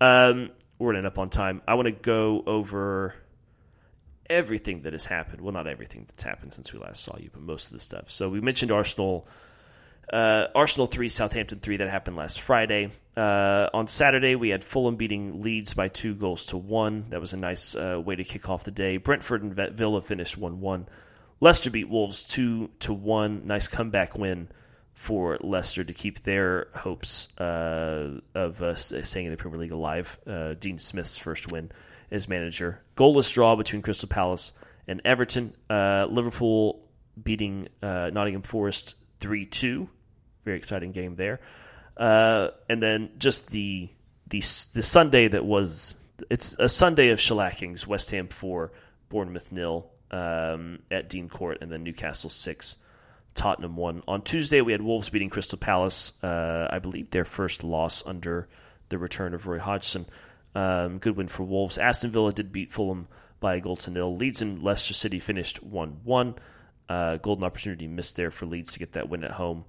Um, 0.00 0.50
we're 0.78 0.88
running 0.88 1.06
up 1.06 1.18
on 1.18 1.30
time. 1.30 1.62
I 1.66 1.74
want 1.74 1.86
to 1.86 1.92
go 1.92 2.42
over 2.46 3.14
everything 4.28 4.82
that 4.82 4.92
has 4.92 5.06
happened. 5.06 5.40
Well, 5.40 5.52
not 5.52 5.66
everything 5.66 6.04
that's 6.06 6.22
happened 6.22 6.52
since 6.52 6.72
we 6.72 6.78
last 6.78 7.02
saw 7.02 7.16
you, 7.18 7.30
but 7.32 7.42
most 7.42 7.66
of 7.66 7.72
the 7.72 7.80
stuff. 7.80 8.10
So 8.10 8.28
we 8.28 8.40
mentioned 8.40 8.72
Arsenal. 8.72 9.26
Uh, 10.12 10.46
Arsenal 10.54 10.86
3, 10.86 11.08
Southampton 11.08 11.58
3, 11.58 11.78
that 11.78 11.90
happened 11.90 12.16
last 12.16 12.40
Friday. 12.40 12.90
Uh, 13.16 13.68
on 13.74 13.88
Saturday, 13.88 14.36
we 14.36 14.50
had 14.50 14.62
Fulham 14.62 14.94
beating 14.94 15.42
Leeds 15.42 15.74
by 15.74 15.88
two 15.88 16.14
goals 16.14 16.46
to 16.46 16.56
one. 16.56 17.06
That 17.08 17.20
was 17.20 17.32
a 17.32 17.36
nice 17.36 17.74
uh, 17.74 18.00
way 18.04 18.14
to 18.14 18.22
kick 18.22 18.48
off 18.48 18.62
the 18.62 18.70
day. 18.70 18.98
Brentford 18.98 19.42
and 19.42 19.54
Villa 19.74 20.00
finished 20.00 20.38
1 20.38 20.60
1. 20.60 20.86
Leicester 21.40 21.70
beat 21.70 21.88
Wolves 21.88 22.24
2 22.24 22.70
to 22.80 22.92
1. 22.92 23.46
Nice 23.46 23.68
comeback 23.68 24.16
win 24.16 24.48
for 24.94 25.38
Leicester 25.42 25.84
to 25.84 25.92
keep 25.92 26.22
their 26.22 26.68
hopes 26.74 27.36
uh, 27.38 28.20
of 28.34 28.62
uh, 28.62 28.74
staying 28.74 29.26
in 29.26 29.32
the 29.32 29.36
Premier 29.36 29.58
League 29.60 29.72
alive. 29.72 30.18
Uh, 30.26 30.54
Dean 30.54 30.78
Smith's 30.78 31.18
first 31.18 31.50
win 31.50 31.70
as 32.10 32.28
manager. 32.28 32.82
Goalless 32.96 33.32
draw 33.32 33.56
between 33.56 33.82
Crystal 33.82 34.08
Palace 34.08 34.52
and 34.88 35.02
Everton. 35.04 35.54
Liverpool 35.68 36.82
beating 37.22 37.68
Nottingham 37.82 38.42
Forest 38.42 38.96
3 39.20 39.46
2 39.46 39.88
very 40.46 40.56
exciting 40.56 40.92
game 40.92 41.16
there. 41.16 41.40
Uh, 41.98 42.48
and 42.70 42.82
then 42.82 43.10
just 43.18 43.50
the 43.50 43.90
the 44.28 44.38
the 44.38 44.82
Sunday 44.82 45.28
that 45.28 45.44
was 45.44 46.06
it's 46.30 46.56
a 46.58 46.68
Sunday 46.68 47.10
of 47.10 47.18
shellackings. 47.18 47.86
West 47.86 48.10
Ham 48.12 48.28
four, 48.28 48.72
Bournemouth 49.10 49.52
nil 49.52 49.90
um, 50.10 50.80
at 50.90 51.08
Dean 51.08 51.28
Court, 51.28 51.58
and 51.60 51.70
then 51.70 51.82
Newcastle 51.82 52.30
six, 52.30 52.78
Tottenham 53.34 53.76
one. 53.76 54.02
On 54.08 54.22
Tuesday 54.22 54.60
we 54.60 54.72
had 54.72 54.82
Wolves 54.82 55.08
beating 55.08 55.30
Crystal 55.30 55.58
Palace. 55.58 56.12
Uh, 56.22 56.68
I 56.70 56.78
believe 56.78 57.10
their 57.10 57.24
first 57.24 57.64
loss 57.64 58.06
under 58.06 58.48
the 58.88 58.98
return 58.98 59.34
of 59.34 59.46
Roy 59.46 59.58
Hodgson. 59.58 60.06
Um, 60.54 60.98
good 60.98 61.16
win 61.16 61.28
for 61.28 61.42
Wolves. 61.42 61.76
Aston 61.76 62.10
Villa 62.10 62.32
did 62.32 62.52
beat 62.52 62.70
Fulham 62.70 63.08
by 63.40 63.56
a 63.56 63.60
goal 63.60 63.76
to 63.76 63.90
nil. 63.90 64.16
Leeds 64.16 64.40
and 64.40 64.62
Leicester 64.62 64.94
City 64.94 65.18
finished 65.18 65.62
one 65.62 65.98
one. 66.04 66.34
Uh, 66.88 67.16
golden 67.16 67.44
opportunity 67.44 67.86
missed 67.88 68.16
there 68.16 68.30
for 68.30 68.46
Leeds 68.46 68.72
to 68.72 68.78
get 68.78 68.92
that 68.92 69.08
win 69.08 69.24
at 69.24 69.32
home. 69.32 69.64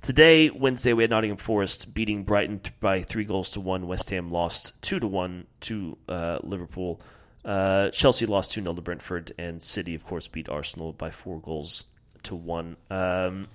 Today, 0.00 0.50
Wednesday, 0.50 0.92
we 0.92 1.02
had 1.02 1.10
Nottingham 1.10 1.38
Forest 1.38 1.94
beating 1.94 2.24
Brighton 2.24 2.60
by 2.80 3.02
three 3.02 3.24
goals 3.24 3.52
to 3.52 3.60
one. 3.60 3.86
West 3.86 4.10
Ham 4.10 4.30
lost 4.30 4.80
two 4.82 4.98
to 4.98 5.06
one 5.06 5.46
to 5.60 5.96
uh, 6.08 6.38
Liverpool. 6.42 7.00
Uh, 7.44 7.90
Chelsea 7.90 8.26
lost 8.26 8.52
two 8.52 8.62
0 8.62 8.74
to 8.74 8.82
Brentford, 8.82 9.32
and 9.38 9.62
City, 9.62 9.94
of 9.94 10.04
course, 10.04 10.28
beat 10.28 10.48
Arsenal 10.48 10.92
by 10.92 11.10
four 11.10 11.40
goals 11.40 11.84
to 12.22 12.34
one. 12.34 12.76
Um, 12.90 13.48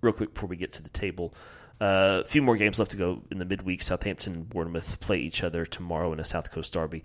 real 0.00 0.12
quick 0.12 0.34
before 0.34 0.48
we 0.48 0.56
get 0.56 0.74
to 0.74 0.82
the 0.82 0.90
table, 0.90 1.34
uh, 1.80 2.22
a 2.24 2.28
few 2.28 2.42
more 2.42 2.56
games 2.56 2.78
left 2.78 2.90
to 2.90 2.96
go 2.96 3.22
in 3.30 3.38
the 3.38 3.44
midweek. 3.44 3.82
Southampton 3.82 4.34
and 4.34 4.48
Bournemouth 4.48 5.00
play 5.00 5.18
each 5.18 5.42
other 5.42 5.64
tomorrow 5.64 6.12
in 6.12 6.20
a 6.20 6.24
South 6.24 6.50
Coast 6.50 6.72
derby. 6.72 7.04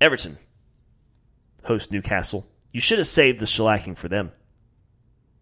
Everton 0.00 0.38
host 1.64 1.92
Newcastle. 1.92 2.46
You 2.72 2.80
should 2.80 2.98
have 2.98 3.08
saved 3.08 3.38
the 3.38 3.46
shellacking 3.46 3.96
for 3.96 4.08
them. 4.08 4.32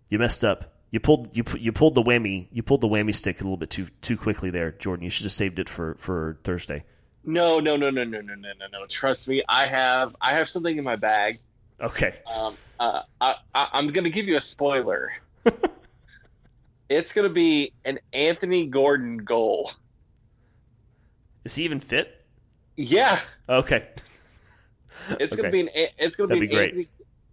You 0.09 0.19
messed 0.19 0.45
up. 0.45 0.77
You 0.91 0.99
pulled 0.99 1.37
you 1.37 1.45
you 1.59 1.71
pulled 1.71 1.95
the 1.95 2.03
whammy 2.03 2.49
you 2.51 2.65
pulled 2.65 2.81
the 2.81 2.89
whammy 2.89 3.15
stick 3.15 3.41
a 3.41 3.45
little 3.45 3.57
bit 3.57 3.71
too 3.71 3.87
too 4.03 4.17
quickly 4.17 4.51
there, 4.51 4.73
Jordan. 4.73 5.05
You 5.05 5.11
should 5.11 5.25
have 5.25 5.33
saved 5.33 5.61
it 5.61 5.69
for 5.69 5.95
for 5.95 6.39
Thursday. 6.43 6.85
No, 7.25 7.61
no, 7.61 7.77
no, 7.77 7.91
no, 7.91 8.05
no, 8.05 8.21
no, 8.21 8.35
no, 8.35 8.53
no, 8.59 8.67
no. 8.73 8.87
Trust 8.87 9.29
me, 9.29 9.43
I 9.49 9.67
have 9.67 10.17
I 10.21 10.37
have 10.37 10.49
something 10.49 10.77
in 10.77 10.85
my 10.85 10.97
bag. 10.97 11.39
Okay. 11.81 12.15
Um, 12.35 12.57
uh, 12.79 13.03
I, 13.21 13.35
I 13.55 13.69
I'm 13.73 13.93
gonna 13.93 14.11
give 14.11 14.27
you 14.27 14.37
a 14.37 14.43
spoiler. 14.43 15.13
it's 16.89 17.13
gonna 17.13 17.29
be 17.29 17.73
an 17.85 17.99
Anthony 18.13 18.67
Gordon 18.67 19.19
goal. 19.19 19.73
Is 21.45 21.55
he 21.55 21.65
even 21.65 21.81
fit? 21.81 22.25
Yeah. 22.77 23.21
Okay. 23.49 23.87
It's 25.19 25.33
okay. 25.33 25.37
gonna 25.37 25.51
be 25.51 25.61
an 25.61 25.69
it's 25.75 26.17
gonna 26.17 26.29
That'd 26.29 26.41
be, 26.43 26.47
be 26.47 26.55
great. 26.55 26.69
Anthony, 26.71 26.89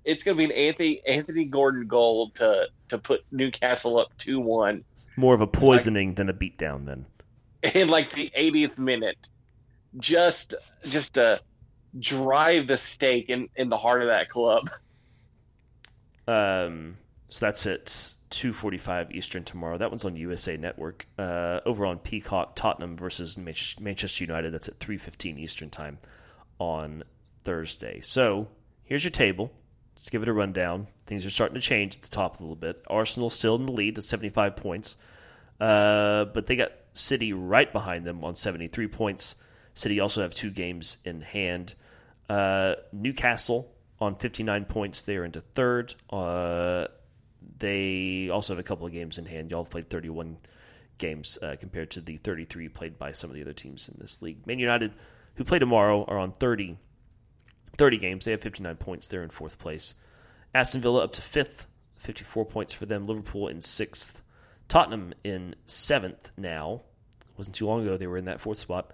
it's 0.07 0.23
going 0.23 0.37
to 0.37 0.39
be 0.39 0.45
an 0.45 0.51
Anthony 0.51 1.01
Anthony 1.05 1.45
Gordon 1.45 1.85
goal 1.85 2.31
to 2.35 2.67
to 2.89 2.97
put 2.97 3.25
Newcastle 3.31 3.99
up 3.99 4.07
two 4.17 4.39
one. 4.39 4.83
More 5.17 5.35
of 5.35 5.41
a 5.41 5.47
poisoning 5.47 6.09
like, 6.09 6.15
than 6.15 6.29
a 6.29 6.33
beatdown, 6.33 6.85
then. 6.85 7.05
In 7.73 7.89
like 7.89 8.13
the 8.13 8.31
80th 8.37 8.77
minute, 8.77 9.17
just 9.99 10.53
just 10.89 11.13
to 11.15 11.39
drive 11.99 12.67
the 12.67 12.77
stake 12.77 13.29
in 13.29 13.49
in 13.55 13.69
the 13.69 13.77
heart 13.77 14.01
of 14.01 14.09
that 14.09 14.29
club. 14.29 14.69
Um. 16.27 16.97
So 17.29 17.45
that's 17.45 17.65
it. 17.65 18.15
2:45 18.29 19.11
Eastern 19.11 19.43
tomorrow. 19.43 19.77
That 19.77 19.89
one's 19.89 20.05
on 20.05 20.15
USA 20.15 20.57
Network. 20.57 21.07
Uh, 21.17 21.59
over 21.65 21.85
on 21.85 21.99
Peacock, 21.99 22.55
Tottenham 22.55 22.97
versus 22.97 23.37
Manchester 23.37 24.23
United. 24.23 24.53
That's 24.53 24.67
at 24.67 24.79
3:15 24.79 25.37
Eastern 25.39 25.69
time 25.69 25.99
on 26.59 27.03
Thursday. 27.43 28.01
So 28.01 28.49
here's 28.83 29.03
your 29.03 29.11
table. 29.11 29.51
Let's 29.95 30.09
give 30.09 30.21
it 30.21 30.27
a 30.29 30.33
rundown. 30.33 30.87
Things 31.05 31.25
are 31.25 31.29
starting 31.29 31.55
to 31.55 31.61
change 31.61 31.95
at 31.95 32.01
the 32.03 32.09
top 32.09 32.39
a 32.39 32.43
little 32.43 32.55
bit. 32.55 32.83
Arsenal 32.87 33.29
still 33.29 33.55
in 33.55 33.65
the 33.65 33.71
lead 33.71 33.97
at 33.97 34.03
75 34.03 34.55
points, 34.55 34.95
uh, 35.59 36.25
but 36.25 36.45
they 36.45 36.55
got 36.55 36.71
City 36.93 37.33
right 37.33 37.71
behind 37.71 38.05
them 38.05 38.23
on 38.23 38.35
73 38.35 38.87
points. 38.87 39.35
City 39.77 39.99
also 39.99 40.21
have 40.21 40.33
two 40.33 40.49
games 40.49 40.97
in 41.05 41.21
hand. 41.21 41.75
Uh, 42.29 42.75
Newcastle 42.91 43.71
on 43.99 44.15
59 44.15 44.65
points. 44.65 45.03
They 45.03 45.17
are 45.17 45.23
into 45.23 45.41
third. 45.41 45.93
Uh, 46.09 46.87
they 47.59 48.29
also 48.31 48.53
have 48.53 48.59
a 48.59 48.63
couple 48.63 48.87
of 48.87 48.91
games 48.91 49.17
in 49.17 49.25
hand. 49.25 49.51
Y'all 49.51 49.63
have 49.63 49.71
played 49.71 49.89
31 49.89 50.37
games 50.97 51.37
uh, 51.41 51.55
compared 51.59 51.91
to 51.91 52.01
the 52.01 52.17
33 52.17 52.69
played 52.69 52.97
by 52.97 53.11
some 53.11 53.29
of 53.29 53.35
the 53.35 53.41
other 53.41 53.53
teams 53.53 53.87
in 53.87 53.97
this 53.99 54.21
league. 54.21 54.47
Man 54.47 54.57
United, 54.57 54.93
who 55.35 55.43
play 55.43 55.59
tomorrow, 55.59 56.03
are 56.05 56.17
on 56.17 56.31
30 56.33 56.77
30 57.77 57.97
games. 57.97 58.25
They 58.25 58.31
have 58.31 58.41
59 58.41 58.75
points. 58.77 59.07
They're 59.07 59.23
in 59.23 59.29
fourth 59.29 59.59
place. 59.59 59.93
Aston 60.55 60.81
Villa 60.81 61.03
up 61.03 61.13
to 61.13 61.21
fifth, 61.21 61.67
54 61.99 62.45
points 62.45 62.73
for 62.73 62.87
them. 62.87 63.05
Liverpool 63.05 63.47
in 63.47 63.61
sixth. 63.61 64.23
Tottenham 64.67 65.13
in 65.23 65.53
seventh 65.67 66.31
now. 66.35 66.81
It 67.21 67.37
wasn't 67.37 67.55
too 67.55 67.67
long 67.67 67.83
ago 67.83 67.95
they 67.95 68.07
were 68.07 68.17
in 68.17 68.25
that 68.25 68.41
fourth 68.41 68.59
spot. 68.59 68.91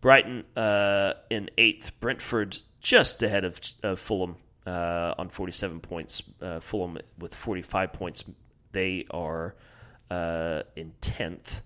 Brighton 0.00 0.44
uh, 0.56 1.14
in 1.30 1.50
eighth. 1.58 1.98
Brentford 2.00 2.58
just 2.80 3.22
ahead 3.22 3.44
of, 3.44 3.60
Fulham 3.98 4.36
uh, 4.66 5.14
on 5.18 5.28
47 5.28 5.80
points. 5.80 6.22
Uh, 6.40 6.60
Fulham 6.60 6.98
with 7.18 7.34
45 7.34 7.92
points. 7.92 8.24
They 8.72 9.06
are 9.10 9.54
uh, 10.10 10.62
in 10.76 10.92
10th. 11.00 11.62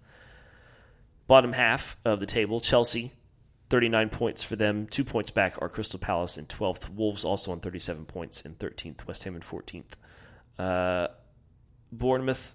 Bottom 1.27 1.53
half 1.53 1.97
of 2.05 2.21
the 2.21 2.27
table, 2.27 2.61
Chelsea 2.61 3.13
39 3.71 4.11
points 4.11 4.45
for 4.45 4.55
them. 4.55 4.87
Two 4.87 5.03
points 5.03 5.31
back 5.31 5.55
are 5.63 5.69
Crystal 5.71 5.99
Palace 5.99 6.37
in 6.37 6.45
12th. 6.45 6.91
Wolves 6.91 7.25
also 7.25 7.53
on 7.53 7.61
37 7.61 8.05
points 8.05 8.43
in 8.43 8.55
13th. 8.55 9.07
West 9.07 9.25
Ham 9.25 9.35
in 9.35 9.41
14th. 9.41 9.93
Uh, 10.59 11.09
Bournemouth 11.91 12.55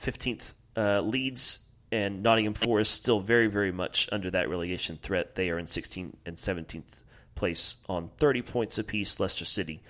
15th. 0.00 0.54
Uh, 0.74 1.00
Leeds 1.02 1.65
and 1.92 2.22
Nottingham 2.22 2.54
Forest 2.54 2.94
still 2.94 3.20
very, 3.20 3.46
very 3.46 3.72
much 3.72 4.08
under 4.12 4.30
that 4.30 4.48
relegation 4.48 4.98
threat. 5.00 5.34
They 5.34 5.50
are 5.50 5.58
in 5.58 5.66
16th 5.66 6.14
and 6.24 6.36
17th 6.36 7.02
place 7.34 7.82
on 7.88 8.10
30 8.18 8.42
points 8.42 8.78
apiece. 8.78 9.20
Leicester 9.20 9.44
City 9.44 9.82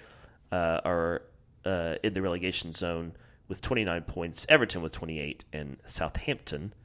uh, 0.53 0.81
are 0.85 1.23
uh, 1.65 1.95
in 2.03 2.15
the 2.15 2.23
relegation 2.23 2.73
zone 2.73 3.13
with 3.49 3.63
29 3.63 4.03
points. 4.03 4.47
Everton 4.49 4.83
with 4.83 4.93
28 4.93 5.45
and 5.53 5.77
Southampton– 5.87 6.73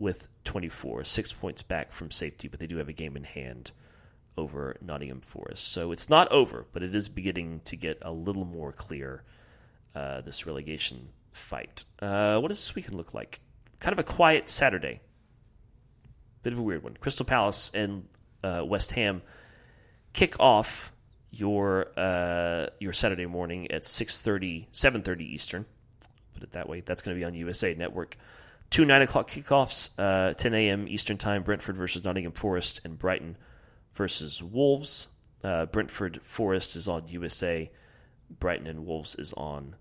with 0.00 0.28
24, 0.44 1.04
six 1.04 1.30
points 1.30 1.62
back 1.62 1.92
from 1.92 2.10
safety, 2.10 2.48
but 2.48 2.58
they 2.58 2.66
do 2.66 2.78
have 2.78 2.88
a 2.88 2.92
game 2.92 3.16
in 3.16 3.22
hand 3.22 3.70
over 4.36 4.76
Nottingham 4.80 5.20
Forest. 5.20 5.68
So 5.68 5.92
it's 5.92 6.08
not 6.08 6.32
over, 6.32 6.66
but 6.72 6.82
it 6.82 6.94
is 6.94 7.08
beginning 7.08 7.60
to 7.66 7.76
get 7.76 7.98
a 8.02 8.10
little 8.10 8.46
more 8.46 8.72
clear, 8.72 9.22
uh, 9.94 10.22
this 10.22 10.46
relegation 10.46 11.10
fight. 11.32 11.84
Uh, 12.00 12.38
what 12.40 12.48
does 12.48 12.58
this 12.58 12.74
weekend 12.74 12.96
look 12.96 13.12
like? 13.12 13.40
Kind 13.80 13.92
of 13.92 13.98
a 13.98 14.04
quiet 14.04 14.48
Saturday. 14.48 15.00
Bit 16.42 16.52
of 16.52 16.58
a 16.58 16.62
weird 16.62 16.82
one. 16.82 16.96
Crystal 17.00 17.26
Palace 17.26 17.70
and 17.74 18.06
uh, 18.44 18.62
West 18.64 18.92
Ham 18.92 19.22
kick 20.12 20.38
off 20.38 20.92
your 21.30 21.86
uh, 21.98 22.66
your 22.78 22.92
Saturday 22.92 23.26
morning 23.26 23.70
at 23.70 23.82
6.30, 23.82 24.66
7.30 24.72 25.20
Eastern. 25.20 25.66
Put 26.34 26.42
it 26.42 26.50
that 26.52 26.68
way. 26.68 26.80
That's 26.80 27.02
going 27.02 27.16
to 27.16 27.20
be 27.20 27.24
on 27.24 27.34
USA 27.34 27.74
Network. 27.74 28.16
Two 28.70 28.84
9 28.84 29.02
o'clock 29.02 29.28
kickoffs, 29.28 29.90
uh, 29.98 30.34
10 30.34 30.54
a.m. 30.54 30.86
Eastern 30.86 31.18
Time, 31.18 31.42
Brentford 31.42 31.76
versus 31.76 32.04
Nottingham 32.04 32.32
Forest, 32.32 32.80
and 32.84 32.98
Brighton 32.98 33.36
versus 33.92 34.42
Wolves. 34.42 35.08
Uh, 35.42 35.66
Brentford 35.66 36.20
Forest 36.22 36.76
is 36.76 36.86
on 36.86 37.08
USA. 37.08 37.70
Brighton 38.38 38.66
and 38.68 38.86
Wolves 38.86 39.16
is 39.16 39.32
on 39.32 39.74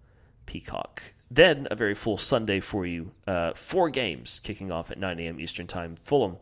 Peacock. 0.48 1.04
Then 1.32 1.68
a 1.70 1.76
very 1.76 1.94
full 1.96 2.18
Sunday 2.18 2.60
for 2.60 2.86
you. 2.86 3.12
Uh, 3.28 3.54
four 3.54 3.90
games 3.90 4.40
kicking 4.40 4.72
off 4.72 4.90
at 4.90 4.98
9 4.98 5.20
a.m. 5.20 5.40
Eastern 5.40 5.68
Time. 5.68 5.96
Fulham 5.96 6.38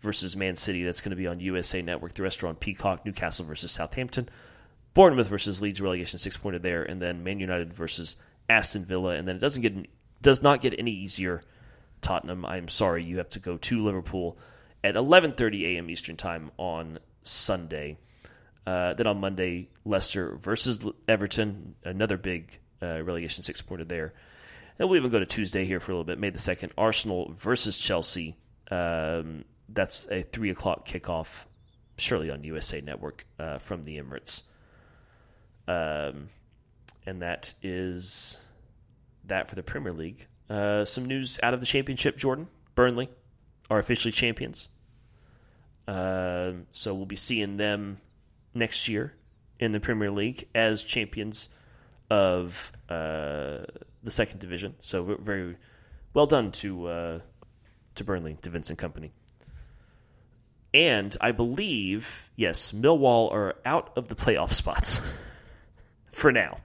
versus 0.00 0.36
Man 0.36 0.56
City. 0.56 0.84
That's 0.84 1.00
going 1.00 1.10
to 1.10 1.16
be 1.16 1.26
on 1.26 1.40
USA 1.40 1.80
Network. 1.80 2.14
The 2.14 2.22
rest 2.22 2.42
are 2.44 2.48
on 2.48 2.56
Peacock. 2.56 3.06
Newcastle 3.06 3.46
versus 3.46 3.72
Southampton. 3.72 4.28
Bournemouth 4.94 5.28
versus 5.28 5.60
Leeds 5.60 5.80
relegation 5.80 6.18
six 6.18 6.36
pointer 6.36 6.58
there, 6.58 6.82
and 6.82 7.02
then 7.02 7.22
Man 7.22 7.38
United 7.38 7.74
versus 7.74 8.16
Aston 8.48 8.84
Villa, 8.84 9.10
and 9.10 9.28
then 9.28 9.36
it 9.36 9.40
doesn't 9.40 9.60
get 9.60 9.74
does 10.22 10.42
not 10.42 10.62
get 10.62 10.74
any 10.78 10.90
easier 10.90 11.42
Tottenham. 12.00 12.46
I'm 12.46 12.68
sorry, 12.68 13.04
you 13.04 13.18
have 13.18 13.28
to 13.30 13.38
go 13.38 13.58
to 13.58 13.84
Liverpool 13.84 14.38
at 14.82 14.94
11:30 14.94 15.74
a.m. 15.74 15.90
Eastern 15.90 16.16
Time 16.16 16.50
on 16.56 16.98
Sunday. 17.22 17.98
Uh, 18.66 18.94
then 18.94 19.06
on 19.06 19.20
Monday, 19.20 19.68
Leicester 19.84 20.34
versus 20.36 20.84
Everton, 21.06 21.74
another 21.84 22.16
big 22.16 22.58
uh, 22.82 23.02
relegation 23.02 23.44
six 23.44 23.60
pointer 23.60 23.84
there. 23.84 24.14
And 24.78 24.88
we'll 24.88 24.98
even 24.98 25.10
go 25.10 25.18
to 25.18 25.26
Tuesday 25.26 25.64
here 25.64 25.80
for 25.80 25.92
a 25.92 25.94
little 25.94 26.04
bit. 26.04 26.18
May 26.18 26.30
the 26.30 26.38
second, 26.38 26.72
Arsenal 26.76 27.32
versus 27.32 27.78
Chelsea. 27.78 28.36
Um, 28.70 29.44
that's 29.68 30.06
a 30.10 30.22
three 30.22 30.50
o'clock 30.50 30.86
kickoff, 30.86 31.46
surely 31.96 32.30
on 32.30 32.44
USA 32.44 32.80
Network 32.80 33.26
uh, 33.38 33.58
from 33.58 33.84
the 33.84 33.98
Emirates. 33.98 34.42
Um, 35.66 36.28
and 37.06 37.22
that 37.22 37.54
is 37.62 38.38
that 39.24 39.48
for 39.48 39.54
the 39.54 39.62
Premier 39.62 39.92
League. 39.92 40.26
Uh, 40.48 40.84
some 40.84 41.06
news 41.06 41.40
out 41.42 41.54
of 41.54 41.60
the 41.60 41.66
Championship, 41.66 42.16
Jordan. 42.16 42.48
Burnley 42.74 43.08
are 43.70 43.78
officially 43.78 44.12
champions. 44.12 44.68
Uh, 45.88 46.52
so 46.72 46.94
we'll 46.94 47.06
be 47.06 47.16
seeing 47.16 47.56
them 47.56 47.98
next 48.54 48.88
year 48.88 49.14
in 49.58 49.72
the 49.72 49.80
Premier 49.80 50.10
League 50.10 50.46
as 50.54 50.82
champions 50.82 51.48
of 52.10 52.72
uh, 52.88 53.64
the 54.02 54.10
second 54.10 54.40
division. 54.40 54.74
So 54.80 55.02
very 55.20 55.56
well 56.14 56.26
done 56.26 56.52
to 56.52 56.86
uh, 56.86 57.20
to 57.96 58.04
Burnley, 58.04 58.38
to 58.42 58.50
Vincent 58.50 58.78
Kompany. 58.78 59.10
And 60.74 61.16
I 61.20 61.32
believe, 61.32 62.30
yes, 62.36 62.72
Millwall 62.72 63.32
are 63.32 63.54
out 63.64 63.96
of 63.96 64.08
the 64.08 64.14
playoff 64.14 64.52
spots 64.52 65.00
for 66.12 66.30
now. 66.32 66.58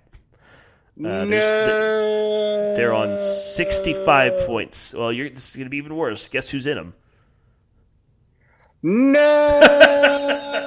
Uh, 0.99 1.23
no. 1.23 2.75
They're 2.75 2.93
on 2.93 3.17
65 3.17 4.45
points. 4.45 4.93
Well, 4.93 5.13
you're, 5.13 5.29
this 5.29 5.51
is 5.51 5.55
going 5.55 5.65
to 5.65 5.69
be 5.69 5.77
even 5.77 5.95
worse. 5.95 6.27
Guess 6.27 6.49
who's 6.49 6.67
in 6.67 6.75
them? 6.75 6.93
No. 8.83 9.61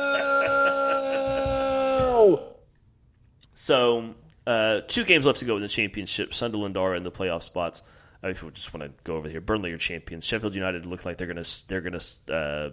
so, 3.54 4.14
uh, 4.46 4.80
two 4.86 5.04
games 5.04 5.26
left 5.26 5.38
to 5.40 5.44
go 5.44 5.56
in 5.56 5.62
the 5.62 5.68
championship. 5.68 6.34
Sunderland 6.34 6.76
are 6.76 6.94
in 6.94 7.02
the 7.02 7.10
playoff 7.10 7.42
spots. 7.42 7.82
I 8.22 8.32
just 8.32 8.72
want 8.72 8.84
to 8.84 9.04
go 9.04 9.16
over 9.16 9.28
here. 9.28 9.40
Burnley 9.40 9.72
are 9.72 9.78
champions. 9.78 10.24
Sheffield 10.24 10.54
United 10.54 10.86
look 10.86 11.04
like 11.04 11.18
they're 11.18 11.26
to 11.42 11.68
they're 11.68 11.82
to 11.98 12.34
uh, 12.34 12.70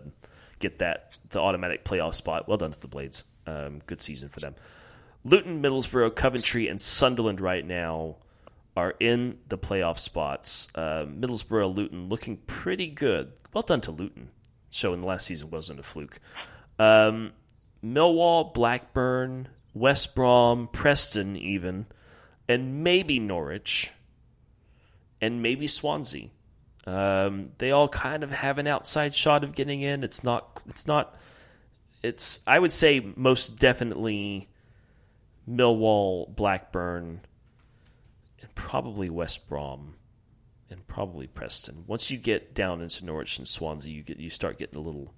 get 0.60 0.80
that 0.80 1.14
the 1.30 1.42
automatic 1.42 1.84
playoff 1.84 2.16
spot. 2.16 2.48
Well 2.48 2.58
done 2.58 2.72
to 2.72 2.80
the 2.80 2.88
Blades. 2.88 3.26
Um, 3.46 3.82
good 3.86 4.02
season 4.02 4.30
for 4.30 4.40
them. 4.40 4.56
Luton, 5.24 5.62
Middlesbrough, 5.62 6.16
Coventry, 6.16 6.68
and 6.68 6.80
Sunderland 6.80 7.42
right 7.42 7.66
now 7.66 8.18
are 8.78 8.96
in 9.00 9.40
the 9.50 9.58
playoff 9.58 10.00
spots. 10.00 10.70
Uh, 10.74 11.06
Middlesbrough, 11.06 11.76
Luton 11.76 12.08
looking 12.08 12.38
pretty 12.38 12.88
good. 12.88 13.34
Well 13.54 13.62
done 13.62 13.82
to 13.82 13.92
Luton, 13.92 14.30
showing 14.70 15.02
the 15.02 15.08
last 15.08 15.28
season 15.28 15.50
wasn't 15.50 15.80
a 15.80 15.84
fluke. 15.84 16.20
Um, 16.80 17.34
Millwall, 17.84 18.54
Blackburn, 18.54 19.50
West 19.74 20.16
Brom, 20.16 20.68
Preston, 20.68 21.36
even, 21.38 21.86
and 22.48 22.84
maybe 22.84 23.20
Norwich, 23.20 23.92
and 25.22 25.42
maybe 25.42 25.68
Swansea. 25.68 26.30
Um, 26.86 27.52
they 27.60 27.72
all 27.72 27.88
kind 27.88 28.24
of 28.24 28.32
have 28.32 28.58
an 28.58 28.68
outside 28.68 29.14
shot 29.14 29.44
of 29.44 29.56
getting 29.56 29.82
in. 29.82 30.04
It's 30.04 30.24
not. 30.24 30.62
It's 30.68 30.88
not. 30.88 31.16
It's. 32.02 32.40
I 32.48 32.60
would 32.60 32.74
say 32.74 33.14
most 33.16 33.60
definitely 33.60 34.50
Millwall, 35.50 36.34
Blackburn, 36.36 37.22
and 38.42 38.56
probably 38.56 39.10
West 39.10 39.48
Brom, 39.48 39.96
and 40.70 40.86
probably 40.88 41.28
Preston. 41.28 41.84
Once 41.88 42.10
you 42.10 42.18
get 42.18 42.54
down 42.54 42.82
into 42.82 43.06
Norwich 43.06 43.38
and 43.38 43.48
Swansea, 43.48 43.92
you 43.92 44.04
get 44.04 44.20
you 44.20 44.30
start 44.30 44.58
getting 44.58 44.80
a 44.80 44.84
little. 44.84 45.14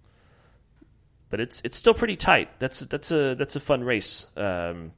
But 1.34 1.40
it's 1.40 1.62
it's 1.66 1.76
still 1.76 1.96
pretty 1.96 2.16
tight. 2.16 2.60
That's 2.60 2.82
that's 2.82 3.12
a 3.12 3.34
that's 3.34 3.56
a 3.56 3.60
fun 3.60 3.84
race 3.84 4.28
um, 4.38 4.92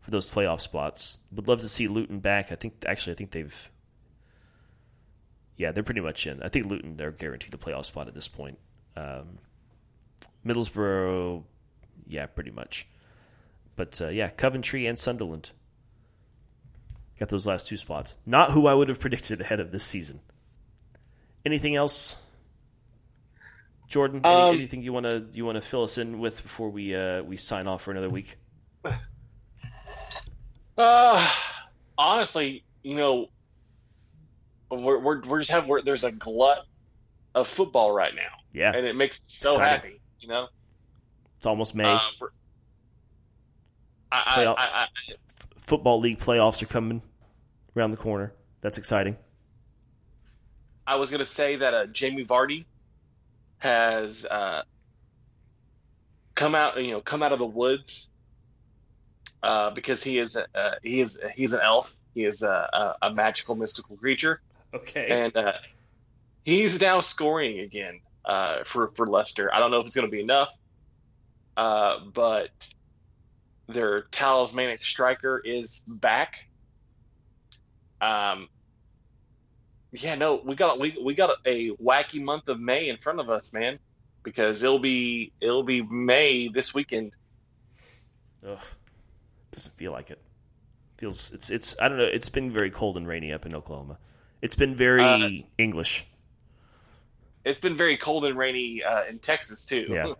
for 0.00 0.10
those 0.10 0.26
playoff 0.26 0.62
spots. 0.62 1.18
Would 1.32 1.46
love 1.46 1.60
to 1.60 1.68
see 1.68 1.88
Luton 1.88 2.20
back. 2.20 2.50
I 2.50 2.54
think 2.54 2.86
actually 2.86 3.12
I 3.12 3.16
think 3.16 3.32
they've. 3.32 3.70
Yeah, 5.58 5.72
they're 5.72 5.82
pretty 5.82 6.00
much 6.00 6.26
in. 6.26 6.42
I 6.42 6.48
think 6.48 6.64
Luton 6.64 6.96
they're 6.96 7.10
guaranteed 7.10 7.52
a 7.52 7.58
playoff 7.58 7.84
spot 7.84 8.08
at 8.08 8.14
this 8.14 8.28
point. 8.28 8.58
Um, 8.96 9.40
Middlesbrough, 10.42 11.42
yeah, 12.06 12.24
pretty 12.24 12.50
much. 12.50 12.88
But 13.76 14.00
uh, 14.00 14.08
yeah, 14.08 14.30
Coventry 14.30 14.86
and 14.86 14.98
Sunderland 14.98 15.50
got 17.20 17.28
those 17.28 17.46
last 17.46 17.66
two 17.66 17.76
spots. 17.76 18.16
Not 18.24 18.52
who 18.52 18.66
I 18.66 18.72
would 18.72 18.88
have 18.88 19.00
predicted 19.00 19.42
ahead 19.42 19.60
of 19.60 19.70
this 19.70 19.84
season. 19.84 20.20
Anything 21.44 21.76
else, 21.76 22.22
Jordan? 23.88 24.20
Any, 24.24 24.34
Um, 24.34 24.54
anything 24.56 24.82
you 24.82 24.92
want 24.92 25.06
to 25.06 25.26
you 25.32 25.44
want 25.46 25.56
to 25.56 25.62
fill 25.62 25.82
us 25.82 25.98
in 25.98 26.18
with 26.18 26.42
before 26.42 26.68
we 26.70 26.94
uh, 26.94 27.22
we 27.22 27.36
sign 27.36 27.66
off 27.66 27.82
for 27.82 27.90
another 27.90 28.10
week? 28.10 28.36
Uh, 30.76 31.28
honestly, 31.96 32.64
you 32.84 32.94
know, 32.94 33.26
we're 34.70 34.98
we're, 35.00 35.22
we're 35.26 35.38
just 35.40 35.50
have 35.50 35.66
we're, 35.66 35.82
there's 35.82 36.04
a 36.04 36.12
glut 36.12 36.66
of 37.34 37.48
football 37.48 37.90
right 37.90 38.14
now, 38.14 38.30
Yeah, 38.52 38.72
and 38.76 38.86
it 38.86 38.94
makes 38.94 39.18
me 39.18 39.24
so 39.26 39.48
Exciting. 39.50 39.66
happy. 39.90 40.00
You 40.20 40.28
know, 40.28 40.46
it's 41.36 41.46
almost 41.46 41.74
May. 41.74 41.84
Uh, 41.84 41.98
I, 44.12 44.22
I, 44.24 44.38
Playoff- 44.44 44.54
I, 44.58 44.64
I, 44.72 44.86
Football 45.58 45.98
league 46.00 46.18
playoffs 46.18 46.62
are 46.62 46.66
coming 46.66 47.02
around 47.76 47.90
the 47.90 47.96
corner. 47.96 48.32
That's 48.60 48.78
exciting. 48.78 49.16
I 50.86 50.94
was 50.94 51.10
gonna 51.10 51.26
say 51.26 51.56
that 51.56 51.74
uh, 51.74 51.86
Jamie 51.86 52.24
Vardy 52.24 52.64
has 53.58 54.24
uh, 54.24 54.62
come 56.34 56.54
out, 56.54 56.82
you 56.82 56.92
know, 56.92 57.00
come 57.00 57.22
out 57.22 57.32
of 57.32 57.38
the 57.38 57.44
woods 57.46 58.08
uh, 59.42 59.70
because 59.70 60.02
he 60.02 60.18
is 60.18 60.36
uh, 60.36 60.44
he 60.82 61.00
is 61.00 61.18
he's 61.34 61.52
an 61.52 61.60
elf. 61.62 61.92
He 62.14 62.24
is 62.24 62.42
a, 62.42 62.96
a, 63.02 63.06
a 63.08 63.12
magical, 63.14 63.54
mystical 63.54 63.96
creature, 63.96 64.40
Okay. 64.74 65.06
and 65.08 65.36
uh, 65.36 65.52
he's 66.44 66.80
now 66.80 67.00
scoring 67.00 67.60
again 67.60 68.00
uh, 68.24 68.64
for 68.64 68.92
for 68.96 69.06
Leicester. 69.06 69.52
I 69.52 69.58
don't 69.60 69.70
know 69.70 69.80
if 69.80 69.86
it's 69.86 69.94
going 69.94 70.06
to 70.06 70.10
be 70.10 70.20
enough, 70.22 70.50
uh, 71.56 72.00
but 72.12 72.50
their 73.68 74.02
talismanic 74.10 74.84
striker 74.84 75.40
is 75.44 75.80
back. 75.86 76.34
Um, 78.00 78.48
yeah, 79.92 80.14
no, 80.14 80.40
we 80.44 80.54
got 80.54 80.78
we 80.78 80.96
we 81.02 81.14
got 81.14 81.30
a 81.46 81.70
wacky 81.76 82.20
month 82.22 82.48
of 82.48 82.60
May 82.60 82.88
in 82.88 82.98
front 82.98 83.20
of 83.20 83.30
us, 83.30 83.52
man, 83.52 83.78
because 84.22 84.62
it'll 84.62 84.78
be 84.78 85.32
it'll 85.40 85.62
be 85.62 85.82
May 85.82 86.48
this 86.48 86.74
weekend. 86.74 87.12
Ugh. 88.46 88.58
Doesn't 89.50 89.74
feel 89.74 89.92
like 89.92 90.10
it. 90.10 90.20
Feels 90.98 91.32
it's 91.32 91.48
it's 91.50 91.76
I 91.80 91.88
don't 91.88 91.98
know. 91.98 92.04
It's 92.04 92.28
been 92.28 92.50
very 92.50 92.70
cold 92.70 92.96
and 92.96 93.06
rainy 93.06 93.32
up 93.32 93.46
in 93.46 93.54
Oklahoma. 93.54 93.98
It's 94.42 94.56
been 94.56 94.74
very 94.76 95.02
Uh, 95.02 95.28
English. 95.56 96.06
It's 97.44 97.60
been 97.60 97.76
very 97.76 97.96
cold 97.96 98.24
and 98.24 98.36
rainy 98.36 98.82
uh, 98.82 99.04
in 99.04 99.18
Texas 99.20 99.64
too. 99.64 99.86
Yeah. 99.88 100.12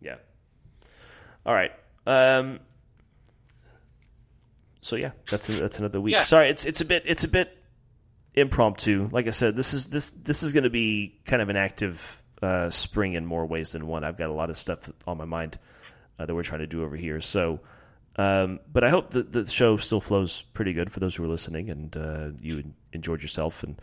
Yeah. 0.00 0.16
All 1.46 1.54
right. 1.54 1.72
Um. 2.06 2.58
So 4.80 4.96
yeah, 4.96 5.12
that's 5.30 5.46
that's 5.46 5.78
another 5.78 6.00
week. 6.00 6.12
Yeah. 6.12 6.22
Sorry, 6.22 6.48
it's 6.48 6.66
it's 6.66 6.80
a 6.80 6.84
bit 6.84 7.04
it's 7.06 7.24
a 7.24 7.28
bit 7.28 7.56
impromptu. 8.34 9.08
Like 9.10 9.26
I 9.26 9.30
said, 9.30 9.56
this 9.56 9.74
is 9.74 9.88
this 9.88 10.10
this 10.10 10.42
is 10.42 10.52
going 10.52 10.64
to 10.64 10.70
be 10.70 11.20
kind 11.24 11.42
of 11.42 11.48
an 11.48 11.56
active 11.56 12.22
uh, 12.42 12.70
spring 12.70 13.14
in 13.14 13.26
more 13.26 13.46
ways 13.46 13.72
than 13.72 13.86
one. 13.86 14.04
I've 14.04 14.18
got 14.18 14.30
a 14.30 14.34
lot 14.34 14.50
of 14.50 14.56
stuff 14.56 14.90
on 15.06 15.18
my 15.18 15.24
mind 15.24 15.58
uh, 16.18 16.26
that 16.26 16.34
we're 16.34 16.42
trying 16.42 16.60
to 16.60 16.66
do 16.66 16.82
over 16.82 16.96
here. 16.96 17.20
So, 17.20 17.60
um, 18.16 18.60
but 18.70 18.84
I 18.84 18.90
hope 18.90 19.10
that 19.10 19.32
the 19.32 19.46
show 19.46 19.76
still 19.76 20.00
flows 20.00 20.42
pretty 20.42 20.72
good 20.72 20.90
for 20.90 21.00
those 21.00 21.14
who 21.14 21.24
are 21.24 21.28
listening, 21.28 21.70
and 21.70 21.96
uh, 21.96 22.28
you 22.40 22.64
enjoyed 22.92 23.22
yourself, 23.22 23.62
and 23.62 23.80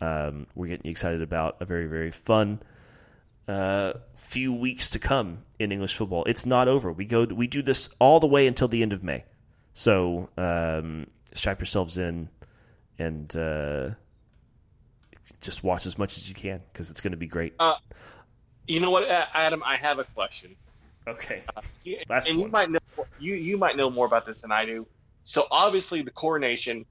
um, 0.00 0.46
we're 0.54 0.68
getting 0.68 0.90
excited 0.90 1.22
about 1.22 1.56
a 1.60 1.64
very 1.64 1.86
very 1.86 2.10
fun 2.10 2.60
uh, 3.48 3.94
few 4.14 4.52
weeks 4.52 4.90
to 4.90 4.98
come 4.98 5.38
in 5.58 5.72
English 5.72 5.94
football. 5.96 6.24
It's 6.24 6.46
not 6.46 6.68
over. 6.68 6.92
We 6.92 7.04
go 7.04 7.24
we 7.24 7.46
do 7.46 7.62
this 7.62 7.94
all 7.98 8.20
the 8.20 8.26
way 8.26 8.46
until 8.46 8.68
the 8.68 8.82
end 8.82 8.92
of 8.92 9.02
May. 9.02 9.24
So 9.72 10.30
um, 10.38 11.06
strap 11.32 11.60
yourselves 11.60 11.98
in 11.98 12.28
and 12.98 13.34
uh, 13.36 13.90
just 15.40 15.62
watch 15.64 15.86
as 15.86 15.98
much 15.98 16.16
as 16.16 16.28
you 16.28 16.34
can 16.34 16.60
because 16.72 16.90
it's 16.90 17.00
going 17.00 17.12
to 17.12 17.16
be 17.16 17.26
great. 17.26 17.54
You 18.66 18.80
know 18.80 18.90
what, 18.90 19.04
Adam? 19.08 19.62
I 19.64 19.76
have 19.76 19.98
a 19.98 20.04
question. 20.04 20.56
Okay. 21.06 21.42
You- 21.84 21.98
Last 22.08 22.28
and 22.28 22.40
you 22.40 22.48
might 22.48 22.70
know 22.70 22.78
you 23.20 23.34
you 23.34 23.56
might 23.56 23.76
know 23.76 23.90
more 23.90 24.06
about 24.06 24.26
this 24.26 24.40
than 24.42 24.50
I 24.50 24.64
do. 24.64 24.86
So 25.22 25.46
obviously 25.50 26.02
the 26.02 26.10
coronation 26.10 26.84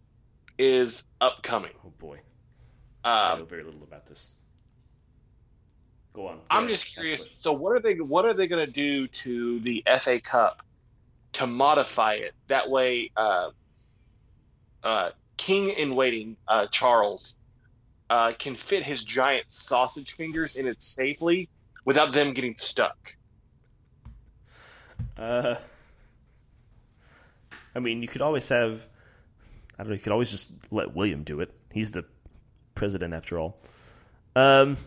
is 0.57 1.03
upcoming. 1.19 1.71
Oh 1.85 1.91
boy, 1.99 2.19
I 3.03 3.35
know 3.35 3.41
Um, 3.41 3.47
very 3.47 3.63
little 3.63 3.83
about 3.83 4.05
this. 4.05 4.31
Go 6.13 6.27
on. 6.27 6.37
Go 6.37 6.41
I'm 6.49 6.63
ahead. 6.63 6.77
just 6.77 6.93
curious. 6.93 7.29
So 7.35 7.51
what 7.51 7.71
are 7.75 7.81
they 7.81 7.95
what 7.99 8.23
are 8.23 8.33
they 8.33 8.47
going 8.47 8.65
to 8.65 8.71
do 8.71 9.07
to 9.09 9.59
the 9.61 9.83
FA 10.03 10.21
Cup 10.21 10.63
to 11.33 11.45
modify 11.47 12.13
it? 12.13 12.33
That 12.47 12.69
way, 12.69 13.11
uh, 13.17 13.49
uh, 14.81 15.09
King 15.37 15.69
in 15.69 15.95
waiting 15.95 16.37
uh, 16.47 16.67
Charles 16.71 17.35
uh, 18.09 18.33
can 18.37 18.55
fit 18.55 18.83
his 18.83 19.03
giant 19.03 19.45
sausage 19.49 20.15
fingers 20.15 20.55
in 20.55 20.67
it 20.67 20.81
safely 20.81 21.49
without 21.85 22.13
them 22.13 22.33
getting 22.33 22.55
stuck. 22.57 22.97
Uh, 25.17 25.55
I 27.75 27.79
mean, 27.79 28.01
you 28.01 28.07
could 28.07 28.21
always 28.21 28.47
have. 28.49 28.85
I 29.77 29.83
don't 29.83 29.89
know. 29.89 29.95
You 29.95 30.01
could 30.01 30.11
always 30.11 30.31
just 30.31 30.51
let 30.71 30.95
William 30.95 31.23
do 31.23 31.41
it. 31.41 31.51
He's 31.71 31.91
the 31.91 32.05
president 32.75 33.13
after 33.13 33.39
all. 33.39 33.57
Um, 34.35 34.77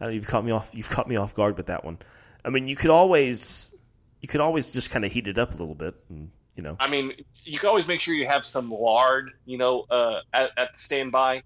I 0.00 0.04
don't 0.04 0.08
know, 0.08 0.14
you've 0.14 0.26
caught 0.26 0.44
me 0.44 0.52
off. 0.52 0.70
You've 0.74 0.90
caught 0.90 1.08
me 1.08 1.16
off 1.16 1.34
guard 1.34 1.56
with 1.56 1.66
that 1.66 1.84
one. 1.84 1.98
I 2.44 2.50
mean, 2.50 2.68
you 2.68 2.76
could 2.76 2.90
always, 2.90 3.74
you 4.20 4.28
could 4.28 4.40
always 4.40 4.72
just 4.72 4.90
kind 4.90 5.04
of 5.04 5.12
heat 5.12 5.28
it 5.28 5.38
up 5.38 5.50
a 5.50 5.56
little 5.56 5.74
bit, 5.74 5.94
and 6.08 6.30
you 6.56 6.62
know. 6.62 6.76
I 6.78 6.88
mean, 6.88 7.12
you 7.44 7.58
can 7.58 7.68
always 7.68 7.86
make 7.86 8.00
sure 8.00 8.14
you 8.14 8.26
have 8.26 8.46
some 8.46 8.70
lard, 8.70 9.30
you 9.44 9.58
know, 9.58 9.84
uh, 9.90 10.20
at, 10.32 10.50
at 10.56 10.68
the 10.74 10.80
standby, 10.80 11.42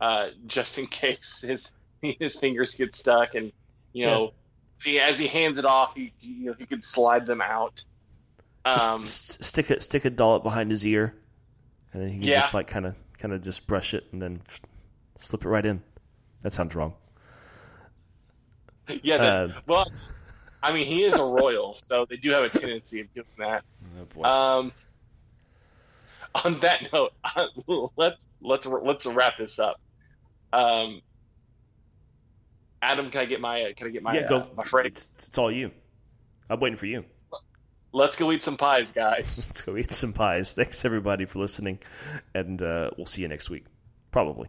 uh, 0.00 0.28
just 0.46 0.78
in 0.78 0.86
case 1.02 1.44
his 1.46 1.70
his 2.02 2.38
fingers 2.38 2.74
get 2.74 2.94
stuck, 2.94 3.34
and 3.34 3.52
you 3.92 4.04
know, 4.06 4.32
if 4.78 4.84
he, 4.84 5.00
as 5.00 5.18
he 5.18 5.26
hands 5.26 5.58
it 5.58 5.64
off, 5.64 5.94
he 5.94 6.12
you 6.20 6.46
know 6.46 6.54
he 6.58 6.66
could 6.66 6.84
slide 6.84 7.26
them 7.26 7.40
out. 7.40 7.82
Um, 8.64 9.02
stick 9.04 9.70
a 9.70 9.80
stick 9.80 10.04
a 10.04 10.10
dollop 10.10 10.42
behind 10.42 10.70
his 10.70 10.86
ear, 10.86 11.14
and 11.92 12.02
then 12.02 12.10
he 12.10 12.18
can 12.18 12.28
Yeah. 12.28 12.40
just 12.40 12.52
like 12.54 12.66
kind 12.66 12.86
of 12.86 12.94
kind 13.18 13.32
of 13.32 13.42
just 13.42 13.66
brush 13.66 13.94
it 13.94 14.04
and 14.12 14.20
then 14.20 14.42
slip 15.16 15.44
it 15.44 15.48
right 15.48 15.64
in. 15.64 15.82
That 16.42 16.52
sounds 16.52 16.74
wrong. 16.74 16.94
yeah, 19.02 19.18
that, 19.18 19.32
uh, 19.32 19.48
well, 19.66 19.86
I 20.62 20.72
mean, 20.72 20.86
he 20.86 21.04
is 21.04 21.14
a 21.14 21.24
royal, 21.24 21.74
so 21.74 22.06
they 22.08 22.16
do 22.16 22.30
have 22.30 22.42
a 22.42 22.48
tendency 22.48 23.00
of 23.00 23.12
doing 23.12 23.26
that. 23.38 23.64
Oh. 24.16 24.24
Um, 24.24 24.72
on 26.34 26.60
that 26.60 26.92
note, 26.92 27.12
let's 27.96 28.24
let's 28.40 28.66
let's 28.66 29.06
wrap 29.06 29.38
this 29.38 29.58
up. 29.58 29.80
Um, 30.52 31.02
Adam, 32.82 33.10
can 33.10 33.20
I 33.20 33.24
get 33.26 33.40
my 33.40 33.62
uh, 33.62 33.72
can 33.76 33.88
I 33.88 33.90
get 33.90 34.02
my 34.02 34.14
yeah, 34.14 34.22
uh, 34.22 34.28
go. 34.28 34.48
my 34.56 34.64
friend? 34.64 34.86
It's, 34.86 35.10
it's 35.18 35.38
all 35.38 35.50
you. 35.50 35.70
I'm 36.48 36.60
waiting 36.60 36.76
for 36.76 36.86
you. 36.86 37.04
Let's 37.92 38.16
go 38.16 38.30
eat 38.30 38.44
some 38.44 38.56
pies, 38.56 38.90
guys. 38.94 39.38
Let's 39.46 39.62
go 39.62 39.76
eat 39.76 39.90
some 39.90 40.12
pies. 40.12 40.54
Thanks 40.54 40.84
everybody 40.84 41.24
for 41.24 41.38
listening, 41.38 41.78
and 42.34 42.60
uh, 42.62 42.90
we'll 42.96 43.06
see 43.06 43.22
you 43.22 43.28
next 43.28 43.48
week, 43.48 43.64
probably. 44.10 44.48